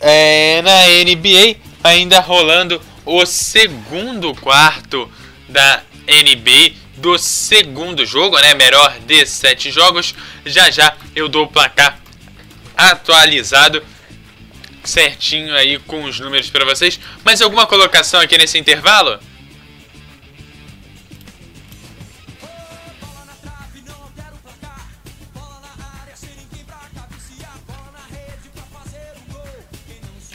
é, 0.00 0.62
na 0.62 0.86
NBA 1.04 1.56
ainda 1.82 2.20
rolando 2.20 2.80
o 3.04 3.24
segundo 3.26 4.34
quarto 4.34 5.10
da 5.48 5.82
NBA 6.06 6.74
do 6.96 7.16
segundo 7.18 8.04
jogo, 8.04 8.38
né? 8.40 8.54
Melhor 8.54 8.98
de 9.06 9.24
sete 9.26 9.70
jogos. 9.70 10.14
Já 10.44 10.70
já 10.70 10.96
eu 11.14 11.28
dou 11.28 11.44
o 11.44 11.48
placar 11.48 11.98
atualizado 12.76 13.82
certinho 14.84 15.54
aí 15.54 15.78
com 15.80 16.04
os 16.04 16.18
números 16.18 16.50
para 16.50 16.64
vocês. 16.64 16.98
Mais 17.24 17.40
alguma 17.42 17.66
colocação 17.66 18.20
aqui 18.20 18.36
nesse 18.38 18.58
intervalo? 18.58 19.18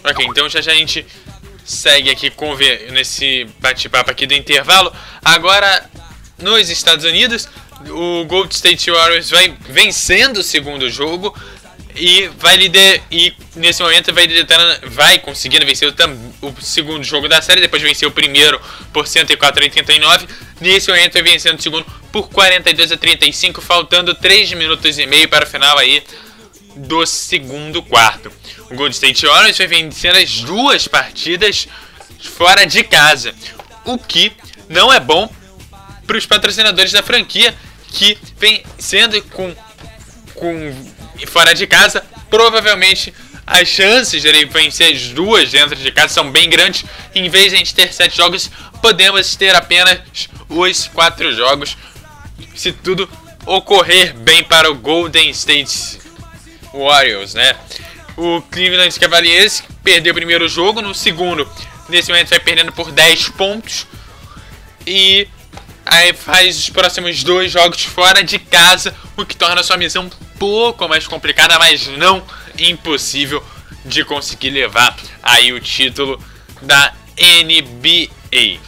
Ok, 0.03 0.25
então 0.25 0.49
já, 0.49 0.61
já 0.61 0.71
a 0.71 0.75
gente 0.75 1.05
segue 1.63 2.09
aqui 2.09 2.29
com 2.29 2.55
nesse 2.91 3.45
bate-papo 3.59 4.11
aqui 4.11 4.25
do 4.25 4.33
intervalo. 4.33 4.91
Agora, 5.23 5.89
nos 6.37 6.69
Estados 6.69 7.05
Unidos, 7.05 7.47
o 7.89 8.25
Gold 8.25 8.53
State 8.53 8.91
Warriors 8.91 9.29
vai 9.29 9.55
vencendo 9.69 10.37
o 10.37 10.43
segundo 10.43 10.89
jogo 10.89 11.33
e 11.95 12.27
vai 12.39 12.57
lider 12.57 13.03
e 13.11 13.33
nesse 13.55 13.81
momento 13.81 14.13
vai 14.13 14.27
vai 14.87 15.19
conseguindo 15.19 15.65
vencer 15.65 15.87
o, 15.87 16.47
o, 16.47 16.61
segundo 16.61 17.03
jogo 17.03 17.29
da 17.29 17.41
série, 17.41 17.61
depois 17.61 17.81
de 17.81 17.87
vencer 17.87 18.07
o 18.07 18.11
primeiro 18.11 18.59
por 18.91 19.07
104 19.07 19.61
a 19.61 19.65
89. 19.65 20.27
Nesse 20.59 20.89
momento 20.89 21.13
vai 21.13 21.23
vencendo 21.23 21.59
o 21.59 21.61
segundo 21.61 21.85
por 22.11 22.29
42 22.29 22.91
a 22.91 22.97
35, 22.97 23.61
faltando 23.61 24.15
3 24.15 24.53
minutos 24.53 24.97
e 24.97 25.05
meio 25.05 25.29
para 25.29 25.45
o 25.45 25.47
final 25.47 25.77
aí 25.77 26.03
do 26.75 27.05
segundo 27.05 27.81
quarto. 27.83 28.31
O 28.73 28.75
Golden 28.75 28.91
State 28.91 29.27
Warriors 29.27 29.57
vai 29.59 29.67
vencendo 29.67 30.15
as 30.15 30.39
duas 30.39 30.87
partidas 30.87 31.67
fora 32.19 32.65
de 32.65 32.83
casa, 32.83 33.35
o 33.85 33.99
que 33.99 34.31
não 34.67 34.91
é 34.91 34.99
bom 34.99 35.31
para 36.07 36.17
os 36.17 36.25
patrocinadores 36.25 36.91
da 36.91 37.03
franquia 37.03 37.53
que 37.89 38.17
vem 38.39 38.63
sendo 38.79 39.21
com, 39.25 39.55
com 40.33 40.91
fora 41.27 41.53
de 41.53 41.67
casa, 41.67 42.03
provavelmente 42.31 43.13
as 43.45 43.67
chances 43.67 44.23
de 44.23 44.27
ele 44.27 44.45
vencer 44.45 44.91
as 44.91 45.09
duas 45.09 45.51
dentro 45.51 45.75
de 45.75 45.91
casa 45.91 46.11
são 46.11 46.31
bem 46.31 46.49
grandes. 46.49 46.83
Em 47.13 47.29
vez 47.29 47.51
de 47.51 47.55
a 47.55 47.57
gente 47.59 47.75
ter 47.75 47.93
sete 47.93 48.17
jogos, 48.17 48.49
podemos 48.81 49.35
ter 49.35 49.55
apenas 49.55 49.99
os 50.49 50.87
quatro 50.87 51.31
jogos, 51.31 51.77
se 52.55 52.71
tudo 52.71 53.07
ocorrer 53.45 54.15
bem 54.15 54.43
para 54.43 54.71
o 54.71 54.73
Golden 54.73 55.29
State 55.29 55.99
Warriors, 56.73 57.35
né? 57.35 57.55
o 58.15 58.41
Cleveland 58.43 58.99
Cavaliers 58.99 59.63
perdeu 59.83 60.11
o 60.11 60.15
primeiro 60.15 60.47
jogo, 60.47 60.81
no 60.81 60.93
segundo, 60.93 61.49
nesse 61.89 62.11
momento, 62.11 62.29
vai 62.29 62.39
perdendo 62.39 62.71
por 62.71 62.91
10 62.91 63.29
pontos. 63.29 63.87
E 64.85 65.27
aí 65.85 66.13
faz 66.13 66.57
os 66.57 66.69
próximos 66.69 67.23
dois 67.23 67.51
jogos 67.51 67.83
fora 67.83 68.23
de 68.23 68.39
casa, 68.39 68.95
o 69.17 69.25
que 69.25 69.35
torna 69.35 69.63
sua 69.63 69.77
missão 69.77 70.05
um 70.05 70.37
pouco 70.37 70.87
mais 70.87 71.07
complicada, 71.07 71.57
mas 71.57 71.87
não 71.87 72.23
impossível 72.57 73.43
de 73.85 74.05
conseguir 74.05 74.51
levar 74.51 74.95
aí 75.21 75.51
o 75.51 75.59
título 75.59 76.21
da 76.61 76.93
NBA. 77.17 78.59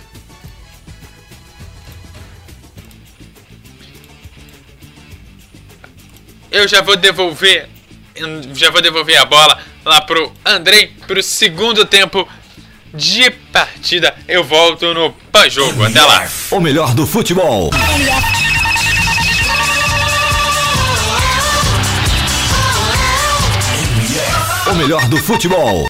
Eu 6.51 6.67
já 6.67 6.81
vou 6.81 6.95
devolver 6.95 7.69
já 8.53 8.71
vou 8.71 8.81
devolver 8.81 9.17
a 9.17 9.25
bola 9.25 9.59
lá 9.83 10.01
pro 10.01 10.31
Andrei 10.45 10.87
pro 11.05 11.21
segundo 11.21 11.85
tempo 11.85 12.27
de 12.93 13.29
partida. 13.51 14.15
Eu 14.25 14.41
volto 14.41 14.93
no 14.93 15.11
pós-jogo. 15.31 15.83
Até 15.83 16.01
lá. 16.01 16.25
O 16.51 16.61
melhor 16.61 16.95
do 16.95 17.05
futebol. 17.05 17.69
O 24.67 24.75
melhor 24.75 25.07
do 25.09 25.17
futebol. 25.17 25.85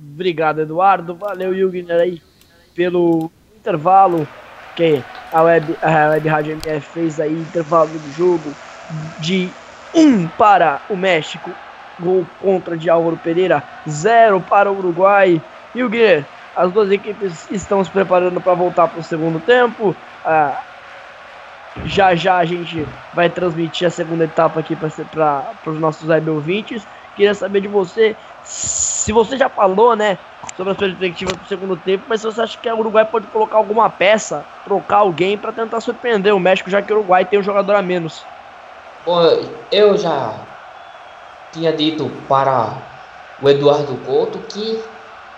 Obrigado, 0.00 0.60
Eduardo. 0.60 1.14
Valeu, 1.16 1.54
Yugner, 1.54 2.00
aí, 2.00 2.22
pelo 2.74 3.32
intervalo 3.56 4.28
que 4.76 5.02
a 5.32 5.42
Web, 5.42 5.76
a 5.82 6.08
Web 6.10 6.28
Rádio 6.28 6.52
MF 6.64 6.86
fez 6.88 7.20
aí, 7.20 7.32
intervalo 7.32 7.88
do 7.88 8.12
jogo 8.12 8.52
de 9.18 9.50
1 9.94 10.00
um 10.00 10.28
para 10.28 10.80
o 10.88 10.96
México, 10.96 11.50
gol 11.98 12.26
contra 12.40 12.76
de 12.76 12.88
Álvaro 12.88 13.16
Pereira, 13.16 13.62
0 13.88 14.40
para 14.48 14.70
o 14.70 14.78
Uruguai. 14.78 15.40
E 15.74 15.82
o 15.82 15.88
Guilherme, 15.88 16.26
as 16.56 16.72
duas 16.72 16.90
equipes 16.90 17.48
estão 17.50 17.84
se 17.84 17.90
preparando 17.90 18.40
para 18.40 18.54
voltar 18.54 18.88
para 18.88 19.00
o 19.00 19.04
segundo 19.04 19.40
tempo. 19.40 19.94
Ah, 20.24 20.60
já 21.84 22.14
já 22.14 22.38
a 22.38 22.44
gente 22.44 22.86
vai 23.14 23.30
transmitir 23.30 23.86
a 23.86 23.90
segunda 23.90 24.24
etapa 24.24 24.60
aqui 24.60 24.76
para 24.76 25.54
os 25.66 25.78
nossos 25.78 26.08
web 26.08 26.30
ouvintes. 26.30 26.86
Queria 27.16 27.34
saber 27.34 27.60
de 27.60 27.68
você 27.68 28.16
se 28.50 29.12
você 29.12 29.36
já 29.36 29.48
falou, 29.48 29.94
né, 29.94 30.18
sobre 30.56 30.72
as 30.72 30.78
perspectivas 30.78 31.36
do 31.36 31.46
segundo 31.46 31.76
tempo, 31.76 32.04
mas 32.08 32.20
se 32.20 32.26
você 32.26 32.42
acha 32.42 32.58
que 32.58 32.68
o 32.68 32.78
Uruguai 32.78 33.04
pode 33.04 33.28
colocar 33.28 33.56
alguma 33.56 33.88
peça, 33.88 34.44
trocar 34.64 34.98
alguém 34.98 35.38
para 35.38 35.52
tentar 35.52 35.80
surpreender 35.80 36.34
o 36.34 36.40
México, 36.40 36.68
já 36.68 36.82
que 36.82 36.92
o 36.92 36.96
Uruguai 36.96 37.24
tem 37.24 37.38
um 37.38 37.42
jogador 37.42 37.76
a 37.76 37.82
menos. 37.82 38.24
Bom, 39.06 39.22
eu 39.70 39.96
já 39.96 40.34
tinha 41.52 41.72
dito 41.72 42.10
para 42.28 42.72
o 43.40 43.48
Eduardo 43.48 43.94
Couto 44.04 44.38
que 44.48 44.82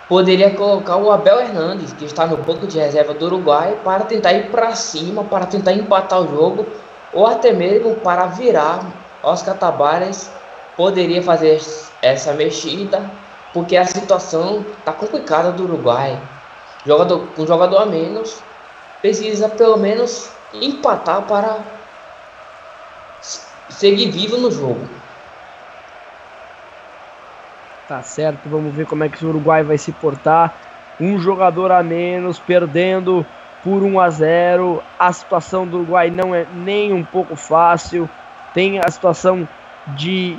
poderia 0.09 0.51
colocar 0.51 0.97
o 0.97 1.13
Abel 1.13 1.41
Hernandes, 1.41 1.93
que 1.93 2.07
está 2.07 2.27
no 2.27 2.39
banco 2.39 2.67
de 2.67 2.79
reserva 2.79 3.15
do 3.15 3.27
Uruguai, 3.27 3.77
para 3.85 4.05
tentar 4.05 4.33
ir 4.33 4.51
para 4.51 4.75
cima, 4.75 5.23
para 5.25 5.47
tentar 5.47 5.73
empatar 5.73 6.21
o 6.21 6.29
jogo, 6.29 6.67
ou 7.13 7.27
até 7.27 7.53
mesmo 7.53 7.95
para 7.97 8.27
virar. 8.27 8.81
Oscar 9.23 9.57
Tabares 9.57 10.31
poderia 10.77 11.23
fazer 11.23 11.61
essa 12.01 12.33
mexida, 12.33 13.11
porque 13.53 13.77
a 13.77 13.85
situação 13.85 14.65
está 14.79 14.93
complicada 14.93 15.53
do 15.53 15.65
Uruguai. 15.65 16.19
Jogador, 16.87 17.29
um 17.39 17.47
jogador 17.47 17.83
a 17.83 17.87
menos 17.87 18.43
precisa 19.01 19.49
pelo 19.49 19.77
menos 19.77 20.31
empatar 20.55 21.23
para 21.23 21.59
seguir 23.69 24.11
vivo 24.11 24.37
no 24.39 24.51
jogo. 24.51 24.89
Tá 27.89 28.03
certo, 28.03 28.49
vamos 28.49 28.75
ver 28.75 28.87
como 28.87 29.05
é 29.05 29.09
que 29.09 29.25
o 29.25 29.29
Uruguai 29.29 29.63
vai 29.63 29.77
se 29.77 29.93
portar. 29.93 30.55
Um 31.01 31.19
jogador 31.19 31.73
a 31.73 31.83
menos, 31.83 32.39
perdendo 32.39 33.27
por 33.63 33.83
1 33.83 34.01
a 34.01 34.11
0. 34.11 34.83
A 34.99 35.13
situação 35.13 35.67
do 35.67 35.79
Uruguai 35.79 36.11
não 36.11 36.35
é 36.35 36.47
nem 36.55 36.93
um 36.93 37.05
pouco 37.05 37.37
fácil. 37.37 38.09
Tem 38.55 38.79
a 38.79 38.91
situação 38.91 39.49
de, 39.89 40.39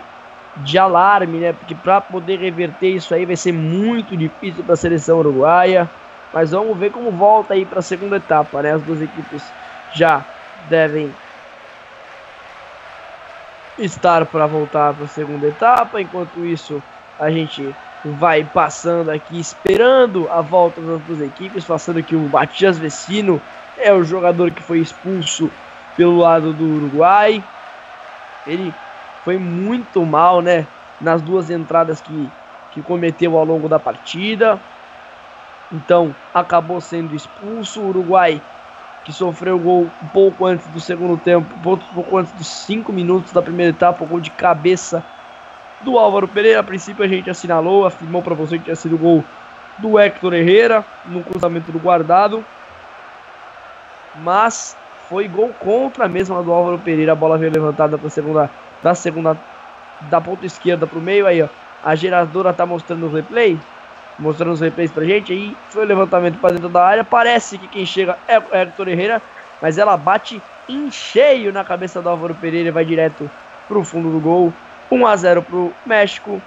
de 0.57 0.77
alarme, 0.77 1.39
né? 1.39 1.53
Porque 1.53 1.75
para 1.75 1.99
poder 2.01 2.39
reverter 2.39 2.89
isso 2.89 3.13
aí 3.13 3.25
vai 3.25 3.35
ser 3.35 3.51
muito 3.51 4.15
difícil 4.15 4.63
para 4.63 4.73
a 4.73 4.77
seleção 4.77 5.19
uruguaia. 5.19 5.89
Mas 6.33 6.51
vamos 6.51 6.77
ver 6.77 6.91
como 6.91 7.11
volta 7.11 7.53
aí 7.53 7.65
para 7.65 7.79
a 7.79 7.83
segunda 7.83 8.17
etapa, 8.17 8.61
né? 8.61 8.73
As 8.73 8.81
duas 8.81 9.01
equipes 9.01 9.43
já 9.93 10.23
devem 10.69 11.13
estar 13.77 14.25
para 14.25 14.47
voltar 14.47 14.93
para 14.93 15.05
a 15.05 15.07
segunda 15.07 15.47
etapa. 15.47 16.01
Enquanto 16.01 16.45
isso, 16.45 16.81
a 17.19 17.29
gente 17.29 17.75
vai 18.03 18.43
passando 18.43 19.09
aqui, 19.09 19.39
esperando 19.39 20.29
a 20.29 20.41
volta 20.41 20.81
das 20.81 21.01
duas 21.01 21.21
equipes, 21.21 21.63
passando 21.63 22.03
que 22.03 22.15
o 22.15 22.29
Matias 22.29 22.77
Vecino 22.77 23.41
é 23.77 23.93
o 23.93 24.03
jogador 24.03 24.51
que 24.51 24.61
foi 24.61 24.79
expulso 24.79 25.49
pelo 25.95 26.17
lado 26.17 26.53
do 26.53 26.65
Uruguai. 26.65 27.43
Ele 28.45 28.73
foi 29.23 29.37
muito 29.37 30.05
mal, 30.05 30.41
né, 30.41 30.67
nas 30.99 31.21
duas 31.21 31.49
entradas 31.49 32.01
que, 32.01 32.29
que 32.71 32.81
cometeu 32.81 33.37
ao 33.37 33.45
longo 33.45 33.69
da 33.69 33.79
partida. 33.79 34.59
Então, 35.71 36.13
acabou 36.33 36.79
sendo 36.79 37.15
expulso. 37.15 37.81
O 37.81 37.89
Uruguai, 37.89 38.41
que 39.03 39.11
sofreu 39.11 39.55
o 39.55 39.59
gol 39.59 39.89
um 40.01 40.07
pouco 40.07 40.45
antes 40.45 40.67
do 40.67 40.79
segundo 40.79 41.17
tempo, 41.17 41.47
um 41.55 41.77
pouco 41.77 42.17
antes 42.17 42.31
dos 42.33 42.47
cinco 42.47 42.93
minutos 42.93 43.31
da 43.31 43.41
primeira 43.41 43.71
etapa, 43.71 44.03
o 44.03 44.07
gol 44.07 44.19
de 44.19 44.29
cabeça 44.29 45.03
do 45.81 45.97
Álvaro 45.97 46.27
Pereira. 46.27 46.59
A 46.59 46.63
princípio 46.63 47.03
a 47.03 47.07
gente 47.07 47.29
assinalou, 47.29 47.85
afirmou 47.85 48.21
para 48.21 48.35
você 48.35 48.57
que 48.57 48.65
tinha 48.65 48.75
sido 48.75 48.95
o 48.95 48.99
gol 48.99 49.23
do 49.77 49.97
Hector 49.97 50.33
Herrera 50.33 50.85
no 51.05 51.23
cruzamento 51.23 51.71
do 51.71 51.79
guardado. 51.79 52.43
Mas 54.21 54.77
foi 55.09 55.27
gol 55.27 55.51
contra 55.59 56.05
a 56.05 56.07
do 56.07 56.51
Álvaro 56.51 56.79
Pereira. 56.79 57.13
A 57.13 57.15
bola 57.15 57.37
veio 57.37 57.51
levantada 57.51 57.97
para 57.97 58.09
segunda, 58.09 58.49
da 58.83 58.93
segunda 58.93 59.37
da 60.01 60.19
ponta 60.19 60.45
esquerda 60.45 60.85
para 60.85 60.99
o 60.99 61.01
meio. 61.01 61.25
Aí, 61.25 61.41
ó, 61.41 61.47
a 61.83 61.95
geradora 61.95 62.53
tá 62.53 62.65
mostrando 62.65 63.05
o 63.05 63.13
replay, 63.13 63.57
mostrando 64.19 64.53
os 64.53 64.61
replays 64.61 64.91
pra 64.91 65.05
gente. 65.05 65.31
Aí 65.31 65.55
foi 65.69 65.83
o 65.83 65.87
levantamento 65.87 66.37
para 66.39 66.55
dentro 66.55 66.69
da 66.69 66.85
área. 66.85 67.03
Parece 67.03 67.57
que 67.57 67.67
quem 67.67 67.85
chega 67.85 68.17
é 68.27 68.37
o 68.37 68.43
Hector 68.51 68.87
Herrera, 68.87 69.21
mas 69.61 69.77
ela 69.77 69.95
bate 69.97 70.41
em 70.67 70.91
cheio 70.91 71.51
na 71.51 71.63
cabeça 71.63 72.01
do 72.01 72.09
Álvaro 72.09 72.35
Pereira 72.35 72.69
e 72.69 72.71
vai 72.71 72.85
direto 72.85 73.29
pro 73.67 73.83
fundo 73.83 74.11
do 74.11 74.19
gol. 74.19 74.53
1 74.91 75.07
a 75.07 75.15
0 75.15 75.41
para 75.41 75.55
o 75.55 75.73
México 75.85 76.41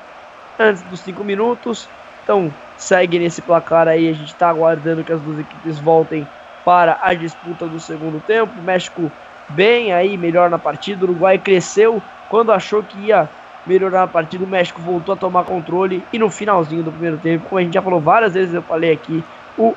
antes 0.58 0.82
dos 0.82 1.00
5 1.00 1.24
minutos. 1.24 1.88
Então 2.22 2.52
segue 2.76 3.18
nesse 3.18 3.42
placar 3.42 3.88
aí. 3.88 4.08
A 4.08 4.12
gente 4.12 4.32
está 4.32 4.48
aguardando 4.48 5.02
que 5.02 5.12
as 5.12 5.20
duas 5.20 5.38
equipes 5.38 5.78
voltem 5.78 6.26
para 6.64 6.98
a 7.00 7.14
disputa 7.14 7.66
do 7.66 7.78
segundo 7.80 8.20
tempo. 8.20 8.52
O 8.58 8.62
México 8.62 9.10
bem 9.48 9.92
aí, 9.92 10.16
melhor 10.16 10.50
na 10.50 10.58
partida. 10.58 11.04
O 11.04 11.08
Uruguai 11.08 11.38
cresceu 11.38 12.02
quando 12.28 12.52
achou 12.52 12.82
que 12.82 12.98
ia 12.98 13.28
melhorar 13.66 14.04
a 14.04 14.06
partida. 14.06 14.44
O 14.44 14.48
México 14.48 14.80
voltou 14.80 15.14
a 15.14 15.16
tomar 15.16 15.44
controle 15.44 16.02
e 16.12 16.18
no 16.18 16.30
finalzinho 16.30 16.82
do 16.82 16.92
primeiro 16.92 17.18
tempo, 17.18 17.48
como 17.48 17.58
a 17.58 17.62
gente 17.62 17.74
já 17.74 17.82
falou 17.82 18.00
várias 18.00 18.34
vezes, 18.34 18.54
eu 18.54 18.62
falei 18.62 18.92
aqui, 18.92 19.24
o 19.58 19.74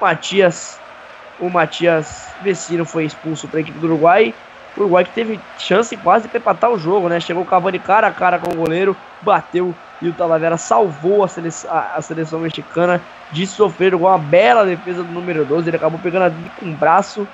Matias, 0.00 0.78
o 1.40 1.48
Matias 1.48 2.28
Vecino 2.42 2.84
foi 2.84 3.04
expulso 3.04 3.48
para 3.48 3.58
a 3.58 3.62
equipe 3.62 3.78
do 3.78 3.86
Uruguai. 3.86 4.34
O 4.76 4.80
Uruguai 4.80 5.04
que 5.04 5.12
teve 5.12 5.40
chance 5.58 5.96
quase 5.96 6.28
para 6.28 6.38
empatar 6.38 6.70
o 6.70 6.78
jogo, 6.78 7.08
né? 7.08 7.18
Chegou 7.18 7.42
o 7.42 7.46
Cavani 7.46 7.78
cara 7.78 8.08
a 8.08 8.12
cara 8.12 8.38
com 8.38 8.50
o 8.50 8.56
goleiro, 8.56 8.94
bateu 9.22 9.74
e 10.02 10.08
o 10.08 10.12
Talavera 10.12 10.58
salvou 10.58 11.24
a 11.24 11.28
seleção, 11.28 11.70
a 11.72 12.02
seleção 12.02 12.38
mexicana 12.40 13.00
de 13.32 13.46
sofrer 13.46 13.94
uma 13.94 14.18
bela 14.18 14.66
defesa 14.66 15.02
do 15.02 15.10
número 15.10 15.44
12. 15.44 15.68
Ele 15.68 15.76
acabou 15.76 15.98
pegando 15.98 16.24
ali 16.24 16.50
com 16.60 16.66
o 16.66 16.74
braço, 16.74 17.26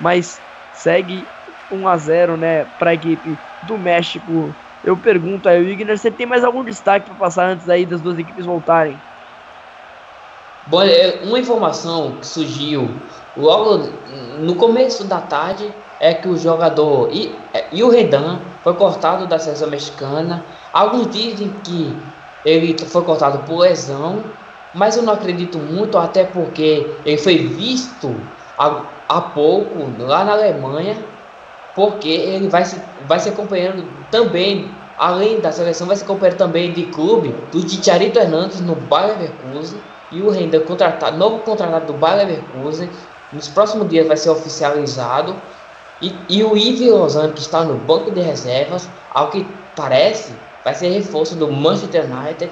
mas 0.00 0.40
segue 0.72 1.26
1 1.70 1.88
a 1.88 1.96
0 1.96 2.36
né, 2.36 2.64
para 2.78 2.90
a 2.90 2.94
equipe 2.94 3.38
do 3.62 3.78
México. 3.78 4.54
Eu 4.82 4.96
pergunto 4.96 5.48
aí, 5.48 5.68
Igner, 5.72 5.98
você 5.98 6.10
tem 6.10 6.26
mais 6.26 6.44
algum 6.44 6.62
destaque 6.62 7.06
para 7.06 7.18
passar 7.18 7.48
antes 7.48 7.68
aí 7.68 7.84
das 7.84 8.00
duas 8.00 8.18
equipes 8.18 8.44
voltarem? 8.44 8.96
Bom, 10.68 10.82
é, 10.82 11.20
uma 11.24 11.38
informação 11.38 12.18
que 12.20 12.26
surgiu 12.26 12.88
logo 13.36 13.78
no 14.40 14.56
começo 14.56 15.04
da 15.04 15.20
tarde 15.20 15.72
é 16.00 16.12
que 16.12 16.28
o 16.28 16.36
jogador 16.36 17.10
e, 17.12 17.82
o 17.82 17.88
Redan 17.88 18.40
foi 18.62 18.74
cortado 18.74 19.26
da 19.26 19.38
seleção 19.38 19.70
mexicana. 19.70 20.44
Alguns 20.72 21.10
dizem 21.10 21.50
que 21.60 22.12
ele 22.44 22.76
foi 22.78 23.02
cortado 23.04 23.44
por 23.44 23.60
lesão, 23.60 24.24
mas 24.72 24.96
eu 24.96 25.02
não 25.02 25.12
acredito 25.12 25.58
muito, 25.58 25.96
até 25.98 26.24
porque 26.24 27.00
ele 27.04 27.18
foi 27.18 27.38
visto 27.38 28.14
há 28.58 29.20
pouco 29.20 29.94
lá 30.02 30.24
na 30.24 30.32
Alemanha, 30.32 31.15
porque 31.76 32.08
ele 32.08 32.48
vai 32.48 32.64
se, 32.64 32.80
vai 33.06 33.20
ser 33.20 33.32
companheiro 33.32 33.84
também, 34.10 34.74
além 34.96 35.40
da 35.40 35.52
seleção, 35.52 35.86
vai 35.86 35.94
ser 35.94 36.06
companheiro 36.06 36.38
também 36.38 36.72
de 36.72 36.84
clube 36.86 37.34
do 37.52 37.68
Chicharito 37.68 38.18
Hernandes 38.18 38.62
no 38.62 38.74
Bayer 38.74 39.16
Leverkusen 39.18 39.78
e 40.10 40.22
o 40.22 40.30
Redan 40.30 40.60
contratado, 40.60 41.18
novo 41.18 41.40
contratado 41.40 41.86
do 41.86 41.92
Bayer 41.92 42.26
Leverkusen. 42.26 42.88
Nos 43.30 43.48
próximos 43.48 43.88
dias 43.90 44.08
vai 44.08 44.16
ser 44.16 44.30
oficializado 44.30 45.36
e, 46.00 46.14
e 46.28 46.42
o 46.42 46.56
Yves 46.56 46.90
Lozano, 46.90 47.34
que 47.34 47.40
está 47.40 47.62
no 47.62 47.74
banco 47.74 48.10
de 48.10 48.20
reservas, 48.20 48.88
ao 49.12 49.28
que 49.30 49.46
parece, 49.74 50.32
vai 50.64 50.74
ser 50.74 50.88
reforço 50.88 51.36
do 51.36 51.50
Manchester 51.52 52.04
United. 52.04 52.50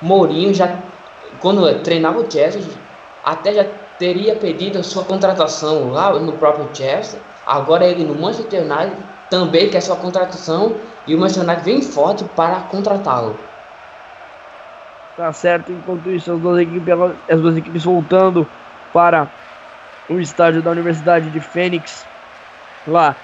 Mourinho 0.00 0.54
já, 0.54 0.78
quando 1.40 1.82
treinava 1.82 2.20
o 2.20 2.30
Chelsea, 2.30 2.62
até 3.24 3.52
já 3.52 3.66
teria 3.98 4.36
pedido 4.36 4.82
sua 4.84 5.04
contratação 5.04 5.90
lá 5.90 6.12
no 6.12 6.32
próprio 6.34 6.68
Chelsea. 6.72 7.18
Agora 7.48 7.86
ele 7.86 8.04
no 8.04 8.14
Manchester 8.14 8.60
United 8.60 8.94
também 9.30 9.70
quer 9.70 9.80
sua 9.80 9.96
contratação 9.96 10.76
e 11.06 11.14
o 11.14 11.18
Manchester 11.18 11.44
United 11.44 11.64
vem 11.64 11.80
forte 11.80 12.22
para 12.36 12.60
contratá-lo. 12.60 13.38
Tá 15.16 15.32
certo, 15.32 15.72
enquanto 15.72 16.10
isso 16.10 16.30
as 16.30 16.38
duas 16.38 16.60
equipes, 16.60 16.94
as 17.26 17.40
duas 17.40 17.56
equipes 17.56 17.84
voltando 17.84 18.46
para 18.92 19.26
o 20.10 20.20
estádio 20.20 20.60
da 20.60 20.70
Universidade 20.70 21.30
de 21.30 21.40
Fênix 21.40 22.04
lá 22.86 23.16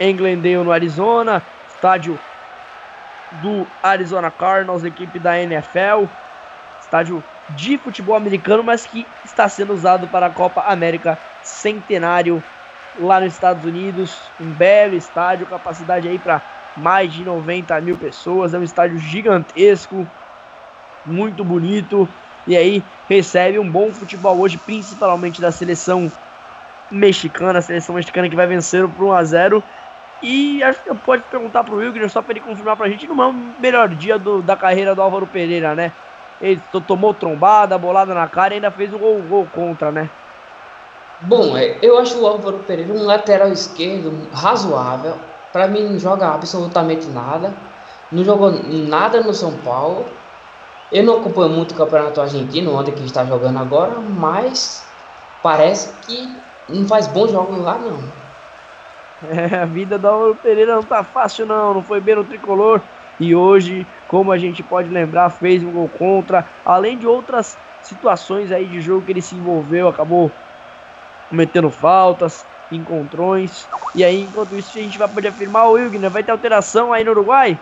em 0.00 0.16
Glendale, 0.16 0.64
no 0.64 0.72
Arizona, 0.72 1.42
estádio 1.68 2.18
do 3.42 3.66
Arizona 3.82 4.30
Cardinals, 4.30 4.82
equipe 4.82 5.18
da 5.18 5.38
NFL, 5.38 6.06
estádio 6.80 7.22
de 7.50 7.76
futebol 7.76 8.16
americano, 8.16 8.62
mas 8.62 8.86
que 8.86 9.06
está 9.26 9.46
sendo 9.46 9.74
usado 9.74 10.08
para 10.08 10.26
a 10.26 10.30
Copa 10.30 10.62
América 10.62 11.18
Centenário 11.42 12.42
lá 12.98 13.20
nos 13.20 13.32
Estados 13.32 13.64
Unidos. 13.64 14.30
Um 14.40 14.52
belo 14.52 14.94
estádio, 14.94 15.46
capacidade 15.46 16.08
aí 16.08 16.18
para 16.18 16.42
mais 16.76 17.12
de 17.12 17.24
90 17.24 17.80
mil 17.80 17.96
pessoas. 17.96 18.54
É 18.54 18.58
um 18.58 18.62
estádio 18.62 18.98
gigantesco, 18.98 20.06
muito 21.06 21.44
bonito. 21.44 22.08
E 22.46 22.56
aí 22.56 22.82
recebe 23.08 23.58
um 23.58 23.70
bom 23.70 23.90
futebol 23.90 24.38
hoje, 24.38 24.56
principalmente 24.58 25.40
da 25.40 25.52
seleção 25.52 26.10
mexicana, 26.90 27.58
a 27.58 27.62
seleção 27.62 27.94
mexicana 27.94 28.28
que 28.28 28.36
vai 28.36 28.46
vencer 28.46 28.88
por 28.88 29.04
1 29.06 29.12
a 29.12 29.24
0 29.24 29.62
e 30.20 30.62
acho 30.62 30.82
que 30.82 30.92
pode 30.94 31.22
perguntar 31.24 31.62
pro 31.62 31.76
Wilker 31.76 32.08
só 32.10 32.20
para 32.22 32.32
ele 32.32 32.40
confirmar 32.40 32.76
pra 32.76 32.88
gente, 32.88 33.06
não 33.06 33.22
é 33.22 33.26
o 33.26 33.32
melhor 33.32 33.88
dia 33.94 34.18
do, 34.18 34.42
da 34.42 34.56
carreira 34.56 34.94
do 34.94 35.02
Álvaro 35.02 35.26
Pereira, 35.26 35.74
né? 35.74 35.92
Ele 36.40 36.60
tomou 36.86 37.14
trombada, 37.14 37.78
bolada 37.78 38.14
na 38.14 38.26
cara 38.28 38.54
e 38.54 38.56
ainda 38.56 38.70
fez 38.70 38.92
um 38.92 38.98
gol, 38.98 39.22
gol 39.22 39.46
contra, 39.46 39.92
né? 39.92 40.10
Bom, 41.20 41.56
é, 41.56 41.78
eu 41.82 41.98
acho 41.98 42.20
o 42.20 42.26
Álvaro 42.26 42.58
Pereira 42.60 42.92
um 42.92 43.04
lateral 43.04 43.50
esquerdo 43.50 44.28
razoável. 44.32 45.14
Para 45.52 45.66
mim 45.66 45.82
não 45.82 45.98
joga 45.98 46.28
absolutamente 46.28 47.06
nada. 47.08 47.52
Não 48.12 48.24
jogou 48.24 48.52
nada 48.88 49.20
no 49.20 49.34
São 49.34 49.52
Paulo. 49.58 50.06
Eu 50.92 51.02
não 51.02 51.20
acompanho 51.20 51.50
muito 51.50 51.72
o 51.72 51.76
campeonato 51.76 52.20
argentino, 52.20 52.74
onde 52.74 52.92
que 52.92 53.04
está 53.04 53.24
jogando 53.24 53.58
agora, 53.58 54.00
mas 54.00 54.86
parece 55.42 55.92
que 56.06 56.34
não 56.68 56.86
faz 56.86 57.06
bons 57.08 57.30
jogos 57.30 57.58
lá 57.58 57.78
não. 57.78 57.98
É, 59.28 59.56
a 59.56 59.66
vida 59.66 59.98
do 59.98 60.06
Álvaro 60.06 60.36
Pereira 60.36 60.76
não 60.76 60.82
tá 60.82 61.02
fácil 61.02 61.44
não, 61.44 61.74
não 61.74 61.82
foi 61.82 62.00
bem 62.00 62.14
no 62.14 62.24
tricolor. 62.24 62.80
E 63.18 63.34
hoje, 63.34 63.84
como 64.06 64.30
a 64.30 64.38
gente 64.38 64.62
pode 64.62 64.88
lembrar, 64.88 65.28
fez 65.30 65.64
um 65.64 65.72
gol 65.72 65.88
contra, 65.88 66.46
além 66.64 66.96
de 66.96 67.06
outras 67.06 67.58
situações 67.82 68.52
aí 68.52 68.66
de 68.66 68.80
jogo 68.80 69.04
que 69.04 69.10
ele 69.10 69.20
se 69.20 69.34
envolveu, 69.34 69.88
acabou 69.88 70.30
cometendo 71.28 71.70
faltas, 71.70 72.44
encontrões. 72.70 73.66
E 73.94 74.04
aí, 74.04 74.22
enquanto 74.22 74.56
isso, 74.56 74.78
a 74.78 74.82
gente 74.82 74.98
vai 74.98 75.08
poder 75.08 75.28
afirmar 75.28 75.68
o 75.68 75.72
Wilgner, 75.72 76.10
vai 76.10 76.22
ter 76.22 76.32
alteração 76.32 76.92
aí 76.92 77.04
no 77.04 77.10
Uruguai? 77.10 77.58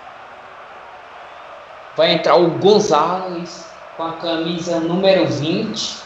Vai 1.96 2.12
entrar 2.12 2.36
o 2.36 2.50
Gonzalez 2.50 3.70
com 3.96 4.02
a 4.04 4.12
camisa 4.12 4.80
número 4.80 5.26
20. 5.26 6.04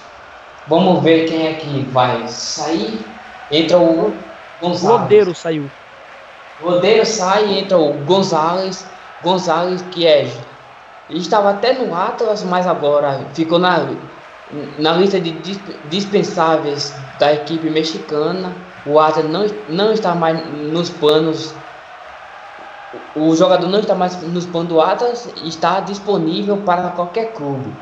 Vamos 0.68 1.02
ver 1.02 1.28
quem 1.28 1.48
é 1.48 1.54
que 1.54 1.82
vai 1.90 2.28
sair. 2.28 3.00
Entra 3.50 3.78
o 3.78 4.14
Gonzalez. 4.60 5.00
Lodeiro 5.00 5.34
saiu. 5.34 5.70
Lodeiro 6.62 7.04
sai, 7.04 7.58
entra 7.58 7.76
o 7.76 7.92
Gonzalez. 8.04 8.86
Gonzalez 9.22 9.82
que 9.90 10.06
é. 10.06 10.30
Ele 11.08 11.18
estava 11.18 11.50
até 11.50 11.72
no 11.72 11.92
Atlas, 11.92 12.44
mas 12.44 12.68
agora 12.68 13.26
ficou 13.34 13.58
na, 13.58 13.88
na 14.78 14.92
lista 14.92 15.18
de 15.18 15.32
dispensáveis 15.88 16.94
da 17.20 17.32
equipe 17.32 17.70
mexicana. 17.70 18.52
O 18.84 18.98
Atlas 18.98 19.26
não, 19.28 19.46
não 19.68 19.92
está 19.92 20.14
mais 20.14 20.42
nos 20.46 20.88
planos. 20.90 21.54
O 23.14 23.36
jogador 23.36 23.68
não 23.68 23.78
está 23.78 23.94
mais 23.94 24.20
nos 24.22 24.46
planos 24.46 24.68
do 24.68 24.80
Atlas, 24.80 25.32
está 25.44 25.78
disponível 25.78 26.56
para 26.56 26.88
qualquer 26.88 27.32
clube. 27.34 27.72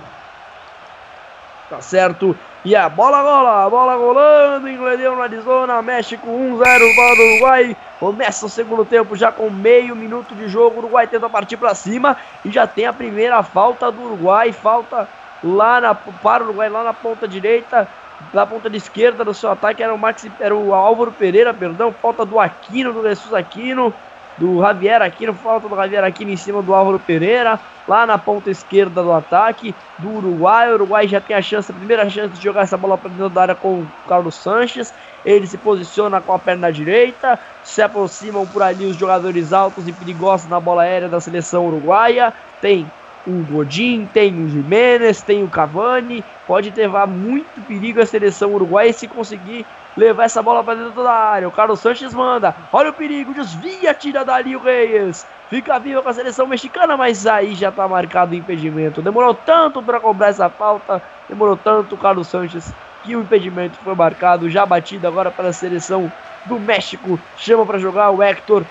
Tá 1.70 1.81
certo. 1.81 2.36
E 2.65 2.74
a 2.74 2.89
bola 2.89 3.23
gola, 3.23 3.65
a 3.65 3.70
bola 3.70 3.94
rolando, 3.94 4.69
Inglaterra 4.69 5.15
no 5.15 5.23
Arizona, 5.23 5.81
México 5.81 6.27
1-0, 6.27 6.97
bola 6.97 7.16
do 7.16 7.23
Uruguai. 7.23 7.77
Começa 8.01 8.47
o 8.47 8.48
segundo 8.48 8.85
tempo 8.85 9.15
já 9.15 9.31
com 9.31 9.48
meio 9.48 9.94
minuto 9.94 10.35
de 10.35 10.48
jogo. 10.48 10.77
O 10.77 10.78
Uruguai 10.81 11.06
tenta 11.06 11.28
partir 11.28 11.56
para 11.56 11.74
cima 11.74 12.16
e 12.44 12.51
já 12.51 12.66
tem 12.66 12.86
a 12.86 12.93
primeira 12.93 13.43
falta 13.43 13.93
do 13.93 14.02
Uruguai. 14.02 14.52
Falta 14.52 15.09
lá 15.44 15.81
na, 15.81 15.94
para 15.94 16.43
o 16.43 16.47
Uruguai, 16.47 16.69
lá 16.69 16.82
na 16.82 16.93
ponta 16.93 17.28
direita, 17.28 17.86
na 18.32 18.47
ponta 18.47 18.69
de 18.69 18.77
esquerda 18.77 19.24
do 19.24 19.35
seu 19.35 19.51
ataque. 19.51 19.82
Era 19.82 19.95
o, 19.95 19.99
Maxi, 19.99 20.31
era 20.40 20.55
o 20.55 20.74
Álvaro 20.74 21.12
Pereira, 21.12 21.53
perdão. 21.53 21.93
Falta 21.93 22.24
do 22.24 22.39
Aquino, 22.39 22.93
do 22.93 23.03
Jesus 23.03 23.32
Aquino 23.35 23.93
do 24.39 24.61
Javier 24.61 25.03
Aquino, 25.03 25.35
falta 25.35 25.69
do 25.69 25.77
Javier 25.77 26.05
Aquino 26.05 26.31
em 26.31 26.36
cima 26.36 26.62
do 26.62 26.73
Álvaro 26.73 26.99
Pereira, 26.99 27.59
lá 27.86 28.07
na 28.07 28.16
ponta 28.16 28.51
esquerda 28.51 29.03
do 29.03 29.12
ataque 29.12 29.74
do 29.99 30.11
Uruguai. 30.16 30.70
O 30.70 30.74
Uruguai 30.74 31.09
já 31.09 31.20
tem 31.20 31.36
a 31.36 31.43
chance, 31.43 31.70
a 31.70 31.74
primeira 31.74 32.09
chance 32.09 32.35
de 32.35 32.43
jogar 32.43 32.62
essa 32.62 32.77
bola 32.77 32.97
para 32.97 33.11
dentro 33.11 33.28
da 33.28 33.43
área 33.43 33.55
com 33.55 33.81
o 33.81 33.89
Carlos 34.07 34.36
Sanches. 34.36 34.95
Ele 35.24 35.47
se 35.47 35.59
posiciona 35.59 36.20
com 36.20 36.32
a 36.32 36.39
perna 36.39 36.73
direita, 36.73 37.39
se 37.65 37.82
aproximam 37.82 38.47
por 38.47 38.62
ali 38.62 38.86
os 38.86 38.97
jogadores 38.97 39.53
altos 39.53 39.89
e 39.89 39.93
perigosos 39.93 40.49
na 40.49 40.61
bola 40.61 40.82
aérea 40.82 41.09
da 41.09 41.20
seleção 41.20 41.66
uruguaia. 41.66 42.32
Tem 42.61 42.89
o 43.28 43.44
Godin, 43.44 44.09
tem 44.12 44.42
o 44.42 44.48
Jimenez, 44.48 45.20
tem 45.20 45.44
o 45.44 45.48
Cavani. 45.48 46.24
Pode 46.46 46.70
levar 46.70 47.06
muito 47.06 47.60
perigo 47.66 48.00
a 48.00 48.06
seleção 48.06 48.55
uruguaia 48.55 48.92
se 48.92 49.06
conseguir 49.06 49.66
levar 49.96 50.24
essa 50.24 50.42
bola 50.42 50.64
para 50.64 50.78
dentro 50.78 51.02
da 51.02 51.12
área. 51.12 51.46
O 51.46 51.52
Carlos 51.52 51.80
Sanches 51.80 52.14
manda. 52.14 52.55
Olha 52.72 52.90
o 52.90 52.94
perigo, 52.94 53.34
desvia, 53.34 53.92
tira 53.92 54.24
dali 54.24 54.56
o 54.56 54.60
Reyes. 54.60 55.26
Fica 55.50 55.78
viva 55.78 56.02
com 56.02 56.09
a 56.09 56.14
seleção 56.14 56.46
mexicana, 56.46 56.96
mas 56.96 57.26
aí 57.26 57.55
já 57.55 57.68
está 57.68 57.86
marcado 57.86 58.32
o 58.32 58.36
impedimento. 58.36 59.02
Demorou 59.02 59.34
tanto 59.34 59.82
para 59.82 60.00
cobrar 60.00 60.28
essa 60.28 60.48
falta, 60.48 61.02
demorou 61.28 61.56
tanto 61.56 61.94
o 61.94 61.98
Carlos 61.98 62.28
Sanches 62.28 62.72
que 63.02 63.14
o 63.14 63.20
impedimento 63.20 63.78
foi 63.82 63.94
marcado, 63.94 64.50
já 64.50 64.64
batido 64.64 65.06
agora 65.06 65.30
para 65.30 65.48
a 65.48 65.52
seleção 65.52 66.10
do 66.46 66.59
México. 66.59 67.18
Chama 67.36 67.64
para 67.64 67.78
jogar 67.78 68.10
o 68.10 68.22
Hector 68.22 68.64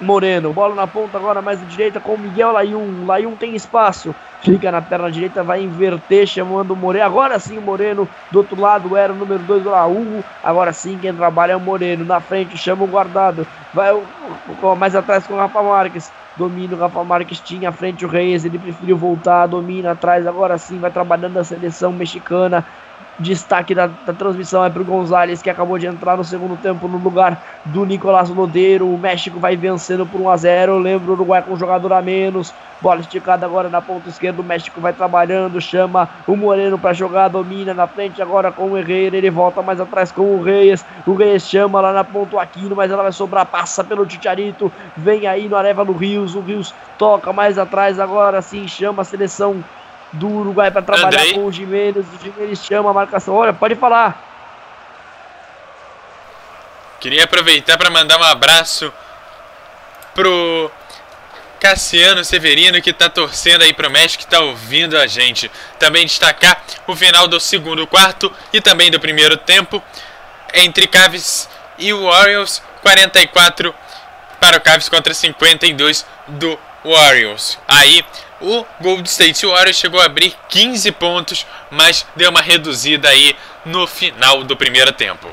Moreno. 0.00 0.52
Bola 0.52 0.74
na 0.74 0.86
ponta 0.86 1.16
agora 1.16 1.40
mais 1.40 1.62
à 1.62 1.64
direita 1.64 2.00
com 2.00 2.16
Miguel 2.16 2.52
Layun. 2.52 3.04
Layun 3.06 3.36
tem 3.36 3.54
espaço. 3.54 4.14
Fica 4.42 4.70
na 4.70 4.82
perna 4.82 5.10
direita, 5.10 5.42
vai 5.42 5.62
inverter, 5.62 6.26
chamando 6.26 6.72
o 6.72 6.76
Moreno. 6.76 7.06
Agora 7.06 7.38
sim 7.38 7.58
o 7.58 7.62
Moreno. 7.62 8.08
Do 8.30 8.38
outro 8.40 8.60
lado 8.60 8.96
era 8.96 9.12
o 9.12 9.16
número 9.16 9.42
2 9.42 9.62
do 9.62 9.70
Laú. 9.70 10.22
Agora 10.42 10.72
sim 10.72 10.98
quem 10.98 11.14
trabalha 11.14 11.52
é 11.52 11.56
o 11.56 11.60
Moreno. 11.60 12.04
Na 12.04 12.20
frente 12.20 12.56
chama 12.56 12.84
o 12.84 12.88
guardado. 12.88 13.46
Vai 13.72 13.90
mais 14.78 14.94
atrás 14.94 15.26
com 15.26 15.34
o 15.34 15.36
Rafa 15.38 15.62
Marques. 15.62 16.12
Domina 16.36 16.76
o 16.76 16.78
Rafa 16.78 17.02
Marques, 17.02 17.40
tinha 17.40 17.70
à 17.70 17.72
frente 17.72 18.04
o 18.04 18.08
Reis. 18.08 18.44
Ele 18.44 18.58
preferiu 18.58 18.96
voltar, 18.98 19.46
domina 19.46 19.92
atrás. 19.92 20.26
Agora 20.26 20.58
sim 20.58 20.78
vai 20.78 20.90
trabalhando 20.90 21.38
a 21.38 21.44
seleção 21.44 21.92
mexicana. 21.92 22.66
Destaque 23.18 23.74
da, 23.74 23.86
da 23.86 24.12
transmissão 24.12 24.62
é 24.62 24.68
para 24.68 24.82
o 24.82 24.84
Gonzalez, 24.84 25.40
que 25.40 25.48
acabou 25.48 25.78
de 25.78 25.86
entrar 25.86 26.18
no 26.18 26.24
segundo 26.24 26.54
tempo 26.60 26.86
no 26.86 26.98
lugar 26.98 27.42
do 27.64 27.86
Nicolás 27.86 28.28
Lodeiro. 28.28 28.86
O 28.86 28.98
México 28.98 29.40
vai 29.40 29.56
vencendo 29.56 30.04
por 30.04 30.20
1 30.20 30.28
a 30.28 30.36
0 30.36 30.78
Lembro 30.78 31.12
o 31.12 31.14
Uruguai 31.14 31.40
com 31.40 31.56
jogador 31.56 31.94
a 31.94 32.02
menos. 32.02 32.52
Bola 32.78 33.00
esticada 33.00 33.46
agora 33.46 33.70
na 33.70 33.80
ponta 33.80 34.10
esquerda. 34.10 34.42
O 34.42 34.44
México 34.44 34.82
vai 34.82 34.92
trabalhando, 34.92 35.58
chama 35.62 36.10
o 36.26 36.36
Moreno 36.36 36.78
para 36.78 36.92
jogar, 36.92 37.28
domina 37.28 37.72
na 37.72 37.86
frente 37.86 38.20
agora 38.20 38.52
com 38.52 38.72
o 38.72 38.76
Herrera. 38.76 39.16
Ele 39.16 39.30
volta 39.30 39.62
mais 39.62 39.80
atrás 39.80 40.12
com 40.12 40.36
o 40.36 40.42
Reyes. 40.42 40.84
O 41.06 41.14
Reyes 41.14 41.48
chama 41.48 41.80
lá 41.80 41.94
na 41.94 42.04
ponta 42.04 42.36
o 42.36 42.38
Aquino, 42.38 42.76
mas 42.76 42.90
ela 42.90 43.02
vai 43.02 43.12
sobrar, 43.12 43.46
passa 43.46 43.82
pelo 43.82 44.04
Ticharito. 44.04 44.70
Vem 44.94 45.26
aí 45.26 45.48
no 45.48 45.56
Areva 45.56 45.86
no 45.86 45.92
Rios. 45.92 46.34
O 46.34 46.40
Rios 46.40 46.74
toca 46.98 47.32
mais 47.32 47.56
atrás 47.56 47.98
agora 47.98 48.42
sim, 48.42 48.68
chama 48.68 49.00
a 49.00 49.04
seleção 49.06 49.64
do 50.16 50.28
Uruguai 50.28 50.70
para 50.70 50.82
trabalhar 50.82 51.20
Andrei. 51.20 51.34
com 51.34 51.46
o 51.46 51.52
Jimenez. 51.52 52.06
O 52.06 52.18
Jimenez 52.22 52.58
chama 52.64 52.90
a 52.90 52.92
marcação. 52.92 53.34
Olha, 53.34 53.52
pode 53.52 53.74
falar. 53.74 54.22
Queria 57.00 57.24
aproveitar 57.24 57.76
para 57.76 57.90
mandar 57.90 58.18
um 58.18 58.22
abraço 58.22 58.92
pro 60.14 60.70
Cassiano 61.60 62.24
Severino 62.24 62.80
que 62.80 62.90
está 62.90 63.08
torcendo 63.08 63.62
aí 63.62 63.72
pro 63.72 63.90
México, 63.90 64.18
que 64.18 64.26
está 64.26 64.40
ouvindo 64.40 64.96
a 64.96 65.06
gente. 65.06 65.50
Também 65.78 66.06
destacar 66.06 66.62
o 66.86 66.96
final 66.96 67.28
do 67.28 67.38
segundo 67.38 67.86
quarto 67.86 68.32
e 68.52 68.60
também 68.60 68.90
do 68.90 68.98
primeiro 68.98 69.36
tempo 69.36 69.82
entre 70.54 70.86
Caves 70.86 71.48
e 71.78 71.92
Orioles, 71.92 72.62
44 72.82 73.74
para 74.40 74.56
o 74.56 74.60
Caves 74.60 74.88
contra 74.88 75.12
52 75.12 76.06
do 76.28 76.58
Warriors. 76.84 77.58
Aí 77.68 78.04
o 78.40 78.64
Gold 78.80 79.08
State 79.08 79.46
Warriors 79.46 79.76
chegou 79.76 80.00
a 80.00 80.04
abrir 80.04 80.34
15 80.48 80.92
pontos, 80.92 81.46
mas 81.70 82.06
deu 82.14 82.30
uma 82.30 82.40
reduzida 82.40 83.08
aí 83.08 83.34
no 83.64 83.86
final 83.86 84.44
do 84.44 84.56
primeiro 84.56 84.92
tempo. 84.92 85.28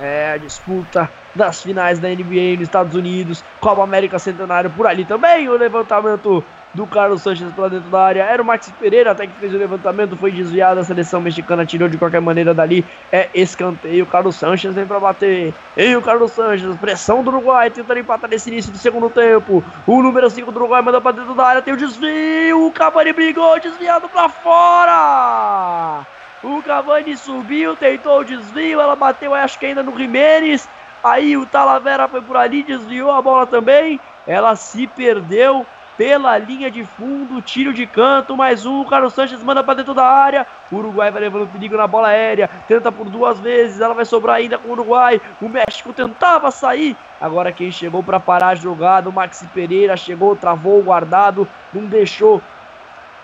É 0.00 0.32
a 0.32 0.36
disputa 0.36 1.10
das 1.34 1.62
finais 1.62 1.98
da 1.98 2.08
NBA 2.08 2.54
nos 2.54 2.62
Estados 2.62 2.94
Unidos, 2.94 3.44
Copa 3.60 3.82
América 3.82 4.18
Centenário 4.18 4.70
por 4.70 4.86
ali 4.86 5.04
também, 5.04 5.48
o 5.48 5.56
levantamento 5.56 6.44
do 6.74 6.86
Carlos 6.86 7.22
Sanches 7.22 7.52
para 7.52 7.68
dentro 7.68 7.90
da 7.90 8.02
área. 8.02 8.22
Era 8.22 8.42
o 8.42 8.44
Max 8.44 8.72
Pereira 8.78 9.10
até 9.10 9.26
que 9.26 9.34
fez 9.34 9.52
o 9.52 9.58
levantamento, 9.58 10.16
foi 10.16 10.32
desviado. 10.32 10.80
A 10.80 10.84
seleção 10.84 11.20
mexicana 11.20 11.66
tirou 11.66 11.88
de 11.88 11.98
qualquer 11.98 12.20
maneira 12.20 12.54
dali. 12.54 12.84
É 13.10 13.28
escanteio. 13.34 14.06
Carlos 14.06 14.36
Sanches 14.36 14.74
vem 14.74 14.86
para 14.86 14.98
bater. 14.98 15.52
E 15.76 15.96
o 15.96 16.02
Carlos 16.02 16.32
Sanches, 16.32 16.74
pressão 16.76 17.22
do 17.22 17.30
Uruguai, 17.30 17.70
tentando 17.70 18.00
empatar 18.00 18.30
nesse 18.30 18.50
início 18.50 18.72
do 18.72 18.78
segundo 18.78 19.10
tempo. 19.10 19.62
O 19.86 20.02
número 20.02 20.30
5 20.30 20.50
do 20.50 20.58
Uruguai 20.58 20.82
manda 20.82 21.00
para 21.00 21.16
dentro 21.16 21.34
da 21.34 21.44
área. 21.44 21.62
Tem 21.62 21.74
o 21.74 21.76
desvio. 21.76 22.66
O 22.66 22.72
Cavani 22.72 23.12
brigou, 23.12 23.60
desviado 23.60 24.08
para 24.08 24.28
fora. 24.28 26.06
O 26.42 26.62
Cavani 26.62 27.16
subiu, 27.16 27.76
tentou 27.76 28.20
o 28.20 28.24
desvio. 28.24 28.80
Ela 28.80 28.96
bateu, 28.96 29.34
acho 29.34 29.58
que 29.58 29.66
ainda 29.66 29.82
no 29.82 29.96
Jimenez. 29.96 30.68
Aí 31.04 31.36
o 31.36 31.44
Talavera 31.44 32.08
foi 32.08 32.22
por 32.22 32.36
ali, 32.36 32.62
desviou 32.62 33.10
a 33.10 33.20
bola 33.20 33.46
também. 33.46 34.00
Ela 34.26 34.54
se 34.54 34.86
perdeu 34.86 35.66
pela 35.96 36.38
linha 36.38 36.70
de 36.70 36.84
fundo, 36.84 37.42
tiro 37.42 37.72
de 37.72 37.86
canto, 37.86 38.36
mais 38.36 38.64
um, 38.64 38.80
o 38.80 38.84
Carlos 38.84 39.12
Sanches 39.12 39.42
manda 39.42 39.62
para 39.62 39.74
dentro 39.74 39.94
da 39.94 40.06
área, 40.06 40.46
o 40.70 40.76
Uruguai 40.76 41.10
vai 41.10 41.22
levando 41.22 41.50
perigo 41.50 41.76
na 41.76 41.86
bola 41.86 42.08
aérea, 42.08 42.48
tenta 42.66 42.90
por 42.90 43.08
duas 43.08 43.38
vezes, 43.40 43.80
ela 43.80 43.94
vai 43.94 44.04
sobrar 44.04 44.36
ainda 44.36 44.58
com 44.58 44.68
o 44.68 44.72
Uruguai, 44.72 45.20
o 45.40 45.48
México 45.48 45.92
tentava 45.92 46.50
sair, 46.50 46.96
agora 47.20 47.52
quem 47.52 47.70
chegou 47.70 48.02
para 48.02 48.18
parar 48.18 48.48
a 48.48 48.54
jogada, 48.54 49.08
o 49.08 49.12
Maxi 49.12 49.46
Pereira 49.48 49.96
chegou, 49.96 50.34
travou 50.34 50.82
guardado, 50.82 51.46
não 51.72 51.84
deixou 51.84 52.40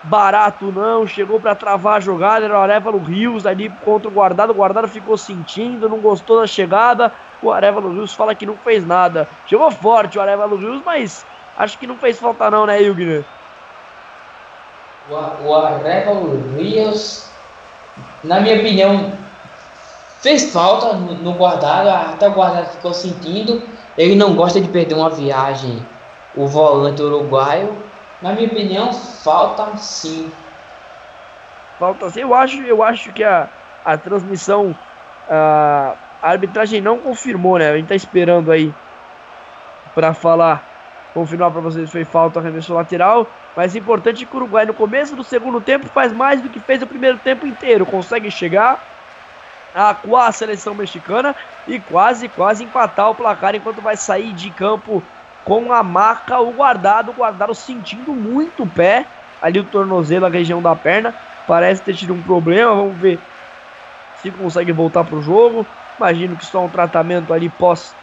barato 0.03 0.71
não, 0.71 1.05
chegou 1.05 1.39
para 1.39 1.55
travar 1.55 1.97
a 1.97 1.99
jogada, 1.99 2.45
era 2.45 2.57
o 2.57 2.61
Arevalo 2.61 2.99
Rios 2.99 3.45
ali 3.45 3.69
contra 3.83 4.07
o 4.07 4.11
guardado, 4.11 4.51
o 4.51 4.55
guardado 4.55 4.87
ficou 4.87 5.17
sentindo, 5.17 5.89
não 5.89 5.97
gostou 5.97 6.39
da 6.39 6.47
chegada, 6.47 7.11
o 7.41 7.51
Arevalo 7.51 7.93
Rios 7.93 8.13
fala 8.13 8.35
que 8.35 8.45
não 8.45 8.55
fez 8.55 8.85
nada, 8.85 9.27
chegou 9.45 9.69
forte 9.71 10.17
o 10.17 10.21
Arevalo 10.21 10.55
Rios, 10.55 10.81
mas 10.85 11.25
Acho 11.59 11.77
que 11.77 11.85
não 11.85 11.97
fez 11.97 12.17
falta 12.17 12.49
não, 12.49 12.65
né, 12.65 12.81
Hilgner? 12.81 13.25
O, 15.09 15.13
o 15.49 15.55
Arevalo 15.55 16.55
Rios, 16.55 17.25
na 18.23 18.39
minha 18.39 18.55
opinião, 18.55 19.11
fez 20.21 20.53
falta 20.53 20.93
no, 20.93 21.15
no 21.15 21.33
guardado, 21.33 21.89
até 21.89 22.29
o 22.29 22.31
guardado 22.31 22.71
ficou 22.71 22.93
sentindo. 22.93 23.61
Ele 23.97 24.15
não 24.15 24.35
gosta 24.35 24.61
de 24.61 24.69
perder 24.69 24.95
uma 24.95 25.09
viagem, 25.09 25.85
o 26.33 26.47
volante 26.47 27.01
uruguaio. 27.01 27.75
Na 28.21 28.31
minha 28.31 28.47
opinião, 28.47 28.93
falta 28.93 29.75
sim. 29.75 30.31
Falta 31.77 32.09
sim. 32.09 32.21
Eu 32.21 32.33
acho, 32.33 32.61
eu 32.61 32.81
acho 32.81 33.11
que 33.11 33.23
a, 33.23 33.49
a 33.83 33.97
transmissão, 33.97 34.73
a, 35.29 35.93
a 36.21 36.29
arbitragem 36.29 36.79
não 36.79 36.99
confirmou, 36.99 37.59
né? 37.59 37.69
A 37.69 37.75
gente 37.75 37.87
tá 37.87 37.95
esperando 37.95 38.49
aí 38.49 38.73
para 39.93 40.13
falar 40.13 40.68
confirmar 41.19 41.51
para 41.51 41.59
vocês 41.59 41.91
foi 41.91 42.05
falta 42.05 42.39
arremesso 42.39 42.73
lateral, 42.73 43.27
mas 43.55 43.75
importante 43.75 44.25
que 44.25 44.33
o 44.33 44.37
Uruguai 44.37 44.65
no 44.65 44.73
começo 44.73 45.15
do 45.15 45.23
segundo 45.23 45.59
tempo 45.59 45.87
faz 45.87 46.13
mais 46.13 46.41
do 46.41 46.47
que 46.47 46.59
fez 46.61 46.81
o 46.81 46.87
primeiro 46.87 47.17
tempo 47.17 47.45
inteiro, 47.45 47.85
consegue 47.85 48.31
chegar 48.31 48.81
a, 49.75 49.95
a 50.25 50.31
seleção 50.31 50.73
mexicana 50.73 51.35
e 51.67 51.77
quase, 51.79 52.29
quase 52.29 52.63
empatar 52.63 53.09
o 53.09 53.15
placar 53.15 53.53
enquanto 53.53 53.81
vai 53.81 53.97
sair 53.97 54.31
de 54.31 54.49
campo 54.49 55.03
com 55.43 55.73
a 55.73 55.83
marca 55.83 56.39
o 56.39 56.53
guardado, 56.53 57.11
o 57.11 57.13
guardado 57.13 57.53
sentindo 57.53 58.13
muito 58.13 58.63
o 58.63 58.67
pé, 58.67 59.05
ali 59.41 59.59
o 59.59 59.63
tornozelo, 59.65 60.25
a 60.25 60.29
região 60.29 60.61
da 60.61 60.75
perna, 60.75 61.13
parece 61.45 61.81
ter 61.81 61.95
tido 61.95 62.13
um 62.13 62.21
problema, 62.21 62.73
vamos 62.73 62.97
ver 62.97 63.19
se 64.21 64.31
consegue 64.31 64.71
voltar 64.71 65.03
para 65.03 65.15
o 65.15 65.21
jogo, 65.21 65.65
imagino 65.97 66.37
que 66.37 66.45
só 66.45 66.63
um 66.63 66.69
tratamento 66.69 67.33
ali 67.33 67.49
pós 67.49 67.93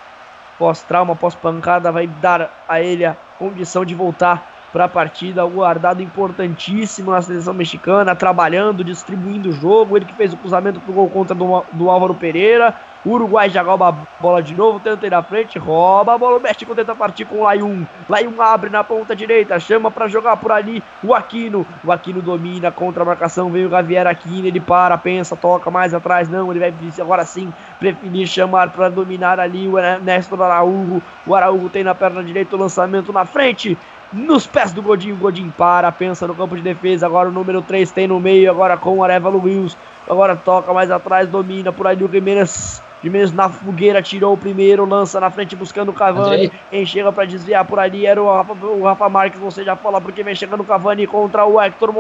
pós-trauma, 0.58 1.16
pós-pancada, 1.16 1.92
vai 1.92 2.06
dar 2.06 2.62
a 2.66 2.80
ele 2.80 3.04
a 3.04 3.16
condição 3.36 3.84
de 3.84 3.94
voltar 3.94 4.55
para 4.76 4.84
a 4.84 4.88
partida. 4.88 5.42
O 5.42 5.48
guardado 5.48 6.02
importantíssimo 6.02 7.10
na 7.10 7.22
seleção 7.22 7.54
mexicana, 7.54 8.14
trabalhando, 8.14 8.84
distribuindo 8.84 9.48
o 9.48 9.52
jogo. 9.52 9.96
Ele 9.96 10.04
que 10.04 10.12
fez 10.12 10.34
o 10.34 10.36
cruzamento 10.36 10.78
pro 10.80 10.92
gol 10.92 11.08
contra 11.08 11.34
do, 11.34 11.64
do 11.72 11.88
Álvaro 11.88 12.14
Pereira. 12.14 12.74
O 13.02 13.12
Uruguai 13.12 13.48
já 13.48 13.62
rouba 13.62 13.88
a 13.88 13.92
bola 14.20 14.42
de 14.42 14.52
novo, 14.52 14.80
tenta 14.80 15.06
ir 15.06 15.10
na 15.10 15.22
frente, 15.22 15.58
rouba 15.58 16.14
a 16.14 16.18
bola. 16.18 16.38
O 16.38 16.40
México 16.40 16.74
tenta 16.74 16.92
partir 16.94 17.24
com 17.24 17.36
o 17.36 17.44
Layun. 17.44 17.86
Layun 18.08 18.42
abre 18.42 18.68
na 18.68 18.82
ponta 18.82 19.14
direita, 19.14 19.60
chama 19.60 19.92
para 19.92 20.08
jogar 20.08 20.36
por 20.36 20.50
ali 20.50 20.82
o 21.02 21.14
Aquino. 21.14 21.64
O 21.84 21.92
Aquino 21.92 22.20
domina 22.20 22.70
contra 22.70 23.02
a 23.02 23.06
marcação. 23.06 23.48
Vem 23.48 23.64
o 23.64 23.70
Javier 23.70 24.06
Aquino, 24.06 24.46
ele 24.46 24.60
para, 24.60 24.98
pensa, 24.98 25.36
toca 25.36 25.70
mais 25.70 25.94
atrás. 25.94 26.28
Não, 26.28 26.50
ele 26.50 26.58
vai 26.58 26.74
agora 27.00 27.24
sim 27.24 27.50
preferir 27.78 28.26
chamar 28.26 28.70
para 28.70 28.88
dominar 28.88 29.38
ali 29.38 29.68
o 29.68 29.78
Ernesto 29.78 30.42
Araújo. 30.42 31.00
O 31.24 31.34
Araújo 31.34 31.68
tem 31.68 31.84
na 31.84 31.94
perna 31.94 32.24
direita 32.24 32.56
o 32.56 32.58
lançamento 32.58 33.12
na 33.12 33.24
frente 33.24 33.78
nos 34.12 34.46
pés 34.46 34.72
do 34.72 34.82
Godinho. 34.82 35.14
O 35.14 35.18
Godinho 35.18 35.52
para, 35.56 35.90
pensa 35.92 36.26
no 36.26 36.34
campo 36.34 36.56
de 36.56 36.62
defesa. 36.62 37.06
Agora 37.06 37.28
o 37.28 37.32
número 37.32 37.62
3 37.62 37.90
tem 37.90 38.06
no 38.06 38.20
meio, 38.20 38.50
agora 38.50 38.76
com 38.76 38.98
o 38.98 39.04
Arevalo 39.04 39.42
Wills. 39.42 39.76
Agora 40.08 40.36
toca 40.36 40.72
mais 40.72 40.90
atrás, 40.90 41.28
domina 41.28 41.72
por 41.72 41.86
aí 41.86 42.02
o 42.02 42.08
Jimenez 42.08 42.80
Jimenez 43.02 43.32
na 43.32 43.48
fogueira, 43.48 44.02
tirou 44.02 44.34
o 44.34 44.38
primeiro, 44.38 44.84
lança 44.84 45.20
na 45.20 45.30
frente 45.30 45.54
buscando 45.54 45.90
o 45.90 45.92
Cavani. 45.92 46.50
Quem 46.70 46.86
chega 46.86 47.12
para 47.12 47.26
desviar 47.26 47.64
por 47.64 47.78
ali 47.78 48.06
era 48.06 48.22
o 48.22 48.32
Rafa, 48.32 48.52
o 48.52 48.82
Rafa 48.82 49.08
Marques, 49.08 49.38
você 49.38 49.62
já 49.62 49.76
fala, 49.76 50.00
porque 50.00 50.22
vem 50.22 50.34
chegando 50.34 50.60
o 50.60 50.64
Cavani 50.64 51.06
contra 51.06 51.44
o 51.44 51.60
Hector 51.60 51.92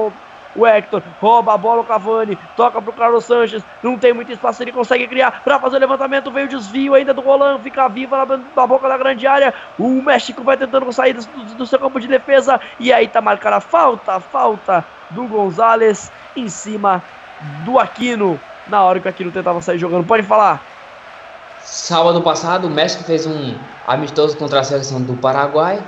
O 0.56 0.66
Hector 0.66 1.02
rouba 1.20 1.54
a 1.54 1.58
bola, 1.58 1.82
o 1.82 1.84
Cavani 1.84 2.38
toca 2.56 2.80
pro 2.80 2.92
Carlos 2.92 3.24
Sanches, 3.24 3.62
não 3.82 3.98
tem 3.98 4.12
muito 4.12 4.32
espaço, 4.32 4.62
ele 4.62 4.72
consegue 4.72 5.06
criar 5.06 5.42
para 5.42 5.58
fazer 5.58 5.76
o 5.76 5.80
levantamento. 5.80 6.30
Veio 6.30 6.46
o 6.46 6.48
desvio 6.48 6.94
ainda 6.94 7.12
do 7.12 7.20
Roland, 7.20 7.60
fica 7.62 7.86
viva 7.88 8.24
na, 8.24 8.40
na, 8.56 8.66
boca 8.66 8.88
da 8.88 8.96
grande 8.96 9.26
área. 9.26 9.52
O 9.78 10.02
México 10.02 10.42
vai 10.42 10.56
tentando 10.56 10.90
sair 10.92 11.12
do, 11.12 11.24
do 11.54 11.66
seu 11.66 11.78
campo 11.78 12.00
de 12.00 12.08
defesa 12.08 12.60
e 12.80 12.92
aí 12.92 13.06
tá 13.06 13.20
marcada 13.20 13.56
a 13.56 13.60
falta, 13.60 14.18
falta 14.18 14.84
do 15.10 15.24
Gonzalez 15.24 16.10
em 16.34 16.48
cima 16.48 17.02
do 17.64 17.78
Aquino. 17.78 18.40
Na 18.66 18.82
hora 18.82 18.98
que 18.98 19.06
o 19.06 19.10
Aquino 19.10 19.30
tentava 19.30 19.60
sair 19.60 19.78
jogando, 19.78 20.06
pode 20.06 20.22
falar. 20.22 20.62
Sábado 21.60 22.22
passado, 22.22 22.66
o 22.66 22.70
México 22.70 23.04
fez 23.04 23.26
um 23.26 23.54
amistoso 23.86 24.36
contra 24.36 24.60
a 24.60 24.64
seleção 24.64 25.02
do 25.02 25.14
Paraguai. 25.14 25.82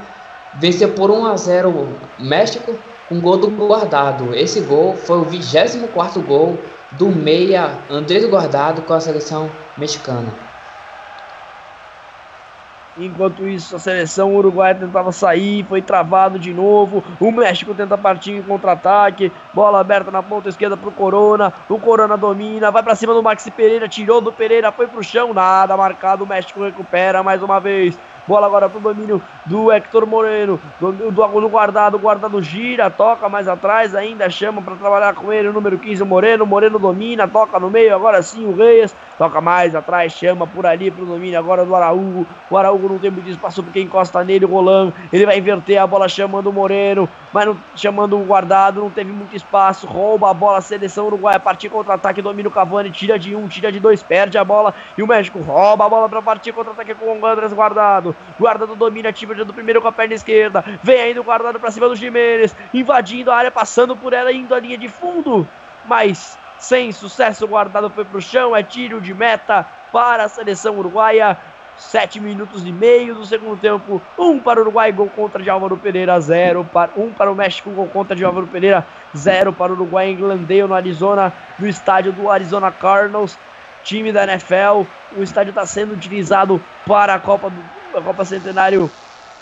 Venceu 0.55 0.93
por 0.93 1.11
1 1.11 1.27
a 1.27 1.37
0 1.37 1.71
o 1.71 1.99
México 2.19 2.77
com 3.09 3.21
gol 3.21 3.39
do 3.39 3.49
Guardado. 3.51 4.35
Esse 4.35 4.61
gol 4.61 4.95
foi 4.95 5.19
o 5.19 5.25
24 5.25 6.21
gol 6.23 6.59
do 6.93 7.09
meia 7.09 7.79
Andrés 7.91 8.25
Guardado 8.27 8.83
com 8.83 8.93
a 8.93 9.01
seleção 9.01 9.51
mexicana. 9.77 10.49
Enquanto 13.01 13.47
isso, 13.47 13.77
a 13.77 13.79
seleção 13.79 14.35
uruguaia 14.35 14.75
tentava 14.75 15.13
sair, 15.13 15.65
foi 15.65 15.81
travado 15.81 16.37
de 16.37 16.53
novo. 16.53 17.05
O 17.21 17.31
México 17.31 17.73
tenta 17.73 17.97
partir 17.97 18.33
em 18.33 18.43
contra-ataque. 18.43 19.31
Bola 19.55 19.81
aberta 19.81 20.11
na 20.11 20.21
ponta 20.21 20.49
esquerda 20.49 20.77
pro 20.77 20.91
Corona. 20.91 21.53
O 21.69 21.79
Corona 21.79 22.17
domina, 22.17 22.73
vai 22.73 22.83
para 22.83 22.97
cima 22.97 23.15
do 23.15 23.23
Maxi 23.23 23.53
Pereira, 23.53 23.89
tirou 23.89 24.21
do 24.21 24.33
Pereira, 24.33 24.73
foi 24.73 24.89
pro 24.89 25.03
chão, 25.03 25.33
nada 25.33 25.77
marcado. 25.77 26.25
O 26.25 26.27
México 26.27 26.65
recupera 26.65 27.23
mais 27.23 27.41
uma 27.41 27.61
vez. 27.61 27.97
Bola 28.29 28.47
agora 28.47 28.69
pro 28.69 28.79
domínio 28.79 29.23
do 29.47 29.73
Hector 29.73 30.07
Moreno. 30.07 30.61
Do, 30.79 30.93
do, 30.93 31.11
do 31.11 31.49
guardado, 31.49 31.99
guardado 31.99 32.43
gira, 32.43 32.91
toca 32.91 33.27
mais 33.27 33.49
atrás, 33.49 33.95
ainda 33.95 34.29
chama 34.29 34.61
para 34.61 34.77
trabalhar 34.77 35.15
com 35.15 35.33
ele. 35.33 35.49
O 35.49 35.53
número 35.55 35.79
15, 35.79 36.03
o 36.03 36.07
Moreno. 36.07 36.45
Moreno 36.45 36.79
domina, 36.79 37.27
toca 37.27 37.59
no 37.59 37.71
meio. 37.71 37.95
Agora 37.95 38.23
sim 38.23 38.45
o 38.45 38.55
Reis. 38.55 38.95
Toca 39.17 39.41
mais 39.41 39.75
atrás, 39.75 40.13
chama 40.13 40.47
por 40.47 40.65
ali 40.65 40.93
pro 40.93 41.05
domínio 41.05 41.37
agora 41.39 41.65
do 41.65 41.75
Araújo. 41.75 42.25
O 42.49 42.57
Araújo 42.57 42.89
não 42.89 42.99
tem 43.01 43.11
muito 43.11 43.29
espaço 43.29 43.65
porque 43.65 43.81
encosta 43.81 44.23
nele 44.23 44.45
o 44.45 44.49
Rolando. 44.49 44.95
Ele 45.13 45.27
vai 45.27 45.39
inverter 45.39 45.83
a 45.83 45.87
bola 45.89 46.09
chamando 46.09 46.49
o 46.49 46.53
Moreno, 46.53 47.09
mas 47.33 47.47
não, 47.47 47.57
chamando 47.75 48.17
o 48.17 48.25
guardado. 48.25 48.81
Não 48.81 48.91
teve 48.91 49.11
muito 49.11 49.35
espaço. 49.35 49.89
Rouba 49.89 50.31
a 50.31 50.35
bola, 50.35 50.61
seleção 50.61 51.07
uruguaia. 51.07 51.41
Partir 51.41 51.69
contra-ataque, 51.69 52.23
domina 52.23 52.49
o 52.49 52.53
Cavani. 52.53 52.91
Tira 52.91 53.19
de 53.19 53.35
um, 53.35 53.49
tira 53.49 53.73
de 53.73 53.81
dois, 53.81 54.05
perde 54.05 54.39
a 54.39 54.45
bola. 54.45 54.73
E 54.97 55.03
o 55.03 55.07
México 55.07 55.41
rouba 55.41 55.87
a 55.87 55.89
bola 55.89 56.09
para 56.09 56.23
partir 56.23 56.53
contra-ataque 56.53 56.95
com 56.95 57.19
o 57.19 57.27
Andrés 57.27 57.53
guardado. 57.53 58.15
Guardado 58.39 58.77
domina, 58.77 59.13
time 59.13 59.35
do 59.35 59.53
primeiro 59.53 59.81
com 59.81 59.89
a 59.89 59.93
perna 59.93 60.15
esquerda. 60.15 60.65
Vem 60.83 61.01
ainda 61.01 61.21
o 61.21 61.25
guardado 61.25 61.59
para 61.59 61.71
cima 61.71 61.89
do 61.89 61.97
Jimenez, 61.97 62.55
invadindo 62.73 63.31
a 63.31 63.37
área, 63.37 63.51
passando 63.51 63.97
por 63.97 64.13
ela, 64.13 64.33
indo 64.33 64.55
a 64.55 64.61
linha 64.61 64.79
de 64.79 64.89
fundo. 64.89 65.47
Mas 65.85 66.39
sem 66.59 66.93
sucesso, 66.93 67.45
o 67.45 67.49
guardado 67.49 67.91
foi 67.91 68.05
para 68.05 68.19
o 68.19 68.23
chão. 68.23 68.55
É 68.55 68.63
tiro 68.63 69.01
de 69.01 69.15
meta 69.15 69.67
para 69.93 70.25
a 70.25 70.29
seleção 70.29 70.79
uruguaia. 70.79 71.37
Sete 71.77 72.19
minutos 72.19 72.67
e 72.67 72.73
meio 72.73 73.15
do 73.15 73.25
segundo 73.25 73.57
tempo. 73.57 74.03
Um 74.19 74.41
para 74.41 74.59
o 74.59 74.63
Uruguai, 74.63 74.91
gol 74.91 75.09
contra 75.09 75.41
de 75.41 75.49
Álvaro 75.49 75.77
Pereira, 75.77 76.21
zero. 76.21 76.65
Para, 76.65 76.91
um 76.97 77.13
para 77.13 77.31
o 77.31 77.37
México, 77.37 77.71
gol 77.71 77.87
contra 77.87 78.17
de 78.17 78.25
Álvaro 78.25 78.49
Pereira, 78.49 78.85
zero 79.17 79.53
para 79.53 79.71
o 79.71 79.77
Uruguai 79.77 80.09
em 80.09 80.17
Glendale, 80.17 80.63
no 80.65 80.75
Arizona, 80.75 81.33
no 81.57 81.69
estádio 81.69 82.11
do 82.11 82.29
Arizona 82.29 82.73
Cardinals 82.73 83.39
time 83.89 84.13
da 84.13 84.25
NFL. 84.25 84.87
O 85.17 85.23
estádio 85.23 85.51
está 85.51 85.65
sendo 85.65 85.95
utilizado 85.95 86.61
para 86.87 87.15
a 87.15 87.19
Copa, 87.19 87.49
do, 87.49 87.57
a 87.99 88.03
Copa 88.03 88.25
Centenário, 88.25 88.91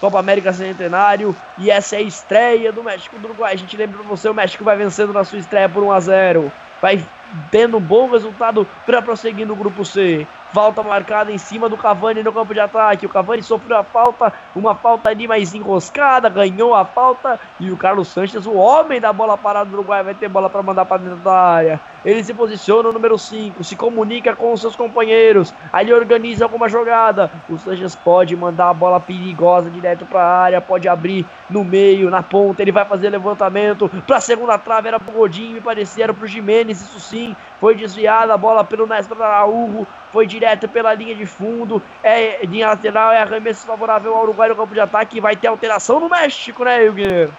Copa 0.01 0.19
América 0.19 0.53
Centenário. 0.53 1.35
E 1.59 1.71
essa 1.71 1.97
é 1.97 1.99
a 1.99 2.03
estreia 2.03 2.73
do 2.73 2.83
México 2.83 3.19
do 3.19 3.29
Uruguai. 3.29 3.55
A 3.55 3.57
gente 3.57 3.77
lembra 3.77 3.99
para 3.99 4.09
você: 4.09 4.29
o 4.29 4.35
México 4.35 4.65
vai 4.65 4.77
vencendo 4.77 5.13
na 5.13 5.25
sua 5.25 5.39
estreia 5.39 5.69
por 5.69 5.83
1 5.83 5.93
a 5.93 6.01
0 6.01 6.53
Vai 6.81 7.03
tendo 7.51 7.77
um 7.79 7.81
bom 7.81 8.11
resultado 8.11 8.67
para 8.85 9.03
prosseguir 9.03 9.47
no 9.47 9.57
grupo 9.57 9.85
C. 9.85 10.27
Falta 10.53 10.83
marcada 10.83 11.33
em 11.33 11.39
cima 11.39 11.69
do 11.69 11.77
Cavani 11.77 12.23
no 12.23 12.33
campo 12.33 12.55
de 12.55 12.61
ataque. 12.61 13.05
O 13.05 13.09
Cavani 13.09 13.43
sofreu 13.43 13.77
a 13.77 13.83
falta, 13.85 14.33
uma 14.55 14.75
falta 14.75 15.11
ali 15.11 15.27
mais 15.27 15.53
enroscada, 15.55 16.29
ganhou 16.29 16.75
a 16.75 16.85
falta. 16.85 17.39
E 17.59 17.71
o 17.71 17.77
Carlos 17.77 18.09
Sanches, 18.09 18.47
o 18.47 18.55
homem 18.55 19.01
da 19.01 19.13
bola 19.13 19.37
parada 19.37 19.69
do 19.69 19.75
Uruguai, 19.75 20.03
vai 20.03 20.15
ter 20.15 20.29
bola 20.29 20.49
para 20.49 20.63
mandar 20.63 20.85
para 20.85 20.99
dentro 20.99 21.17
da 21.17 21.33
área. 21.33 21.81
Ele 22.05 22.23
se 22.23 22.33
posiciona 22.33 22.85
no 22.85 22.93
número 22.93 23.19
5, 23.19 23.65
se 23.65 23.75
comunica 23.75 24.37
com 24.37 24.53
os 24.53 24.61
seus 24.61 24.77
companheiros. 24.77 25.53
Ali 25.73 25.93
organiza 25.93 26.45
alguma 26.45 26.69
jogada. 26.69 27.31
O 27.49 27.59
Sanches 27.59 27.97
pode 27.97 28.37
mandar 28.37 28.71
a 28.71 28.75
bola 28.75 29.01
perigosa 29.01 29.69
direto 29.69 30.07
para 30.07 30.23
a 30.23 30.41
área, 30.43 30.61
pode 30.61 30.89
abrir 30.89 31.27
no 31.51 31.65
meio, 31.65 32.09
na 32.09 32.23
ponta. 32.23 32.63
Ele 32.63 32.71
vai 32.71 32.85
fazer 32.85 33.11
levantamento 33.11 33.91
para 34.07 34.19
a 34.19 34.21
segunda 34.21 34.57
trave. 34.57 34.87
Era 34.87 35.01
pro 35.01 35.13
Godinho, 35.13 35.55
me 35.55 35.61
parecia, 35.61 36.05
era 36.05 36.15
pro 36.15 36.29
Jimenez. 36.29 36.81
Isso 36.81 37.01
sim 37.01 37.26
foi 37.59 37.75
desviada 37.75 38.35
a 38.35 38.37
bola 38.37 38.63
pelo 38.63 38.87
Néstor 38.87 39.23
Araújo, 39.23 39.87
foi 40.13 40.27
direto 40.27 40.69
pela 40.69 40.93
linha 40.93 41.15
de 41.15 41.25
fundo, 41.25 41.83
é 42.03 42.45
linha 42.45 42.69
lateral, 42.69 43.13
é 43.13 43.23
arremesso 43.23 43.67
favorável 43.67 44.15
ao 44.15 44.25
Uruguai 44.25 44.51
no 44.51 44.57
campo 44.57 44.75
de 44.75 44.81
ataque, 44.81 45.21
vai 45.21 45.35
ter 45.35 45.47
alteração 45.47 45.99
no 45.99 46.09
México, 46.09 46.65
né, 46.65 46.85
Hilguer? 46.85 47.31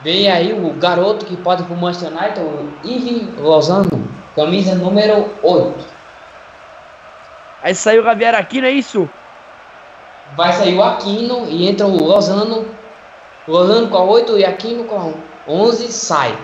Vem 0.00 0.30
aí 0.30 0.52
o 0.52 0.72
garoto 0.74 1.26
que 1.26 1.36
pode 1.36 1.64
pro 1.64 1.76
Manchester 1.76 2.10
United, 2.10 2.40
o 2.40 2.72
Ivi 2.84 3.34
Lozano, 3.38 4.08
camisa 4.34 4.74
número 4.74 5.28
8. 5.42 5.84
Aí 7.62 7.74
saiu 7.74 8.02
o 8.02 8.04
Javier 8.04 8.34
Aquino, 8.34 8.66
é 8.66 8.70
isso? 8.70 9.10
Vai 10.36 10.52
sair 10.52 10.76
o 10.76 10.82
Aquino 10.82 11.46
e 11.48 11.68
entra 11.68 11.86
o 11.86 11.96
Lozano. 11.96 12.66
Lozano 13.46 13.88
com 13.88 13.96
a 13.96 14.04
8 14.04 14.38
e 14.38 14.44
Aquino 14.44 14.84
com 14.84 14.96
a 14.96 15.50
11 15.50 15.90
sai. 15.90 16.36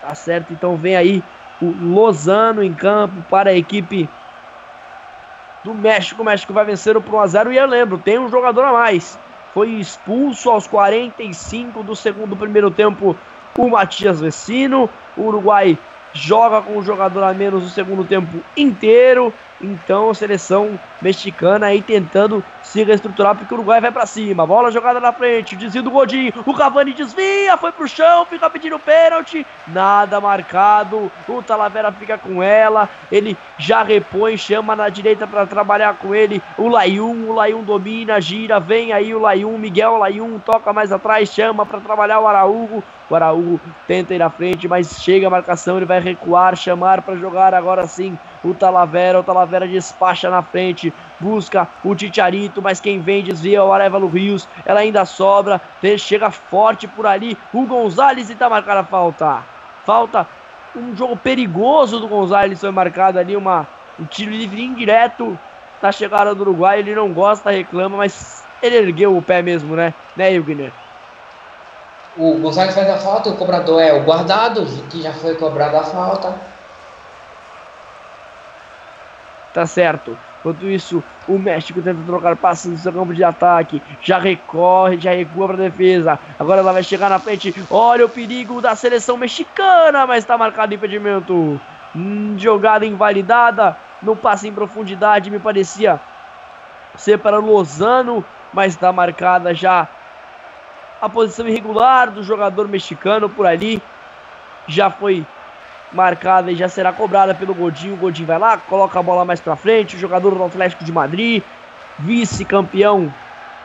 Tá 0.00 0.14
certo, 0.14 0.52
então 0.52 0.76
vem 0.76 0.94
aí 0.94 1.24
o 1.62 1.76
Lozano 1.80 2.62
em 2.62 2.74
campo 2.74 3.22
para 3.30 3.50
a 3.50 3.54
equipe 3.54 4.08
do 5.62 5.72
México. 5.72 6.22
O 6.22 6.24
México 6.24 6.52
vai 6.52 6.64
vencer 6.64 7.00
por 7.00 7.14
1x0 7.14 7.52
e 7.52 7.56
eu 7.56 7.66
lembro, 7.66 7.98
tem 7.98 8.18
um 8.18 8.28
jogador 8.28 8.64
a 8.64 8.72
mais. 8.72 9.18
Foi 9.54 9.70
expulso 9.70 10.50
aos 10.50 10.66
45 10.66 11.82
do 11.82 11.94
segundo 11.94 12.36
primeiro 12.36 12.70
tempo 12.70 13.16
o 13.56 13.70
Matias 13.70 14.20
Vecino. 14.20 14.88
O 15.16 15.22
Uruguai 15.22 15.78
joga 16.12 16.60
com 16.62 16.78
um 16.78 16.82
jogador 16.82 17.22
a 17.22 17.32
menos 17.32 17.64
o 17.64 17.68
segundo 17.68 18.04
tempo 18.04 18.42
inteiro. 18.56 19.32
Então 19.62 20.10
a 20.10 20.14
seleção 20.14 20.78
mexicana 21.00 21.66
aí 21.66 21.80
tentando 21.80 22.44
se 22.62 22.82
reestruturar 22.82 23.36
porque 23.36 23.52
o 23.52 23.58
Uruguai 23.58 23.80
vai 23.80 23.92
para 23.92 24.06
cima. 24.06 24.46
Bola 24.46 24.70
jogada 24.70 24.98
na 24.98 25.12
frente, 25.12 25.54
desvio 25.54 25.82
do 25.82 25.90
Godinho. 25.90 26.32
O 26.46 26.54
Cavani 26.54 26.92
desvia, 26.92 27.56
foi 27.56 27.70
pro 27.70 27.86
chão, 27.86 28.24
fica 28.24 28.48
pedindo 28.48 28.78
pênalti. 28.78 29.46
Nada 29.68 30.20
marcado. 30.20 31.12
O 31.28 31.42
Talavera 31.42 31.92
fica 31.92 32.16
com 32.16 32.42
ela. 32.42 32.88
Ele 33.10 33.36
já 33.58 33.82
repõe, 33.82 34.36
chama 34.36 34.74
na 34.74 34.88
direita 34.88 35.26
para 35.26 35.46
trabalhar 35.46 35.94
com 35.94 36.14
ele. 36.14 36.42
O 36.56 36.68
Layun, 36.68 37.28
o 37.28 37.34
Layun 37.34 37.62
domina, 37.62 38.20
gira, 38.20 38.58
vem 38.58 38.92
aí 38.92 39.14
o 39.14 39.20
Layun, 39.20 39.58
Miguel 39.58 39.98
Layun 39.98 40.38
toca 40.38 40.72
mais 40.72 40.90
atrás, 40.90 41.28
chama 41.28 41.66
para 41.66 41.78
trabalhar 41.78 42.20
o 42.20 42.26
Araújo. 42.26 42.82
O 43.10 43.14
Araújo 43.14 43.60
tenta 43.86 44.14
ir 44.14 44.18
na 44.18 44.30
frente, 44.30 44.66
mas 44.66 45.02
chega 45.02 45.26
a 45.26 45.30
marcação, 45.30 45.76
ele 45.76 45.84
vai 45.84 46.00
recuar, 46.00 46.56
chamar 46.56 47.02
para 47.02 47.16
jogar 47.16 47.54
agora 47.54 47.86
sim 47.86 48.18
o 48.44 48.54
Talavera. 48.54 49.20
O 49.20 49.22
Talavera 49.22 49.66
despacha 49.66 50.30
na 50.30 50.42
frente, 50.42 50.92
busca 51.20 51.68
o 51.84 51.94
Ticharito, 51.94 52.62
mas 52.62 52.80
quem 52.80 53.00
vem 53.00 53.22
desvia 53.22 53.64
o 53.64 53.72
Arevalo 53.72 54.08
Rios. 54.08 54.48
Ela 54.64 54.80
ainda 54.80 55.04
sobra, 55.04 55.60
chega 55.98 56.30
forte 56.30 56.86
por 56.86 57.06
ali. 57.06 57.36
O 57.52 57.66
Gonzalez 57.66 58.30
e 58.30 58.34
tá 58.34 58.48
marcada 58.48 58.80
a 58.80 58.84
falta. 58.84 59.42
Falta 59.84 60.26
um 60.74 60.96
jogo 60.96 61.16
perigoso 61.16 62.00
do 62.00 62.08
Gonzalez 62.08 62.60
foi 62.60 62.70
marcado 62.70 63.18
ali, 63.18 63.36
uma, 63.36 63.66
um 63.98 64.04
tiro 64.04 64.30
livre 64.30 64.62
indireto 64.62 65.38
na 65.80 65.92
chegada 65.92 66.34
do 66.34 66.42
Uruguai. 66.42 66.78
Ele 66.78 66.94
não 66.94 67.12
gosta, 67.12 67.50
reclama, 67.50 67.96
mas 67.98 68.42
ele 68.62 68.76
ergueu 68.76 69.16
o 69.16 69.22
pé 69.22 69.42
mesmo, 69.42 69.76
né? 69.76 69.92
Né, 70.16 70.32
Hilgner? 70.32 70.72
O 72.16 72.38
Gonzalez 72.38 72.74
faz 72.74 72.88
a 72.90 72.98
falta, 72.98 73.30
o 73.30 73.36
cobrador 73.36 73.80
é 73.80 73.92
o 73.92 74.02
guardado, 74.02 74.66
que 74.90 75.02
já 75.02 75.12
foi 75.12 75.34
cobrado 75.34 75.76
a 75.76 75.82
falta. 75.82 76.34
Tá 79.52 79.66
certo. 79.66 80.16
Enquanto 80.40 80.66
isso, 80.66 81.04
o 81.28 81.38
México 81.38 81.80
tenta 81.80 82.02
trocar 82.04 82.34
passes 82.36 82.70
no 82.70 82.76
seu 82.76 82.92
campo 82.92 83.14
de 83.14 83.22
ataque. 83.22 83.80
Já 84.02 84.18
recorre, 84.18 84.98
já 84.98 85.12
recua 85.12 85.46
para 85.46 85.56
defesa. 85.56 86.18
Agora 86.38 86.60
ela 86.60 86.72
vai 86.72 86.82
chegar 86.82 87.08
na 87.08 87.20
frente. 87.20 87.54
Olha 87.70 88.06
o 88.06 88.08
perigo 88.08 88.60
da 88.60 88.74
seleção 88.74 89.16
mexicana, 89.16 90.04
mas 90.04 90.24
está 90.24 90.36
marcado 90.36 90.74
impedimento. 90.74 91.60
Hum, 91.94 92.34
jogada 92.38 92.84
invalidada. 92.84 93.76
No 94.02 94.16
passe 94.16 94.48
em 94.48 94.52
profundidade, 94.52 95.30
me 95.30 95.38
parecia 95.38 96.00
ser 96.96 97.18
para 97.18 97.38
Lozano, 97.38 98.24
mas 98.52 98.72
está 98.72 98.92
marcada 98.92 99.54
já 99.54 99.86
a 101.00 101.08
posição 101.08 101.46
irregular 101.46 102.10
do 102.10 102.22
jogador 102.22 102.66
mexicano 102.66 103.28
por 103.28 103.46
ali. 103.46 103.80
Já 104.66 104.90
foi 104.90 105.24
marcada 105.92 106.50
e 106.50 106.56
já 106.56 106.68
será 106.68 106.92
cobrada 106.92 107.34
pelo 107.34 107.54
Godinho. 107.54 107.94
O 107.94 107.98
Godinho 107.98 108.26
vai 108.26 108.38
lá, 108.38 108.56
coloca 108.56 108.98
a 108.98 109.02
bola 109.02 109.24
mais 109.24 109.40
para 109.40 109.56
frente. 109.56 109.96
O 109.96 109.98
jogador 109.98 110.34
do 110.34 110.44
Atlético 110.44 110.84
de 110.84 110.92
Madrid, 110.92 111.42
vice-campeão 111.98 113.12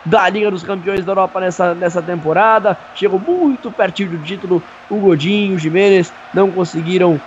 da 0.05 0.29
Liga 0.29 0.49
dos 0.49 0.63
Campeões 0.63 1.03
da 1.03 1.11
Europa 1.11 1.39
nessa, 1.39 1.73
nessa 1.73 2.01
temporada. 2.01 2.77
Chegou 2.95 3.19
muito 3.19 3.71
pertinho 3.71 4.11
do 4.11 4.19
título. 4.19 4.63
O 4.89 4.97
Godinho, 4.97 5.55
o 5.55 5.59
Jimenez 5.59 6.13
não 6.33 6.49
conseguiram 6.49 7.19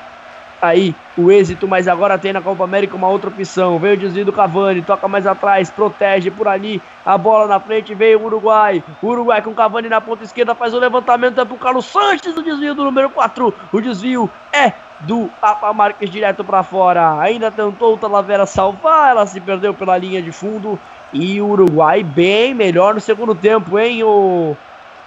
aí 0.61 0.95
o 1.17 1.31
êxito, 1.31 1.67
mas 1.67 1.89
agora 1.89 2.19
tem 2.19 2.33
na 2.33 2.41
Copa 2.41 2.65
América 2.65 2.97
uma 2.97 3.09
outra 3.09 3.31
opção. 3.31 3.79
Veio 3.79 3.95
o 3.95 3.99
desvio 3.99 4.25
do 4.25 4.33
Cavani, 4.33 4.83
toca 4.83 5.09
mais 5.09 5.27
atrás, 5.27 5.71
protege 5.71 6.31
por 6.31 6.47
ali, 6.47 6.83
a 7.05 7.17
bola 7.17 7.47
na 7.47 7.59
frente, 7.59 7.95
veio 7.95 8.21
o 8.21 8.27
Uruguai. 8.27 8.83
Uruguai 9.03 9.43
com 9.43 9.51
o 9.51 9.55
Cavani 9.55 9.89
na 9.89 10.01
ponta 10.01 10.25
esquerda 10.25 10.55
faz 10.55 10.75
o 10.75 10.79
levantamento, 10.79 11.41
é 11.41 11.45
pro 11.45 11.57
Carlos 11.57 11.87
Sanches, 11.87 12.37
o 12.37 12.43
desvio 12.43 12.75
do 12.75 12.85
número 12.85 13.11
4. 13.11 13.55
O 13.73 13.81
desvio 13.81 14.31
é 14.53 14.73
do 15.01 15.31
Apa 15.41 15.73
Marques 15.73 16.11
direto 16.11 16.45
para 16.45 16.63
fora. 16.63 17.19
Ainda 17.21 17.51
tentou 17.51 17.95
o 17.95 17.99
Talavera 17.99 18.47
salvar, 18.47 19.11
ela 19.11 19.27
se 19.27 19.41
perdeu 19.41 19.73
pela 19.73 19.97
linha 19.97 20.23
de 20.23 20.33
fundo. 20.33 20.79
E 21.13 21.41
o 21.41 21.49
Uruguai 21.49 22.03
bem 22.03 22.55
melhor 22.55 22.95
no 22.95 23.01
segundo 23.01 23.35
tempo, 23.35 23.79
hein, 23.79 24.05
o, 24.05 24.57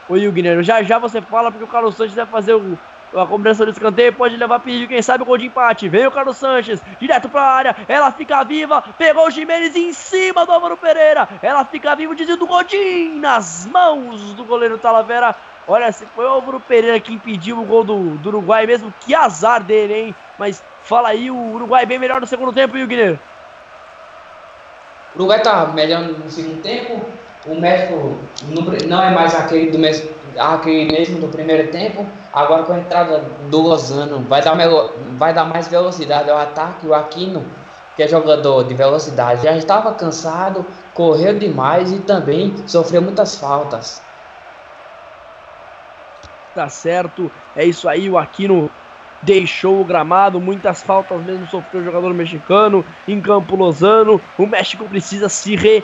o 0.09 0.17
Hilgner? 0.17 0.61
Já 0.61 0.83
já 0.83 0.99
você 0.99 1.21
fala 1.21 1.49
porque 1.49 1.63
o 1.63 1.67
Carlos 1.67 1.95
Sanches 1.95 2.15
vai 2.15 2.25
fazer 2.25 2.55
o, 2.55 2.77
a 3.15 3.25
combinação 3.25 3.65
do 3.65 3.71
escanteio 3.71 4.13
pode 4.13 4.35
levar 4.35 4.59
perigo, 4.59 4.87
quem 4.87 5.01
sabe 5.01 5.23
o 5.23 5.25
gol 5.25 5.37
de 5.37 5.47
empate. 5.47 5.89
Vem 5.89 6.07
o 6.07 6.11
Carlos 6.11 6.37
Sanches, 6.37 6.81
direto 6.99 7.29
pra 7.29 7.41
área. 7.41 7.75
Ela 7.87 8.11
fica 8.11 8.43
viva, 8.43 8.83
pegou 8.97 9.27
o 9.27 9.31
Jimenez 9.31 9.75
em 9.75 9.93
cima 9.93 10.45
do 10.45 10.51
Álvaro 10.51 10.77
Pereira. 10.77 11.27
Ela 11.41 11.63
fica 11.65 11.95
viva, 11.95 12.15
dizendo 12.15 12.39
do 12.39 12.47
Godin 12.47 13.19
nas 13.19 13.65
mãos 13.65 14.33
do 14.33 14.43
goleiro 14.43 14.77
Talavera. 14.77 15.35
Olha, 15.67 15.91
se 15.91 16.05
foi 16.07 16.25
o 16.25 16.29
Álvaro 16.29 16.59
Pereira 16.59 16.99
que 16.99 17.13
impediu 17.13 17.59
o 17.59 17.65
gol 17.65 17.83
do, 17.83 18.15
do 18.17 18.29
Uruguai 18.29 18.65
mesmo, 18.65 18.93
que 18.99 19.15
azar 19.15 19.63
dele, 19.63 19.93
hein? 19.93 20.15
Mas 20.37 20.63
fala 20.83 21.09
aí, 21.09 21.31
o 21.31 21.53
Uruguai 21.53 21.85
bem 21.85 21.99
melhor 21.99 22.19
no 22.19 22.27
segundo 22.27 22.51
tempo, 22.51 22.77
e 22.77 22.83
o 22.83 22.87
Guilherme? 22.87 23.19
O 25.15 25.19
Uruguai 25.19 25.41
tá 25.41 25.67
melhor 25.67 26.01
no 26.01 26.29
segundo 26.29 26.61
tempo. 26.61 27.05
O 27.45 27.59
México 27.59 28.17
não 28.87 29.03
é 29.03 29.11
mais 29.11 29.35
aquele 29.35 29.69
do 29.69 29.77
mesmo, 29.77 30.09
aquele 30.37 30.91
mesmo 30.91 31.19
do 31.19 31.27
primeiro 31.27 31.71
tempo. 31.71 32.05
Agora 32.31 32.63
com 32.63 32.73
a 32.73 32.79
entrada 32.79 33.19
do 33.49 33.61
Lozano, 33.61 34.23
vai 34.27 34.41
dar, 34.41 34.57
vai 35.17 35.33
dar 35.33 35.45
mais 35.45 35.67
velocidade 35.67 36.29
ao 36.29 36.37
ataque. 36.37 36.87
O 36.87 36.93
Aquino, 36.93 37.45
que 37.95 38.03
é 38.03 38.07
jogador 38.07 38.63
de 38.63 38.73
velocidade, 38.73 39.43
já 39.43 39.55
estava 39.55 39.93
cansado, 39.93 40.65
correu 40.93 41.37
demais 41.37 41.91
e 41.91 41.99
também 41.99 42.55
sofreu 42.67 43.01
muitas 43.01 43.35
faltas. 43.35 44.01
Tá 46.55 46.69
certo, 46.69 47.31
é 47.55 47.65
isso 47.65 47.89
aí. 47.89 48.09
O 48.09 48.17
Aquino 48.17 48.69
deixou 49.23 49.81
o 49.81 49.85
gramado, 49.85 50.39
muitas 50.39 50.83
faltas 50.83 51.19
mesmo 51.21 51.47
sofreu 51.47 51.81
o 51.81 51.85
jogador 51.85 52.13
mexicano 52.13 52.85
em 53.07 53.19
campo 53.21 53.55
Lozano. 53.55 54.21
O 54.37 54.45
México 54.45 54.87
precisa 54.87 55.29
se 55.29 55.55
re 55.55 55.83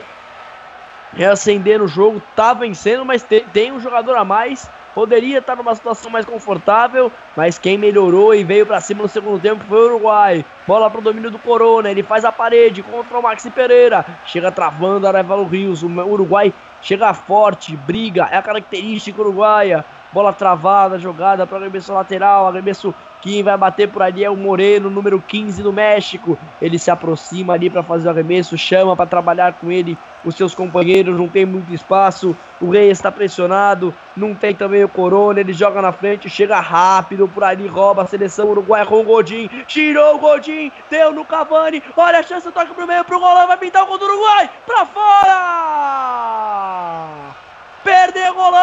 reacender 1.12 1.78
no 1.78 1.88
jogo, 1.88 2.22
tá 2.34 2.52
vencendo, 2.52 3.04
mas 3.04 3.22
tem, 3.22 3.44
tem 3.44 3.72
um 3.72 3.80
jogador 3.80 4.16
a 4.16 4.24
mais. 4.24 4.68
Poderia 4.94 5.38
estar 5.38 5.54
numa 5.54 5.74
situação 5.74 6.10
mais 6.10 6.26
confortável, 6.26 7.12
mas 7.36 7.58
quem 7.58 7.78
melhorou 7.78 8.34
e 8.34 8.42
veio 8.42 8.66
para 8.66 8.80
cima 8.80 9.02
no 9.02 9.08
segundo 9.08 9.40
tempo 9.40 9.64
foi 9.68 9.78
o 9.78 9.86
Uruguai. 9.86 10.44
Bola 10.66 10.90
pro 10.90 11.00
domínio 11.00 11.30
do 11.30 11.38
Corona, 11.38 11.90
ele 11.90 12.02
faz 12.02 12.24
a 12.24 12.32
parede 12.32 12.82
contra 12.82 13.18
o 13.18 13.22
Maxi 13.22 13.50
Pereira. 13.50 14.04
Chega 14.26 14.50
travando 14.50 15.06
a 15.06 15.10
Arevalo 15.10 15.46
Rios. 15.46 15.82
O 15.84 15.86
Uruguai 15.86 16.52
chega 16.82 17.14
forte, 17.14 17.76
briga, 17.76 18.28
é 18.32 18.36
a 18.36 18.42
característica 18.42 19.20
uruguaia. 19.20 19.84
Bola 20.12 20.32
travada, 20.32 20.98
jogada 20.98 21.46
para 21.46 21.58
arremesso 21.58 21.92
lateral, 21.92 22.48
arremesso 22.48 22.94
quem 23.20 23.42
vai 23.42 23.56
bater 23.56 23.88
por 23.88 24.02
ali 24.02 24.24
é 24.24 24.30
o 24.30 24.36
Moreno, 24.36 24.88
número 24.88 25.20
15 25.20 25.62
do 25.62 25.72
México. 25.72 26.38
Ele 26.60 26.78
se 26.78 26.90
aproxima 26.90 27.52
ali 27.52 27.68
para 27.68 27.82
fazer 27.82 28.08
o 28.08 28.10
arremesso, 28.10 28.56
chama 28.56 28.96
para 28.96 29.04
trabalhar 29.06 29.52
com 29.52 29.70
ele 29.70 29.98
os 30.24 30.34
seus 30.34 30.54
companheiros, 30.54 31.18
não 31.18 31.28
tem 31.28 31.44
muito 31.44 31.72
espaço. 31.72 32.34
O 32.60 32.70
Rei 32.70 32.90
está 32.90 33.12
pressionado, 33.12 33.94
não 34.16 34.34
tem 34.34 34.54
também 34.54 34.82
o 34.82 34.88
Corona, 34.88 35.40
ele 35.40 35.52
joga 35.52 35.82
na 35.82 35.92
frente, 35.92 36.30
chega 36.30 36.58
rápido 36.60 37.28
por 37.28 37.44
ali, 37.44 37.66
rouba 37.66 38.02
a 38.02 38.06
seleção 38.06 38.48
uruguaia 38.48 38.86
com 38.86 39.00
o 39.00 39.04
Godin. 39.04 39.48
Tirou 39.66 40.16
o 40.16 40.18
Godin, 40.18 40.72
deu 40.90 41.12
no 41.12 41.24
Cavani. 41.24 41.82
Olha 41.96 42.20
a 42.20 42.22
chance, 42.22 42.50
toca 42.50 42.72
pro 42.72 42.86
meio 42.86 43.04
pro 43.04 43.20
Golão, 43.20 43.46
vai 43.46 43.58
pintar 43.58 43.82
o 43.82 43.86
gol 43.86 43.98
do 43.98 44.06
Uruguai 44.06 44.48
para 44.66 44.86
fora! 44.86 46.30
Perdeu 47.84 48.32
o 48.32 48.34
Golão! 48.34 48.60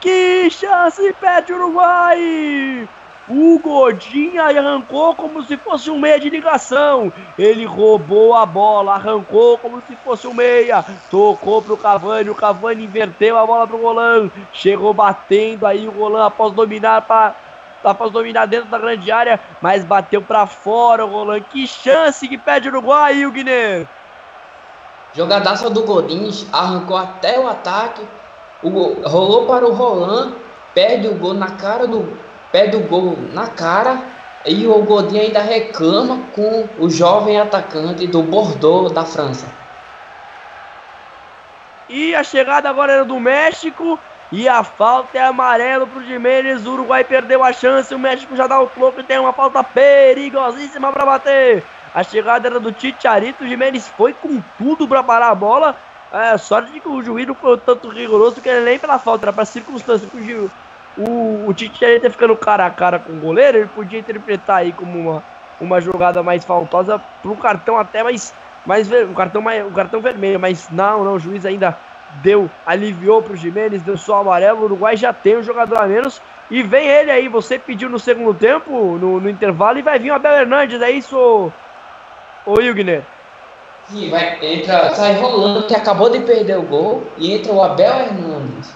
Que 0.00 0.50
chance 0.50 1.12
perde 1.14 1.52
o 1.52 1.56
Uruguai! 1.56 2.88
O 3.26 3.58
Godinho 3.58 4.42
arrancou 4.42 5.14
como 5.14 5.42
se 5.42 5.56
fosse 5.56 5.90
um 5.90 5.98
meia 5.98 6.20
de 6.20 6.28
ligação. 6.28 7.10
Ele 7.38 7.64
roubou 7.64 8.34
a 8.34 8.44
bola, 8.44 8.94
arrancou 8.94 9.56
como 9.58 9.80
se 9.80 9.96
fosse 9.96 10.26
um 10.26 10.34
meia. 10.34 10.84
Tocou 11.10 11.62
pro 11.62 11.78
Cavani, 11.78 12.28
o 12.28 12.34
Cavani 12.34 12.84
inverteu 12.84 13.38
a 13.38 13.46
bola 13.46 13.66
pro 13.66 13.78
Golan. 13.78 14.30
Chegou 14.52 14.92
batendo 14.92 15.66
aí 15.66 15.88
o 15.88 15.92
Golan 15.92 16.26
após 16.26 16.52
dominar 16.52 17.00
para 17.02 17.34
após 17.82 18.10
dominar 18.10 18.46
dentro 18.46 18.68
da 18.70 18.78
grande 18.78 19.10
área, 19.10 19.38
mas 19.60 19.84
bateu 19.84 20.20
para 20.22 20.46
fora 20.46 21.04
o 21.04 21.08
Roland. 21.08 21.42
Que 21.42 21.66
chance 21.66 22.26
que 22.28 22.36
pede 22.36 22.68
o 22.68 22.72
Uruguai, 22.72 23.30
Guiné. 23.30 23.86
Jogadaça 25.14 25.70
do 25.70 25.84
Godins, 25.84 26.46
arrancou 26.52 26.96
até 26.96 27.38
o 27.38 27.46
ataque, 27.46 28.02
o 28.62 28.70
gol, 28.70 28.96
rolou 29.04 29.46
para 29.46 29.64
o 29.64 29.72
Roland, 29.72 30.32
perde 30.74 31.06
o 31.06 31.14
gol 31.14 31.34
na 31.34 31.52
cara 31.52 31.86
do. 31.86 32.18
Perde 32.50 32.76
o 32.76 32.80
gol 32.80 33.16
na 33.32 33.48
cara 33.48 33.98
e 34.46 34.66
o 34.66 34.82
Godin 34.82 35.18
ainda 35.18 35.40
reclama 35.40 36.20
com 36.34 36.68
o 36.78 36.90
jovem 36.90 37.40
atacante 37.40 38.06
do 38.06 38.22
Bordeaux 38.22 38.92
da 38.92 39.04
França. 39.04 39.46
E 41.88 42.14
a 42.14 42.22
chegada 42.22 42.68
agora 42.68 42.92
era 42.92 43.04
do 43.04 43.18
México. 43.18 43.98
E 44.32 44.48
a 44.48 44.64
falta 44.64 45.18
é 45.18 45.22
amarelo 45.22 45.86
pro 45.86 46.04
Jimenez. 46.04 46.66
O 46.66 46.72
Uruguai 46.72 47.04
perdeu 47.04 47.44
a 47.44 47.52
chance. 47.52 47.94
O 47.94 47.98
México 47.98 48.34
já 48.34 48.46
dá 48.46 48.60
o 48.60 48.66
troco 48.66 49.00
e 49.00 49.04
tem 49.04 49.18
uma 49.18 49.32
falta 49.32 49.62
perigosíssima 49.62 50.92
para 50.92 51.06
bater. 51.06 51.64
A 51.94 52.02
chegada 52.02 52.48
era 52.48 52.58
do 52.58 52.74
Chicharito. 52.76 53.44
O 53.44 53.46
Jimenez 53.46 53.86
foi 53.86 54.12
com 54.12 54.42
tudo 54.58 54.88
para 54.88 55.02
parar 55.02 55.30
a 55.30 55.34
bola. 55.34 55.76
É, 56.12 56.36
sorte 56.36 56.72
de 56.72 56.80
que 56.80 56.88
o 56.88 57.02
juiz 57.02 57.26
não 57.26 57.34
foi 57.34 57.56
tanto 57.58 57.88
rigoroso 57.88 58.40
que 58.40 58.48
ele 58.48 58.64
nem 58.64 58.78
pela 58.78 58.98
falta, 58.98 59.26
era 59.26 59.32
para 59.32 59.44
circunstância 59.44 60.08
que 60.08 60.34
o, 60.34 60.50
o, 60.98 61.48
o 61.48 61.54
Chicharito 61.56 62.10
ficando 62.10 62.36
cara 62.36 62.66
a 62.66 62.70
cara 62.70 62.98
com 62.98 63.12
o 63.12 63.20
goleiro. 63.20 63.58
Ele 63.58 63.68
podia 63.68 64.00
interpretar 64.00 64.58
aí 64.58 64.72
como 64.72 64.98
uma, 64.98 65.24
uma 65.60 65.80
jogada 65.80 66.22
mais 66.22 66.44
faltosa 66.44 67.00
pro 67.22 67.36
cartão 67.36 67.78
até 67.78 68.02
mais. 68.02 68.34
mais 68.66 68.90
um 68.90 69.14
cartão 69.14 69.40
mais 69.40 69.64
um 69.64 69.72
cartão 69.72 70.00
vermelho, 70.00 70.40
mas 70.40 70.68
não, 70.70 71.04
não, 71.04 71.14
o 71.14 71.20
juiz 71.20 71.46
ainda 71.46 71.78
deu, 72.22 72.50
aliviou 72.66 73.22
pro 73.22 73.36
Jimenez, 73.36 73.82
deu 73.82 73.96
só 73.96 74.20
amarelo. 74.20 74.62
O 74.62 74.64
Uruguai 74.64 74.96
já 74.96 75.12
tem 75.12 75.36
um 75.36 75.42
jogador 75.42 75.80
a 75.80 75.86
menos. 75.86 76.20
E 76.50 76.62
vem 76.62 76.86
ele 76.86 77.10
aí, 77.10 77.28
você 77.28 77.58
pediu 77.58 77.88
no 77.88 77.98
segundo 77.98 78.34
tempo, 78.34 78.98
no, 78.98 79.20
no 79.20 79.30
intervalo, 79.30 79.78
e 79.78 79.82
vai 79.82 79.98
vir 79.98 80.10
o 80.10 80.14
Abel 80.14 80.32
Hernandes, 80.32 80.80
é 80.82 80.90
isso, 80.90 81.50
ô 82.46 82.60
Hilgner? 82.60 83.02
Sim, 83.88 84.08
vai, 84.08 84.38
entra, 84.42 84.94
sai 84.94 85.14
rolando 85.20 85.66
que 85.66 85.74
acabou 85.74 86.08
de 86.10 86.20
perder 86.20 86.58
o 86.58 86.62
gol 86.62 87.04
e 87.18 87.34
entra 87.34 87.52
o 87.52 87.62
Abel 87.62 88.00
Hernandes. 88.00 88.72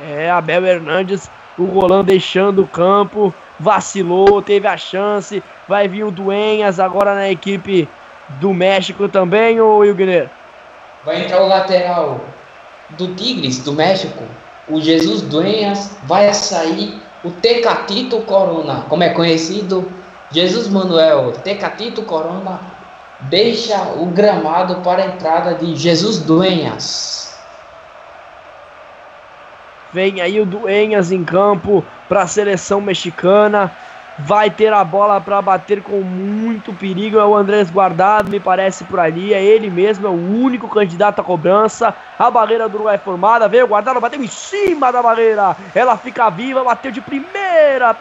É, 0.00 0.30
Abel 0.30 0.64
Hernandes, 0.64 1.28
o 1.58 1.64
Roland 1.64 2.04
deixando 2.04 2.62
o 2.62 2.66
campo, 2.66 3.34
vacilou, 3.58 4.40
teve 4.40 4.68
a 4.68 4.76
chance, 4.76 5.42
vai 5.66 5.88
vir 5.88 6.04
o 6.04 6.12
Duenhas 6.12 6.78
agora 6.78 7.14
na 7.14 7.28
equipe 7.28 7.88
do 8.40 8.54
México 8.54 9.08
também, 9.08 9.60
ô 9.60 9.84
Hilgner? 9.84 10.30
Vai 11.04 11.24
entrar 11.24 11.42
o 11.42 11.48
lateral 11.48 12.20
do 12.90 13.14
Tigres, 13.14 13.58
do 13.64 13.72
México, 13.72 14.22
o 14.68 14.80
Jesus 14.80 15.22
Duenas, 15.22 15.96
vai 16.04 16.32
sair 16.32 17.00
o 17.24 17.30
Tecatito 17.30 18.20
Corona, 18.20 18.84
como 18.88 19.02
é 19.02 19.08
conhecido, 19.08 19.90
Jesus 20.30 20.68
Manuel 20.68 21.32
Tecatito 21.42 22.02
Corona 22.02 22.60
deixa 23.20 23.80
o 23.96 24.06
gramado 24.06 24.76
para 24.76 25.02
a 25.02 25.06
entrada 25.06 25.54
de 25.54 25.74
Jesus 25.74 26.20
Duenas. 26.20 27.38
Vem 29.92 30.20
aí 30.20 30.40
o 30.40 30.46
Duenas 30.46 31.10
em 31.10 31.24
campo 31.24 31.84
para 32.08 32.22
a 32.22 32.26
seleção 32.26 32.80
mexicana 32.80 33.72
vai 34.18 34.50
ter 34.50 34.72
a 34.72 34.82
bola 34.82 35.20
para 35.20 35.40
bater 35.40 35.82
com 35.82 36.00
muito 36.00 36.72
perigo. 36.72 37.18
É 37.18 37.24
o 37.24 37.36
Andrés 37.36 37.70
Guardado, 37.70 38.30
me 38.30 38.40
parece 38.40 38.84
por 38.84 38.98
ali. 38.98 39.32
É 39.32 39.42
ele 39.42 39.70
mesmo, 39.70 40.06
é 40.06 40.10
o 40.10 40.42
único 40.42 40.68
candidato 40.68 41.20
à 41.20 41.24
cobrança. 41.24 41.94
A 42.18 42.30
barreira 42.30 42.68
do 42.68 42.76
Uruguai 42.76 42.98
formada. 42.98 43.48
Veio 43.48 43.64
o 43.64 43.68
Guardado, 43.68 44.00
bateu 44.00 44.22
em 44.22 44.26
cima 44.26 44.90
da 44.90 45.02
barreira. 45.02 45.56
Ela 45.74 45.96
fica 45.96 46.28
viva, 46.30 46.64
bateu 46.64 46.90
de 46.90 47.00
primeira. 47.00 47.96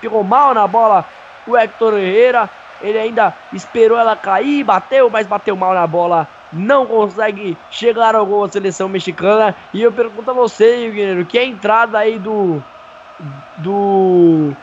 Pegou 0.00 0.22
mal 0.22 0.52
na 0.52 0.66
bola 0.66 1.04
o 1.46 1.56
Hector 1.56 1.94
Herrera. 1.94 2.48
Ele 2.80 2.98
ainda 2.98 3.34
esperou 3.52 3.98
ela 3.98 4.14
cair, 4.14 4.62
bateu, 4.62 5.08
mas 5.08 5.26
bateu 5.26 5.56
mal 5.56 5.74
na 5.74 5.86
bola. 5.86 6.28
Não 6.52 6.86
consegue 6.86 7.56
chegar 7.70 8.14
ao 8.14 8.26
gol 8.26 8.44
a 8.44 8.48
seleção 8.48 8.88
mexicana. 8.88 9.54
E 9.72 9.82
eu 9.82 9.90
pergunto 9.90 10.30
a 10.30 10.34
você, 10.34 10.90
Guilherme, 10.90 11.24
que 11.24 11.38
é 11.38 11.42
a 11.42 11.46
entrada 11.46 11.98
aí 11.98 12.18
do. 12.18 12.62
Do 13.58 14.54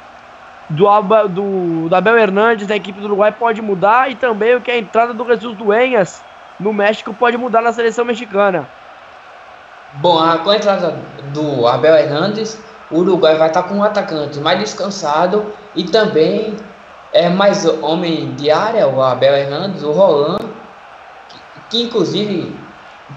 do, 0.70 0.86
do, 1.28 1.90
do 1.90 1.96
Abel 1.96 2.18
Hernandes 2.18 2.68
da 2.68 2.76
equipe 2.76 3.00
do 3.00 3.06
Uruguai 3.06 3.32
pode 3.32 3.62
mudar 3.62 4.10
e 4.10 4.16
também 4.16 4.56
o 4.56 4.62
que 4.62 4.72
é 4.72 4.76
a 4.76 4.78
entrada 4.78 5.14
do 5.14 5.26
Jesus 5.26 5.58
Dueñas 5.58 6.22
no 6.60 6.74
México 6.74 7.14
pode 7.14 7.38
mudar 7.38 7.62
na 7.62 7.74
seleção 7.74 8.06
mexicana. 8.06 8.68
Bom, 9.96 10.20
com 10.40 10.50
a 10.50 10.56
entrada 10.56 10.98
do 11.34 11.68
Abel 11.68 11.96
Hernandes, 11.96 12.60
o 12.90 13.00
Uruguai 13.00 13.38
vai 13.38 13.48
estar 13.48 13.64
com 13.64 13.76
um 13.76 13.84
atacante 13.84 14.40
mais 14.40 14.60
descansado 14.60 15.46
e 15.76 15.84
também 15.84 16.56
é 17.14 17.30
mais 17.30 17.65
homem 17.65 18.34
de 18.35 18.49
área, 18.49 18.88
o 18.88 19.02
Abel 19.02 19.35
Hernandes, 19.35 19.84
o 19.84 19.91
Roland, 19.91 20.40
que, 21.30 21.40
que 21.69 21.84
inclusive 21.84 22.53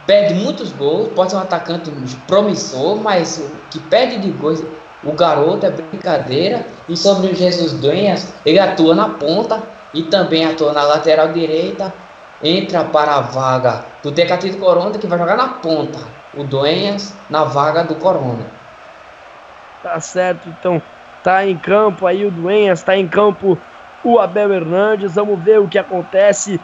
perde 0.06 0.34
muitos 0.34 0.70
gols, 0.72 1.08
pode 1.14 1.30
ser 1.30 1.36
um 1.38 1.40
atacante 1.40 1.90
promissor, 2.26 2.96
mas 2.96 3.50
que 3.70 3.78
perde 3.80 4.18
de 4.18 4.30
gols 4.32 4.62
o 5.02 5.12
garoto 5.12 5.64
é 5.64 5.70
brincadeira. 5.70 6.66
E 6.88 6.96
sobre 6.96 7.28
o 7.28 7.34
Jesus 7.34 7.72
Duenas, 7.74 8.34
ele 8.44 8.58
atua 8.58 8.94
na 8.94 9.08
ponta 9.08 9.62
e 9.94 10.02
também 10.02 10.44
atua 10.44 10.72
na 10.72 10.82
lateral 10.82 11.28
direita. 11.28 11.92
Entra 12.42 12.84
para 12.84 13.16
a 13.16 13.20
vaga 13.20 13.84
do 14.02 14.10
Decatito 14.10 14.58
Corona, 14.58 14.98
que 14.98 15.06
vai 15.06 15.18
jogar 15.18 15.36
na 15.36 15.48
ponta. 15.48 15.98
O 16.34 16.44
Duenas 16.44 17.14
na 17.30 17.44
vaga 17.44 17.84
do 17.84 17.94
Corona. 17.94 18.44
Tá 19.82 20.00
certo, 20.00 20.48
então 20.48 20.82
tá 21.22 21.46
em 21.46 21.56
campo 21.56 22.06
aí 22.06 22.26
o 22.26 22.30
Duenas, 22.30 22.82
tá 22.82 22.96
em 22.96 23.06
campo 23.06 23.56
o 24.06 24.20
Abel 24.20 24.52
Hernandes. 24.52 25.14
Vamos 25.14 25.42
ver 25.42 25.58
o 25.58 25.68
que 25.68 25.78
acontece 25.78 26.60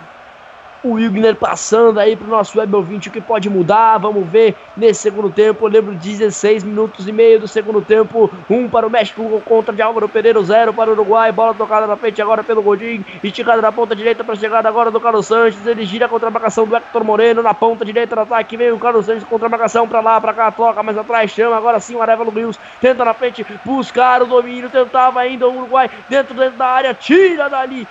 o 0.83 0.95
Wigner 0.95 1.37
passando 1.37 2.01
aí 2.01 2.17
pro 2.17 2.27
nosso 2.27 2.59
web 2.59 2.75
ouvinte 2.75 3.09
o 3.09 3.13
que 3.13 3.21
pode 3.21 3.49
mudar. 3.49 3.99
Vamos 3.99 4.27
ver 4.29 4.57
nesse 4.77 5.03
segundo 5.03 5.31
tempo. 5.31 5.65
Eu 5.65 5.71
lembro 5.71 5.95
16 5.95 6.65
minutos 6.65 7.07
e 7.07 7.13
meio 7.13 7.41
do 7.41 7.47
segundo 7.47 7.81
tempo. 7.81 8.31
Um 8.51 8.69
para 8.69 8.87
o 8.87 8.91
México 8.91 9.41
contra 9.45 9.73
de 9.73 9.81
Álvaro 9.81 10.09
Pereira, 10.09 10.43
zero 10.43 10.75
para 10.75 10.91
o 10.91 10.95
Uruguai. 10.95 11.31
Bola 11.31 11.55
tocada 11.55 11.87
na 11.87 11.97
frente 11.97 12.21
agora 12.21 12.43
pelo 12.43 12.63
Godin. 12.63 13.05
Esticada 13.23 13.63
na 13.63 13.71
ponta 13.71 13.95
direita 13.95 14.25
para 14.25 14.35
chegada 14.35 14.69
agora 14.69 14.91
do 14.91 15.01
Carlos 15.01 15.27
Sanches. 15.27 15.65
Ele 15.67 15.85
gira 15.85 16.09
contra 16.09 16.29
a 16.29 16.31
marcação 16.31 16.67
do 16.67 16.75
Hector 16.75 17.05
Moreno 17.05 17.43
na 17.43 17.55
ponta 17.55 17.85
direita 17.85 18.17
do 18.17 18.23
ataque. 18.23 18.57
Vem 18.57 18.73
o 18.73 18.79
Carlos 18.79 19.07
Sanches 19.07 19.25
contra 19.25 19.47
a 19.47 19.51
marcação 19.51 19.87
para 19.87 20.01
lá, 20.01 20.21
para 20.21 20.35
cá. 20.35 20.51
Toca 20.51 20.83
mais 20.83 20.99
atrás, 20.99 21.31
chama. 21.31 21.57
Agora 21.57 21.79
sim 21.79 21.95
o 21.95 22.03
Arevalo 22.03 22.31
Rios 22.31 22.59
tenta 22.81 23.05
na 23.05 23.15
frente 23.15 23.47
buscar 23.65 24.21
o 24.23 24.27
domínio. 24.27 24.69
Tentava 24.69 25.21
ainda 25.21 25.47
o 25.49 25.57
Uruguai 25.57 25.89
dentro, 26.09 26.35
dentro 26.35 26.59
da 26.59 26.67
área. 26.67 26.95
Tira 26.95 27.49
dali. 27.49 27.87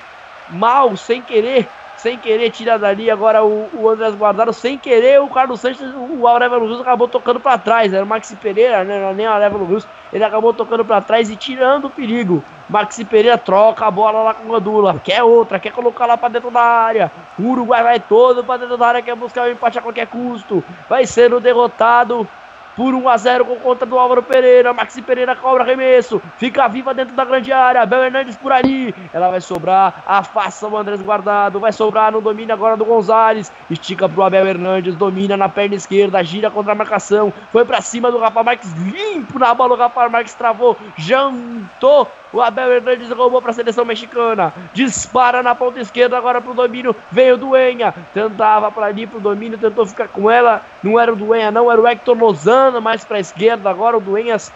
Mal, 0.49 0.97
sem 0.97 1.21
querer 1.21 1.65
sem 2.01 2.17
querer 2.17 2.49
tirar 2.49 2.77
dali 2.77 3.11
agora 3.11 3.43
o, 3.43 3.69
o 3.73 3.87
Andrés 3.87 4.15
Guardado, 4.15 4.51
sem 4.51 4.75
querer 4.75 5.21
o 5.21 5.27
Carlos 5.27 5.59
Sanches, 5.59 5.87
o 5.95 6.27
Aurélio 6.27 6.57
Luz 6.57 6.81
acabou 6.81 7.07
tocando 7.07 7.39
para 7.39 7.59
trás, 7.59 7.93
era 7.93 8.03
o 8.03 8.07
Maxi 8.07 8.35
Pereira, 8.35 8.83
né, 8.83 9.13
nem 9.15 9.27
o 9.27 9.29
Aurélio 9.29 9.59
Luz, 9.59 9.87
ele 10.11 10.23
acabou 10.23 10.51
tocando 10.51 10.83
para 10.83 10.99
trás 10.99 11.29
e 11.29 11.35
tirando 11.35 11.85
o 11.85 11.89
perigo. 11.91 12.43
Maxi 12.67 13.05
Pereira 13.05 13.37
troca 13.37 13.85
a 13.85 13.91
bola 13.91 14.23
lá 14.23 14.33
com 14.33 14.49
o 14.49 14.51
Gandula, 14.51 14.99
quer 15.03 15.21
outra, 15.21 15.59
quer 15.59 15.71
colocar 15.71 16.07
lá 16.07 16.17
para 16.17 16.29
dentro 16.29 16.49
da 16.49 16.61
área. 16.61 17.11
O 17.37 17.43
Uruguai 17.43 17.83
vai 17.83 17.99
todo 17.99 18.43
para 18.43 18.61
dentro 18.61 18.77
da 18.77 18.87
área, 18.87 19.01
quer 19.03 19.15
buscar 19.15 19.47
o 19.47 19.51
empate 19.51 19.77
a 19.77 19.81
qualquer 19.81 20.07
custo. 20.07 20.63
Vai 20.89 21.05
sendo 21.05 21.39
derrotado 21.39 22.27
por 22.75 22.93
1 22.93 23.09
a 23.09 23.17
0 23.17 23.45
com 23.45 23.55
conta 23.57 23.85
do 23.85 23.97
Álvaro 23.97 24.23
Pereira. 24.23 24.73
Maxi 24.73 25.01
Pereira 25.01 25.35
cobra 25.35 25.63
arremesso. 25.63 26.21
Fica 26.37 26.67
viva 26.67 26.93
dentro 26.93 27.15
da 27.15 27.25
grande 27.25 27.51
área. 27.51 27.85
Bel 27.85 28.03
Hernandes 28.03 28.37
por 28.37 28.51
ali. 28.51 28.93
Ela 29.13 29.29
vai 29.29 29.41
sobrar. 29.41 30.03
Afasta 30.05 30.67
o 30.67 30.77
Andrés 30.77 31.01
guardado. 31.01 31.59
Vai 31.59 31.71
sobrar 31.71 32.11
no 32.11 32.21
domínio 32.21 32.53
agora 32.53 32.77
do 32.77 32.85
Gonzalez. 32.85 33.51
Estica 33.69 34.07
pro 34.07 34.23
Abel 34.23 34.47
Hernandes. 34.47 34.95
Domina 34.95 35.35
na 35.35 35.49
perna 35.49 35.75
esquerda. 35.75 36.23
Gira 36.23 36.49
contra 36.49 36.71
a 36.71 36.75
marcação. 36.75 37.33
Foi 37.51 37.65
para 37.65 37.81
cima 37.81 38.11
do 38.11 38.17
Rafa 38.17 38.43
Marques. 38.43 38.71
Limpo 38.73 39.37
na 39.37 39.53
bola. 39.53 39.73
O 39.73 39.77
Rafa 39.77 40.09
Marques 40.09 40.33
travou. 40.33 40.77
Jantou 40.97 42.07
o 42.33 42.41
Abel 42.41 42.71
Hernandes 42.71 43.09
roubou 43.09 43.41
para 43.41 43.51
a 43.51 43.53
seleção 43.53 43.83
mexicana. 43.83 44.53
Dispara 44.73 45.43
na 45.43 45.53
ponta 45.53 45.79
esquerda 45.79 46.17
agora 46.17 46.39
para 46.39 46.51
o 46.51 46.55
domínio. 46.55 46.95
Veio 47.11 47.35
o 47.35 47.37
Duenha. 47.37 47.93
Tentava 48.13 48.71
para 48.71 48.85
ali 48.85 49.05
para 49.05 49.17
o 49.17 49.21
domínio. 49.21 49.57
Tentou 49.57 49.85
ficar 49.85 50.07
com 50.07 50.31
ela. 50.31 50.61
Não 50.81 50.97
era 50.97 51.11
o 51.11 51.15
Duenha, 51.15 51.51
não. 51.51 51.69
Era 51.69 51.81
o 51.81 51.87
Hector 51.87 52.17
Lozano. 52.17 52.79
Mais 52.79 53.03
para 53.03 53.17
a 53.17 53.19
esquerda. 53.19 53.69
Agora 53.69 53.97
o 53.97 54.01
Duenhas 54.01 54.51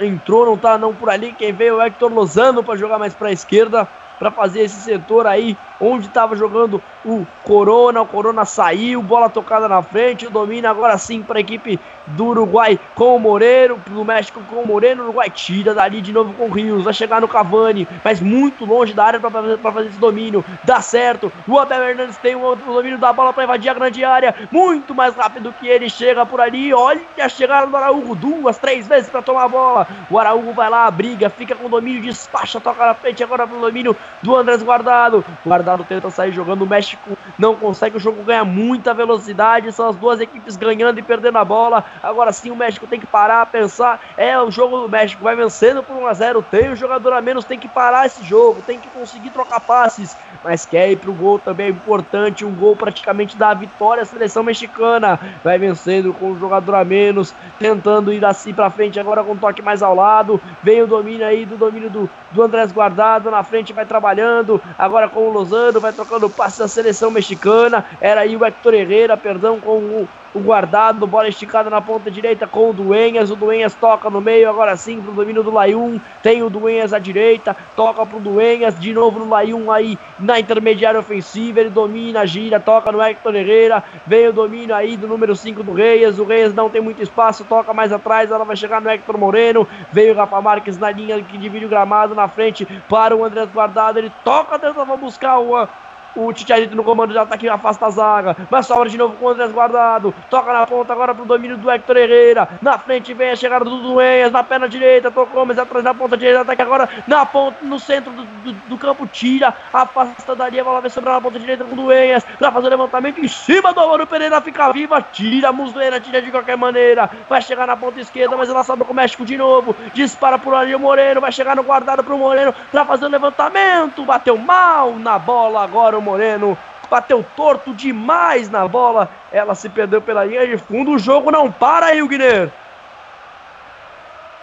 entrou. 0.00 0.46
Não 0.46 0.56
tá 0.56 0.78
não 0.78 0.94
por 0.94 1.10
ali. 1.10 1.32
Quem 1.32 1.52
veio 1.52 1.74
é 1.74 1.76
o 1.76 1.86
Hector 1.86 2.10
Lozano 2.10 2.64
para 2.64 2.76
jogar 2.76 2.98
mais 2.98 3.12
para 3.12 3.28
a 3.28 3.32
esquerda. 3.32 3.86
Para 4.18 4.30
fazer 4.30 4.60
esse 4.60 4.80
setor 4.80 5.26
aí 5.26 5.56
onde 5.80 6.06
estava 6.06 6.34
jogando 6.36 6.82
o 7.04 7.26
Corona, 7.42 8.00
o 8.00 8.06
Corona 8.06 8.44
saiu, 8.44 9.02
bola 9.02 9.28
tocada 9.28 9.68
na 9.68 9.82
frente, 9.82 10.26
o 10.26 10.30
domínio 10.30 10.70
agora 10.70 10.96
sim 10.96 11.22
para 11.22 11.38
a 11.38 11.40
equipe 11.40 11.78
do 12.06 12.26
Uruguai 12.26 12.78
com 12.94 13.16
o 13.16 13.20
Moreno, 13.20 13.78
do 13.86 14.04
México 14.04 14.40
com 14.48 14.62
o 14.62 14.66
Moreno, 14.66 15.02
o 15.02 15.04
Uruguai 15.06 15.28
tira 15.30 15.74
dali 15.74 16.00
de 16.00 16.12
novo 16.12 16.32
com 16.34 16.46
o 16.46 16.50
Rios, 16.50 16.84
vai 16.84 16.94
chegar 16.94 17.20
no 17.20 17.28
Cavani, 17.28 17.86
mas 18.02 18.20
muito 18.20 18.64
longe 18.64 18.94
da 18.94 19.04
área 19.04 19.20
para 19.20 19.30
fazer, 19.30 19.58
fazer 19.58 19.88
esse 19.88 19.98
domínio, 19.98 20.44
dá 20.62 20.80
certo, 20.80 21.32
o 21.46 21.58
Abel 21.58 21.82
Hernandes 21.82 22.16
tem 22.18 22.34
o, 22.34 22.52
o 22.52 22.56
domínio 22.56 22.98
da 22.98 23.12
bola 23.12 23.32
para 23.32 23.44
invadir 23.44 23.68
a 23.68 23.74
grande 23.74 24.04
área, 24.04 24.34
muito 24.50 24.94
mais 24.94 25.14
rápido 25.14 25.54
que 25.60 25.68
ele, 25.68 25.90
chega 25.90 26.24
por 26.24 26.40
ali, 26.40 26.72
olha 26.72 27.00
a 27.18 27.28
chegada 27.28 27.66
do 27.66 27.76
Araújo, 27.76 28.14
duas, 28.14 28.58
três 28.58 28.86
vezes 28.86 29.10
para 29.10 29.22
tomar 29.22 29.44
a 29.44 29.48
bola, 29.48 29.86
o 30.10 30.18
Araújo 30.18 30.52
vai 30.52 30.70
lá, 30.70 30.90
briga, 30.90 31.28
fica 31.28 31.54
com 31.54 31.66
o 31.66 31.70
domínio, 31.70 32.02
despacha, 32.02 32.60
toca 32.60 32.86
na 32.86 32.94
frente 32.94 33.22
agora 33.22 33.46
pro 33.46 33.60
domínio 33.60 33.96
do 34.22 34.36
Andrés 34.36 34.62
Guardado, 34.62 35.24
Guardado 35.44 35.84
tenta 35.84 36.10
sair 36.10 36.32
jogando, 36.32 36.62
o 36.62 36.66
México 36.66 37.16
não 37.38 37.54
consegue, 37.54 37.96
o 37.96 38.00
jogo 38.00 38.22
ganha 38.22 38.44
muita 38.44 38.94
velocidade, 38.94 39.72
são 39.72 39.88
as 39.88 39.96
duas 39.96 40.20
equipes 40.20 40.56
ganhando 40.56 40.98
e 40.98 41.02
perdendo 41.02 41.38
a 41.38 41.44
bola, 41.44 41.84
Agora 42.02 42.32
sim 42.32 42.50
o 42.50 42.56
México 42.56 42.86
tem 42.86 43.00
que 43.00 43.06
parar, 43.06 43.46
pensar. 43.46 44.00
É 44.16 44.38
o 44.38 44.50
jogo 44.50 44.80
do 44.80 44.88
México, 44.88 45.24
vai 45.24 45.34
vencendo 45.34 45.82
por 45.82 45.96
1 45.96 46.06
a 46.06 46.12
0 46.12 46.42
Tem 46.42 46.70
um 46.70 46.76
jogador 46.76 47.12
a 47.14 47.20
menos, 47.22 47.44
tem 47.44 47.58
que 47.58 47.68
parar 47.68 48.06
esse 48.06 48.22
jogo, 48.22 48.62
tem 48.62 48.78
que 48.78 48.88
conseguir 48.88 49.30
trocar 49.30 49.60
passes. 49.60 50.16
Mas 50.42 50.66
quer 50.66 50.90
ir 50.90 50.96
pro 50.96 51.12
gol 51.12 51.38
também 51.38 51.66
é 51.66 51.70
importante. 51.70 52.44
Um 52.44 52.54
gol 52.54 52.76
praticamente 52.76 53.36
da 53.36 53.54
vitória 53.54 54.02
à 54.02 54.06
seleção 54.06 54.42
mexicana. 54.42 55.18
Vai 55.42 55.58
vencendo 55.58 56.12
com 56.12 56.32
um 56.32 56.38
jogador 56.38 56.74
a 56.74 56.84
menos, 56.84 57.34
tentando 57.58 58.12
ir 58.12 58.24
assim 58.24 58.52
pra 58.52 58.68
frente 58.68 59.00
agora 59.00 59.24
com 59.24 59.32
um 59.32 59.36
toque 59.36 59.62
mais 59.62 59.82
ao 59.82 59.94
lado. 59.94 60.40
Vem 60.62 60.82
o 60.82 60.86
domínio 60.86 61.26
aí 61.26 61.46
do 61.46 61.56
domínio 61.56 61.88
do, 61.88 62.10
do 62.30 62.42
Andrés 62.42 62.70
Guardado 62.70 63.30
na 63.30 63.42
frente, 63.42 63.72
vai 63.72 63.86
trabalhando. 63.94 64.60
Agora 64.76 65.08
com 65.08 65.28
o 65.28 65.32
Lozano, 65.32 65.80
vai 65.80 65.92
trocando 65.92 66.28
passes 66.28 66.58
da 66.58 66.66
seleção 66.66 67.12
mexicana. 67.12 67.84
Era 68.00 68.22
aí 68.22 68.36
o 68.36 68.44
Hector 68.44 68.74
Herrera, 68.74 69.16
perdão, 69.16 69.60
com 69.60 69.76
o 69.76 70.08
o 70.34 70.40
guardado, 70.40 71.06
bola 71.06 71.28
esticada 71.28 71.70
na 71.70 71.80
ponta 71.80 72.10
direita 72.10 72.46
com 72.46 72.70
o 72.70 72.72
Duenhas, 72.72 73.30
o 73.30 73.36
Duenhas 73.36 73.72
toca 73.72 74.10
no 74.10 74.20
meio, 74.20 74.50
agora 74.50 74.76
sim 74.76 75.00
pro 75.00 75.12
domínio 75.12 75.44
do 75.44 75.52
Layun, 75.52 76.00
tem 76.22 76.42
o 76.42 76.50
Duenhas 76.50 76.92
à 76.92 76.98
direita, 76.98 77.56
toca 77.76 78.04
pro 78.04 78.18
Duenhas, 78.18 78.78
de 78.78 78.92
novo 78.92 79.20
no 79.20 79.28
Layun 79.28 79.70
aí 79.70 79.96
na 80.18 80.40
intermediária 80.40 80.98
ofensiva, 80.98 81.60
ele 81.60 81.70
domina, 81.70 82.26
gira, 82.26 82.58
toca 82.58 82.90
no 82.90 83.00
Hector 83.00 83.36
Herrera, 83.36 83.84
vem 84.04 84.26
o 84.26 84.32
domínio 84.32 84.74
aí 84.74 84.96
do 84.96 85.06
número 85.06 85.36
5 85.36 85.62
do 85.62 85.72
Reis, 85.72 86.18
o 86.18 86.24
Reis 86.24 86.52
não 86.52 86.68
tem 86.68 86.80
muito 86.80 87.00
espaço, 87.00 87.44
toca 87.44 87.72
mais 87.72 87.92
atrás, 87.92 88.32
ela 88.32 88.44
vai 88.44 88.56
chegar 88.56 88.80
no 88.80 88.90
Hector 88.90 89.16
Moreno, 89.16 89.68
veio 89.92 90.14
o 90.14 90.16
Rafa 90.16 90.40
Marques 90.40 90.76
na 90.76 90.90
linha 90.90 91.22
que 91.22 91.38
divide 91.38 91.66
o 91.66 91.68
gramado 91.68 92.12
na 92.12 92.26
frente 92.26 92.66
para 92.88 93.16
o 93.16 93.24
André 93.24 93.46
Guardado, 93.46 94.00
ele 94.00 94.10
toca, 94.24 94.58
tentava 94.58 94.96
buscar 94.96 95.38
o 95.38 95.68
o 96.16 96.32
Titiarito 96.32 96.76
no 96.76 96.84
comando 96.84 97.12
de 97.12 97.18
ataque 97.18 97.48
afasta 97.48 97.86
a 97.86 97.90
zaga. 97.90 98.36
Mas 98.50 98.66
sobra 98.66 98.88
de 98.88 98.96
novo 98.96 99.16
com 99.16 99.26
o 99.26 99.28
Andrés 99.28 99.50
guardado. 99.52 100.14
Toca 100.30 100.52
na 100.52 100.66
ponta 100.66 100.92
agora 100.92 101.14
pro 101.14 101.24
domínio 101.24 101.56
do 101.56 101.70
Hector 101.70 101.96
Herrera. 101.96 102.48
Na 102.62 102.78
frente 102.78 103.12
vem 103.12 103.30
a 103.30 103.36
chegada 103.36 103.64
do 103.64 103.78
Duenhas. 103.78 104.32
Na 104.32 104.42
perna 104.42 104.68
direita. 104.68 105.10
Tocou, 105.10 105.44
mas 105.44 105.58
atrás 105.58 105.84
na 105.84 105.94
ponta 105.94 106.16
direita. 106.16 106.42
Ataque 106.42 106.62
agora 106.62 106.88
na 107.06 107.26
ponta, 107.26 107.58
no 107.62 107.78
centro 107.80 108.12
do, 108.12 108.22
do, 108.22 108.52
do 108.68 108.78
campo. 108.78 109.06
Tira. 109.06 109.54
Afasta 109.72 110.34
da 110.34 110.48
linha. 110.48 110.64
Bola 110.64 110.80
vai 110.80 110.90
sobrar 110.90 111.14
na 111.14 111.20
ponta 111.20 111.38
direita 111.38 111.64
com 111.64 111.72
o 111.72 111.76
Duenhas. 111.76 112.24
Pra 112.38 112.52
fazer 112.52 112.68
o 112.68 112.70
levantamento 112.70 113.18
em 113.18 113.28
cima 113.28 113.72
do 113.72 113.80
Álvaro 113.80 114.06
Pereira. 114.06 114.40
Fica 114.40 114.72
viva. 114.72 115.02
Tira. 115.02 115.52
Muslera. 115.52 116.00
Tira 116.00 116.22
de 116.22 116.30
qualquer 116.30 116.56
maneira. 116.56 117.10
Vai 117.28 117.42
chegar 117.42 117.66
na 117.66 117.76
ponta 117.76 118.00
esquerda. 118.00 118.36
Mas 118.36 118.48
ela 118.48 118.62
sobe 118.62 118.84
com 118.84 118.92
o 118.92 118.96
México 118.96 119.24
de 119.24 119.36
novo. 119.36 119.74
Dispara 119.92 120.38
por 120.38 120.54
ali 120.54 120.74
o 120.74 120.78
Moreno. 120.78 121.20
Vai 121.20 121.32
chegar 121.32 121.56
no 121.56 121.62
guardado 121.62 122.04
pro 122.04 122.16
Moreno. 122.16 122.54
Pra 122.70 122.84
fazer 122.84 123.06
o 123.06 123.08
levantamento. 123.08 124.04
Bateu 124.04 124.36
mal 124.36 124.92
na 124.92 125.18
bola 125.18 125.64
agora 125.64 125.98
o 125.98 126.03
Moreno 126.04 126.56
bateu 126.90 127.24
torto 127.36 127.74
demais 127.74 128.48
na 128.48 128.68
bola, 128.68 129.08
ela 129.32 129.54
se 129.54 129.68
perdeu 129.68 130.00
pela 130.00 130.24
linha 130.24 130.46
de 130.46 130.56
fundo, 130.56 130.92
o 130.92 130.98
jogo 130.98 131.30
não 131.30 131.50
para 131.50 131.86
aí, 131.86 132.06
Guilherme. 132.06 132.52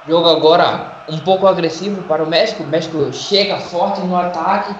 Jogo 0.08 0.28
agora 0.30 0.94
um 1.08 1.20
pouco 1.20 1.48
agressivo 1.48 2.02
para 2.04 2.24
o 2.24 2.28
México, 2.28 2.64
o 2.64 2.68
México 2.68 3.14
chega 3.14 3.58
forte 3.58 4.02
no 4.02 4.18
ataque, 4.18 4.74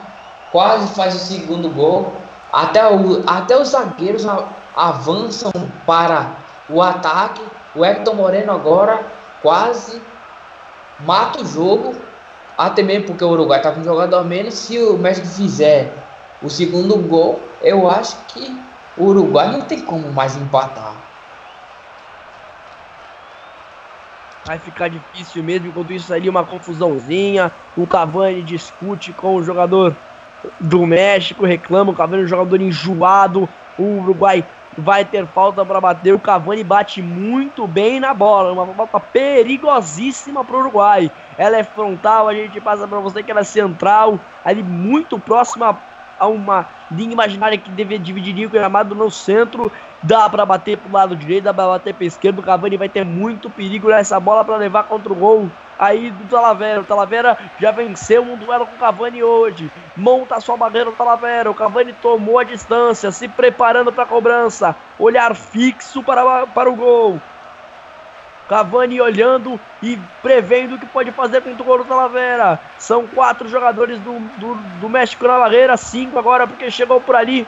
quase 0.52 0.94
faz 0.96 1.16
o 1.16 1.20
segundo 1.20 1.70
gol, 1.70 2.14
até, 2.52 2.86
o, 2.92 3.24
até 3.28 3.56
os 3.56 3.70
zagueiros 3.70 4.26
avançam 4.76 5.52
para 5.86 6.32
o 6.68 6.82
ataque, 6.82 7.42
o 7.76 7.86
Hector 7.86 8.16
Moreno 8.16 8.52
agora 8.52 9.00
quase 9.42 10.02
mata 11.00 11.42
o 11.42 11.46
jogo, 11.46 11.96
até 12.58 12.82
mesmo 12.82 13.08
porque 13.08 13.24
o 13.24 13.30
Uruguai 13.30 13.60
está 13.60 13.72
com 13.72 13.82
um 13.82 13.84
jogador 13.84 14.18
a 14.18 14.24
menos, 14.24 14.56
se 14.56 14.78
o 14.78 14.98
México 14.98 15.28
fizer 15.28 15.94
o 16.42 16.50
segundo 16.50 16.98
gol, 16.98 17.42
eu 17.62 17.90
acho 17.90 18.18
que 18.28 18.60
o 18.98 19.06
Uruguai 19.06 19.52
não 19.52 19.62
tem 19.62 19.82
como 19.82 20.12
mais 20.12 20.36
empatar. 20.36 20.96
Vai 24.46 24.58
ficar 24.58 24.90
difícil 24.90 25.44
mesmo, 25.44 25.68
enquanto 25.68 25.94
isso 25.94 26.12
ali 26.14 26.28
uma 26.28 26.44
confusãozinha. 26.44 27.52
O 27.78 27.86
Cavani 27.86 28.42
discute 28.42 29.14
com 29.14 29.36
o 29.36 29.44
jogador 29.44 29.96
do 30.60 30.86
México, 30.86 31.46
reclama 31.46 31.92
o 31.92 31.96
Cavani 31.96 32.24
é 32.24 32.26
um 32.26 32.30
jogador 32.30 32.60
enjoado. 32.60 33.48
O 33.78 34.02
Uruguai 34.02 34.44
vai 34.76 35.06
ter 35.06 35.28
falta 35.28 35.64
para 35.64 35.80
bater. 35.80 36.14
O 36.14 36.20
Cavani 36.20 36.64
bate 36.64 37.04
muito 37.04 37.68
bem 37.68 38.00
na 38.00 38.16
bola, 38.16 38.52
uma 38.52 38.74
falta 38.74 39.00
perigosíssima 39.00 40.44
para 40.44 40.56
o 40.56 40.60
Uruguai. 40.60 41.12
Ela 41.38 41.58
é 41.58 41.64
frontal, 41.64 42.28
a 42.28 42.34
gente 42.34 42.60
passa 42.60 42.88
para 42.88 43.00
você 43.00 43.22
que 43.22 43.30
ela 43.30 43.42
é 43.42 43.44
central, 43.44 44.20
ali 44.44 44.64
muito 44.64 45.20
próxima 45.20 45.78
a 46.22 46.28
uma 46.28 46.68
linha 46.92 47.14
imaginária 47.14 47.58
que 47.58 47.72
deve, 47.72 47.98
dividiria 47.98 48.46
o 48.46 48.50
gramado 48.50 48.94
no 48.94 49.10
centro. 49.10 49.72
Dá 50.04 50.30
para 50.30 50.46
bater 50.46 50.78
pro 50.78 50.92
lado 50.92 51.16
direito, 51.16 51.46
dá 51.46 51.54
para 51.54 51.68
bater 51.68 51.96
para 51.96 52.06
esquerdo. 52.06 52.40
O 52.40 52.44
Cavani 52.44 52.78
vai 52.78 52.88
ter 52.88 53.04
muito 53.04 53.50
perigo 53.50 53.90
nessa 53.90 54.20
bola 54.20 54.46
para 54.46 54.58
levar 54.58 54.84
contra 54.84 55.12
o 55.12 55.16
gol 55.16 55.50
aí 55.80 56.12
do 56.12 56.30
Talavera. 56.30 56.82
O 56.82 56.84
Talavera 56.84 57.38
já 57.60 57.72
venceu 57.72 58.22
um 58.22 58.38
duelo 58.38 58.68
com 58.68 58.76
o 58.76 58.80
Cavani 58.80 59.24
hoje. 59.24 59.72
Monta 59.98 60.40
sua 60.40 60.56
barreira 60.56 60.92
o 60.92 60.94
Talavera. 60.94 61.50
O 61.50 61.56
Cavani 61.56 61.94
tomou 61.94 62.38
a 62.38 62.44
distância, 62.44 63.12
se 63.12 63.28
preparando 63.28 63.92
para 63.92 64.04
a 64.04 64.08
cobrança. 64.08 64.76
Olhar 65.00 65.36
fixo 65.36 66.04
para, 66.04 66.46
para 66.46 66.70
o 66.70 66.76
gol. 66.76 67.20
Cavani 68.52 69.00
olhando 69.00 69.58
e 69.82 69.98
prevendo 70.22 70.76
o 70.76 70.78
que 70.78 70.86
pode 70.88 71.10
fazer 71.12 71.40
contra 71.40 71.64
o 71.64 71.66
gol 71.66 71.78
do 71.78 71.86
Talavera. 71.86 72.60
São 72.78 73.08
quatro 73.08 73.48
jogadores 73.48 73.98
do, 74.02 74.20
do, 74.38 74.56
do 74.56 74.90
México 74.90 75.26
na 75.26 75.40
barreira, 75.40 75.78
cinco 75.78 76.20
agora 76.20 76.46
porque 76.46 76.70
chegou 76.70 77.00
por 77.00 77.16
ali 77.16 77.48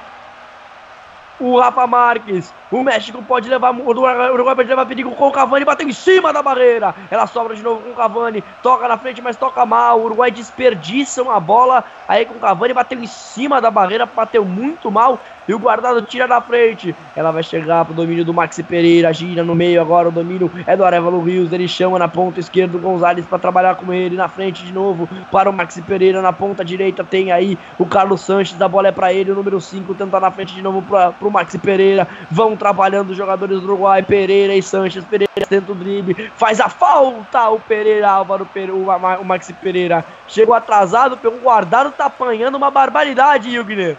o 1.42 1.60
Rafa 1.60 1.86
Marques. 1.86 2.54
O 2.74 2.82
México 2.82 3.22
pode 3.22 3.48
levar, 3.48 3.72
o 3.72 3.88
Uruguai 3.88 4.56
pode 4.56 4.68
levar 4.68 4.88
perigo 4.88 5.12
com 5.12 5.28
o 5.28 5.32
Cavani, 5.32 5.64
bateu 5.64 5.88
em 5.88 5.94
cima 5.94 6.34
da 6.34 6.42
barreira. 6.42 6.96
Ela 7.12 7.28
sobra 7.28 7.56
de 7.56 7.62
novo 7.62 7.82
com 7.82 7.92
o 7.92 7.94
Cavani, 7.94 8.44
toca 8.64 8.88
na 8.88 8.98
frente, 8.98 9.22
mas 9.22 9.38
toca 9.38 9.64
mal. 9.64 10.00
O 10.00 10.06
Uruguai 10.06 10.32
desperdiça 10.32 11.22
uma 11.22 11.40
bola 11.40 11.84
aí 12.08 12.26
com 12.26 12.34
o 12.34 12.40
Cavani, 12.40 12.74
bateu 12.74 13.00
em 13.00 13.06
cima 13.06 13.62
da 13.62 13.70
barreira, 13.70 14.08
bateu 14.08 14.44
muito 14.44 14.90
mal. 14.90 15.20
E 15.48 15.54
o 15.54 15.60
guardado 15.60 16.02
tira 16.02 16.28
da 16.28 16.40
frente. 16.40 16.96
Ela 17.16 17.30
vai 17.30 17.44
chegar 17.44 17.84
pro 17.84 17.94
domínio 17.94 18.24
do 18.24 18.34
Maxi 18.34 18.64
Pereira, 18.64 19.12
gira 19.12 19.44
no 19.44 19.54
meio 19.54 19.82
agora. 19.82 20.08
O 20.08 20.12
domínio 20.12 20.50
é 20.66 20.76
do 20.76 20.86
Arevalo 20.86 21.22
Rios. 21.22 21.52
Ele 21.52 21.68
chama 21.68 22.00
na 22.00 22.08
ponta 22.08 22.40
esquerda 22.40 22.78
o 22.78 22.80
Gonzalez 22.80 23.26
para 23.26 23.38
trabalhar 23.38 23.76
com 23.76 23.92
ele. 23.92 24.16
Na 24.16 24.30
frente 24.30 24.64
de 24.64 24.72
novo 24.72 25.08
para 25.30 25.50
o 25.50 25.54
Maxi 25.54 25.82
Pereira. 25.82 26.22
Na 26.22 26.32
ponta 26.32 26.64
direita 26.64 27.04
tem 27.04 27.30
aí 27.30 27.58
o 27.78 27.86
Carlos 27.86 28.22
Sanches. 28.22 28.62
A 28.62 28.70
bola 28.70 28.88
é 28.88 28.92
para 28.94 29.12
ele. 29.12 29.32
O 29.32 29.36
número 29.36 29.60
5 29.60 29.94
tenta 29.96 30.18
na 30.18 30.32
frente 30.32 30.56
de 30.56 30.62
novo 30.62 30.82
para 30.82 31.12
pro 31.12 31.30
Maxi 31.30 31.60
Pereira. 31.60 32.08
Vão 32.32 32.56
trabalhando 32.64 33.10
os 33.10 33.18
jogadores 33.18 33.60
do 33.60 33.66
Uruguai. 33.66 34.02
Pereira 34.02 34.56
e 34.56 34.64
Sanches. 34.64 35.04
Pereira 35.04 35.46
tenta 35.50 35.74
o 35.74 35.76
drible. 35.76 36.32
Faz 36.38 36.62
a 36.62 36.70
falta 36.70 37.50
o 37.50 37.60
Pereira, 37.60 38.10
Álvaro 38.10 38.46
Pereira, 38.46 38.74
o 38.74 39.26
Maxi 39.26 39.52
Pereira. 39.52 40.06
Chegou 40.30 40.56
atrasado, 40.56 41.18
pegou 41.18 41.40
guardado, 41.40 41.92
tá 41.92 42.06
apanhando 42.06 42.56
uma 42.56 42.72
barbaridade, 42.72 43.50
Hilgner. 43.50 43.98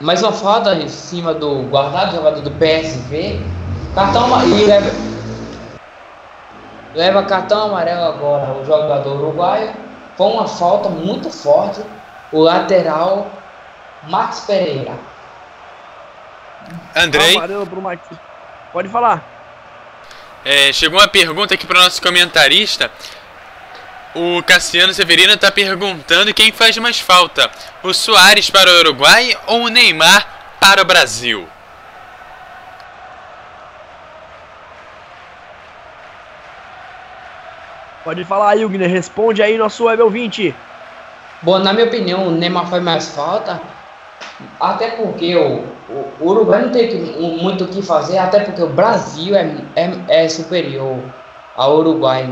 Mais 0.00 0.20
uma 0.20 0.32
falta 0.32 0.74
em 0.74 0.88
cima 0.88 1.32
do 1.32 1.62
guardado, 1.70 2.16
jogador 2.16 2.40
do 2.40 2.50
PSV. 2.50 3.40
Cartão 3.94 4.26
e 4.44 4.64
leva, 4.64 4.90
leva 6.92 7.22
cartão 7.22 7.68
amarelo 7.68 8.02
agora 8.02 8.52
o 8.52 8.64
jogador 8.64 9.22
uruguaio. 9.22 9.70
Foi 10.16 10.26
uma 10.26 10.48
falta 10.48 10.88
muito 10.88 11.30
forte. 11.30 11.80
O 12.32 12.40
lateral 12.40 13.28
Max 14.08 14.40
Pereira. 14.40 14.92
Andrei. 16.94 17.36
Pode 18.72 18.88
falar. 18.88 19.22
É, 20.44 20.72
chegou 20.72 21.00
uma 21.00 21.08
pergunta 21.08 21.54
aqui 21.54 21.66
para 21.66 21.78
o 21.78 21.82
nosso 21.82 22.00
comentarista. 22.00 22.90
O 24.14 24.42
Cassiano 24.44 24.94
Severino 24.94 25.34
está 25.34 25.50
perguntando 25.50 26.32
quem 26.32 26.52
faz 26.52 26.76
mais 26.78 27.00
falta: 27.00 27.50
o 27.82 27.92
Soares 27.92 28.48
para 28.48 28.70
o 28.70 28.78
Uruguai 28.78 29.36
ou 29.46 29.64
o 29.64 29.68
Neymar 29.68 30.56
para 30.60 30.82
o 30.82 30.84
Brasil? 30.84 31.48
Pode 38.04 38.24
falar 38.24 38.50
aí, 38.50 38.64
Wigner. 38.64 38.88
Responde 38.88 39.42
aí, 39.42 39.58
nosso 39.58 39.84
web 39.84 40.00
ouvinte. 40.00 40.54
Bom, 41.42 41.58
na 41.58 41.72
minha 41.72 41.86
opinião, 41.86 42.28
o 42.28 42.30
Neymar 42.30 42.70
faz 42.70 42.82
mais 42.82 43.08
falta, 43.08 43.60
até 44.60 44.90
porque 44.90 45.34
o, 45.36 45.64
o, 45.88 46.28
Uruguai 46.28 46.62
não 46.62 46.70
tem 46.70 46.88
muito 47.42 47.64
o 47.64 47.68
que 47.68 47.82
fazer, 47.82 48.18
até 48.18 48.40
porque 48.40 48.62
o 48.62 48.68
Brasil 48.68 49.34
é, 49.34 49.56
é, 49.74 50.24
é 50.24 50.28
superior 50.28 50.98
ao 51.56 51.78
Uruguai. 51.78 52.28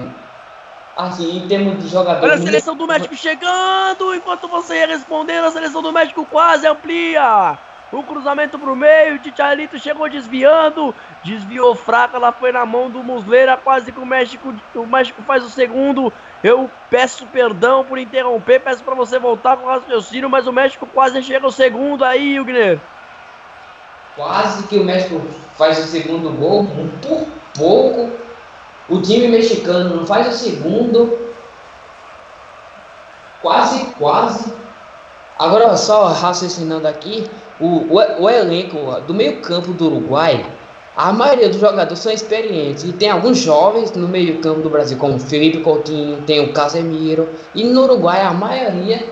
Assim, 0.96 1.38
em 1.38 1.48
termos 1.48 1.82
de 1.82 1.88
jogadores. 1.88 2.24
Olha 2.24 2.34
a 2.34 2.46
seleção 2.46 2.76
do 2.76 2.86
México 2.86 3.16
chegando! 3.16 4.14
Enquanto 4.14 4.46
você 4.46 4.76
ia 4.76 4.86
respondendo, 4.86 5.46
a 5.46 5.50
seleção 5.50 5.82
do 5.82 5.92
México 5.92 6.24
quase 6.30 6.66
amplia! 6.66 7.58
O 7.94 8.02
cruzamento 8.02 8.58
pro 8.58 8.74
meio, 8.74 9.20
Ticharito 9.20 9.78
chegou 9.78 10.10
desviando, 10.10 10.92
desviou 11.22 11.76
fraca, 11.76 12.16
ela 12.16 12.32
foi 12.32 12.50
na 12.50 12.66
mão 12.66 12.90
do 12.90 13.04
Muslera, 13.04 13.56
quase 13.56 13.92
que 13.92 14.00
o 14.00 14.04
México, 14.04 14.52
o 14.74 14.84
México 14.84 15.22
faz 15.22 15.44
o 15.44 15.48
segundo. 15.48 16.12
Eu 16.42 16.68
peço 16.90 17.24
perdão 17.26 17.84
por 17.84 17.96
interromper, 17.96 18.60
peço 18.60 18.82
para 18.82 18.96
você 18.96 19.16
voltar 19.16 19.56
com 19.56 19.66
o 19.66 19.68
raciocínio, 19.68 20.28
mas 20.28 20.48
o 20.48 20.52
México 20.52 20.88
quase 20.92 21.22
chega 21.22 21.46
ao 21.46 21.52
segundo 21.52 22.04
aí, 22.04 22.40
Hugner. 22.40 22.80
Quase 24.16 24.66
que 24.66 24.76
o 24.76 24.84
México 24.84 25.20
faz 25.56 25.78
o 25.78 25.86
segundo 25.86 26.32
gol, 26.32 26.66
por 27.00 27.28
pouco. 27.56 28.10
O 28.88 29.00
time 29.00 29.28
mexicano 29.28 29.94
não 29.94 30.04
faz 30.04 30.34
o 30.34 30.36
segundo. 30.36 31.16
Quase, 33.40 33.84
quase. 33.96 34.52
Agora, 35.38 35.76
só 35.76 36.08
raciocinando 36.08 36.86
aqui, 36.86 37.28
o, 37.60 37.66
o, 37.66 38.22
o 38.22 38.30
elenco 38.30 38.78
do 39.06 39.14
meio-campo 39.14 39.72
do 39.72 39.86
Uruguai, 39.86 40.44
a 40.96 41.12
maioria 41.12 41.48
dos 41.48 41.60
jogadores 41.60 41.98
são 41.98 42.12
experientes. 42.12 42.84
E 42.84 42.92
tem 42.92 43.10
alguns 43.10 43.38
jovens 43.38 43.92
no 43.92 44.06
meio-campo 44.08 44.60
do 44.60 44.70
Brasil, 44.70 44.96
como 44.98 45.18
Felipe 45.18 45.60
Coutinho, 45.60 46.22
tem 46.22 46.40
o 46.40 46.52
Casemiro. 46.52 47.28
E 47.54 47.64
no 47.64 47.82
Uruguai, 47.82 48.22
a 48.22 48.32
maioria, 48.32 49.04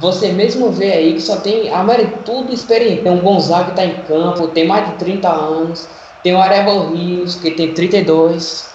você 0.00 0.32
mesmo 0.32 0.70
vê 0.70 0.92
aí 0.92 1.14
que 1.14 1.20
só 1.20 1.36
tem, 1.36 1.72
a 1.72 1.82
maioria 1.82 2.12
tudo 2.24 2.52
experiente. 2.52 3.02
Tem 3.02 3.12
um 3.12 3.20
Gonzaga 3.20 3.66
que 3.66 3.70
está 3.70 3.84
em 3.84 4.02
campo, 4.02 4.48
tem 4.48 4.66
mais 4.66 4.88
de 4.90 4.94
30 4.96 5.28
anos. 5.28 5.88
Tem 6.22 6.34
o 6.34 6.38
Arevalo 6.38 6.94
Rios, 6.94 7.36
que 7.36 7.50
tem 7.50 7.72
32. 7.72 8.72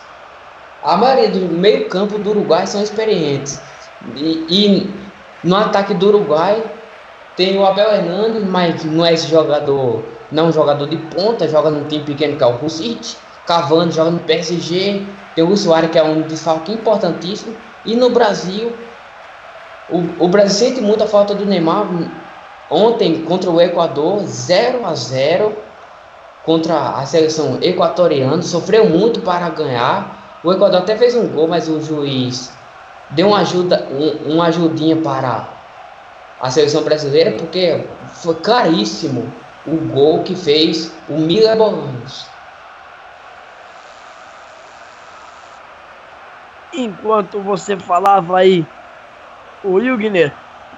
A 0.84 0.96
maioria 0.96 1.30
do 1.30 1.54
meio-campo 1.54 2.18
do 2.18 2.30
Uruguai 2.30 2.66
são 2.68 2.82
experientes. 2.82 3.60
E, 4.16 4.46
e 4.50 4.94
no 5.44 5.56
ataque 5.58 5.94
do 5.94 6.08
Uruguai, 6.08 6.64
tem 7.40 7.58
o 7.58 7.66
Abel 7.66 7.90
Hernandes, 7.90 8.44
mas 8.44 8.84
não 8.84 9.06
é 9.06 9.14
esse 9.14 9.30
jogador, 9.30 10.04
não 10.30 10.44
é 10.44 10.50
um 10.50 10.52
jogador 10.52 10.86
de 10.90 10.98
ponta, 10.98 11.48
joga 11.48 11.70
num 11.70 11.86
time 11.86 12.04
pequeno 12.04 12.36
que 12.36 12.44
é 12.44 12.46
o 12.46 12.70
City. 12.70 13.16
Cavani 13.48 13.94
joga 13.94 14.12
no 14.12 14.20
PSG. 14.20 15.06
Tem 15.36 15.44
o 15.46 15.56
Soares, 15.56 15.90
que 15.90 15.98
é 15.98 16.04
um 16.04 16.24
desfalque 16.24 16.74
importantíssimo. 16.74 17.56
E 17.86 17.96
no 17.96 18.10
Brasil, 18.10 18.74
o, 19.90 20.26
o 20.26 20.28
Brasil 20.28 20.68
sente 20.68 20.82
muita 20.82 21.08
falta 21.08 21.34
do 21.34 21.46
Neymar. 21.46 21.88
Ontem, 22.70 23.22
contra 23.24 23.50
o 23.50 23.62
Equador, 23.62 24.20
0 24.26 24.86
a 24.86 24.94
0 24.94 25.56
contra 26.44 26.90
a 26.90 27.06
seleção 27.06 27.58
equatoriana. 27.62 28.42
Sofreu 28.42 28.90
muito 28.90 29.22
para 29.22 29.48
ganhar. 29.48 30.40
O 30.44 30.52
Equador 30.52 30.82
até 30.82 30.98
fez 30.98 31.16
um 31.16 31.30
gol, 31.30 31.48
mas 31.48 31.70
o 31.70 31.80
juiz 31.80 32.52
deu 33.12 33.30
uma 33.30 33.40
ajuda, 33.40 33.88
um, 33.90 34.34
uma 34.34 34.48
ajudinha 34.48 34.98
para 34.98 35.59
a 36.40 36.50
seleção 36.50 36.84
brasileira, 36.84 37.32
porque 37.32 37.84
foi 38.14 38.36
caríssimo 38.36 39.32
o 39.66 39.76
gol 39.94 40.24
que 40.24 40.36
fez 40.36 40.92
o 41.10 41.18
Miller 41.18 41.58
Bolanos. 41.58 42.28
Enquanto 46.74 47.40
você 47.42 47.76
falava 47.76 48.38
aí, 48.38 48.66
o 49.64 49.74
Wilgner, 49.74 50.32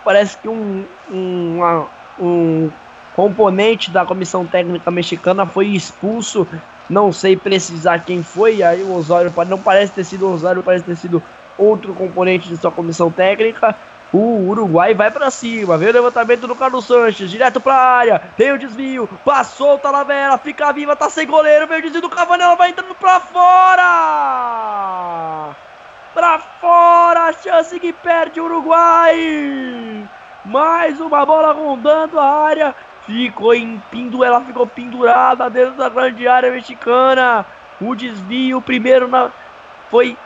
parece 0.04 0.38
que 0.38 0.48
um, 0.48 0.84
um, 1.12 1.58
uma, 1.58 1.88
um 2.20 2.72
componente 3.16 3.92
da 3.92 4.06
comissão 4.06 4.46
técnica 4.46 4.90
mexicana 4.90 5.46
foi 5.46 5.68
expulso. 5.68 6.48
Não 6.90 7.12
sei 7.12 7.38
precisar 7.38 8.00
quem 8.00 8.24
foi. 8.24 8.64
Aí 8.64 8.82
o 8.84 8.96
Osório 8.96 9.32
não 9.48 9.60
parece 9.60 9.94
ter 9.94 10.04
sido 10.04 10.28
o 10.28 10.34
Osório, 10.34 10.64
parece 10.64 10.86
ter 10.86 10.96
sido 10.96 11.22
outro 11.58 11.94
componente 11.94 12.50
de 12.50 12.58
sua 12.58 12.72
comissão 12.72 13.12
técnica. 13.12 13.76
O 14.14 14.50
Uruguai 14.50 14.94
vai 14.94 15.10
para 15.10 15.32
cima, 15.32 15.78
vê 15.78 15.90
o 15.90 15.94
levantamento 15.94 16.46
do 16.46 16.54
Carlos 16.54 16.86
Sanches, 16.86 17.32
direto 17.32 17.62
pra 17.62 17.74
área, 17.74 18.22
tem 18.36 18.52
o 18.52 18.60
desvio, 18.60 19.08
passou 19.24 19.76
o 19.76 19.80
Talavera, 19.80 20.38
fica 20.38 20.74
viva, 20.74 20.98
tá 20.98 21.10
sem 21.10 21.26
goleiro, 21.26 21.66
veio 21.66 21.80
o 21.80 21.84
desvio 21.84 22.02
do 22.02 22.10
Cavanela, 22.10 22.58
vai 22.58 22.72
entrando 22.72 22.94
pra 22.96 23.22
fora! 23.22 24.66
Pra 26.14 26.40
fora, 26.40 27.30
a 27.30 27.34
chance 27.34 27.80
que 27.80 27.94
perde 27.94 28.42
o 28.42 28.46
Uruguai! 28.46 30.06
Mais 30.44 31.00
uma 31.00 31.26
bola 31.26 31.54
rondando 31.54 32.20
a 32.20 32.26
área, 32.26 32.76
ficou 33.06 33.54
em 33.54 33.82
pindu, 33.90 34.26
ela 34.26 34.42
ficou 34.42 34.68
pendurada 34.68 35.50
dentro 35.50 35.76
da 35.76 35.88
grande 35.88 36.28
área 36.28 36.52
mexicana. 36.52 37.46
O 37.80 37.96
desvio 37.96 38.62
primeiro 38.62 39.08
na, 39.08 39.32
foi 39.90 40.18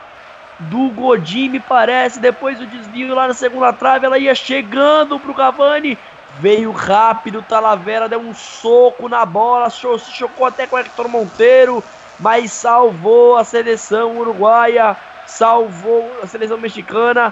do 0.59 0.89
Godin, 0.89 1.49
me 1.49 1.59
parece. 1.59 2.19
Depois 2.19 2.59
o 2.59 2.65
desvio 2.65 3.13
lá 3.13 3.27
na 3.27 3.33
segunda 3.33 3.73
trave, 3.73 4.05
ela 4.05 4.17
ia 4.17 4.35
chegando 4.35 5.19
pro 5.19 5.33
Cavani. 5.33 5.97
Veio 6.39 6.71
rápido, 6.71 7.41
Talavera 7.41 8.09
deu 8.09 8.19
um 8.19 8.33
soco 8.33 9.07
na 9.07 9.25
bola, 9.25 9.69
se 9.69 10.11
chocou 10.11 10.45
até 10.45 10.67
com 10.67 10.75
o 10.75 10.79
Hector 10.79 11.07
Monteiro, 11.07 11.81
mas 12.19 12.51
salvou 12.51 13.37
a 13.37 13.43
seleção 13.45 14.17
uruguaia, 14.17 14.97
salvou 15.25 16.11
a 16.21 16.27
seleção 16.27 16.57
mexicana. 16.57 17.31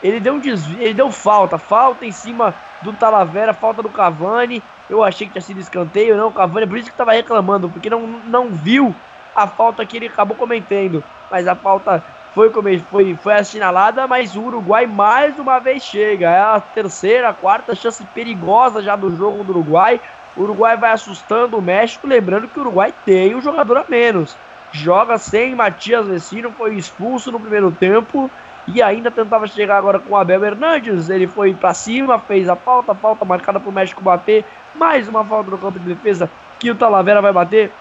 Ele 0.00 0.20
deu 0.20 0.34
um 0.34 0.38
desvio, 0.38 0.80
ele 0.80 0.94
deu 0.94 1.10
falta, 1.10 1.58
falta 1.58 2.06
em 2.06 2.12
cima 2.12 2.54
do 2.82 2.92
Talavera, 2.92 3.52
falta 3.52 3.82
do 3.82 3.88
Cavani. 3.88 4.62
Eu 4.88 5.02
achei 5.02 5.26
que 5.26 5.32
tinha 5.32 5.42
sido 5.42 5.60
escanteio, 5.60 6.16
não, 6.16 6.28
o 6.28 6.32
Cavani, 6.32 6.66
por 6.66 6.78
isso 6.78 6.86
que 6.86 6.94
estava 6.94 7.12
reclamando, 7.12 7.68
porque 7.68 7.90
não, 7.90 8.06
não 8.06 8.48
viu 8.50 8.94
a 9.34 9.46
falta 9.46 9.84
que 9.84 9.96
ele 9.96 10.06
acabou 10.06 10.36
cometendo. 10.36 11.02
Mas 11.30 11.48
a 11.48 11.54
falta 11.54 12.02
foi, 12.34 12.50
foi, 12.90 13.14
foi 13.16 13.34
assinalada, 13.34 14.06
mas 14.06 14.36
o 14.36 14.42
Uruguai 14.42 14.86
mais 14.86 15.38
uma 15.38 15.58
vez 15.58 15.82
chega. 15.82 16.30
É 16.30 16.40
a 16.40 16.60
terceira, 16.60 17.34
quarta 17.34 17.74
chance 17.74 18.04
perigosa 18.14 18.82
já 18.82 18.94
do 18.94 19.14
jogo 19.16 19.42
do 19.42 19.50
Uruguai. 19.50 20.00
O 20.36 20.42
Uruguai 20.42 20.76
vai 20.76 20.92
assustando 20.92 21.58
o 21.58 21.62
México, 21.62 22.06
lembrando 22.06 22.46
que 22.46 22.58
o 22.58 22.62
Uruguai 22.62 22.94
tem 23.04 23.34
um 23.34 23.40
jogador 23.40 23.78
a 23.78 23.84
menos. 23.88 24.36
Joga 24.72 25.18
sem 25.18 25.56
Matias 25.56 26.06
Vecino, 26.06 26.52
foi 26.52 26.76
expulso 26.76 27.32
no 27.32 27.40
primeiro 27.40 27.72
tempo 27.72 28.30
e 28.68 28.80
ainda 28.80 29.10
tentava 29.10 29.48
chegar 29.48 29.76
agora 29.76 29.98
com 29.98 30.14
o 30.14 30.16
Abel 30.16 30.44
Hernandes. 30.44 31.10
Ele 31.10 31.26
foi 31.26 31.52
para 31.52 31.74
cima, 31.74 32.20
fez 32.20 32.48
a 32.48 32.54
falta, 32.54 32.94
falta 32.94 33.24
marcada 33.24 33.58
para 33.58 33.68
o 33.68 33.72
México 33.72 34.00
bater. 34.00 34.44
Mais 34.76 35.08
uma 35.08 35.24
falta 35.24 35.50
no 35.50 35.58
campo 35.58 35.80
de 35.80 35.94
defesa 35.94 36.30
que 36.60 36.70
o 36.70 36.76
Talavera 36.76 37.20
vai 37.20 37.32
bater. 37.32 37.72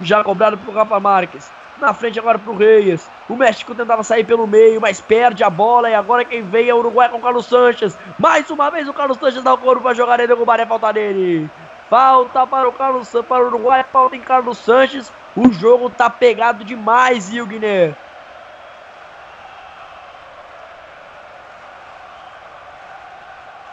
Já 0.00 0.24
cobrado 0.24 0.56
para 0.56 0.70
o 0.70 0.74
Rafa 0.74 0.98
Marques. 0.98 1.50
Na 1.78 1.92
frente 1.92 2.18
agora 2.18 2.38
pro 2.38 2.56
Reis. 2.56 3.06
O 3.28 3.34
México 3.34 3.74
tentava 3.74 4.04
sair 4.04 4.24
pelo 4.24 4.46
meio, 4.46 4.80
mas 4.80 5.00
perde 5.00 5.42
a 5.42 5.50
bola. 5.50 5.90
E 5.90 5.94
agora 5.94 6.24
quem 6.24 6.42
vem 6.42 6.68
é 6.68 6.74
o 6.74 6.78
Uruguai 6.78 7.08
com 7.08 7.18
o 7.18 7.20
Carlos 7.20 7.46
Sanches. 7.46 7.96
Mais 8.18 8.48
uma 8.50 8.70
vez 8.70 8.86
o 8.88 8.94
Carlos 8.94 9.18
Sanches 9.18 9.42
dá 9.42 9.52
o 9.52 9.58
couro 9.58 9.80
para 9.80 9.94
jogar 9.94 10.20
ele. 10.20 10.32
O 10.32 10.44
Baré 10.44 10.64
falta 10.64 10.92
nele. 10.92 11.50
Falta 11.90 12.46
para 12.46 12.68
o 12.68 12.72
Carlos 12.72 13.10
para 13.28 13.44
o 13.44 13.46
Uruguai, 13.48 13.84
falta 13.92 14.16
em 14.16 14.20
Carlos 14.20 14.58
Sanches. 14.58 15.10
O 15.36 15.52
jogo 15.52 15.90
tá 15.90 16.08
pegado 16.08 16.64
demais, 16.64 17.32
Ilgner. 17.32 17.94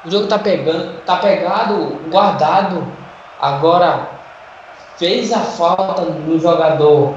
O 0.03 0.11
jogo 0.11 0.27
tá 0.27 0.37
pegando, 0.37 0.99
tá 1.05 1.17
pegado, 1.17 2.01
guardado. 2.09 2.85
Agora 3.39 4.09
fez 4.97 5.31
a 5.31 5.39
falta 5.39 6.01
no 6.01 6.39
jogador 6.39 7.15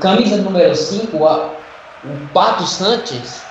camisa 0.00 0.36
número 0.38 0.74
5, 0.74 1.16
o 1.16 2.28
Pato 2.32 2.64
Santos. 2.64 3.42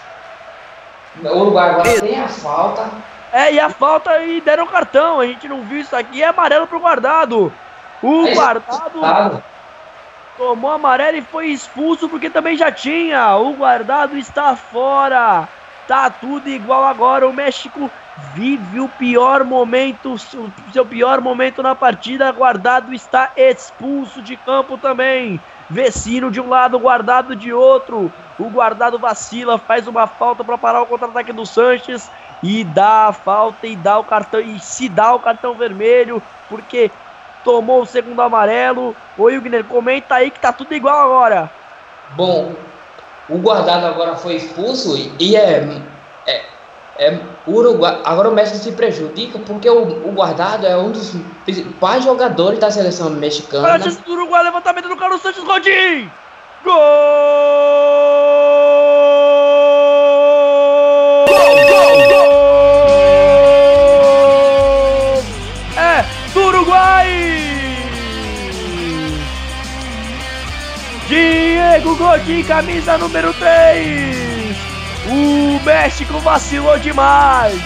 O 1.23 1.27
Uruguai 1.27 1.71
agora 1.71 2.01
tem 2.01 2.19
a 2.19 2.27
falta. 2.27 2.89
É, 3.31 3.53
e 3.53 3.59
a 3.59 3.69
falta 3.69 4.23
e 4.23 4.39
deram 4.41 4.67
cartão. 4.67 5.19
A 5.19 5.25
gente 5.25 5.47
não 5.47 5.63
viu 5.63 5.81
isso 5.81 5.95
aqui. 5.95 6.21
É 6.21 6.27
amarelo 6.27 6.67
pro 6.67 6.79
guardado. 6.79 7.51
O 8.01 8.27
é 8.27 8.33
guardado 8.33 9.43
tomou 10.37 10.71
amarelo 10.71 11.17
e 11.17 11.21
foi 11.21 11.47
expulso 11.47 12.07
porque 12.07 12.29
também 12.29 12.55
já 12.55 12.71
tinha. 12.71 13.35
O 13.35 13.53
guardado 13.53 14.15
está 14.17 14.55
fora. 14.55 15.49
Tá 15.87 16.09
tudo 16.09 16.47
igual 16.47 16.83
agora. 16.83 17.27
O 17.27 17.33
México 17.33 17.89
vive 18.33 18.79
o 18.79 18.87
pior 18.87 19.43
momento, 19.43 20.13
o 20.13 20.19
seu 20.71 20.85
pior 20.85 21.19
momento 21.19 21.63
na 21.63 21.75
partida. 21.75 22.31
Guardado 22.31 22.93
está 22.93 23.31
expulso 23.35 24.21
de 24.21 24.37
campo 24.37 24.77
também. 24.77 25.41
Vecino 25.69 26.31
de 26.31 26.39
um 26.39 26.47
lado, 26.47 26.79
guardado 26.79 27.35
de 27.35 27.51
outro. 27.51 28.11
O 28.39 28.49
guardado 28.49 28.97
vacila, 28.97 29.57
faz 29.57 29.87
uma 29.87 30.07
falta 30.07 30.43
para 30.43 30.57
parar 30.57 30.81
o 30.81 30.85
contra-ataque 30.85 31.33
do 31.33 31.45
Sanches 31.45 32.09
e 32.41 32.63
dá 32.63 33.07
a 33.07 33.13
falta 33.13 33.65
e 33.67 33.75
dá 33.75 33.97
o 33.99 34.03
cartão 34.03 34.39
e 34.39 34.59
se 34.59 34.87
dá 34.87 35.13
o 35.13 35.19
cartão 35.19 35.55
vermelho 35.55 36.21
porque 36.47 36.91
tomou 37.43 37.81
o 37.81 37.85
segundo 37.85 38.21
amarelo. 38.21 38.95
Ô 39.17 39.25
Wigner, 39.25 39.63
comenta 39.63 40.15
aí 40.15 40.31
que 40.31 40.39
tá 40.39 40.53
tudo 40.53 40.73
igual 40.73 41.01
agora. 41.01 41.49
Bom, 42.15 42.53
o 43.27 43.37
guardado 43.37 43.85
agora 43.85 44.15
foi 44.15 44.35
expulso 44.35 44.95
e 45.19 45.35
é, 45.35 45.81
é, 46.25 46.45
é, 46.99 47.19
Uruguai, 47.45 48.01
agora 48.03 48.29
o 48.29 48.33
México 48.33 48.57
se 48.57 48.71
prejudica 48.71 49.37
porque 49.39 49.69
o, 49.69 50.07
o 50.07 50.11
guardado 50.11 50.65
é 50.65 50.75
um 50.75 50.91
dos 50.91 51.13
principais 51.45 52.03
jogadores 52.03 52.59
da 52.59 52.71
seleção 52.71 53.09
mexicana. 53.11 53.65
Olha 53.65 53.75
a 53.75 53.79
chance 53.79 54.01
do 54.01 54.11
Uruguai, 54.13 54.43
levantamento 54.43 54.89
do 54.89 54.97
Carlos 54.97 55.21
Santos, 55.21 55.43
Godinho! 55.43 56.11
Gol! 56.63 56.73
É 65.77 66.03
do 66.33 66.41
Uruguai! 66.41 67.07
Diego 71.07 71.95
Godin, 71.95 72.43
camisa 72.43 72.97
número 72.97 73.31
3. 73.33 74.36
O 75.09 75.63
México 75.63 76.19
vacilou 76.19 76.77
demais. 76.79 77.57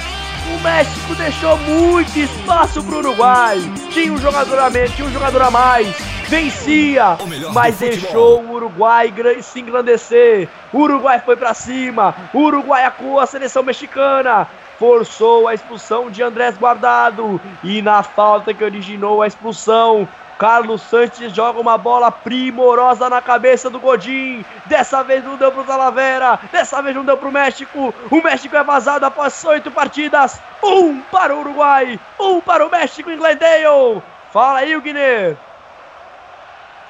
O 0.53 0.59
México 0.59 1.15
deixou 1.15 1.57
muito 1.57 2.15
espaço 2.19 2.83
pro 2.83 2.99
Uruguai. 2.99 3.57
Tinha 3.89 4.13
um 4.13 4.17
jogador 4.17 4.59
a 4.59 4.69
menos, 4.69 4.91
tinha 4.91 5.07
um 5.07 5.11
jogador 5.11 5.41
a 5.41 5.49
mais. 5.51 5.87
Vencia, 6.27 7.17
mas 7.51 7.77
deixou 7.77 8.43
o 8.43 8.51
Uruguai 8.53 9.11
se 9.41 9.59
engrandecer. 9.59 10.47
O 10.71 10.79
Uruguai 10.79 11.19
foi 11.25 11.35
pra 11.35 11.53
cima. 11.53 12.15
O 12.31 12.39
Uruguai 12.41 12.85
acuou 12.85 13.19
a 13.19 13.25
seleção 13.25 13.63
mexicana. 13.63 14.47
Forçou 14.77 15.47
a 15.47 15.53
expulsão 15.53 16.11
de 16.11 16.21
Andrés 16.21 16.57
Guardado. 16.57 17.41
E 17.63 17.81
na 17.81 18.03
falta 18.03 18.53
que 18.53 18.63
originou 18.63 19.21
a 19.21 19.27
expulsão, 19.27 20.07
Carlos 20.41 20.81
Santos 20.81 21.31
joga 21.31 21.59
uma 21.59 21.77
bola 21.77 22.09
primorosa 22.11 23.07
na 23.07 23.21
cabeça 23.21 23.69
do 23.69 23.79
Godin. 23.79 24.43
Dessa 24.65 25.03
vez 25.03 25.23
não 25.23 25.37
deu 25.37 25.51
pro 25.51 25.63
Talavera. 25.63 26.39
Dessa 26.51 26.81
vez 26.81 26.95
não 26.95 27.05
deu 27.05 27.15
pro 27.15 27.31
México. 27.31 27.93
O 28.09 28.23
México 28.23 28.55
é 28.55 28.63
vazado 28.63 29.05
após 29.05 29.45
oito 29.45 29.69
partidas. 29.69 30.39
Um 30.63 30.99
para 30.99 31.35
o 31.35 31.41
Uruguai. 31.41 31.99
Um 32.19 32.41
para 32.41 32.65
o 32.65 32.71
México 32.71 33.11
em 33.11 33.17
Glendale. 33.17 34.01
Fala 34.33 34.61
aí, 34.61 34.81
Guiné. 34.81 35.37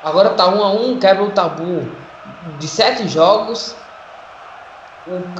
Agora 0.01 0.29
tá 0.29 0.47
um 0.47 0.63
a 0.63 0.71
um, 0.71 0.97
quebra 0.97 1.23
o 1.23 1.31
tabu 1.31 1.91
de 2.57 2.69
sete 2.69 3.05
jogos. 3.09 3.75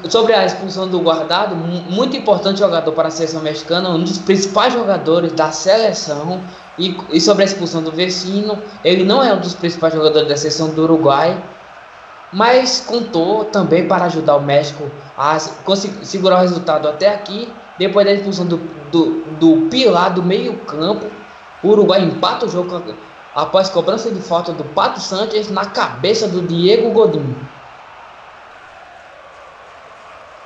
Sobre 0.09 0.33
a 0.33 0.43
expulsão 0.43 0.88
do 0.89 0.99
guardado, 1.01 1.55
mu- 1.55 1.83
muito 1.83 2.17
importante 2.17 2.59
jogador 2.59 2.91
para 2.93 3.09
a 3.09 3.11
seleção 3.11 3.41
mexicana, 3.41 3.89
um 3.89 4.03
dos 4.03 4.17
principais 4.17 4.73
jogadores 4.73 5.33
da 5.33 5.51
seleção. 5.51 6.41
E, 6.79 6.97
e 7.11 7.21
sobre 7.21 7.43
a 7.43 7.45
expulsão 7.45 7.83
do 7.83 7.91
Vecino, 7.91 8.63
ele 8.83 9.03
não 9.03 9.21
é 9.23 9.31
um 9.33 9.39
dos 9.39 9.53
principais 9.53 9.93
jogadores 9.93 10.27
da 10.27 10.35
seleção 10.35 10.73
do 10.73 10.81
Uruguai, 10.83 11.43
mas 12.33 12.79
contou 12.81 13.45
também 13.45 13.88
para 13.88 14.05
ajudar 14.05 14.38
o 14.38 14.41
México 14.41 14.89
a 15.15 15.38
segurar 15.38 16.38
o 16.38 16.41
resultado 16.41 16.88
até 16.88 17.09
aqui. 17.09 17.53
Depois 17.77 18.05
da 18.05 18.13
expulsão 18.13 18.45
do, 18.47 18.57
do, 18.57 19.25
do 19.38 19.67
pilar 19.69 20.11
do 20.13 20.23
meio-campo, 20.23 21.05
o 21.61 21.69
Uruguai 21.69 22.01
empata 22.01 22.45
o 22.45 22.49
jogo 22.49 22.81
após 23.35 23.69
cobrança 23.69 24.09
de 24.09 24.21
falta 24.21 24.53
do 24.53 24.63
Pato 24.63 24.99
Santos 24.99 25.49
na 25.49 25.65
cabeça 25.65 26.27
do 26.27 26.41
Diego 26.41 26.89
Godin. 26.91 27.35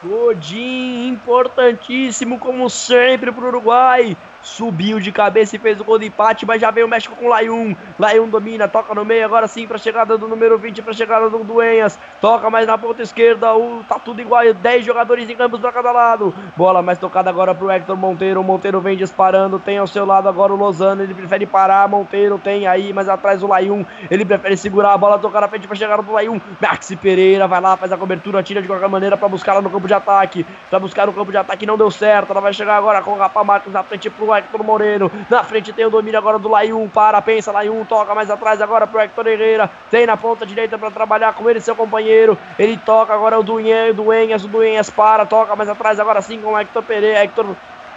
Godin, 0.05 1.07
importantíssimo 1.07 2.39
como 2.39 2.69
sempre 2.69 3.31
pro 3.31 3.47
Uruguai. 3.47 4.15
Subiu 4.45 4.99
de 4.99 5.11
cabeça 5.11 5.55
e 5.55 5.59
fez 5.59 5.81
o 5.81 5.83
gol 5.83 5.97
de 5.97 6.05
empate, 6.05 6.45
mas 6.45 6.61
já 6.61 6.69
veio 6.69 6.85
o 6.85 6.89
México 6.89 7.15
com 7.15 7.25
o 7.25 7.29
Layun. 7.29 7.75
Layun 7.97 8.29
domina, 8.29 8.67
toca 8.67 8.93
no 8.93 9.03
meio, 9.03 9.25
agora 9.25 9.47
sim 9.47 9.65
pra 9.65 9.79
chegada 9.79 10.15
do 10.19 10.27
número 10.27 10.55
20, 10.55 10.83
pra 10.83 10.93
chegada 10.93 11.27
do 11.31 11.39
Duenhas. 11.39 11.97
Toca 12.21 12.47
mais 12.47 12.67
na 12.67 12.77
ponta 12.77 13.01
esquerda, 13.01 13.55
o, 13.55 13.83
tá 13.89 13.97
tudo 13.97 14.21
igual, 14.21 14.53
10 14.53 14.85
jogadores 14.85 15.27
em 15.27 15.35
campos 15.35 15.59
pra 15.59 15.71
cada 15.71 15.91
lado. 15.91 16.31
Bola 16.55 16.83
mais 16.83 16.99
tocada 16.99 17.27
agora 17.27 17.55
pro 17.55 17.71
Hector 17.71 17.97
Monteiro. 17.97 18.43
Monteiro 18.43 18.79
vem 18.79 18.95
disparando, 18.95 19.57
tem 19.57 19.79
ao 19.79 19.87
seu 19.87 20.05
lado 20.05 20.29
agora 20.29 20.53
o 20.53 20.55
Lozano. 20.55 21.01
Ele 21.01 21.15
prefere 21.15 21.47
parar, 21.47 21.89
Monteiro 21.89 22.37
tem 22.37 22.67
aí, 22.67 22.93
mas 22.93 23.09
atrás 23.09 23.41
o 23.41 23.47
Layun. 23.47 23.83
Ele 24.11 24.23
prefere 24.23 24.55
segurar 24.55 24.93
a 24.93 24.97
bola, 24.97 25.17
tocar 25.17 25.41
na 25.41 25.47
frente 25.47 25.65
pra 25.67 25.75
chegada 25.75 26.03
do 26.03 26.11
Layun. 26.11 26.39
Maxi 26.61 26.95
Pereira 26.95 27.47
vai 27.47 27.59
lá, 27.59 27.75
faz 27.75 27.91
a 27.91 27.97
cobertura, 27.97 28.43
tira 28.43 28.61
de 28.61 28.67
qualquer 28.67 28.89
maneira 28.89 29.17
pra 29.17 29.27
buscar 29.27 29.53
ela 29.53 29.61
no 29.61 29.71
campo 29.71 29.87
de 29.87 29.93
ataque. 29.95 30.45
Pra 30.69 30.77
buscar 30.77 31.07
no 31.07 31.13
campo 31.13 31.31
de 31.31 31.37
ataque, 31.37 31.65
não 31.65 31.77
deu 31.77 31.89
certo. 31.89 32.29
Ela 32.29 32.41
vai 32.41 32.53
chegar 32.53 32.77
agora 32.77 33.01
com 33.01 33.11
o 33.11 33.17
Rapaz 33.17 33.47
Marcos 33.47 33.73
na 33.73 33.81
frente 33.81 34.07
pro 34.07 34.34
Hector 34.37 34.63
Moreno. 34.63 35.11
Na 35.29 35.43
frente 35.43 35.73
tem 35.73 35.85
o 35.85 35.89
domínio 35.89 36.17
agora 36.17 36.39
do 36.39 36.49
Layun. 36.49 36.87
Para, 36.87 37.21
pensa, 37.21 37.51
Layun 37.51 37.83
toca 37.85 38.15
mais 38.15 38.29
atrás 38.29 38.61
agora 38.61 38.87
pro 38.87 38.99
Hector 38.99 39.27
Herrera. 39.27 39.69
Tem 39.89 40.05
na 40.05 40.17
ponta 40.17 40.45
direita 40.45 40.77
pra 40.77 40.91
trabalhar 40.91 41.33
com 41.33 41.49
ele, 41.49 41.61
seu 41.61 41.75
companheiro. 41.75 42.37
Ele 42.57 42.77
toca 42.77 43.13
agora 43.13 43.39
o 43.39 43.43
Duenhas, 43.43 44.43
o 44.43 44.47
Duenhas 44.47 44.89
para, 44.89 45.25
toca 45.25 45.55
mais 45.55 45.69
atrás 45.69 45.99
agora 45.99 46.21
sim 46.21 46.39
com 46.41 46.53
o 46.53 46.57
Hector 46.57 46.83
Pereira. 46.83 47.23
Hector, 47.23 47.45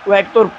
o 0.06 0.12
Hector 0.12 0.50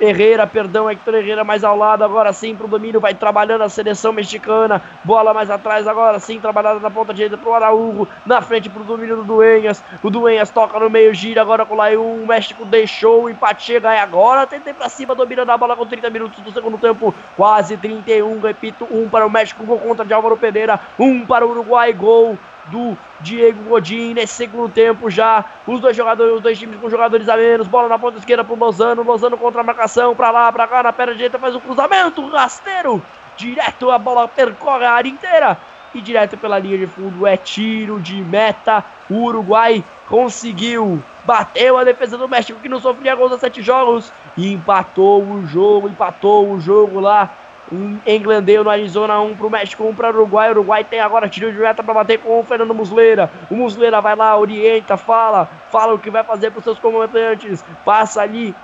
Herrera, 0.00 0.46
perdão, 0.46 0.90
Hector 0.90 1.14
Herrera 1.14 1.44
mais 1.44 1.62
ao 1.62 1.76
lado, 1.76 2.02
agora 2.02 2.32
sim 2.32 2.56
pro 2.56 2.66
domínio, 2.66 2.98
vai 2.98 3.14
trabalhando 3.14 3.62
a 3.62 3.68
seleção 3.68 4.12
mexicana, 4.12 4.80
bola 5.04 5.34
mais 5.34 5.50
atrás, 5.50 5.86
agora 5.86 6.18
sim, 6.18 6.40
trabalhada 6.40 6.80
na 6.80 6.90
ponta 6.90 7.12
direita 7.12 7.36
pro 7.36 7.52
Araújo, 7.52 8.08
na 8.24 8.40
frente 8.40 8.70
pro 8.70 8.82
domínio 8.82 9.16
do 9.16 9.24
Duenhas, 9.24 9.82
o 10.02 10.08
Duenhas 10.08 10.48
toca 10.48 10.80
no 10.80 10.88
meio, 10.88 11.12
gira 11.12 11.42
agora 11.42 11.66
com 11.66 11.74
o 11.74 11.76
Layun, 11.76 12.22
o 12.22 12.26
México 12.26 12.64
deixou, 12.64 13.24
o 13.24 13.30
empate 13.30 13.64
chega, 13.64 13.92
é 13.92 14.00
agora, 14.00 14.46
tentei 14.46 14.72
pra 14.72 14.88
cima, 14.88 15.14
dominando 15.14 15.50
a 15.50 15.58
bola 15.58 15.76
com 15.76 15.84
30 15.84 16.08
minutos 16.08 16.42
do 16.42 16.50
segundo 16.50 16.78
tempo, 16.78 17.14
quase 17.36 17.76
31, 17.76 18.40
repito, 18.40 18.88
um 18.90 19.06
para 19.06 19.26
o 19.26 19.30
México, 19.30 19.64
gol 19.64 19.78
contra 19.78 20.04
de 20.04 20.14
Álvaro 20.14 20.36
Pereira, 20.36 20.80
um 20.98 21.26
para 21.26 21.46
o 21.46 21.50
Uruguai, 21.50 21.92
gol 21.92 22.38
do 22.66 22.96
Diego 23.20 23.62
Godin 23.64 24.14
nesse 24.14 24.34
segundo 24.34 24.72
tempo 24.72 25.10
já. 25.10 25.44
Os 25.66 25.80
dois 25.80 25.96
jogadores, 25.96 26.34
os 26.34 26.40
dois 26.40 26.58
times 26.58 26.78
com 26.80 26.90
jogadores 26.90 27.28
a 27.28 27.36
menos. 27.36 27.66
Bola 27.66 27.88
na 27.88 27.98
ponta 27.98 28.18
esquerda 28.18 28.44
pro 28.44 28.54
Lozano. 28.54 29.02
Lozano 29.02 29.36
contra 29.36 29.60
a 29.60 29.64
marcação. 29.64 30.14
Pra 30.14 30.30
lá, 30.30 30.50
pra 30.52 30.66
cá, 30.66 30.82
na 30.82 30.92
perna 30.92 31.14
direita 31.14 31.38
faz 31.38 31.54
o 31.54 31.60
cruzamento. 31.60 32.26
Rasteiro. 32.28 33.02
Direto 33.36 33.90
a 33.90 33.98
bola 33.98 34.28
percorre 34.28 34.84
a 34.84 34.92
área 34.92 35.08
inteira. 35.08 35.58
E 35.94 36.00
direto 36.00 36.36
pela 36.36 36.58
linha 36.58 36.78
de 36.78 36.86
fundo 36.86 37.26
é 37.26 37.36
tiro 37.36 37.98
de 37.98 38.16
meta. 38.22 38.84
O 39.08 39.24
Uruguai 39.24 39.82
conseguiu. 40.08 41.02
Bateu 41.24 41.76
a 41.76 41.84
defesa 41.84 42.16
do 42.16 42.28
México 42.28 42.60
que 42.60 42.68
não 42.68 42.80
sofria 42.80 43.14
gols 43.14 43.32
há 43.32 43.38
sete 43.38 43.62
jogos. 43.62 44.12
E 44.36 44.52
empatou 44.52 45.22
o 45.22 45.46
jogo. 45.46 45.88
Empatou 45.88 46.52
o 46.52 46.60
jogo 46.60 47.00
lá 47.00 47.30
em 48.04 48.20
Glendale, 48.20 48.64
no 48.64 48.70
Arizona, 48.70 49.20
um 49.20 49.36
pro 49.36 49.50
México, 49.50 49.84
um 49.84 49.94
para 49.94 50.10
o 50.10 50.14
Uruguai. 50.14 50.48
O 50.48 50.52
Uruguai 50.52 50.82
tem 50.82 51.00
agora 51.00 51.28
tiro 51.28 51.52
de 51.52 51.58
meta 51.58 51.82
para 51.82 51.94
bater 51.94 52.18
com 52.18 52.40
o 52.40 52.44
Fernando 52.44 52.74
Muslera. 52.74 53.30
O 53.48 53.54
Muslera 53.54 54.00
vai 54.00 54.16
lá, 54.16 54.36
orienta, 54.36 54.96
fala, 54.96 55.48
fala 55.70 55.94
o 55.94 55.98
que 55.98 56.10
vai 56.10 56.24
fazer 56.24 56.50
para 56.50 56.62
seus 56.62 56.78
comentantes. 56.78 57.64
Passa 57.84 58.22
ali 58.22 58.54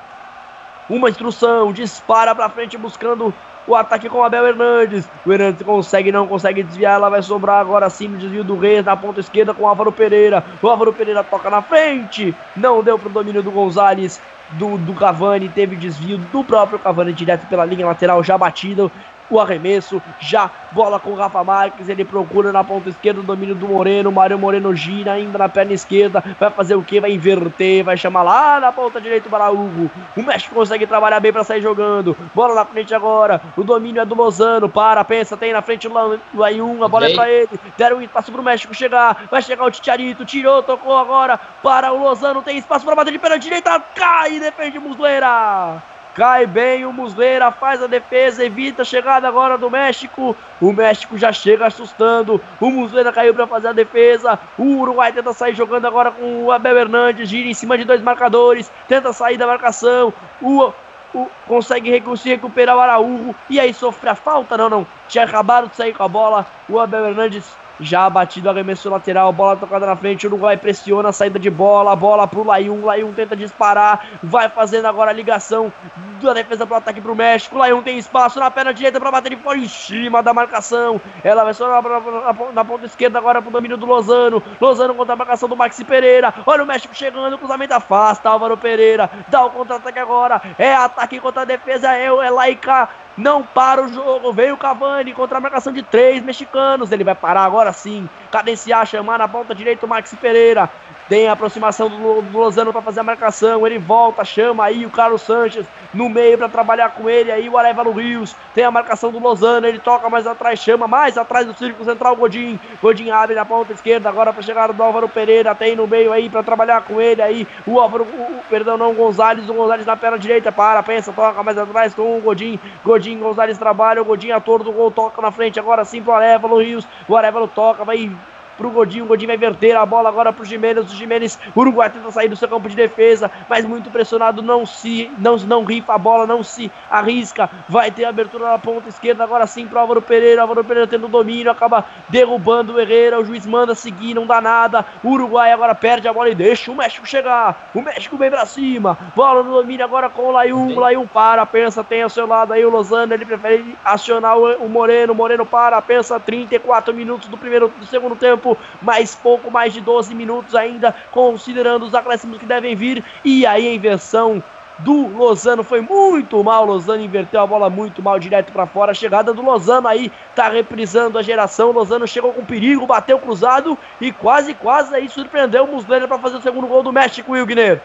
uma 0.89 1.09
instrução, 1.09 1.73
dispara 1.73 2.35
para 2.35 2.49
frente 2.49 2.77
buscando 2.77 3.33
o 3.67 3.75
ataque 3.75 4.09
com 4.09 4.23
Abel 4.23 4.47
Hernandes. 4.47 5.09
O 5.25 5.33
Hernandes 5.33 5.63
consegue, 5.63 6.13
não 6.13 6.27
consegue 6.27 6.63
desviar. 6.63 6.95
Ela 6.95 7.09
vai 7.09 7.23
sobrar 7.23 7.61
agora 7.61 7.91
sim 7.91 8.09
no 8.09 8.19
desvio 8.19 8.45
do 8.45 8.59
Reis 8.59 8.85
na 8.85 8.97
ponta 8.97 9.21
esquerda 9.21 9.53
com 9.53 9.65
o 9.65 9.67
Álvaro 9.67 9.93
Pereira. 9.93 10.45
O 10.63 10.69
Álvaro 10.69 10.93
Pereira 10.93 11.25
toca 11.25 11.51
na 11.51 11.63
frente. 11.63 12.35
Não 12.57 12.83
deu 12.83 12.99
pro 12.99 13.11
domínio 13.11 13.43
do 13.43 13.51
Gonzalez. 13.51 14.21
Do, 14.49 14.79
do 14.79 14.95
Cavani, 14.95 15.49
teve 15.49 15.75
desvio 15.75 16.19
do 16.19 16.45
próprio 16.45 16.79
Cavani 16.79 17.13
direto 17.13 17.49
pela 17.49 17.65
linha 17.65 17.85
lateral, 17.85 18.23
já 18.23 18.39
batido. 18.39 18.93
O 19.29 19.41
arremesso, 19.41 20.01
já 20.21 20.51
bola 20.73 21.01
com 21.01 21.11
o 21.11 21.15
Rafa 21.15 21.43
Marques. 21.43 21.89
Ele 21.89 22.05
procura 22.05 22.53
na 22.53 22.63
ponta 22.63 22.89
esquerda 22.89 23.21
o 23.21 23.25
domínio 23.25 23.55
do 23.55 23.69
Moreno. 23.69 24.13
Mário 24.13 24.39
Moreno 24.39 24.75
gira 24.75 25.13
ainda 25.13 25.39
na 25.39 25.49
perna 25.49 25.73
esquerda. 25.73 26.23
Vai 26.39 26.51
fazer 26.51 26.77
o 26.77 26.83
que? 26.83 27.01
Vai 27.01 27.13
inverter. 27.13 27.83
Vai 27.83 27.97
chamar 27.97 28.23
lá 28.23 28.61
na 28.61 28.71
ponta 28.71 29.01
direita 29.01 29.29
para 29.29 29.51
Hugo. 29.51 29.91
O 30.17 30.23
México 30.23 30.55
consegue 30.55 30.87
trabalhar 30.87 31.19
bem 31.21 31.33
para 31.33 31.45
sair 31.45 31.61
jogando. 31.61 32.17
Bola 32.35 32.55
na 32.55 32.65
frente 32.65 32.95
agora. 32.95 33.41
O 33.57 33.65
domínio 33.65 34.01
é 34.01 34.05
do 34.05 34.15
Lozano. 34.15 34.69
Para, 34.69 35.05
pensa, 35.05 35.37
tem 35.37 35.53
na 35.53 35.63
frente 35.63 35.89
o 35.89 36.21
Layun. 36.35 36.85
A 36.85 36.89
bola 36.89 37.09
é 37.09 37.15
para 37.15 37.31
ele. 37.31 37.61
Deram 37.77 37.97
um 37.99 38.03
espaço 38.03 38.31
pro 38.31 38.43
México 38.43 38.75
chegar. 38.75 39.27
Vai 39.31 39.43
chegar 39.43 39.65
o 39.65 39.71
Titiarito. 39.71 40.25
Tirou, 40.25 40.63
tocou 40.63 40.97
agora 40.97 41.39
para 41.63 41.93
o 41.93 42.03
Lozano. 42.03 42.43
Tem 42.43 42.59
espaço 42.59 42.85
para 42.85 42.95
bater 42.95 43.13
de 43.13 43.19
perna 43.19 43.39
direita. 43.39 43.81
Cai, 43.95 44.39
defende 44.39 44.79
Muslera. 44.79 45.96
Cai 46.17 46.47
bem 46.47 46.87
o 46.87 46.95
Muslera, 46.95 47.51
faz 47.51 47.83
a 47.83 47.87
defesa, 47.87 48.43
evita 48.43 48.81
a 48.81 48.85
chegada 48.87 49.29
agora 49.29 49.59
do 49.59 49.71
México. 49.71 50.35
O 50.59 50.73
México 50.73 51.19
já 51.19 51.31
chega 51.31 51.67
assustando. 51.67 52.41
O 52.59 52.71
Muslera 52.71 53.13
caiu 53.13 53.35
para 53.35 53.47
fazer 53.47 53.69
a 53.69 53.73
defesa. 53.75 54.39
O 54.57 54.79
Uruguai 54.79 55.13
tenta 55.13 55.35
sair 55.35 55.55
jogando 55.55 55.87
agora 55.87 56.11
com 56.11 56.45
o 56.45 56.51
Abel 56.51 56.79
Hernandes. 56.79 57.29
Gira 57.29 57.47
em 57.47 57.53
cima 57.53 57.77
de 57.77 57.85
dois 57.85 58.01
marcadores. 58.01 58.73
Tenta 58.89 59.13
sair 59.13 59.37
da 59.37 59.47
marcação. 59.47 60.11
O, 60.41 60.73
o, 61.13 61.31
consegue 61.47 61.91
recu 61.91 62.17
se 62.17 62.31
recuperar 62.31 62.79
o 62.79 62.81
Araújo. 62.81 63.35
E 63.51 63.61
aí 63.61 63.75
sofre 63.75 64.09
a 64.09 64.15
falta. 64.15 64.57
Não, 64.57 64.71
não. 64.71 64.87
Tinha 65.09 65.25
acabado 65.25 65.69
de 65.69 65.77
sair 65.77 65.93
com 65.93 66.03
a 66.03 66.09
bola. 66.09 66.47
O 66.67 66.81
Abel 66.81 67.09
Hernandes 67.09 67.45
já 67.81 68.09
batido, 68.09 68.49
arremesso 68.49 68.89
lateral, 68.89 69.33
bola 69.33 69.57
tocada 69.57 69.87
na 69.87 69.97
frente, 69.97 70.27
o 70.27 70.31
Uruguai 70.31 70.57
pressiona 70.57 71.11
a 71.11 71.13
saída 71.13 71.39
de 71.39 71.51
bola, 71.51 71.95
bola 71.95 72.27
pro 72.27 72.45
Laiun, 72.45 72.85
Laiun 72.85 73.13
tenta 73.13 73.37
disparar, 73.37 74.07
vai 74.23 74.49
fazendo 74.49 74.87
agora 74.87 75.11
a 75.11 75.15
ligação 75.15 75.73
da 76.21 76.33
defesa 76.33 76.67
pro 76.67 76.77
ataque 76.77 77.01
pro 77.01 77.15
México, 77.15 77.59
Laiun 77.59 77.83
tem 77.83 77.99
espaço 77.99 78.41
na 78.41 78.51
perna 78.51 78.73
direita 78.73 78.99
para 78.99 79.11
bater 79.11 79.31
de 79.31 79.37
fora 79.37 79.59
em 79.59 79.69
cima 79.69 80.23
da 80.23 80.33
marcação, 80.33 81.01
ela 81.23 81.45
vai 81.45 81.55
só 81.55 81.69
na, 81.69 81.83
na, 81.83 82.53
na, 82.53 82.65
ponta 82.65 82.87
esquerda 82.87 83.19
agora 83.19 83.43
pro 83.43 83.51
domínio 83.51 83.77
do 83.77 83.87
Lozano, 83.87 84.43
Lozano 84.61 84.95
contra 84.95 85.13
a 85.13 85.17
marcação 85.17 85.49
do 85.49 85.57
Maxi 85.57 85.85
Pereira, 85.85 86.33
olha 86.47 86.63
o 86.63 86.67
México 86.67 86.95
chegando, 86.95 87.39
cruzamento 87.39 87.75
afasta, 87.75 88.29
Álvaro 88.29 88.57
Pereira, 88.57 89.11
dá 89.29 89.45
o 89.45 89.51
contra-ataque 89.51 89.99
agora, 89.99 90.41
é 90.59 90.75
ataque 90.75 91.21
contra 91.21 91.43
a 91.43 91.45
defesa, 91.45 91.95
é, 91.95 92.07
é 92.07 92.31
Laica, 92.31 92.89
não 93.17 93.43
para 93.43 93.83
o 93.83 93.89
jogo. 93.89 94.33
Veio 94.33 94.55
o 94.55 94.59
Cavani 94.59 95.13
contra 95.13 95.39
a 95.39 95.41
marcação 95.41 95.73
de 95.73 95.83
três 95.83 96.23
mexicanos. 96.23 96.93
Ele 96.93 97.05
vai 97.05 97.15
parar 97.15 97.45
agora 97.45 97.73
sim. 97.73 98.09
Cadenciar, 98.31 98.87
chamar 98.87 99.19
na 99.19 99.29
ponta 99.29 99.55
direita 99.55 99.87
o 99.87 99.89
Maxi 99.89 100.17
Pereira. 100.17 100.71
Tem 101.09 101.29
a 101.29 101.33
aproximação 101.33 101.89
do, 101.89 102.37
Lozano 102.37 102.73
para 102.73 102.83
fazer 102.83 103.01
a 103.01 103.05
marcação. 103.05 103.65
Ele 103.65 103.79
volta, 103.79 104.25
chama 104.25 104.65
aí 104.65 104.85
o 104.85 104.91
Carlos 104.91 105.23
Sanches 105.23 105.65
no 105.95 106.09
meio 106.09 106.37
para 106.37 106.49
trabalhar 106.49 106.91
com 106.91 107.09
ele. 107.09 107.31
Aí 107.31 107.49
o 107.49 107.57
Arevalo 107.57 107.93
Rios 107.93 108.35
tem 108.53 108.65
a 108.65 108.71
marcação 108.73 109.13
do 109.13 109.21
Lozano. 109.21 109.69
Ele 109.69 109.79
toca 109.79 110.11
mais 110.11 110.27
atrás, 110.27 110.59
chama 110.59 110.89
mais 110.89 111.17
atrás 111.17 111.47
do 111.47 111.55
círculo 111.55 111.85
central 111.85 112.17
Godin. 112.17 112.59
Godin 112.83 113.11
abre 113.11 113.37
na 113.37 113.45
ponta 113.45 113.73
esquerda 113.73 114.09
agora 114.09 114.33
para 114.33 114.43
chegar 114.43 114.73
do 114.73 114.83
Álvaro 114.83 115.09
Pereira. 115.09 115.55
Tem 115.55 115.77
no 115.77 115.87
meio 115.87 116.13
aí 116.13 116.29
para 116.29 116.43
trabalhar 116.43 116.83
com 116.83 117.01
ele. 117.01 117.23
Aí 117.23 117.47
o 117.65 117.79
Álvaro, 117.79 118.03
o, 118.03 118.41
perdão, 118.51 118.77
não, 118.77 118.93
Gonzalez. 118.93 119.49
O 119.49 119.55
Gonzalez 119.55 119.87
na 119.87 119.97
perna 119.97 120.19
direita. 120.19 120.51
Para, 120.51 120.83
pensa, 120.83 121.13
toca 121.13 121.41
mais 121.41 121.57
atrás 121.57 121.95
com 121.95 122.19
o 122.19 122.21
Godin. 122.21 122.59
Godin, 122.85 123.21
Gonzalez 123.21 123.57
trabalha. 123.57 124.03
O 124.03 124.05
Godin, 124.05 124.33
ator 124.33 124.65
do 124.65 124.73
gol, 124.73 124.91
toca 124.91 125.23
na 125.23 125.31
frente 125.31 125.61
agora 125.61 125.85
sim 125.85 126.03
pro 126.03 126.15
Arevalo 126.15 126.61
Rios. 126.61 126.87
O 127.07 127.17
Arevalo 127.17 127.47
toca, 127.47 127.85
vai 127.85 128.11
pro 128.57 128.71
Godinho. 128.71 129.05
O 129.05 129.09
Godinho 129.09 129.29
vai 129.29 129.37
verter 129.37 129.77
a 129.77 129.85
bola 129.85 130.09
agora 130.09 130.33
pro 130.33 130.45
Jimenez. 130.45 130.91
O 130.91 130.95
Jimenez, 130.95 131.39
Uruguai 131.55 131.91
tenta 131.91 132.11
sair 132.11 132.29
do 132.29 132.37
seu 132.37 132.49
campo 132.49 132.69
de 132.69 132.77
defesa, 132.77 133.31
mas 133.49 133.65
muito 133.65 133.91
pressionado, 133.91 134.43
não 134.43 134.67
se 134.67 135.11
não, 135.19 135.37
não 135.37 135.65
rifa 135.65 135.95
a 135.95 135.99
bola, 135.99 136.27
não 136.27 136.43
se 136.43 136.71
arrisca. 136.91 137.49
Vai 137.69 137.91
ter 137.91 138.05
abertura 138.05 138.51
na 138.51 138.59
ponta 138.59 138.89
esquerda 138.89 139.25
agora 139.25 139.47
sim 139.47 139.67
pro 139.67 139.79
Álvaro 139.79 140.03
Pereira. 140.03 140.43
Álvaro 140.43 140.65
Pereira 140.65 140.87
tendo 140.87 141.09
domínio, 141.09 141.51
acaba 141.51 141.85
derrubando 142.09 142.75
o 142.75 142.81
Herrera. 142.81 143.21
O 143.21 143.25
juiz 143.25 143.47
manda 143.47 143.75
seguir, 143.75 144.15
não 144.15 144.27
dá 144.27 144.41
nada. 144.41 144.85
O 145.03 145.11
Uruguai 145.11 145.53
agora 145.53 145.75
perde 145.75 146.09
a 146.09 146.13
bola 146.13 146.31
e 146.31 146.35
deixa 146.35 146.71
o 146.71 146.77
México 146.77 147.07
chegar. 147.07 147.71
O 147.75 147.83
México 147.83 148.17
vem 148.17 148.31
pra 148.31 148.47
cima. 148.47 148.99
Bola 149.15 149.43
no 149.43 149.53
domínio 149.53 149.85
agora 149.85 150.09
com 150.09 150.23
o 150.23 150.31
Layun. 150.31 150.75
O 150.97 151.09
para, 151.09 151.45
pensa, 151.45 151.83
tem 151.83 152.03
ao 152.03 152.09
seu 152.09 152.27
lado 152.27 152.53
aí 152.53 152.65
o 152.65 152.71
Lozano. 152.71 153.13
Ele 153.13 153.25
prefere 153.25 153.77
acionar 153.85 154.39
o 154.39 154.69
Moreno. 154.69 155.13
O 155.13 155.17
Moreno 155.17 155.45
para, 155.45 155.81
pensa 155.83 156.19
34 156.19 156.95
minutos 156.95 157.29
do 157.29 157.37
primeiro 157.37 157.69
do 157.69 157.87
segundo 157.87 158.17
tempo 158.17 158.46
tempo, 158.47 158.59
mais 158.81 159.15
pouco 159.15 159.51
mais 159.51 159.73
de 159.73 159.81
12 159.81 160.15
minutos 160.15 160.55
ainda, 160.55 160.95
considerando 161.11 161.85
os 161.85 161.95
acréscimos 161.95 162.39
que 162.39 162.47
devem 162.47 162.77
vir. 162.77 163.05
E 163.25 163.45
aí 163.47 163.67
a 163.67 163.75
inversão 163.75 164.43
do 164.79 165.09
Lozano 165.09 165.65
foi 165.65 165.81
muito 165.81 166.43
mal. 166.45 166.65
Lozano 166.65 167.03
inverteu 167.03 167.41
a 167.41 167.47
bola 167.47 167.69
muito 167.71 168.03
mal 168.03 168.19
direto 168.19 168.53
para 168.53 168.67
fora. 168.67 168.93
A 168.93 168.95
chegada 168.95 169.33
do 169.33 169.43
Lozano 169.43 169.89
aí 169.89 170.13
tá 170.35 170.49
reprisando 170.49 171.19
a 171.19 171.23
geração. 171.23 171.73
Lozano 171.73 172.07
chegou 172.07 172.33
com 172.33 172.45
perigo, 172.45 172.87
bateu 172.87 173.19
cruzado 173.19 173.77
e 174.01 174.13
quase, 174.13 174.55
quase 174.55 174.95
aí 174.95 175.09
surpreendeu 175.09 175.65
o 175.65 175.73
Muslera 175.73 176.07
para 176.07 176.19
fazer 176.19 176.37
o 176.37 176.43
segundo 176.43 176.67
gol 176.67 176.83
do 176.83 176.93
México, 176.93 177.33
Wilgner. 177.33 177.81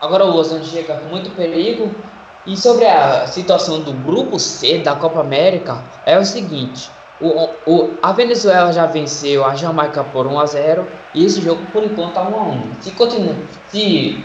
Agora 0.00 0.26
o 0.26 0.30
Lozano 0.30 0.64
chega 0.64 0.96
com 0.96 1.06
muito 1.06 1.30
perigo. 1.30 1.94
E 2.46 2.56
sobre 2.56 2.86
a 2.86 3.26
situação 3.26 3.80
do 3.80 3.92
grupo 3.92 4.38
C 4.38 4.78
da 4.78 4.94
Copa 4.94 5.18
América, 5.18 5.82
é 6.04 6.16
o 6.16 6.24
seguinte: 6.24 6.88
o, 7.20 7.50
o, 7.66 7.94
a 8.02 8.12
Venezuela 8.12 8.72
já 8.72 8.86
venceu 8.86 9.44
a 9.44 9.54
Jamaica 9.54 10.04
por 10.04 10.26
1 10.26 10.38
a 10.38 10.46
0 10.46 10.86
e 11.14 11.24
esse 11.24 11.40
jogo 11.40 11.62
por 11.72 11.82
enquanto 11.82 12.08
está 12.10 12.22
1 12.22 12.34
a 12.34 12.42
1. 12.42 12.62
Se 12.80 12.90
continua, 12.92 13.34
se 13.68 14.24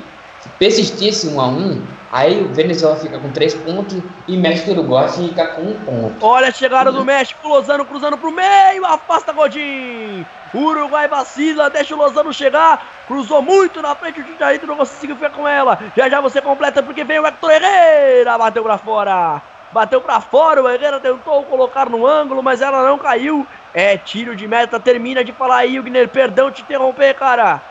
persistisse 0.60 1.28
1 1.28 1.40
a 1.40 1.48
1, 1.48 1.82
aí 2.12 2.44
o 2.44 2.54
Venezuela 2.54 2.98
fica 2.98 3.18
com 3.18 3.32
3 3.32 3.54
pontos 3.56 3.98
e 4.28 4.36
México 4.36 4.72
e 4.72 4.74
Uruguai 4.74 5.08
fica 5.08 5.48
com 5.48 5.62
1 5.62 5.74
ponto. 5.86 6.26
Olha 6.26 6.50
a 6.50 6.52
chegada 6.52 6.92
do 6.92 7.06
México, 7.06 7.48
Lozano 7.48 7.86
cruzando 7.86 8.18
pro 8.18 8.32
meio, 8.32 8.86
afasta 8.86 9.32
Godin. 9.32 10.26
Uruguai 10.54 11.08
vacila, 11.08 11.70
deixa 11.70 11.96
o 11.96 11.98
Lozano 11.98 12.34
chegar, 12.34 12.86
cruzou 13.08 13.42
muito 13.42 13.82
na 13.82 13.96
frente, 13.96 14.20
o 14.20 14.24
Tito 14.24 14.68
não 14.68 14.76
conseguiu 14.76 15.16
ficar 15.16 15.30
com 15.30 15.48
ela. 15.48 15.80
Já 15.96 16.10
já 16.10 16.20
você 16.20 16.42
completa 16.42 16.84
porque 16.84 17.06
vem 17.06 17.20
o 17.20 17.26
Hector 17.26 17.52
Herrera, 17.52 18.38
bateu 18.38 18.62
pra 18.62 18.78
fora 18.78 19.42
bateu 19.72 20.02
para 20.02 20.22
fora, 20.22 20.62
o 20.62 20.70
Herrera 20.70 21.00
tentou 21.00 21.44
colocar 21.44 21.90
no 21.90 22.06
ângulo, 22.06 22.44
mas 22.44 22.62
ela 22.62 22.84
não 22.84 22.98
caiu. 22.98 23.46
É 23.74 23.98
tiro 23.98 24.36
de 24.36 24.48
meta, 24.48 24.80
termina 24.80 25.24
de 25.24 25.32
falar 25.32 25.58
aí, 25.58 25.80
Wigner, 25.80 26.10
perdão 26.10 26.52
te 26.52 26.62
interromper, 26.62 27.14
cara. 27.14 27.62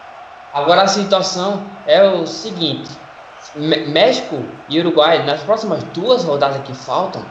Agora 0.53 0.83
a 0.83 0.89
situação 0.89 1.63
é 1.87 2.03
o 2.03 2.27
seguinte: 2.27 2.91
México 3.55 4.43
e 4.69 4.81
Uruguai, 4.81 5.23
nas 5.25 5.43
próximas 5.43 5.83
duas 5.85 6.25
rodadas 6.25 6.63
que 6.63 6.75
faltam, 6.75 7.23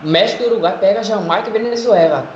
México 0.00 0.42
e 0.42 0.46
Uruguai 0.46 0.76
pega 0.78 1.02
Jamaica 1.02 1.48
e 1.48 1.52
Venezuela. 1.52 2.26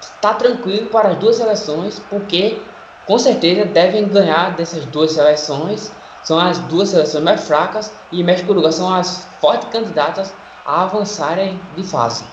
Está 0.00 0.34
tranquilo 0.34 0.88
para 0.88 1.10
as 1.10 1.16
duas 1.18 1.36
seleções, 1.36 2.00
porque 2.10 2.60
com 3.06 3.18
certeza 3.18 3.66
devem 3.66 4.08
ganhar 4.08 4.52
dessas 4.56 4.84
duas 4.86 5.12
seleções. 5.12 5.92
São 6.22 6.38
as 6.38 6.58
duas 6.60 6.88
seleções 6.88 7.22
mais 7.22 7.46
fracas 7.46 7.92
e 8.10 8.24
México 8.24 8.48
e 8.48 8.52
Uruguai 8.52 8.72
são 8.72 8.92
as 8.92 9.26
fortes 9.40 9.68
candidatas 9.68 10.32
a 10.64 10.82
avançarem 10.82 11.60
de 11.76 11.82
fase. 11.82 12.24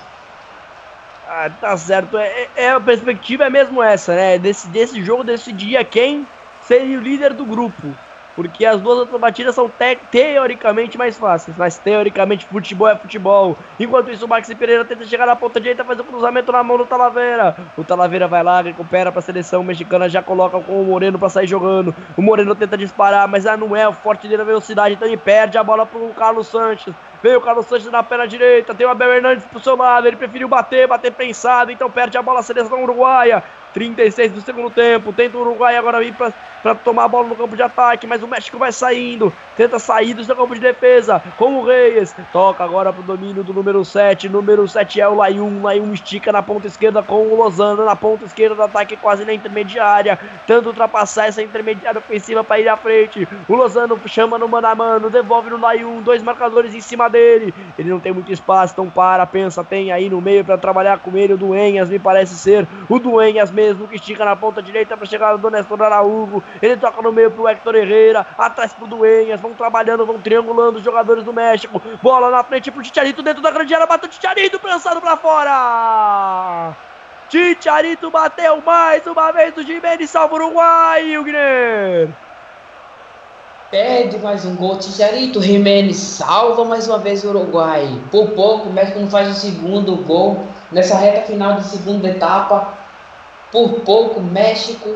Ah, 1.28 1.50
tá 1.60 1.76
certo. 1.76 2.18
É, 2.18 2.48
é, 2.54 2.70
a 2.70 2.80
perspectiva 2.80 3.44
é 3.44 3.50
mesmo 3.50 3.82
essa, 3.82 4.14
né? 4.14 4.38
Desse, 4.38 4.68
desse 4.68 5.02
jogo 5.02 5.24
decidia 5.24 5.84
quem 5.84 6.26
seria 6.66 6.98
o 6.98 7.02
líder 7.02 7.32
do 7.32 7.44
grupo. 7.44 7.94
Porque 8.34 8.64
as 8.64 8.80
duas 8.80 8.98
outras 8.98 9.20
batidas 9.20 9.54
são 9.54 9.68
te 9.68 9.96
teoricamente 10.10 10.96
mais 10.96 11.18
fáceis, 11.18 11.54
mas 11.56 11.76
teoricamente 11.76 12.46
futebol 12.46 12.88
é 12.88 12.96
futebol. 12.96 13.58
Enquanto 13.78 14.10
isso, 14.10 14.24
o 14.24 14.28
Maxi 14.28 14.54
Pereira 14.54 14.86
tenta 14.86 15.04
chegar 15.04 15.26
na 15.26 15.36
ponta 15.36 15.60
direita, 15.60 15.84
faz 15.84 16.00
o 16.00 16.04
cruzamento 16.04 16.50
na 16.50 16.62
mão 16.62 16.78
do 16.78 16.86
Talavera. 16.86 17.54
O 17.76 17.84
Talavera 17.84 18.26
vai 18.26 18.42
lá, 18.42 18.62
recupera 18.62 19.12
para 19.12 19.18
a 19.18 19.22
seleção 19.22 19.62
mexicana, 19.62 20.08
já 20.08 20.22
coloca 20.22 20.58
com 20.60 20.80
o 20.80 20.84
Moreno 20.86 21.18
para 21.18 21.28
sair 21.28 21.46
jogando. 21.46 21.94
O 22.16 22.22
Moreno 22.22 22.54
tenta 22.54 22.78
disparar, 22.78 23.28
mas 23.28 23.44
já 23.44 23.54
não 23.54 23.76
é 23.76 23.86
o 23.86 23.92
forte 23.92 24.22
dele 24.22 24.38
na 24.38 24.44
velocidade, 24.44 24.94
então 24.94 25.06
ele 25.06 25.18
perde 25.18 25.58
a 25.58 25.62
bola 25.62 25.84
pro 25.84 26.08
Carlos 26.14 26.46
Sanches. 26.46 26.94
Veio 27.22 27.38
o 27.38 27.40
Carlos 27.40 27.66
Sanches 27.66 27.90
na 27.90 28.02
perna 28.02 28.26
direita, 28.26 28.74
tem 28.74 28.84
o 28.84 28.90
Abel 28.90 29.12
Hernandes 29.14 29.44
pro 29.44 29.60
seu 29.60 29.76
lado, 29.76 30.08
ele 30.08 30.16
preferiu 30.16 30.48
bater, 30.48 30.88
bater 30.88 31.12
pensado, 31.12 31.70
então 31.70 31.88
perde 31.88 32.18
a 32.18 32.22
bola 32.22 32.40
a 32.40 32.42
seleção 32.42 32.82
uruguaia. 32.82 33.44
36 33.72 34.32
do 34.32 34.40
segundo 34.40 34.70
tempo. 34.70 35.12
Tenta 35.12 35.36
o 35.36 35.40
Uruguai 35.40 35.76
agora 35.76 36.02
ir 36.02 36.14
para 36.14 36.74
tomar 36.74 37.04
a 37.04 37.08
bola 37.08 37.28
no 37.28 37.36
campo 37.36 37.56
de 37.56 37.62
ataque, 37.62 38.06
mas 38.06 38.22
o 38.22 38.28
México 38.28 38.58
vai 38.58 38.72
saindo. 38.72 39.32
Tenta 39.56 39.78
sair 39.78 40.14
do 40.14 40.24
seu 40.24 40.36
campo 40.36 40.54
de 40.54 40.60
defesa 40.60 41.22
com 41.36 41.56
o 41.56 41.64
Reyes. 41.64 42.14
Toca 42.32 42.62
agora 42.62 42.92
pro 42.92 43.02
domínio 43.02 43.42
do 43.42 43.52
número 43.52 43.84
7. 43.84 44.28
Número 44.28 44.66
7 44.68 45.00
é 45.00 45.08
o 45.08 45.14
Layun. 45.14 45.62
Layun 45.62 45.92
estica 45.92 46.30
na 46.32 46.42
ponta 46.42 46.66
esquerda 46.66 47.02
com 47.02 47.26
o 47.26 47.36
Lozano 47.36 47.84
na 47.84 47.96
ponta 47.96 48.24
esquerda 48.24 48.54
do 48.54 48.62
ataque, 48.62 48.96
quase 48.96 49.24
na 49.24 49.32
intermediária. 49.32 50.18
Tenta 50.46 50.68
ultrapassar 50.68 51.26
essa 51.26 51.42
intermediária 51.42 51.98
ofensiva 51.98 52.44
para 52.44 52.60
ir 52.60 52.68
à 52.68 52.76
frente. 52.76 53.26
O 53.48 53.54
Lozano 53.54 53.98
chama 54.06 54.38
no 54.38 54.48
mano 54.48 54.66
a 54.66 54.74
mano, 54.74 55.10
devolve 55.10 55.50
no 55.50 55.60
Layun. 55.60 56.02
Dois 56.02 56.22
marcadores 56.22 56.74
em 56.74 56.80
cima 56.80 57.08
dele. 57.08 57.54
Ele 57.78 57.90
não 57.90 58.00
tem 58.00 58.12
muito 58.12 58.32
espaço, 58.32 58.74
então 58.74 58.88
para, 58.88 59.24
pensa, 59.26 59.64
tem 59.64 59.92
aí 59.92 60.08
no 60.08 60.20
meio 60.20 60.44
para 60.44 60.58
trabalhar 60.58 60.98
com 60.98 61.16
ele. 61.16 61.34
O 61.34 61.38
Duenhas 61.38 61.88
me 61.88 61.98
parece 61.98 62.34
ser 62.36 62.66
o 62.88 62.98
Duenhas 62.98 63.50
mesmo 63.50 63.61
mesmo, 63.62 63.86
que 63.86 63.96
estica 63.96 64.24
na 64.24 64.34
ponta 64.34 64.60
direita 64.60 64.96
para 64.96 65.06
chegar 65.06 65.36
do 65.36 65.50
Nestor 65.50 65.80
Araújo. 65.82 66.42
Ele 66.60 66.76
toca 66.76 67.00
no 67.00 67.12
meio 67.12 67.30
pro 67.30 67.48
Hector 67.48 67.76
Herrera, 67.76 68.26
atrás 68.36 68.72
pro 68.72 68.86
Duenhas, 68.86 69.40
vão 69.40 69.54
trabalhando, 69.54 70.04
vão 70.04 70.18
triangulando 70.18 70.78
os 70.78 70.84
jogadores 70.84 71.24
do 71.24 71.32
México. 71.32 71.80
Bola 72.02 72.30
na 72.30 72.42
frente 72.42 72.70
pro 72.70 72.82
Ticharito 72.82 73.22
dentro 73.22 73.42
da 73.42 73.50
grande 73.50 73.72
área, 73.74 73.86
bateu 73.86 74.08
o 74.08 74.10
Ticharito, 74.10 74.60
lançado 74.64 75.00
para 75.00 75.16
fora. 75.16 76.72
Ticharito 77.28 78.10
bateu 78.10 78.60
mais 78.66 79.06
uma 79.06 79.32
vez 79.32 79.56
o 79.56 79.62
Jimenez 79.62 80.10
salva 80.10 80.34
o 80.34 80.36
Uruguai, 80.38 81.16
Wigner. 81.16 82.08
Perde 83.70 84.18
mais 84.18 84.44
um 84.44 84.54
gol, 84.54 84.76
Ticharito 84.76 85.40
Jimenez 85.40 85.96
salva 85.96 86.64
mais 86.64 86.86
uma 86.88 86.98
vez 86.98 87.24
o 87.24 87.28
Uruguai. 87.28 87.88
Por 88.10 88.30
pouco, 88.32 88.68
o 88.68 88.72
México 88.72 88.98
não 88.98 89.08
faz 89.08 89.30
o 89.30 89.40
segundo 89.40 89.96
gol 89.96 90.46
nessa 90.70 90.96
reta 90.96 91.22
final 91.22 91.54
de 91.54 91.64
segunda 91.64 92.08
etapa. 92.08 92.74
Por 93.52 93.80
pouco, 93.80 94.20
México 94.20 94.88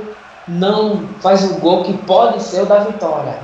não 0.48 1.06
faz 1.20 1.44
o 1.44 1.60
gol 1.60 1.84
que 1.84 1.92
pode 1.98 2.42
ser 2.42 2.62
o 2.62 2.66
da 2.66 2.80
vitória. 2.80 3.38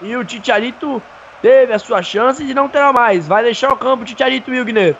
E 0.00 0.16
o 0.16 0.24
Ticharito 0.24 1.00
teve 1.40 1.72
a 1.72 1.78
sua 1.78 2.02
chance 2.02 2.44
de 2.44 2.52
não 2.52 2.68
ter 2.68 2.82
mais. 2.92 3.28
Vai 3.28 3.44
deixar 3.44 3.72
o 3.72 3.76
campo, 3.76 4.04
Ticharito 4.04 4.50
Wilgner. 4.50 4.96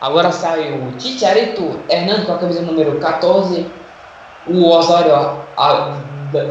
Agora 0.00 0.30
sai 0.32 0.72
o 0.72 0.92
Ticharito 0.92 1.80
Hernando 1.88 2.26
com 2.26 2.32
a 2.32 2.38
camisa 2.38 2.62
número 2.62 2.98
14. 2.98 3.66
O 4.46 4.68
Osório 4.68 5.14
a, 5.14 5.36
a, 5.56 5.96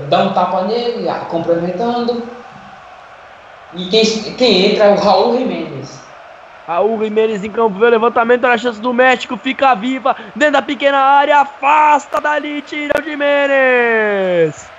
dá 0.08 0.24
um 0.24 0.34
tapa 0.34 0.64
nele, 0.64 1.08
a, 1.08 1.20
complementando. 1.20 2.24
E 3.74 3.86
quem, 3.90 4.04
quem 4.34 4.72
entra 4.72 4.86
é 4.86 4.94
o 4.94 4.96
Raul 4.96 5.38
Jimenez. 5.38 5.99
Raul 6.70 7.04
Jimenez 7.04 7.44
em 7.44 7.50
campo, 7.50 7.80
vê 7.80 7.88
o 7.88 7.90
levantamento, 7.90 8.44
olha 8.44 8.54
a 8.54 8.58
chance 8.60 8.80
do 8.80 8.94
México, 8.94 9.36
fica 9.36 9.74
viva, 9.74 10.16
dentro 10.36 10.54
da 10.54 10.62
pequena 10.62 11.00
área, 11.00 11.40
afasta 11.40 12.22
dali, 12.22 12.62
tira 12.62 12.94
o 13.00 13.04
Jimenez. 13.04 14.70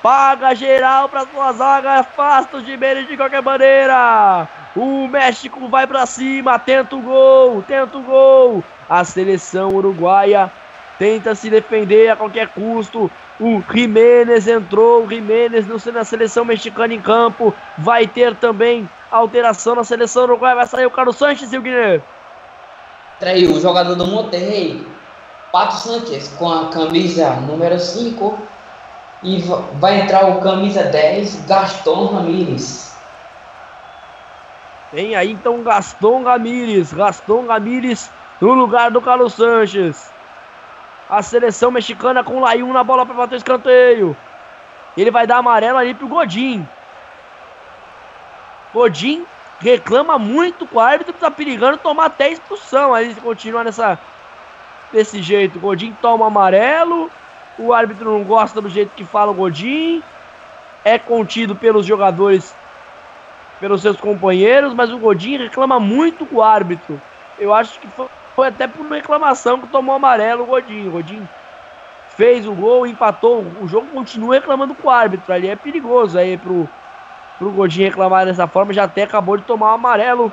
Paga 0.00 0.54
geral 0.54 1.08
para 1.08 1.26
sua 1.26 1.52
zaga, 1.52 1.94
afasta 1.94 2.58
o 2.58 2.64
Jimenez 2.64 3.08
de 3.08 3.16
qualquer 3.16 3.42
maneira. 3.42 4.46
O 4.76 5.08
México 5.08 5.66
vai 5.66 5.88
para 5.88 6.06
cima, 6.06 6.56
tenta 6.56 6.94
o 6.94 7.00
gol, 7.00 7.64
tenta 7.66 7.98
o 7.98 8.02
gol. 8.02 8.62
A 8.88 9.02
seleção 9.02 9.70
uruguaia 9.70 10.48
tenta 11.00 11.34
se 11.34 11.50
defender 11.50 12.10
a 12.10 12.16
qualquer 12.16 12.46
custo. 12.46 13.10
O 13.40 13.60
Jimenez 13.74 14.46
entrou, 14.46 15.04
o 15.04 15.08
Jimenez 15.08 15.66
não 15.66 15.80
sendo 15.80 15.98
a 15.98 16.04
seleção 16.04 16.44
mexicana 16.44 16.94
em 16.94 17.00
campo. 17.00 17.52
Vai 17.76 18.06
ter 18.06 18.36
também 18.36 18.88
alteração 19.16 19.74
na 19.74 19.84
seleção 19.84 20.24
uruguaia. 20.24 20.56
Vai 20.56 20.66
sair 20.66 20.86
o 20.86 20.90
Carlos 20.90 21.16
Sanches 21.16 21.52
e 21.52 21.58
o 21.58 21.62
Guilherme. 21.62 22.02
Traiu 23.20 23.52
o 23.52 23.60
jogador 23.60 23.94
do 23.94 24.06
Monterrey, 24.06 24.86
Pato 25.52 25.74
Sanches, 25.74 26.28
com 26.36 26.50
a 26.50 26.68
camisa 26.68 27.30
número 27.36 27.78
5. 27.78 28.38
E 29.22 29.42
vai 29.74 30.00
entrar 30.00 30.26
o 30.26 30.40
camisa 30.40 30.82
10, 30.84 31.46
Gaston 31.46 32.06
Ramírez. 32.06 32.94
Tem 34.90 35.16
aí 35.16 35.32
então 35.32 35.62
Gaston 35.62 36.22
Ramírez. 36.22 36.92
Gaston 36.92 37.46
Ramírez 37.46 38.10
no 38.40 38.52
lugar 38.52 38.90
do 38.90 39.00
Carlos 39.00 39.34
Sanches. 39.34 40.10
A 41.08 41.22
seleção 41.22 41.70
mexicana 41.70 42.22
com 42.22 42.36
o 42.36 42.40
Laiun 42.40 42.72
na 42.72 42.84
bola 42.84 43.06
para 43.06 43.14
bater 43.14 43.34
o 43.34 43.38
escanteio. 43.38 44.16
Ele 44.96 45.10
vai 45.10 45.26
dar 45.26 45.38
amarelo 45.38 45.78
ali 45.78 45.94
pro 45.94 46.06
Godin. 46.06 46.66
Godin 48.74 49.24
reclama 49.60 50.18
muito 50.18 50.66
com 50.66 50.76
o 50.76 50.80
árbitro, 50.80 51.14
tá 51.14 51.30
perigando 51.30 51.78
tomar 51.78 52.06
até 52.06 52.28
expulsão. 52.28 52.92
Aí 52.92 53.14
continua 53.14 53.62
nessa 53.62 53.98
desse 54.92 55.22
jeito. 55.22 55.60
Godin 55.60 55.96
toma 56.02 56.26
amarelo. 56.26 57.08
O 57.56 57.72
árbitro 57.72 58.10
não 58.10 58.24
gosta 58.24 58.60
do 58.60 58.68
jeito 58.68 58.90
que 58.96 59.04
fala 59.04 59.30
o 59.30 59.34
Godin. 59.34 60.02
É 60.84 60.98
contido 60.98 61.54
pelos 61.54 61.86
jogadores, 61.86 62.52
pelos 63.60 63.80
seus 63.80 63.96
companheiros, 63.96 64.74
mas 64.74 64.92
o 64.92 64.98
Godin 64.98 65.38
reclama 65.38 65.78
muito 65.78 66.26
com 66.26 66.36
o 66.36 66.42
árbitro. 66.42 67.00
Eu 67.38 67.54
acho 67.54 67.78
que 67.78 67.86
foi, 67.86 68.08
foi 68.34 68.48
até 68.48 68.66
por 68.66 68.84
reclamação 68.86 69.60
que 69.60 69.68
tomou 69.68 69.94
amarelo 69.94 70.42
o 70.42 70.46
Godin. 70.46 70.88
O 70.88 70.90
Godin 70.90 71.28
fez 72.16 72.46
o 72.46 72.52
gol, 72.52 72.86
empatou. 72.86 73.46
O 73.60 73.68
jogo 73.68 73.86
continua 73.86 74.34
reclamando 74.34 74.74
com 74.74 74.88
o 74.88 74.90
árbitro. 74.90 75.32
Ali 75.32 75.48
é 75.48 75.56
perigoso 75.56 76.18
aí 76.18 76.36
pro, 76.36 76.68
pro 77.38 77.50
Godin 77.50 77.84
reclamar 77.84 78.26
dessa 78.26 78.46
forma. 78.46 78.72
Já 78.72 78.84
até 78.84 79.02
acabou 79.02 79.36
de 79.36 79.44
tomar 79.44 79.72
o 79.72 79.74
amarelo. 79.74 80.32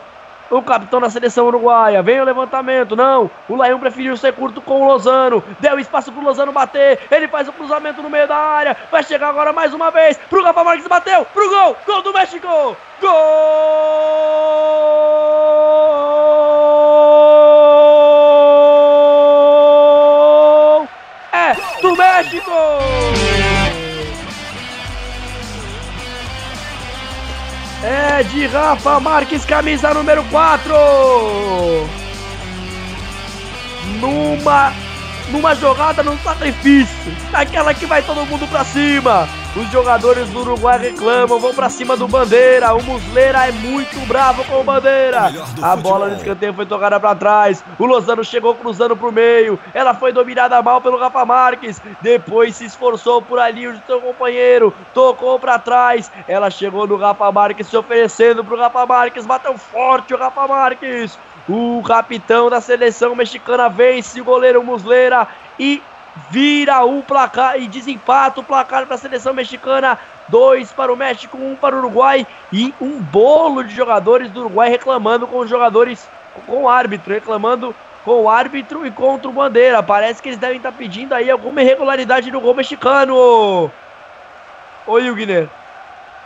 O 0.49 0.61
capitão 0.61 0.99
da 0.99 1.09
seleção 1.09 1.45
uruguaia. 1.47 2.03
Vem 2.03 2.19
o 2.19 2.25
levantamento. 2.25 2.93
Não. 2.93 3.31
O 3.47 3.55
Laião 3.55 3.79
preferiu 3.79 4.17
ser 4.17 4.33
curto 4.33 4.59
com 4.59 4.81
o 4.81 4.85
Lozano. 4.85 5.41
Deu 5.61 5.79
espaço 5.79 6.11
pro 6.11 6.21
Lozano 6.21 6.51
bater. 6.51 6.99
Ele 7.09 7.29
faz 7.29 7.47
o 7.47 7.53
cruzamento 7.53 8.01
no 8.01 8.09
meio 8.09 8.27
da 8.27 8.35
área. 8.35 8.75
Vai 8.91 9.01
chegar 9.01 9.29
agora 9.29 9.53
mais 9.53 9.73
uma 9.73 9.89
vez. 9.91 10.17
Pro 10.29 10.43
Rafa 10.43 10.61
Marques 10.63 10.87
bateu. 10.87 11.23
Pro 11.25 11.49
gol. 11.49 11.77
Gol 11.85 12.01
do 12.01 12.13
México. 12.13 12.75
Gol! 12.99 13.11
É 21.31 21.53
do 21.81 21.95
México! 21.95 23.30
É 28.22 28.23
de 28.23 28.45
Rafa 28.45 28.99
Marques, 28.99 29.43
camisa 29.43 29.91
número 29.95 30.23
4. 30.26 30.76
Numa 33.99 34.72
numa 35.31 35.55
jogada 35.55 36.03
no 36.03 36.17
sacrifício, 36.19 37.13
naquela 37.31 37.73
que 37.73 37.85
vai 37.85 38.01
todo 38.01 38.25
mundo 38.25 38.47
pra 38.47 38.63
cima. 38.63 39.27
Os 39.53 39.69
jogadores 39.69 40.29
do 40.29 40.39
Uruguai 40.39 40.79
reclamam, 40.79 41.37
vão 41.37 41.53
pra 41.53 41.69
cima 41.69 41.97
do 41.97 42.07
Bandeira. 42.07 42.73
O 42.73 42.81
Muslera 42.83 43.49
é 43.49 43.51
muito 43.51 43.99
bravo 44.07 44.45
com 44.45 44.61
o 44.61 44.63
Bandeira. 44.63 45.29
A 45.61 45.75
bola 45.75 46.07
no 46.07 46.15
escanteio 46.15 46.53
foi 46.53 46.65
tocada 46.65 46.97
pra 47.01 47.13
trás. 47.13 47.61
O 47.77 47.85
Lozano 47.85 48.23
chegou 48.23 48.55
cruzando 48.55 48.95
pro 48.95 49.11
meio. 49.11 49.59
Ela 49.73 49.93
foi 49.93 50.13
dominada 50.13 50.61
mal 50.61 50.79
pelo 50.79 50.97
Rafa 50.97 51.25
Marques. 51.25 51.81
Depois 51.99 52.55
se 52.55 52.63
esforçou 52.63 53.21
por 53.21 53.39
ali 53.39 53.67
o 53.67 53.77
seu 53.85 53.99
companheiro. 53.99 54.73
Tocou 54.93 55.37
pra 55.37 55.59
trás. 55.59 56.09
Ela 56.29 56.49
chegou 56.49 56.87
no 56.87 56.95
Rafa 56.95 57.29
Marques, 57.29 57.67
se 57.67 57.75
oferecendo 57.75 58.45
pro 58.45 58.57
Rafa 58.57 58.85
Marques. 58.85 59.25
Bateu 59.25 59.57
forte 59.57 60.13
o 60.13 60.17
Rafa 60.17 60.47
Marques. 60.47 61.19
O 61.53 61.83
capitão 61.83 62.49
da 62.49 62.61
seleção 62.61 63.13
mexicana 63.13 63.67
vence 63.67 64.21
o 64.21 64.23
goleiro 64.23 64.63
Muslera 64.63 65.27
e 65.59 65.83
vira 66.29 66.81
o 66.85 67.03
placar 67.03 67.61
e 67.61 67.67
desempata 67.67 68.39
o 68.39 68.43
placar 68.43 68.85
para 68.85 68.95
a 68.95 68.97
seleção 68.97 69.33
mexicana. 69.33 69.99
Dois 70.29 70.71
para 70.71 70.93
o 70.93 70.95
México, 70.95 71.35
um 71.37 71.57
para 71.57 71.75
o 71.75 71.79
Uruguai 71.79 72.25
e 72.53 72.73
um 72.79 73.01
bolo 73.01 73.65
de 73.65 73.75
jogadores 73.75 74.31
do 74.31 74.39
Uruguai 74.39 74.69
reclamando 74.69 75.27
com 75.27 75.39
os 75.39 75.49
jogadores, 75.49 76.07
com 76.47 76.63
o 76.63 76.69
árbitro, 76.69 77.13
reclamando 77.13 77.75
com 78.05 78.21
o 78.21 78.29
árbitro 78.29 78.87
e 78.87 78.91
contra 78.91 79.27
o 79.27 79.33
Bandeira. 79.33 79.83
Parece 79.83 80.21
que 80.21 80.29
eles 80.29 80.39
devem 80.39 80.55
estar 80.55 80.71
pedindo 80.71 81.13
aí 81.13 81.29
alguma 81.29 81.61
irregularidade 81.61 82.31
no 82.31 82.39
gol 82.39 82.53
mexicano. 82.53 83.69
Oi, 84.87 85.13
Guilherme. 85.13 85.49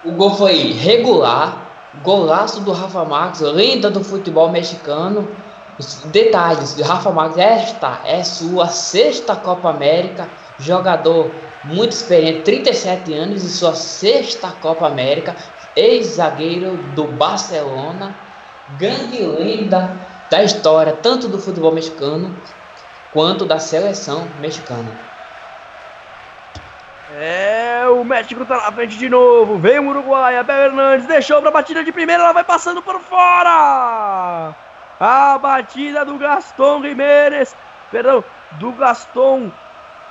O 0.04 0.12
gol 0.12 0.38
foi 0.38 0.72
regular, 0.74 1.58
golaço 2.04 2.62
do 2.62 2.72
Rafa 2.72 3.04
Marques, 3.06 3.42
lenda 3.42 3.90
do 3.90 4.04
futebol 4.04 4.50
mexicano. 4.50 5.28
Os 5.78 5.96
detalhes, 6.06 6.80
Rafa 6.80 7.12
Marques, 7.12 7.38
esta 7.38 8.00
é 8.06 8.24
sua 8.24 8.68
sexta 8.68 9.36
Copa 9.36 9.70
América, 9.70 10.28
jogador 10.58 11.30
muito 11.66 11.92
experiente, 11.92 12.44
37 12.44 13.14
anos 13.14 13.44
e 13.44 13.50
sua 13.50 13.74
sexta 13.76 14.50
Copa 14.62 14.88
América, 14.88 15.36
ex-zagueiro 15.76 16.78
do 16.96 17.06
Barcelona, 17.06 18.16
grande 18.78 19.22
lenda 19.22 19.92
da 20.30 20.44
história, 20.44 20.94
tanto 20.94 21.28
do 21.28 21.40
futebol 21.40 21.72
mexicano 21.72 22.36
quanto 23.12 23.46
da 23.46 23.60
seleção 23.60 24.28
mexicana. 24.40 25.15
É, 27.18 27.88
o 27.88 28.04
México 28.04 28.46
tá 28.46 28.58
na 28.58 28.72
frente 28.74 28.98
de 28.98 29.08
novo. 29.08 29.58
Vem 29.58 29.80
o 29.80 29.88
Uruguai, 29.88 30.38
Abel 30.38 30.66
Hernandes 30.66 31.08
deixou 31.08 31.42
pra 31.42 31.50
batida 31.50 31.82
de 31.82 31.92
primeira, 31.92 32.24
ela 32.24 32.34
vai 32.34 32.44
passando 32.44 32.82
por 32.82 33.00
fora. 33.00 34.54
A 35.00 35.38
batida 35.38 36.04
do 36.04 36.18
Gaston 36.18 36.82
Jiménez, 36.84 37.56
perdão, 37.90 38.22
do 38.60 38.72
Gaston 38.74 39.50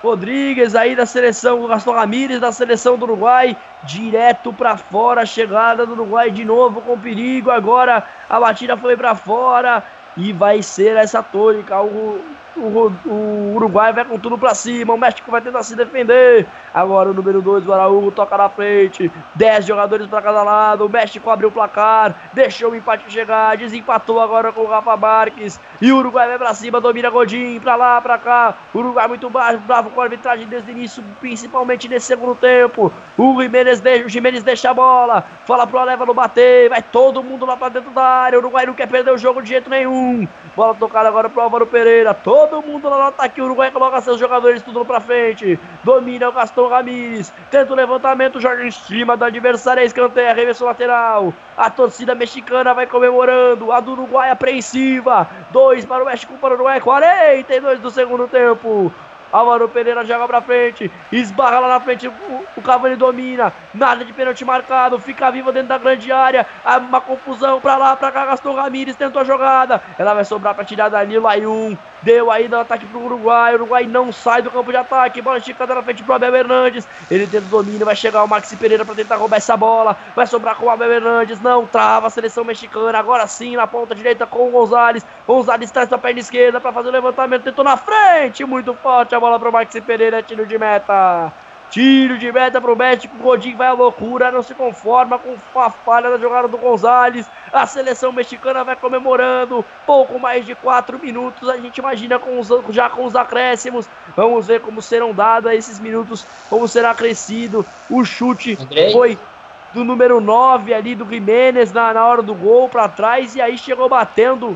Rodrigues 0.02 0.74
aí 0.74 0.96
da 0.96 1.04
seleção, 1.04 1.62
o 1.62 1.68
Gaston 1.68 1.92
Ramírez 1.92 2.40
da 2.40 2.52
seleção 2.52 2.96
do 2.96 3.04
Uruguai, 3.04 3.54
direto 3.82 4.50
para 4.52 4.78
fora, 4.78 5.26
chegada 5.26 5.84
do 5.84 5.92
Uruguai 5.92 6.30
de 6.30 6.44
novo 6.44 6.80
com 6.80 6.98
perigo. 6.98 7.50
Agora 7.50 8.02
a 8.30 8.40
batida 8.40 8.78
foi 8.78 8.96
para 8.96 9.14
fora 9.14 9.82
e 10.16 10.32
vai 10.32 10.62
ser 10.62 10.96
essa 10.96 11.22
tônica. 11.22 11.78
O, 11.82 12.18
o, 12.56 12.92
o, 13.06 13.52
Uruguai 13.56 13.92
vai 13.92 14.04
com 14.04 14.18
tudo 14.18 14.38
pra 14.38 14.54
cima, 14.54 14.94
o 14.94 14.98
México 14.98 15.30
vai 15.30 15.40
tentar 15.40 15.62
se 15.62 15.74
defender. 15.74 16.46
Agora 16.72 17.10
o 17.10 17.14
número 17.14 17.40
2, 17.40 17.66
o 17.66 17.72
Araújo, 17.72 18.10
toca 18.10 18.36
na 18.36 18.48
frente. 18.48 19.10
10 19.34 19.66
jogadores 19.66 20.06
para 20.06 20.22
cada 20.22 20.42
lado. 20.42 20.86
O 20.86 20.88
México 20.88 21.30
abriu 21.30 21.48
o 21.48 21.52
placar, 21.52 22.14
deixou 22.32 22.72
o 22.72 22.76
empate 22.76 23.10
chegar, 23.12 23.56
desempatou 23.56 24.20
agora 24.20 24.52
com 24.52 24.62
o 24.62 24.66
Rafa 24.66 24.96
Marques. 24.96 25.60
E 25.80 25.92
o 25.92 25.98
Uruguai 25.98 26.28
vai 26.28 26.38
pra 26.38 26.54
cima, 26.54 26.80
domina 26.80 27.10
Godinho, 27.10 27.60
pra 27.60 27.76
lá, 27.76 28.00
pra 28.00 28.18
cá. 28.18 28.54
O 28.72 28.78
Uruguai 28.78 29.08
muito 29.08 29.30
baixo, 29.30 29.58
bravo 29.58 29.90
com 29.90 30.00
a 30.00 30.04
arbitragem 30.04 30.46
desde 30.46 30.70
o 30.70 30.72
início, 30.72 31.02
principalmente 31.20 31.88
nesse 31.88 32.06
segundo 32.06 32.34
tempo. 32.34 32.92
O 33.16 33.40
Jimenez 33.42 33.80
deixa, 33.80 34.40
deixa 34.42 34.70
a 34.70 34.74
bola, 34.74 35.24
fala 35.46 35.66
pro 35.66 35.78
Aleva 35.78 36.06
não 36.06 36.14
bater, 36.14 36.68
vai 36.68 36.82
todo 36.82 37.22
mundo 37.22 37.46
lá 37.46 37.56
pra 37.56 37.68
dentro 37.68 37.90
da 37.90 38.02
área. 38.02 38.38
O 38.38 38.42
Uruguai 38.42 38.66
não 38.66 38.74
quer 38.74 38.88
perder 38.88 39.12
o 39.12 39.18
jogo 39.18 39.42
de 39.42 39.48
jeito 39.48 39.70
nenhum. 39.70 40.26
Bola 40.56 40.74
tocada 40.74 41.08
agora 41.08 41.28
pro 41.28 41.42
Álvaro 41.42 41.66
Pereira, 41.66 42.14
todo 42.14 42.43
mundo 42.62 42.88
lá 42.88 42.96
no 42.96 43.04
ataque. 43.04 43.40
O 43.40 43.44
Uruguai 43.44 43.70
coloca 43.70 44.00
seus 44.00 44.18
jogadores 44.18 44.62
tudo 44.62 44.84
pra 44.84 45.00
frente, 45.00 45.58
domina 45.82 46.28
o 46.28 46.32
Gaston 46.32 46.68
Ramírez, 46.68 47.32
tenta 47.50 47.72
o 47.72 47.76
levantamento, 47.76 48.40
Jorge 48.40 48.66
em 48.66 48.70
cima 48.70 49.16
do 49.16 49.24
adversário, 49.24 49.82
é 49.82 49.86
escanteio, 49.86 50.30
arremesso 50.30 50.64
lateral. 50.64 51.32
A 51.56 51.70
torcida 51.70 52.14
mexicana 52.14 52.74
vai 52.74 52.86
comemorando, 52.86 53.72
a 53.72 53.80
do 53.80 53.92
Uruguai 53.92 54.30
apreensiva. 54.30 55.28
2 55.50 55.84
para 55.84 56.02
o 56.02 56.06
México, 56.06 56.34
para 56.40 56.50
o 56.50 56.54
Uruguai, 56.54 56.80
42 56.80 57.80
do 57.80 57.90
segundo 57.90 58.26
tempo. 58.28 58.92
Álvaro 59.34 59.68
Pereira 59.68 60.04
joga 60.04 60.28
pra 60.28 60.40
frente, 60.40 60.88
esbarra 61.10 61.58
lá 61.58 61.68
na 61.68 61.80
frente, 61.80 62.06
o, 62.06 62.62
Cavani 62.62 62.94
domina, 62.94 63.52
nada 63.74 64.04
de 64.04 64.12
pênalti 64.12 64.44
marcado, 64.44 64.96
fica 64.96 65.28
viva 65.28 65.50
dentro 65.50 65.70
da 65.70 65.78
grande 65.78 66.12
área, 66.12 66.46
uma 66.88 67.00
confusão 67.00 67.60
pra 67.60 67.76
lá, 67.76 67.96
pra 67.96 68.12
cá, 68.12 68.26
Gaston 68.26 68.54
Ramírez 68.54 68.94
tentou 68.94 69.20
a 69.20 69.24
jogada, 69.24 69.82
ela 69.98 70.14
vai 70.14 70.24
sobrar 70.24 70.54
pra 70.54 70.64
tirar 70.64 70.88
dali, 70.88 71.18
o 71.18 71.22
Layun, 71.22 71.76
Deu 72.04 72.30
aí 72.30 72.48
no 72.48 72.60
ataque 72.60 72.84
pro 72.84 73.02
Uruguai. 73.02 73.52
O 73.52 73.54
Uruguai 73.54 73.86
não 73.86 74.12
sai 74.12 74.42
do 74.42 74.50
campo 74.50 74.70
de 74.70 74.76
ataque. 74.76 75.22
Bola 75.22 75.38
esticada 75.38 75.74
na 75.74 75.82
frente 75.82 76.02
pro 76.02 76.12
Abel 76.12 76.36
Hernandes. 76.36 76.86
Ele 77.10 77.26
tenta 77.26 77.46
o 77.46 77.48
domínio. 77.48 77.86
Vai 77.86 77.96
chegar 77.96 78.22
o 78.22 78.28
Maxi 78.28 78.56
Pereira 78.56 78.84
para 78.84 78.94
tentar 78.94 79.16
roubar 79.16 79.38
essa 79.38 79.56
bola. 79.56 79.96
Vai 80.14 80.26
sobrar 80.26 80.54
com 80.54 80.66
o 80.66 80.70
Abel 80.70 80.92
Hernandes. 80.92 81.40
Não 81.40 81.66
trava 81.66 82.08
a 82.08 82.10
seleção 82.10 82.44
mexicana. 82.44 82.98
Agora 82.98 83.26
sim 83.26 83.56
na 83.56 83.66
ponta 83.66 83.94
direita 83.94 84.26
com 84.26 84.48
o 84.48 84.50
Gonzalez. 84.50 85.04
Gonzalez 85.26 85.70
traz 85.70 85.88
pra 85.88 85.96
perna 85.96 86.20
esquerda 86.20 86.60
para 86.60 86.72
fazer 86.72 86.90
o 86.90 86.92
levantamento. 86.92 87.44
Tentou 87.44 87.64
na 87.64 87.78
frente. 87.78 88.44
Muito 88.44 88.74
forte 88.74 89.14
a 89.14 89.18
bola 89.24 89.40
pro 89.40 89.50
Maxi 89.50 89.80
Pereira. 89.80 90.22
Tiro 90.22 90.44
de 90.44 90.58
meta. 90.58 91.32
Tiro 91.70 92.18
de 92.18 92.30
meta 92.30 92.60
pro 92.60 92.76
México. 92.76 93.16
O 93.18 93.22
Godinho 93.22 93.56
vai 93.56 93.68
à 93.68 93.72
loucura. 93.72 94.30
Não 94.30 94.42
se 94.42 94.54
conforma 94.54 95.18
com 95.18 95.34
a 95.58 95.70
falha 95.70 96.10
da 96.10 96.18
jogada 96.18 96.46
do 96.46 96.58
Gonzalez. 96.58 97.26
A 97.50 97.66
seleção 97.66 98.12
mexicana 98.12 98.62
vai 98.62 98.76
comemorando. 98.76 99.64
Pouco 99.86 100.18
mais 100.18 100.44
de 100.44 100.54
4 100.54 100.98
minutos. 100.98 101.48
A 101.48 101.56
gente 101.56 101.78
imagina 101.78 102.18
com 102.18 102.38
os, 102.38 102.48
já 102.68 102.90
com 102.90 103.06
os 103.06 103.16
acréscimos. 103.16 103.88
Vamos 104.14 104.46
ver 104.46 104.60
como 104.60 104.82
serão 104.82 105.14
dados 105.14 105.50
esses 105.52 105.80
minutos. 105.80 106.26
Como 106.50 106.68
será 106.68 106.90
acrescido. 106.90 107.64
O 107.88 108.04
chute 108.04 108.58
Andrei? 108.60 108.92
foi 108.92 109.18
do 109.72 109.82
número 109.84 110.20
9 110.20 110.74
ali 110.74 110.94
do 110.94 111.08
Jiménez 111.08 111.72
na, 111.72 111.94
na 111.94 112.04
hora 112.04 112.20
do 112.20 112.34
gol 112.34 112.68
para 112.68 112.90
trás. 112.90 113.34
E 113.34 113.40
aí 113.40 113.56
chegou 113.56 113.88
batendo 113.88 114.54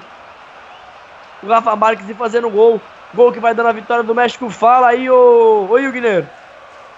o 1.43 1.47
Rafa 1.47 1.74
Marques 1.74 2.07
e 2.11 2.12
fazendo 2.12 2.51
gol. 2.51 2.78
Gol 3.14 3.32
que 3.32 3.40
vai 3.40 3.55
dando 3.55 3.68
a 3.68 3.72
vitória 3.72 4.05
do 4.05 4.14
México. 4.14 4.51
Fala 4.51 4.89
aí, 4.89 5.09
ô, 5.10 5.66
ô 5.70 5.93
Guilherme. 5.93 6.28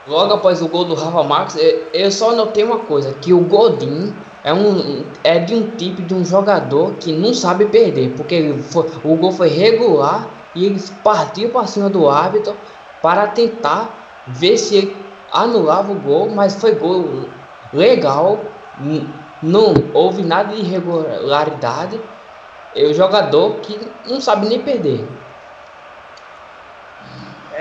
Logo 0.07 0.33
após 0.33 0.63
o 0.63 0.69
gol 0.69 0.87
do 0.87 0.95
Rafa 0.95 1.23
Marques, 1.23 1.57
eu- 1.93 2.11
só 2.11 2.35
notei 2.35 2.65
uma 2.65 2.79
coisa, 2.79 3.13
que 3.15 3.33
o 3.35 3.41
Godin 3.41 4.15
é, 4.43 4.53
um, 4.53 5.05
é 5.23 5.39
de 5.39 5.55
um 5.55 5.77
tipo 5.77 6.01
de 6.03 6.15
um 6.15 6.25
jogador 6.25 6.95
que 6.95 7.13
não 7.13 7.35
sabe 7.35 7.67
perder, 7.67 8.17
porque 8.17 8.55
foi- 8.73 8.91
o 9.05 9.15
gol 9.17 9.33
foi 9.33 9.49
regular 9.49 10.31
e 10.55 10.65
ele 10.65 10.81
partiu 11.03 11.51
para 11.51 11.67
cima 11.67 11.91
do 11.91 12.09
árbitro 12.09 12.57
para 13.03 13.29
tentar 13.29 14.23
ver 14.27 14.57
se 14.57 14.75
ele 14.75 15.19
anulava 15.31 15.93
o 15.93 16.01
gol, 16.01 16.31
mas 16.31 16.59
foi 16.59 16.75
gol 16.75 17.35
legal, 17.73 18.55
não 19.43 19.75
houve 19.93 20.23
nada 20.25 20.55
de 20.55 20.63
irregularidade. 20.63 22.01
É 22.75 22.87
o 22.87 22.95
jogador 22.95 23.61
que 23.61 23.97
não 24.07 24.21
sabe 24.21 24.49
nem 24.49 24.61
perder. 24.65 25.20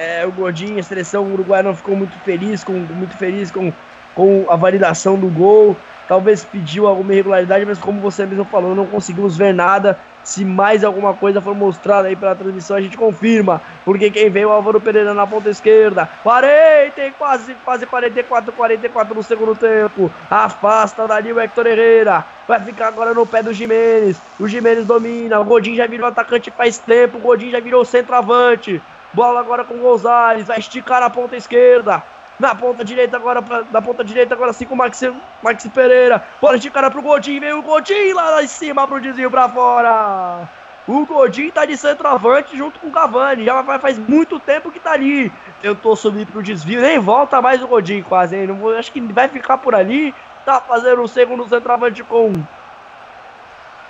É, 0.01 0.25
o 0.25 0.31
Godinho, 0.31 0.79
a 0.79 0.83
seleção 0.83 1.29
uruguaia 1.33 1.61
não 1.61 1.75
ficou 1.75 1.93
muito 1.93 2.17
feliz 2.19 2.63
com 2.63 2.71
muito 2.71 3.17
feliz 3.17 3.51
com, 3.51 3.73
com 4.15 4.45
a 4.49 4.55
validação 4.55 5.17
do 5.17 5.27
gol. 5.27 5.75
Talvez 6.07 6.45
pediu 6.45 6.87
alguma 6.87 7.11
irregularidade, 7.11 7.65
mas 7.65 7.77
como 7.77 7.99
você 7.99 8.25
mesmo 8.25 8.45
falou, 8.45 8.73
não 8.73 8.85
conseguimos 8.85 9.35
ver 9.35 9.53
nada. 9.53 9.99
Se 10.23 10.45
mais 10.45 10.85
alguma 10.85 11.13
coisa 11.13 11.41
for 11.41 11.53
mostrada 11.53 12.07
aí 12.07 12.15
pela 12.15 12.33
transmissão, 12.33 12.77
a 12.77 12.81
gente 12.81 12.95
confirma. 12.95 13.61
Porque 13.83 14.09
quem 14.09 14.29
veio 14.29 14.45
é 14.45 14.47
o 14.47 14.51
Álvaro 14.51 14.79
Pereira 14.79 15.13
na 15.13 15.27
ponta 15.27 15.49
esquerda. 15.49 16.09
40, 16.23 17.05
e 17.05 17.11
quase, 17.11 17.53
quase 17.65 17.85
44, 17.85 18.53
44 18.53 19.13
no 19.13 19.21
segundo 19.21 19.53
tempo. 19.53 20.09
Afasta 20.31 21.05
dali 21.09 21.33
o 21.33 21.39
Hector 21.41 21.67
Herrera. 21.67 22.23
Vai 22.47 22.61
ficar 22.61 22.87
agora 22.87 23.13
no 23.13 23.27
pé 23.27 23.43
do 23.43 23.51
Jimenez. 23.51 24.17
O 24.39 24.47
Jimenez 24.47 24.85
domina. 24.85 25.41
O 25.41 25.45
Godinho 25.45 25.75
já 25.75 25.87
virou 25.87 26.07
atacante 26.07 26.49
faz 26.51 26.77
tempo. 26.77 27.17
O 27.17 27.21
Godinho 27.21 27.51
já 27.51 27.59
virou 27.59 27.83
centroavante. 27.83 28.81
Bola 29.11 29.39
agora 29.39 29.63
com 29.63 29.75
o 29.75 29.79
Gonzalez, 29.79 30.47
vai 30.47 30.59
esticar 30.59 31.01
a 31.01 31.09
ponta 31.09 31.35
esquerda. 31.35 32.03
Na 32.39 32.55
ponta 32.55 32.85
direita 32.85 33.17
agora, 33.17 33.41
pra, 33.41 33.63
na 33.69 33.81
ponta 33.81 34.03
direita 34.03 34.33
agora 34.33 34.53
sim 34.53 34.65
com 34.65 34.73
o 34.73 34.77
Maxi, 34.77 35.11
Maxi 35.41 35.67
Pereira. 35.69 36.23
Bola 36.39 36.55
esticada 36.55 36.89
pro 36.89 37.01
Godinho, 37.01 37.41
veio 37.41 37.59
o 37.59 37.63
Godinho 37.63 38.15
lá, 38.15 38.29
lá 38.29 38.43
em 38.43 38.47
cima 38.47 38.87
pro 38.87 39.01
desvio 39.01 39.29
pra 39.29 39.49
fora. 39.49 40.47
O 40.87 41.05
Godinho 41.05 41.51
tá 41.51 41.65
de 41.65 41.75
centroavante 41.75 42.57
junto 42.57 42.79
com 42.79 42.87
o 42.87 42.91
Cavani. 42.91 43.43
Já 43.43 43.63
faz, 43.79 43.99
muito 43.99 44.39
tempo 44.39 44.71
que 44.71 44.79
tá 44.79 44.93
ali. 44.93 45.31
Tentou 45.61 45.95
subir 45.95 46.25
pro 46.25 46.41
desvio, 46.41 46.81
nem 46.81 46.97
volta 46.97 47.41
mais 47.41 47.61
o 47.61 47.67
Godinho 47.67 48.03
quase, 48.03 48.37
hein? 48.37 48.47
Não 48.47 48.69
acho 48.69 48.91
que 48.91 49.01
vai 49.01 49.27
ficar 49.27 49.57
por 49.57 49.75
ali. 49.75 50.15
Tá 50.45 50.61
fazendo 50.61 51.01
o 51.01 51.07
segundo 51.07 51.47
centroavante 51.47 52.03
com 52.03 52.31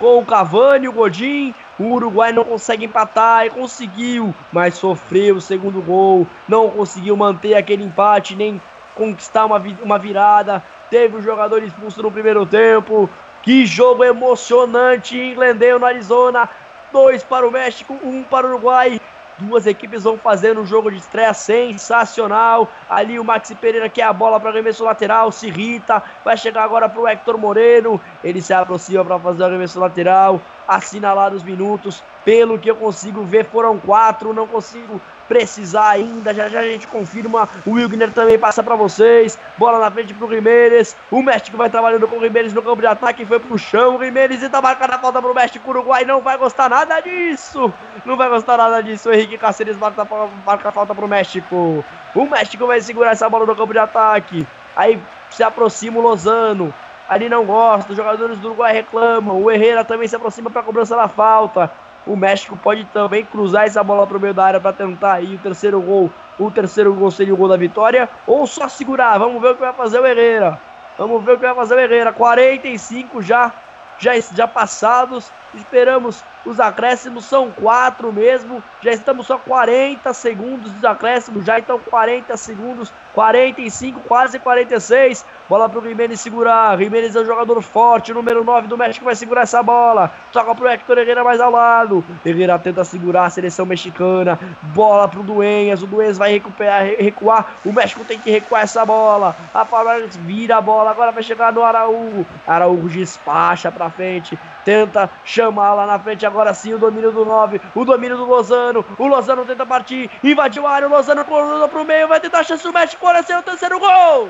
com 0.00 0.18
o 0.18 0.26
Cavani, 0.26 0.88
o 0.88 0.92
Godin. 0.92 1.54
O 1.78 1.92
Uruguai 1.92 2.32
não 2.32 2.44
consegue 2.44 2.86
empatar 2.86 3.46
e 3.46 3.50
conseguiu, 3.50 4.34
mas 4.50 4.74
sofreu 4.74 5.36
o 5.36 5.40
segundo 5.40 5.80
gol. 5.80 6.26
Não 6.48 6.68
conseguiu 6.70 7.16
manter 7.16 7.54
aquele 7.54 7.84
empate, 7.84 8.34
nem 8.34 8.60
conquistar 8.94 9.44
uma, 9.44 9.62
uma 9.82 9.98
virada. 9.98 10.62
Teve 10.90 11.16
o 11.16 11.22
jogador 11.22 11.62
expulso 11.62 12.02
no 12.02 12.10
primeiro 12.10 12.44
tempo. 12.44 13.08
Que 13.42 13.64
jogo 13.64 14.02
emocionante 14.02 15.16
em 15.16 15.34
Glendale, 15.34 15.78
no 15.78 15.86
Arizona. 15.86 16.48
Dois 16.92 17.22
para 17.22 17.46
o 17.46 17.50
México, 17.50 17.96
um 18.02 18.22
para 18.22 18.46
o 18.46 18.50
Uruguai. 18.50 19.00
Duas 19.40 19.66
equipes 19.66 20.02
vão 20.02 20.18
fazendo 20.18 20.60
um 20.60 20.66
jogo 20.66 20.90
de 20.90 20.98
estreia 20.98 21.32
sensacional. 21.32 22.70
Ali 22.88 23.18
o 23.18 23.24
Maxi 23.24 23.54
Pereira 23.54 23.88
quer 23.88 24.02
a 24.02 24.12
bola 24.12 24.38
para 24.38 24.50
arremesso 24.50 24.84
lateral, 24.84 25.32
se 25.32 25.46
irrita. 25.46 26.02
Vai 26.22 26.36
chegar 26.36 26.62
agora 26.62 26.88
para 26.88 27.00
o 27.00 27.08
Hector 27.08 27.38
Moreno. 27.38 27.98
Ele 28.22 28.42
se 28.42 28.52
aproxima 28.52 29.02
para 29.02 29.18
fazer 29.18 29.42
o 29.42 29.46
arremesso 29.46 29.80
lateral. 29.80 30.42
Assinalados 30.68 31.40
os 31.40 31.48
minutos. 31.48 32.02
Pelo 32.22 32.58
que 32.58 32.70
eu 32.70 32.76
consigo 32.76 33.24
ver, 33.24 33.46
foram 33.46 33.78
quatro. 33.78 34.34
Não 34.34 34.46
consigo 34.46 35.00
precisar 35.30 35.90
ainda. 35.90 36.34
Já 36.34 36.48
já 36.48 36.58
a 36.58 36.64
gente 36.64 36.88
confirma. 36.88 37.48
O 37.64 37.74
Wilgner 37.74 38.10
também 38.10 38.36
passa 38.36 38.64
para 38.64 38.74
vocês. 38.74 39.38
Bola 39.56 39.78
na 39.78 39.88
frente 39.88 40.12
pro 40.12 40.28
Jimenez. 40.28 40.96
O 41.08 41.22
México 41.22 41.56
vai 41.56 41.70
trabalhando 41.70 42.08
com 42.08 42.16
o 42.16 42.20
Jimenez 42.20 42.52
no 42.52 42.60
campo 42.60 42.80
de 42.80 42.88
ataque. 42.88 43.24
Foi 43.24 43.38
pro 43.38 43.56
chão. 43.56 43.94
O 43.94 44.04
Jimenez 44.04 44.42
e 44.42 44.48
tá 44.48 44.60
marcando 44.60 44.94
a 44.94 44.98
falta 44.98 45.22
pro 45.22 45.32
México. 45.32 45.64
O 45.64 45.70
Uruguai 45.70 46.04
não 46.04 46.20
vai 46.20 46.36
gostar 46.36 46.68
nada 46.68 47.00
disso. 47.00 47.72
Não 48.04 48.16
vai 48.16 48.28
gostar 48.28 48.56
nada 48.56 48.82
disso. 48.82 49.08
O 49.08 49.12
Henrique 49.12 49.38
Cáceres 49.38 49.76
marca, 49.76 50.04
marca 50.44 50.68
a 50.68 50.72
falta 50.72 50.96
pro 50.96 51.06
México. 51.06 51.84
O 52.12 52.26
México 52.26 52.66
vai 52.66 52.80
segurar 52.80 53.12
essa 53.12 53.28
bola 53.28 53.46
no 53.46 53.54
campo 53.54 53.72
de 53.72 53.78
ataque. 53.78 54.44
Aí 54.74 55.00
se 55.30 55.44
aproxima 55.44 56.00
o 56.00 56.02
Lozano. 56.02 56.74
Ali 57.08 57.28
não 57.28 57.44
gosta. 57.44 57.92
Os 57.92 57.96
jogadores 57.96 58.36
do 58.38 58.48
Uruguai 58.48 58.72
reclamam. 58.72 59.40
O 59.40 59.48
Herrera 59.48 59.84
também 59.84 60.08
se 60.08 60.16
aproxima 60.16 60.50
para 60.50 60.64
cobrança 60.64 60.96
da 60.96 61.06
falta. 61.06 61.70
O 62.06 62.16
México 62.16 62.56
pode 62.56 62.84
também 62.86 63.24
cruzar 63.24 63.66
essa 63.66 63.82
bola 63.84 64.06
pro 64.06 64.20
meio 64.20 64.34
da 64.34 64.44
área 64.44 64.60
para 64.60 64.72
tentar 64.72 65.14
aí 65.14 65.34
o 65.34 65.38
terceiro 65.38 65.80
gol. 65.80 66.10
O 66.38 66.50
terceiro 66.50 66.94
gol 66.94 67.10
seria 67.10 67.34
o 67.34 67.36
gol 67.36 67.48
da 67.48 67.56
vitória. 67.56 68.08
Ou 68.26 68.46
só 68.46 68.68
segurar. 68.68 69.18
Vamos 69.18 69.40
ver 69.40 69.50
o 69.50 69.54
que 69.54 69.60
vai 69.60 69.72
fazer 69.72 70.00
o 70.00 70.06
Herrera. 70.06 70.58
Vamos 70.96 71.22
ver 71.24 71.32
o 71.32 71.36
que 71.36 71.46
vai 71.46 71.54
fazer 71.54 71.74
o 71.74 71.80
Herrera. 71.80 72.12
45 72.12 73.22
já, 73.22 73.52
já, 73.98 74.18
já 74.18 74.48
passados. 74.48 75.30
Esperamos 75.54 76.22
os 76.44 76.60
acréscimos. 76.60 77.24
São 77.24 77.50
quatro 77.50 78.12
mesmo. 78.12 78.62
Já 78.80 78.92
estamos 78.92 79.26
só 79.26 79.38
40 79.38 80.12
segundos 80.14 80.70
dos 80.70 80.84
acréscimos. 80.84 81.44
Já 81.44 81.58
então 81.58 81.78
40 81.78 82.36
segundos. 82.36 82.92
45, 83.12 84.00
quase 84.00 84.38
46. 84.38 85.24
Bola 85.48 85.68
pro 85.68 85.82
Jimenez 85.82 86.20
segurar. 86.20 86.78
Jimenez 86.78 87.16
é 87.16 87.20
um 87.20 87.26
jogador 87.26 87.60
forte. 87.60 88.12
O 88.12 88.14
número 88.14 88.44
9 88.44 88.68
do 88.68 88.78
México 88.78 89.04
vai 89.04 89.16
segurar 89.16 89.42
essa 89.42 89.62
bola. 89.62 90.12
Toca 90.32 90.54
pro 90.54 90.68
Hector 90.68 90.98
Herrera 90.98 91.24
mais 91.24 91.40
ao 91.40 91.50
lado. 91.50 92.04
Herrera 92.24 92.58
tenta 92.58 92.84
segurar 92.84 93.24
a 93.24 93.30
seleção 93.30 93.66
mexicana. 93.66 94.38
Bola 94.62 95.08
pro 95.08 95.24
Dueñas. 95.24 95.82
O 95.82 95.86
Dueñas 95.88 96.18
vai 96.18 96.30
recuperar, 96.32 96.84
recuar. 96.84 97.56
O 97.64 97.72
México 97.72 98.04
tem 98.04 98.18
que 98.18 98.30
recuar 98.30 98.62
essa 98.62 98.86
bola. 98.86 99.34
A 99.52 99.64
Palmeiras 99.64 100.16
vira 100.16 100.58
a 100.58 100.60
bola. 100.60 100.92
Agora 100.92 101.10
vai 101.10 101.22
chegar 101.22 101.52
no 101.52 101.64
Araújo. 101.64 102.24
Araújo 102.46 102.98
despacha 103.00 103.72
pra 103.72 103.90
frente. 103.90 104.38
Tenta 104.64 105.10
chamar 105.24 105.39
lá 105.48 105.86
na 105.86 105.98
frente. 105.98 106.26
Agora 106.26 106.52
sim 106.52 106.74
o 106.74 106.78
domínio 106.78 107.12
do 107.12 107.24
9. 107.24 107.60
O 107.74 107.84
domínio 107.84 108.16
do 108.16 108.24
Lozano. 108.26 108.84
O 108.98 109.06
Lozano 109.06 109.44
tenta 109.44 109.64
partir. 109.64 110.10
Invadiu 110.22 110.66
a 110.66 110.72
área. 110.72 110.88
O 110.88 110.90
Lozano 110.90 111.24
cruzou 111.24 111.68
pro 111.68 111.84
meio. 111.84 112.08
Vai 112.08 112.20
tentar 112.20 112.40
a 112.40 112.44
chance 112.44 112.62
do 112.62 112.72
México. 112.72 113.06
Olha 113.06 113.20
o 113.20 113.42
terceiro 113.42 113.78
gol. 113.78 114.28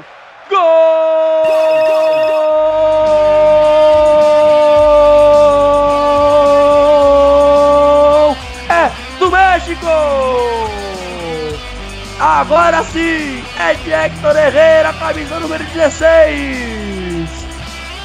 Gol! 0.51 0.61
É 8.69 8.91
do 9.19 9.31
México! 9.31 9.87
Agora 12.19 12.82
sim, 12.82 13.43
é 13.59 13.74
de 13.74 13.93
Hector 13.93 14.37
Herrera, 14.37 14.93
camisa 14.93 15.39
número 15.41 15.65
16. 15.65 17.31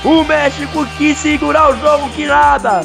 O 0.06 0.24
México 0.24 0.86
quis 0.98 1.18
segurar 1.18 1.72
o 1.72 1.78
jogo 1.78 2.10
que 2.12 2.26
nada. 2.26 2.82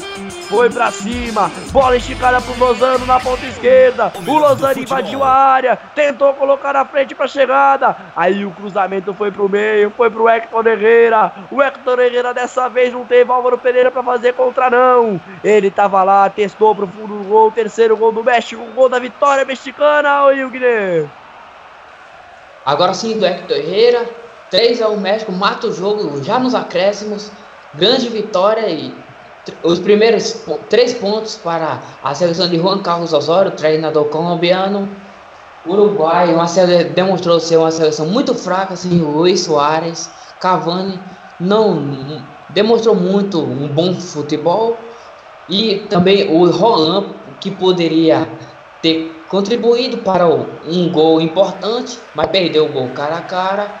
Foi 0.51 0.69
pra 0.69 0.91
cima, 0.91 1.49
bola 1.71 1.95
esticada 1.95 2.41
pro 2.41 2.59
Lozano 2.59 3.05
na 3.05 3.21
ponta 3.21 3.45
esquerda. 3.45 4.11
O 4.27 4.37
Lozano 4.37 4.81
invadiu 4.81 5.23
a 5.23 5.29
área, 5.29 5.79
tentou 5.95 6.33
colocar 6.33 6.73
na 6.73 6.83
frente 6.83 7.15
pra 7.15 7.25
chegada. 7.25 7.95
Aí 8.13 8.43
o 8.43 8.51
cruzamento 8.51 9.13
foi 9.13 9.31
pro 9.31 9.47
meio, 9.47 9.89
foi 9.95 10.09
pro 10.09 10.27
Hector 10.27 10.67
Herrera. 10.67 11.31
O 11.49 11.61
Hector 11.61 12.01
Herrera 12.01 12.33
dessa 12.33 12.67
vez 12.67 12.91
não 12.91 13.05
teve 13.05 13.31
Álvaro 13.31 13.57
Pereira 13.57 13.89
pra 13.89 14.03
fazer 14.03 14.33
contra, 14.33 14.69
não. 14.69 15.21
Ele 15.41 15.71
tava 15.71 16.03
lá, 16.03 16.29
testou 16.29 16.75
pro 16.75 16.85
fundo 16.85 17.19
do 17.19 17.29
gol, 17.29 17.49
terceiro 17.49 17.95
gol 17.95 18.11
do 18.11 18.21
México, 18.21 18.61
gol 18.75 18.89
da 18.89 18.99
vitória 18.99 19.45
mexicana, 19.45 20.25
ô 20.25 20.33
Hilgner. 20.33 21.07
Agora 22.65 22.93
sim 22.93 23.17
do 23.17 23.25
Hector 23.25 23.55
Herrera, 23.55 24.05
3 24.49 24.81
ao 24.81 24.97
México, 24.97 25.31
mata 25.31 25.67
o 25.67 25.73
jogo 25.73 26.21
já 26.21 26.37
nos 26.37 26.53
acréscimos, 26.53 27.31
grande 27.73 28.09
vitória 28.09 28.69
e 28.69 28.93
os 29.63 29.79
primeiros 29.79 30.45
três 30.69 30.93
pontos 30.93 31.35
para 31.35 31.81
a 32.03 32.13
seleção 32.13 32.49
de 32.49 32.57
Juan 32.57 32.79
Carlos 32.79 33.13
Osório, 33.13 33.51
treinador 33.51 34.05
colombiano. 34.05 34.87
O 35.65 35.73
Uruguai 35.73 36.33
uma 36.33 36.45
demonstrou 36.95 37.39
ser 37.39 37.57
uma 37.57 37.71
seleção 37.71 38.07
muito 38.07 38.33
fraca, 38.33 38.75
sem 38.75 38.91
Luiz 38.99 39.41
Soares, 39.41 40.09
Cavani 40.39 40.99
não 41.39 42.23
demonstrou 42.49 42.95
muito 42.95 43.39
um 43.39 43.67
bom 43.67 43.93
futebol 43.93 44.77
e 45.47 45.85
também 45.89 46.29
o 46.35 46.49
Roland 46.49 47.07
que 47.39 47.51
poderia 47.51 48.27
ter 48.81 49.23
contribuído 49.29 49.97
para 49.99 50.27
um 50.27 50.91
gol 50.91 51.21
importante, 51.21 51.99
mas 52.15 52.27
perdeu 52.27 52.65
o 52.65 52.69
gol 52.69 52.89
cara 52.89 53.17
a 53.17 53.21
cara. 53.21 53.71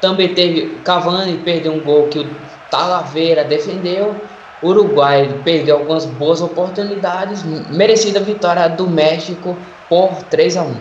Também 0.00 0.34
teve 0.34 0.80
Cavani 0.84 1.38
perdeu 1.38 1.72
um 1.72 1.80
gol 1.80 2.08
que 2.08 2.18
o 2.18 2.26
Talavera 2.70 3.44
defendeu. 3.44 4.14
Uruguai 4.62 5.40
perdeu 5.44 5.76
algumas 5.76 6.04
boas 6.04 6.40
oportunidades, 6.40 7.42
merecida 7.70 8.20
vitória 8.20 8.68
do 8.68 8.88
México 8.88 9.56
por 9.88 10.22
3 10.24 10.56
a 10.56 10.62
1. 10.62 10.74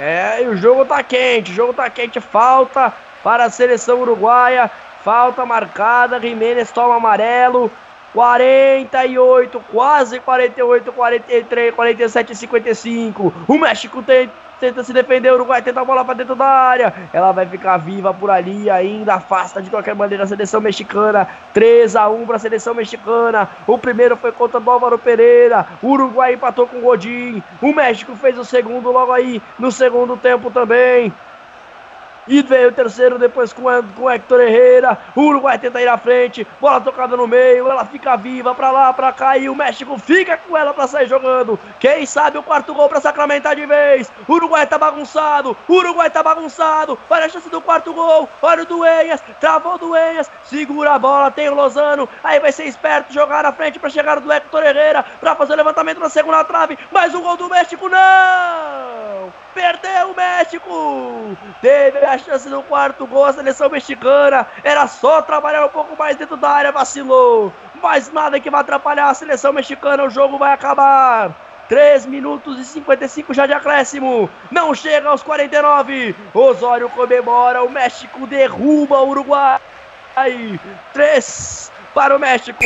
É, 0.00 0.42
e 0.42 0.48
o 0.48 0.56
jogo 0.56 0.84
tá 0.84 1.02
quente, 1.02 1.52
o 1.52 1.54
jogo 1.54 1.74
tá 1.74 1.88
quente, 1.90 2.20
falta 2.20 2.92
para 3.22 3.44
a 3.44 3.50
seleção 3.50 4.00
uruguaia, 4.00 4.70
falta 5.04 5.44
marcada, 5.44 6.18
Jiménez 6.18 6.72
toma 6.72 6.96
amarelo, 6.96 7.70
48, 8.12 9.62
quase 9.70 10.20
48, 10.20 10.92
43, 10.92 11.74
47, 11.74 12.34
55. 12.34 13.32
O 13.48 13.58
México 13.58 14.02
tem, 14.02 14.30
tenta 14.62 14.84
se 14.84 14.92
defender, 14.92 15.32
o 15.32 15.34
Uruguai 15.34 15.60
tenta 15.60 15.80
a 15.80 15.84
bola 15.84 16.04
para 16.04 16.14
dentro 16.14 16.36
da 16.36 16.46
área. 16.46 16.94
Ela 17.12 17.32
vai 17.32 17.44
ficar 17.44 17.78
viva 17.78 18.14
por 18.14 18.30
ali 18.30 18.70
ainda, 18.70 19.14
afasta 19.14 19.60
de 19.60 19.68
qualquer 19.68 19.92
maneira 19.96 20.22
a 20.22 20.26
seleção 20.26 20.60
mexicana. 20.60 21.26
3 21.52 21.96
a 21.96 22.08
1 22.08 22.24
para 22.24 22.36
a 22.36 22.38
seleção 22.38 22.72
mexicana. 22.72 23.48
O 23.66 23.76
primeiro 23.76 24.16
foi 24.16 24.30
contra 24.30 24.60
o 24.60 24.70
Álvaro 24.70 24.98
Pereira. 24.98 25.66
O 25.82 25.88
Uruguai 25.88 26.34
empatou 26.34 26.68
com 26.68 26.78
o 26.78 26.82
Godin. 26.82 27.42
O 27.60 27.74
México 27.74 28.14
fez 28.14 28.38
o 28.38 28.44
segundo 28.44 28.92
logo 28.92 29.10
aí 29.10 29.42
no 29.58 29.72
segundo 29.72 30.16
tempo 30.16 30.48
também. 30.48 31.12
E 32.26 32.40
veio 32.40 32.68
o 32.68 32.72
terceiro 32.72 33.18
depois 33.18 33.52
com, 33.52 33.64
com 33.96 34.10
Hector 34.10 34.40
Herrera. 34.40 34.98
O 35.16 35.22
Uruguai 35.22 35.58
tenta 35.58 35.80
ir 35.80 35.88
à 35.88 35.98
frente. 35.98 36.46
Bola 36.60 36.80
tocada 36.80 37.16
no 37.16 37.26
meio. 37.26 37.68
Ela 37.68 37.84
fica 37.84 38.16
viva 38.16 38.54
pra 38.54 38.70
lá, 38.70 38.92
pra 38.92 39.12
cá. 39.12 39.36
E 39.36 39.48
o 39.48 39.54
México 39.54 39.98
fica 39.98 40.36
com 40.36 40.56
ela 40.56 40.72
pra 40.72 40.86
sair 40.86 41.08
jogando. 41.08 41.58
Quem 41.80 42.06
sabe 42.06 42.38
o 42.38 42.42
quarto 42.42 42.74
gol 42.74 42.88
pra 42.88 43.00
sacramentar 43.00 43.56
de 43.56 43.66
vez. 43.66 44.10
Uruguai 44.28 44.66
tá 44.66 44.78
bagunçado. 44.78 45.56
Uruguai 45.68 46.10
tá 46.10 46.22
bagunçado. 46.22 46.98
Olha 47.10 47.26
a 47.26 47.28
chance 47.28 47.48
do 47.48 47.60
quarto 47.60 47.92
gol. 47.92 48.28
Olha 48.40 48.62
o 48.62 48.66
Duenhas. 48.66 49.20
Travou 49.40 49.74
o 49.74 49.78
Duenhas. 49.78 50.30
Segura 50.44 50.92
a 50.92 50.98
bola. 50.98 51.30
Tem 51.30 51.48
o 51.48 51.54
Lozano. 51.54 52.08
Aí 52.22 52.38
vai 52.38 52.52
ser 52.52 52.64
esperto. 52.64 53.12
Jogar 53.12 53.42
na 53.42 53.52
frente 53.52 53.78
pra 53.78 53.90
chegar 53.90 54.20
do 54.20 54.32
Hector 54.32 54.62
Herrera. 54.62 55.04
Pra 55.20 55.34
fazer 55.34 55.54
o 55.54 55.56
levantamento 55.56 55.98
na 55.98 56.08
segunda 56.08 56.44
trave. 56.44 56.78
Mais 56.90 57.14
um 57.14 57.20
gol 57.20 57.36
do 57.36 57.48
México. 57.48 57.88
Não! 57.88 59.32
Perdeu 59.54 60.10
o 60.10 60.16
México! 60.16 61.36
Teve 61.60 61.98
a 61.98 62.11
chance 62.18 62.48
do 62.48 62.62
quarto 62.62 63.06
gol, 63.06 63.24
a 63.24 63.32
seleção 63.32 63.68
mexicana. 63.70 64.46
Era 64.62 64.86
só 64.86 65.22
trabalhar 65.22 65.64
um 65.64 65.68
pouco 65.68 65.96
mais 65.96 66.16
dentro 66.16 66.36
da 66.36 66.50
área, 66.50 66.72
vacilou. 66.72 67.52
Mas 67.82 68.12
nada 68.12 68.38
que 68.38 68.50
vai 68.50 68.60
atrapalhar 68.60 69.08
a 69.08 69.14
seleção 69.14 69.52
mexicana, 69.52 70.04
o 70.04 70.10
jogo 70.10 70.38
vai 70.38 70.52
acabar. 70.52 71.34
3 71.68 72.04
minutos 72.06 72.58
e 72.58 72.64
55 72.64 73.32
já 73.32 73.46
de 73.46 73.54
acréscimo. 73.54 74.28
Não 74.50 74.74
chega 74.74 75.08
aos 75.08 75.22
49. 75.22 76.14
Osório 76.34 76.88
comemora. 76.90 77.62
O 77.62 77.70
México 77.70 78.26
derruba 78.26 79.00
o 79.00 79.08
Uruguai. 79.08 79.58
3 80.92 81.71
para 81.94 82.16
o 82.16 82.18
México. 82.18 82.58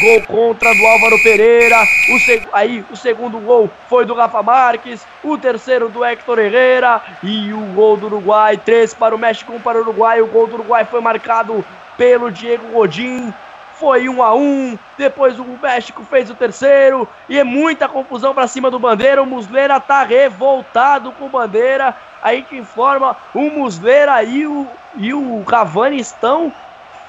Gol 0.00 0.22
contra 0.26 0.74
do 0.74 0.86
Álvaro 0.86 1.22
Pereira. 1.22 1.76
O 2.10 2.18
seg... 2.18 2.46
Aí 2.52 2.84
o 2.90 2.96
segundo 2.96 3.38
gol 3.38 3.70
foi 3.88 4.04
do 4.04 4.14
Rafa 4.14 4.42
Marques. 4.42 5.06
O 5.22 5.38
terceiro 5.38 5.88
do 5.88 6.04
Hector 6.04 6.38
Herrera. 6.38 7.00
E 7.22 7.52
o 7.52 7.60
gol 7.74 7.96
do 7.96 8.06
Uruguai. 8.06 8.56
Três 8.56 8.94
para 8.94 9.14
o 9.14 9.18
México, 9.18 9.52
um 9.52 9.60
para 9.60 9.78
o 9.78 9.82
Uruguai. 9.82 10.20
O 10.20 10.26
gol 10.26 10.46
do 10.46 10.54
Uruguai 10.54 10.84
foi 10.84 11.00
marcado 11.00 11.64
pelo 11.96 12.30
Diego 12.30 12.68
Godin. 12.68 13.32
Foi 13.74 14.08
um 14.08 14.22
a 14.22 14.34
um. 14.34 14.78
Depois 14.96 15.38
o 15.38 15.44
México 15.44 16.04
fez 16.04 16.30
o 16.30 16.34
terceiro. 16.34 17.08
E 17.28 17.38
é 17.38 17.44
muita 17.44 17.88
confusão 17.88 18.34
para 18.34 18.46
cima 18.46 18.70
do 18.70 18.78
Bandeira. 18.78 19.22
O 19.22 19.26
Muslera 19.26 19.80
tá 19.80 20.02
revoltado 20.04 21.12
com 21.12 21.26
o 21.26 21.28
Bandeira. 21.30 21.94
A 22.22 22.32
gente 22.34 22.56
informa 22.56 23.16
o 23.34 23.50
Muslera 23.50 24.22
e 24.22 24.46
o, 24.46 24.66
e 24.96 25.12
o 25.12 25.42
Cavani 25.44 25.98
estão 25.98 26.52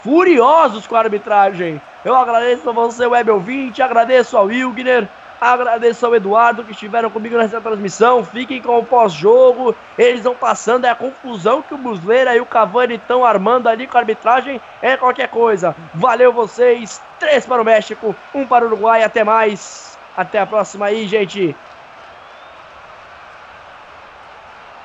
furiosos 0.03 0.85
com 0.85 0.95
a 0.95 0.99
arbitragem. 0.99 1.81
Eu 2.03 2.13
agradeço 2.15 2.69
a 2.69 2.73
você, 2.73 3.07
web 3.07 3.31
ouvinte, 3.31 3.81
agradeço 3.81 4.35
ao 4.35 4.45
Wilgner, 4.45 5.07
agradeço 5.39 6.05
ao 6.05 6.13
Eduardo 6.13 6.63
que 6.63 6.71
estiveram 6.71 7.09
comigo 7.09 7.37
nessa 7.37 7.61
transmissão. 7.61 8.23
Fiquem 8.23 8.61
com 8.61 8.77
o 8.77 8.85
pós-jogo. 8.85 9.73
Eles 9.97 10.23
vão 10.23 10.35
passando, 10.35 10.85
é 10.85 10.89
a 10.89 10.95
confusão 10.95 11.61
que 11.61 11.73
o 11.73 11.77
Busleira 11.77 12.35
e 12.35 12.41
o 12.41 12.45
Cavani 12.45 12.95
estão 12.95 13.25
armando 13.25 13.69
ali 13.69 13.87
com 13.87 13.97
a 13.97 14.01
arbitragem. 14.01 14.59
É 14.81 14.97
qualquer 14.97 15.29
coisa. 15.29 15.73
Valeu 15.93 16.33
vocês. 16.33 17.01
Três 17.19 17.45
para 17.45 17.61
o 17.61 17.65
México, 17.65 18.13
um 18.35 18.45
para 18.45 18.65
o 18.65 18.67
Uruguai. 18.67 19.03
Até 19.03 19.23
mais. 19.23 19.97
Até 20.15 20.39
a 20.39 20.45
próxima 20.45 20.87
aí, 20.87 21.07
gente. 21.07 21.55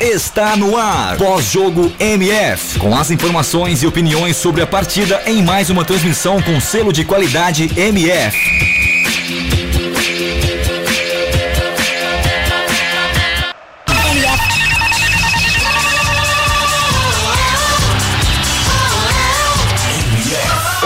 Está 0.00 0.54
no 0.54 0.76
ar. 0.76 1.16
Pós-jogo 1.16 1.92
MF. 1.98 2.78
Com 2.78 2.96
as 2.96 3.10
informações 3.10 3.82
e 3.82 3.86
opiniões 3.86 4.36
sobre 4.36 4.62
a 4.62 4.66
partida 4.66 5.20
em 5.26 5.42
mais 5.42 5.70
uma 5.70 5.84
transmissão 5.84 6.40
com 6.40 6.60
selo 6.60 6.92
de 6.92 7.04
qualidade 7.04 7.68
MF. 7.76 8.38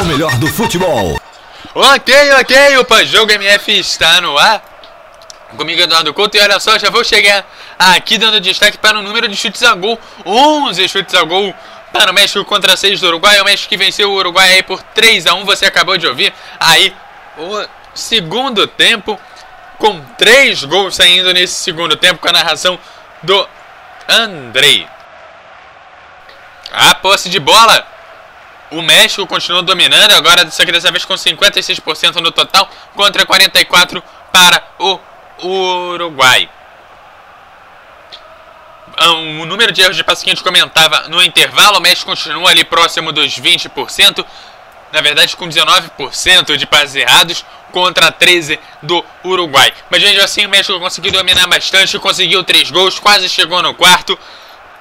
O 0.00 0.04
melhor 0.06 0.34
do 0.38 0.46
futebol. 0.46 1.20
Ok, 1.74 2.14
ok, 2.40 2.78
o 2.78 2.84
pós-jogo 2.86 3.30
MF 3.30 3.78
está 3.78 4.22
no 4.22 4.38
ar. 4.38 4.71
Comigo 5.56 5.80
Eduardo 5.80 6.14
Couto 6.14 6.36
e 6.36 6.40
olha 6.40 6.58
só, 6.58 6.78
já 6.78 6.88
vou 6.90 7.04
chegar 7.04 7.44
aqui 7.78 8.16
dando 8.16 8.40
destaque 8.40 8.78
para 8.78 8.98
o 8.98 9.02
número 9.02 9.28
de 9.28 9.36
chutes 9.36 9.62
a 9.62 9.74
gol. 9.74 9.98
11 10.24 10.88
chutes 10.88 11.14
a 11.14 11.22
gol 11.22 11.54
para 11.92 12.10
o 12.10 12.14
México 12.14 12.44
contra 12.44 12.76
6 12.76 13.00
do 13.00 13.06
Uruguai. 13.08 13.40
O 13.40 13.44
México 13.44 13.68
que 13.68 13.76
venceu 13.76 14.10
o 14.10 14.14
Uruguai 14.14 14.54
aí 14.54 14.62
por 14.62 14.82
3 14.82 15.26
a 15.26 15.34
1 15.34 15.44
Você 15.44 15.66
acabou 15.66 15.96
de 15.98 16.06
ouvir 16.06 16.32
aí 16.58 16.94
o 17.36 17.66
segundo 17.94 18.66
tempo 18.66 19.20
com 19.78 20.00
3 20.16 20.64
gols 20.64 20.96
saindo 20.96 21.32
nesse 21.32 21.54
segundo 21.54 21.96
tempo 21.96 22.20
com 22.20 22.28
a 22.28 22.32
narração 22.32 22.78
do 23.22 23.48
Andrei. 24.08 24.86
A 26.72 26.94
posse 26.94 27.28
de 27.28 27.38
bola. 27.38 27.86
O 28.70 28.80
México 28.80 29.26
continua 29.26 29.62
dominando, 29.62 30.12
agora 30.12 30.50
só 30.50 30.64
que 30.64 30.72
dessa 30.72 30.90
vez 30.90 31.04
com 31.04 31.12
56% 31.12 32.14
no 32.22 32.32
total 32.32 32.66
contra 32.94 33.26
44 33.26 34.02
para 34.32 34.64
o 34.78 34.98
Uruguai. 35.42 36.48
Ah, 38.96 39.12
o 39.12 39.46
número 39.46 39.72
de 39.72 39.80
erros 39.80 39.96
de 39.96 40.04
passe 40.04 40.22
que 40.22 40.30
a 40.30 40.34
gente 40.34 40.44
comentava 40.44 41.08
no 41.08 41.22
intervalo, 41.22 41.78
o 41.78 41.80
México 41.80 42.10
continua 42.10 42.50
ali 42.50 42.62
próximo 42.62 43.10
dos 43.10 43.38
20%, 43.38 44.24
na 44.92 45.00
verdade 45.00 45.34
com 45.36 45.48
19% 45.48 46.56
de 46.56 46.66
passes 46.66 46.94
errados 46.96 47.44
contra 47.72 48.12
13 48.12 48.60
do 48.82 49.02
Uruguai. 49.24 49.72
Mas 49.90 50.02
mesmo 50.02 50.22
assim 50.22 50.44
o 50.44 50.48
México 50.48 50.78
conseguiu 50.78 51.10
dominar 51.10 51.46
bastante, 51.46 51.98
conseguiu 51.98 52.44
três 52.44 52.70
gols, 52.70 52.98
quase 52.98 53.28
chegou 53.28 53.62
no 53.62 53.74
quarto 53.74 54.18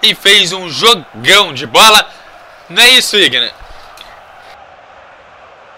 e 0.03 0.13
fez 0.13 0.51
um 0.51 0.69
jogão 0.69 1.53
de 1.53 1.65
bola. 1.65 2.05
Não 2.69 2.83
é 2.83 2.91
isso, 2.91 3.17
Igna? 3.17 3.51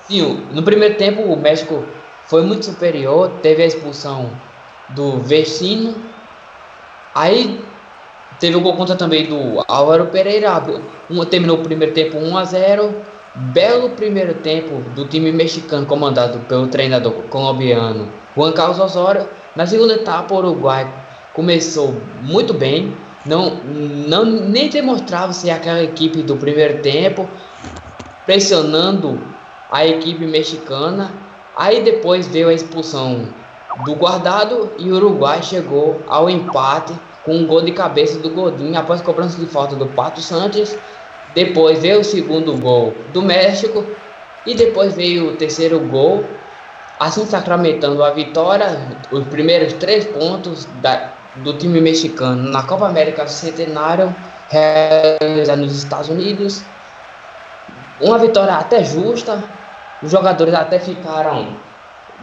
Sim, 0.07 0.47
no 0.51 0.64
primeiro 0.64 0.95
tempo 0.95 1.22
o 1.22 1.38
México 1.38 1.85
foi 2.26 2.41
muito 2.41 2.65
superior, 2.65 3.39
teve 3.41 3.64
a 3.64 3.65
expulsão 3.65 4.31
do 4.89 5.18
Vecino. 5.19 5.95
Aí 7.14 7.60
teve 8.39 8.55
o 8.55 8.61
gol 8.61 8.76
contra 8.76 8.95
também 8.95 9.26
do 9.26 9.64
Álvaro 9.68 10.07
Pereira. 10.07 10.64
Um, 11.10 11.23
terminou 11.26 11.57
o 11.57 11.64
primeiro 11.64 11.93
tempo 11.93 12.18
1 12.18 12.38
a 12.38 12.45
0. 12.45 12.95
Belo 13.35 13.89
primeiro 13.91 14.35
tempo 14.35 14.81
do 14.91 15.05
time 15.05 15.31
mexicano 15.31 15.88
comandado 15.88 16.39
pelo 16.41 16.68
treinador 16.68 17.14
colombiano 17.30 18.07
Juan 18.35 18.51
Carlos 18.51 18.80
Osório. 18.80 19.27
Na 19.55 19.65
segunda 19.65 19.95
etapa, 19.95 20.34
o 20.34 20.38
Uruguai 20.38 20.88
começou 21.34 21.95
muito 22.22 22.53
bem. 22.53 22.95
Não, 23.26 23.55
não 23.55 24.26
nem 24.26 24.69
demonstrava 24.69 25.34
ser 25.34 25.49
aquela 25.49 25.81
equipe 25.81 26.22
do 26.22 26.35
primeiro 26.35 26.81
tempo, 26.81 27.27
pressionando 28.26 29.19
a 29.72 29.85
equipe 29.85 30.26
mexicana. 30.27 31.11
Aí 31.55 31.84
depois 31.84 32.27
veio 32.27 32.49
a 32.49 32.53
expulsão 32.53 33.30
do 33.86 33.95
guardado 33.95 34.72
e 34.78 34.91
o 34.91 34.95
Uruguai 34.95 35.41
chegou 35.41 36.02
ao 36.08 36.30
empate 36.30 36.94
com 37.24 37.36
um 37.36 37.48
gol 37.48 37.62
de 37.62 37.72
cabeça 37.72 38.20
do 38.20 38.30
Godinho 38.30 38.78
após 38.78 39.02
cobrança 39.02 39.40
de 39.40 39.48
falta 39.48 39.76
do 39.76 39.88
Pato 39.88 40.22
Santos. 40.22 40.76
Depois 41.34 41.80
veio 41.80 42.02
o 42.02 42.04
segundo 42.04 42.56
gol 42.58 42.94
do 43.12 43.22
México 43.22 43.84
e 44.45 44.54
depois 44.54 44.94
veio 44.94 45.30
o 45.30 45.36
terceiro 45.36 45.80
gol 45.80 46.24
assim 47.00 47.26
sacramentando 47.26 48.04
a 48.04 48.12
vitória, 48.12 48.80
os 49.12 49.26
primeiros 49.28 49.74
três 49.74 50.06
pontos 50.06 50.68
da, 50.82 51.12
do 51.38 51.54
time 51.54 51.82
mexicano 51.82 52.50
na 52.50 52.64
Copa 52.64 52.88
América 52.88 53.28
Centenário, 53.28 54.14
realizada 54.50 55.62
nos 55.62 55.76
Estados 55.76 56.10
Unidos. 56.10 56.64
Uma 58.00 58.18
vitória 58.18 58.54
até 58.54 58.84
justa, 58.84 59.44
os 60.02 60.12
jogadores 60.12 60.54
até 60.54 60.80
ficaram 60.80 61.56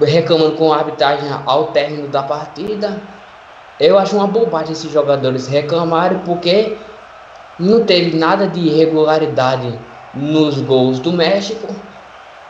reclamando 0.03 0.53
com 0.57 0.73
a 0.73 0.79
arbitragem 0.79 1.29
ao 1.47 1.69
término 1.69 2.09
da 2.09 2.23
partida. 2.23 3.01
Eu 3.79 3.99
acho 3.99 4.17
uma 4.17 4.27
bobagem 4.27 4.73
esses 4.73 4.91
jogadores 4.91 5.47
reclamarem 5.47 6.19
porque 6.21 6.77
não 7.59 7.85
teve 7.85 8.17
nada 8.17 8.47
de 8.47 8.61
irregularidade 8.61 9.79
nos 10.15 10.61
gols 10.61 10.99
do 10.99 11.13
México. 11.13 11.69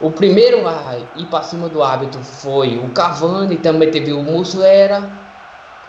O 0.00 0.10
primeiro 0.10 0.66
a 0.66 0.96
ir 1.16 1.26
para 1.26 1.42
cima 1.42 1.68
do 1.68 1.82
árbitro 1.82 2.22
foi 2.22 2.78
o 2.78 2.88
Cavani, 2.90 3.56
também 3.56 3.90
teve 3.90 4.12
o 4.12 4.22
Muslera. 4.22 5.10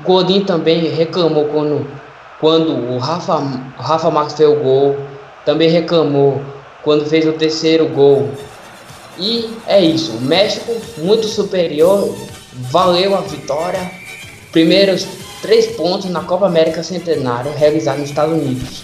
Godin 0.02 0.44
também 0.44 0.90
reclamou 0.90 1.46
quando, 1.46 1.88
quando 2.40 2.74
o 2.74 2.98
Rafa, 2.98 3.42
Rafa 3.78 4.12
Marques 4.12 4.36
fez 4.36 4.50
o 4.50 4.56
gol. 4.56 4.98
Também 5.46 5.70
reclamou 5.70 6.42
quando 6.84 7.06
fez 7.06 7.26
o 7.26 7.34
terceiro 7.34 7.88
gol. 7.88 8.30
E 9.18 9.50
é 9.68 9.80
isso, 9.80 10.14
o 10.14 10.22
México 10.22 10.76
muito 10.98 11.28
superior, 11.28 12.16
valeu 12.54 13.16
a 13.16 13.22
vitória. 13.22 13.92
Primeiros 14.52 15.06
três 15.42 15.68
pontos 15.76 16.10
na 16.10 16.24
Copa 16.24 16.46
América 16.46 16.84
Centenário 16.84 17.54
realizado 17.54 18.00
nos 18.00 18.10
Estados 18.10 18.34
Unidos. 18.34 18.84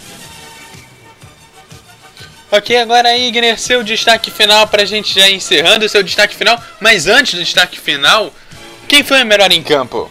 Ok, 2.49 2.77
agora 2.77 3.09
aí, 3.09 3.27
Igner, 3.27 3.59
seu 3.59 3.83
destaque 3.83 4.31
final 4.31 4.65
pra 4.67 4.85
gente 4.85 5.13
já 5.13 5.29
encerrando 5.29 5.85
o 5.85 5.89
seu 5.89 6.01
destaque 6.01 6.33
final. 6.33 6.57
Mas 6.79 7.05
antes 7.05 7.33
do 7.33 7.43
destaque 7.43 7.77
final, 7.79 8.31
quem 8.87 9.03
foi 9.03 9.21
o 9.21 9.25
melhor 9.25 9.51
em 9.51 9.61
campo? 9.61 10.09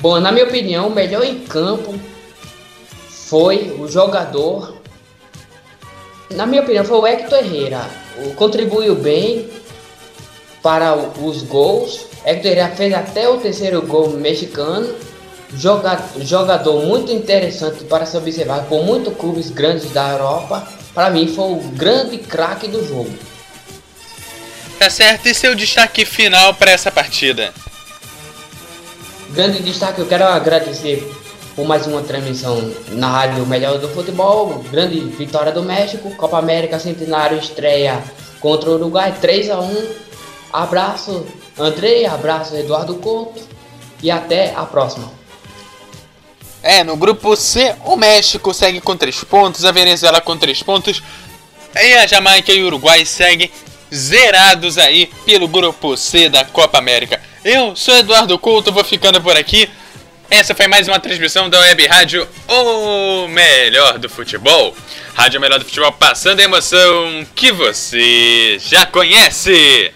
Bom, 0.00 0.18
na 0.18 0.32
minha 0.32 0.46
opinião, 0.46 0.88
o 0.88 0.94
melhor 0.94 1.24
em 1.24 1.40
campo 1.40 1.98
foi 3.08 3.76
o 3.78 3.86
jogador. 3.86 4.80
Na 6.30 6.46
minha 6.46 6.62
opinião, 6.62 6.84
foi 6.84 6.96
o 6.98 7.06
Hector 7.06 7.38
Herrera. 7.38 8.05
Contribuiu 8.34 8.94
bem 8.94 9.48
para 10.62 10.94
os 10.94 11.42
gols. 11.42 12.06
Hector 12.24 12.50
Herrera 12.50 12.74
fez 12.74 12.94
até 12.94 13.28
o 13.28 13.38
terceiro 13.38 13.82
gol 13.82 14.10
mexicano 14.10 14.94
jogador 15.54 16.84
muito 16.84 17.12
interessante 17.12 17.84
para 17.84 18.04
se 18.04 18.16
observar 18.16 18.64
por 18.64 18.84
muitos 18.84 19.16
clubes 19.16 19.50
grandes 19.50 19.90
da 19.90 20.10
Europa. 20.10 20.66
Para 20.94 21.10
mim, 21.10 21.28
foi 21.28 21.52
o 21.52 21.60
grande 21.74 22.18
craque 22.18 22.66
do 22.68 22.86
jogo. 22.86 23.12
Tá 24.78 24.90
certo, 24.90 25.26
e 25.26 25.34
seu 25.34 25.54
destaque 25.54 26.04
final 26.04 26.54
para 26.54 26.70
essa 26.70 26.90
partida? 26.90 27.52
Grande 29.30 29.62
destaque, 29.62 30.00
eu 30.00 30.06
quero 30.06 30.24
agradecer 30.24 31.10
por 31.56 31.66
mais 31.66 31.86
uma 31.86 32.02
transmissão 32.02 32.70
na 32.90 33.08
Rádio 33.08 33.46
Melhor 33.46 33.78
do 33.78 33.88
Futebol. 33.88 34.62
Grande 34.70 35.00
vitória 35.00 35.50
do 35.50 35.62
México, 35.62 36.14
Copa 36.14 36.38
América 36.38 36.78
Centenário 36.78 37.38
estreia 37.38 38.04
contra 38.38 38.68
o 38.68 38.74
Uruguai 38.74 39.16
3 39.18 39.50
a 39.50 39.58
1 39.58 39.86
Abraço, 40.52 41.26
Andrei, 41.58 42.04
abraço, 42.04 42.54
Eduardo 42.54 42.94
Couto 42.96 43.42
e 44.02 44.10
até 44.10 44.54
a 44.54 44.66
próxima. 44.66 45.10
É, 46.62 46.84
no 46.84 46.96
grupo 46.96 47.34
C, 47.36 47.74
o 47.84 47.96
México 47.96 48.52
segue 48.52 48.80
com 48.80 48.96
3 48.96 49.24
pontos, 49.24 49.64
a 49.64 49.72
Venezuela 49.72 50.20
com 50.20 50.36
3 50.36 50.62
pontos, 50.62 51.02
e 51.74 51.94
a 51.94 52.06
Jamaica 52.06 52.52
e 52.52 52.62
o 52.62 52.66
Uruguai 52.66 53.04
seguem 53.06 53.50
zerados 53.94 54.76
aí 54.76 55.06
pelo 55.24 55.48
grupo 55.48 55.96
C 55.96 56.28
da 56.28 56.44
Copa 56.44 56.78
América. 56.78 57.20
Eu 57.44 57.74
sou 57.76 57.96
Eduardo 57.96 58.38
Couto, 58.38 58.72
vou 58.72 58.84
ficando 58.84 59.20
por 59.22 59.36
aqui. 59.36 59.70
Essa 60.30 60.54
foi 60.56 60.66
mais 60.66 60.88
uma 60.88 60.98
transmissão 60.98 61.48
da 61.48 61.60
Web 61.60 61.86
Rádio 61.86 62.26
O 62.48 63.28
Melhor 63.28 63.96
do 63.98 64.08
Futebol. 64.08 64.76
Rádio 65.14 65.40
Melhor 65.40 65.60
do 65.60 65.64
Futebol 65.64 65.92
passando 65.92 66.40
a 66.40 66.42
emoção 66.42 67.24
que 67.34 67.52
você 67.52 68.58
já 68.58 68.84
conhece. 68.86 69.92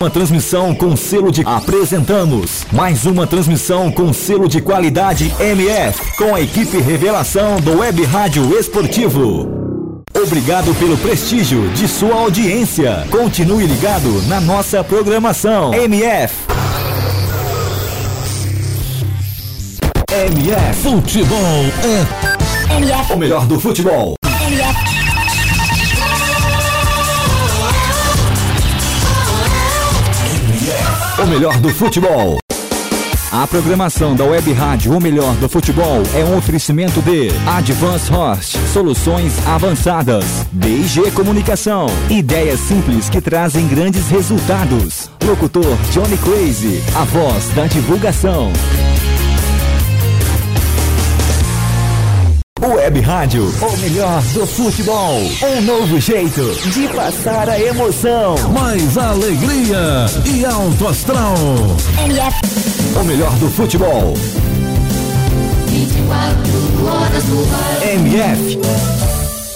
Uma 0.00 0.10
transmissão 0.10 0.74
com 0.74 0.96
selo 0.96 1.30
de 1.30 1.42
apresentamos 1.46 2.66
mais 2.72 3.06
uma 3.06 3.28
transmissão 3.28 3.92
com 3.92 4.12
selo 4.12 4.48
de 4.48 4.60
qualidade 4.60 5.32
MF 5.40 6.16
com 6.16 6.34
a 6.34 6.40
equipe 6.40 6.78
Revelação 6.78 7.60
do 7.60 7.78
Web 7.78 8.04
Rádio 8.04 8.58
Esportivo. 8.58 9.73
Obrigado 10.16 10.72
pelo 10.76 10.96
prestígio 10.96 11.68
de 11.70 11.88
sua 11.88 12.14
audiência. 12.14 13.06
Continue 13.10 13.66
ligado 13.66 14.22
na 14.28 14.40
nossa 14.40 14.82
programação. 14.84 15.74
MF. 15.74 16.34
MF. 20.10 20.82
Futebol 20.82 21.38
é 21.82 22.76
MF. 22.76 23.12
O 23.12 23.16
melhor 23.16 23.46
do 23.46 23.58
futebol. 23.60 24.14
MF. 24.24 24.94
O 31.22 31.26
melhor 31.26 31.58
do 31.58 31.68
futebol. 31.70 32.43
A 33.36 33.48
programação 33.48 34.14
da 34.14 34.22
Web 34.22 34.52
Rádio 34.52 34.96
O 34.96 35.00
Melhor 35.00 35.34
do 35.38 35.48
Futebol 35.48 36.04
é 36.14 36.24
um 36.24 36.38
oferecimento 36.38 37.02
de 37.02 37.30
Advance 37.48 38.08
Host, 38.08 38.56
soluções 38.72 39.44
avançadas, 39.44 40.24
DG 40.52 41.10
Comunicação, 41.10 41.86
ideias 42.08 42.60
simples 42.60 43.10
que 43.10 43.20
trazem 43.20 43.66
grandes 43.66 44.08
resultados. 44.08 45.10
Locutor 45.24 45.76
Johnny 45.90 46.16
Crazy, 46.18 46.80
a 46.94 47.02
voz 47.02 47.48
da 47.56 47.66
divulgação. 47.66 48.52
Web 52.62 53.00
Rádio, 53.00 53.52
o 53.60 53.76
melhor 53.78 54.22
do 54.32 54.46
futebol. 54.46 55.18
Um 55.42 55.60
novo 55.62 55.98
jeito 56.00 56.54
de 56.72 56.86
passar 56.94 57.48
a 57.48 57.60
emoção. 57.60 58.36
mais 58.52 58.96
alegria 58.96 60.06
e 60.24 60.44
alto 60.46 60.86
astral. 60.86 61.34
MF. 62.04 62.36
O 62.98 63.04
melhor 63.04 63.32
do 63.38 63.50
futebol. 63.50 64.14
24 65.66 66.86
horas 66.86 67.24
ar. 67.52 67.88
MF. 67.88 68.58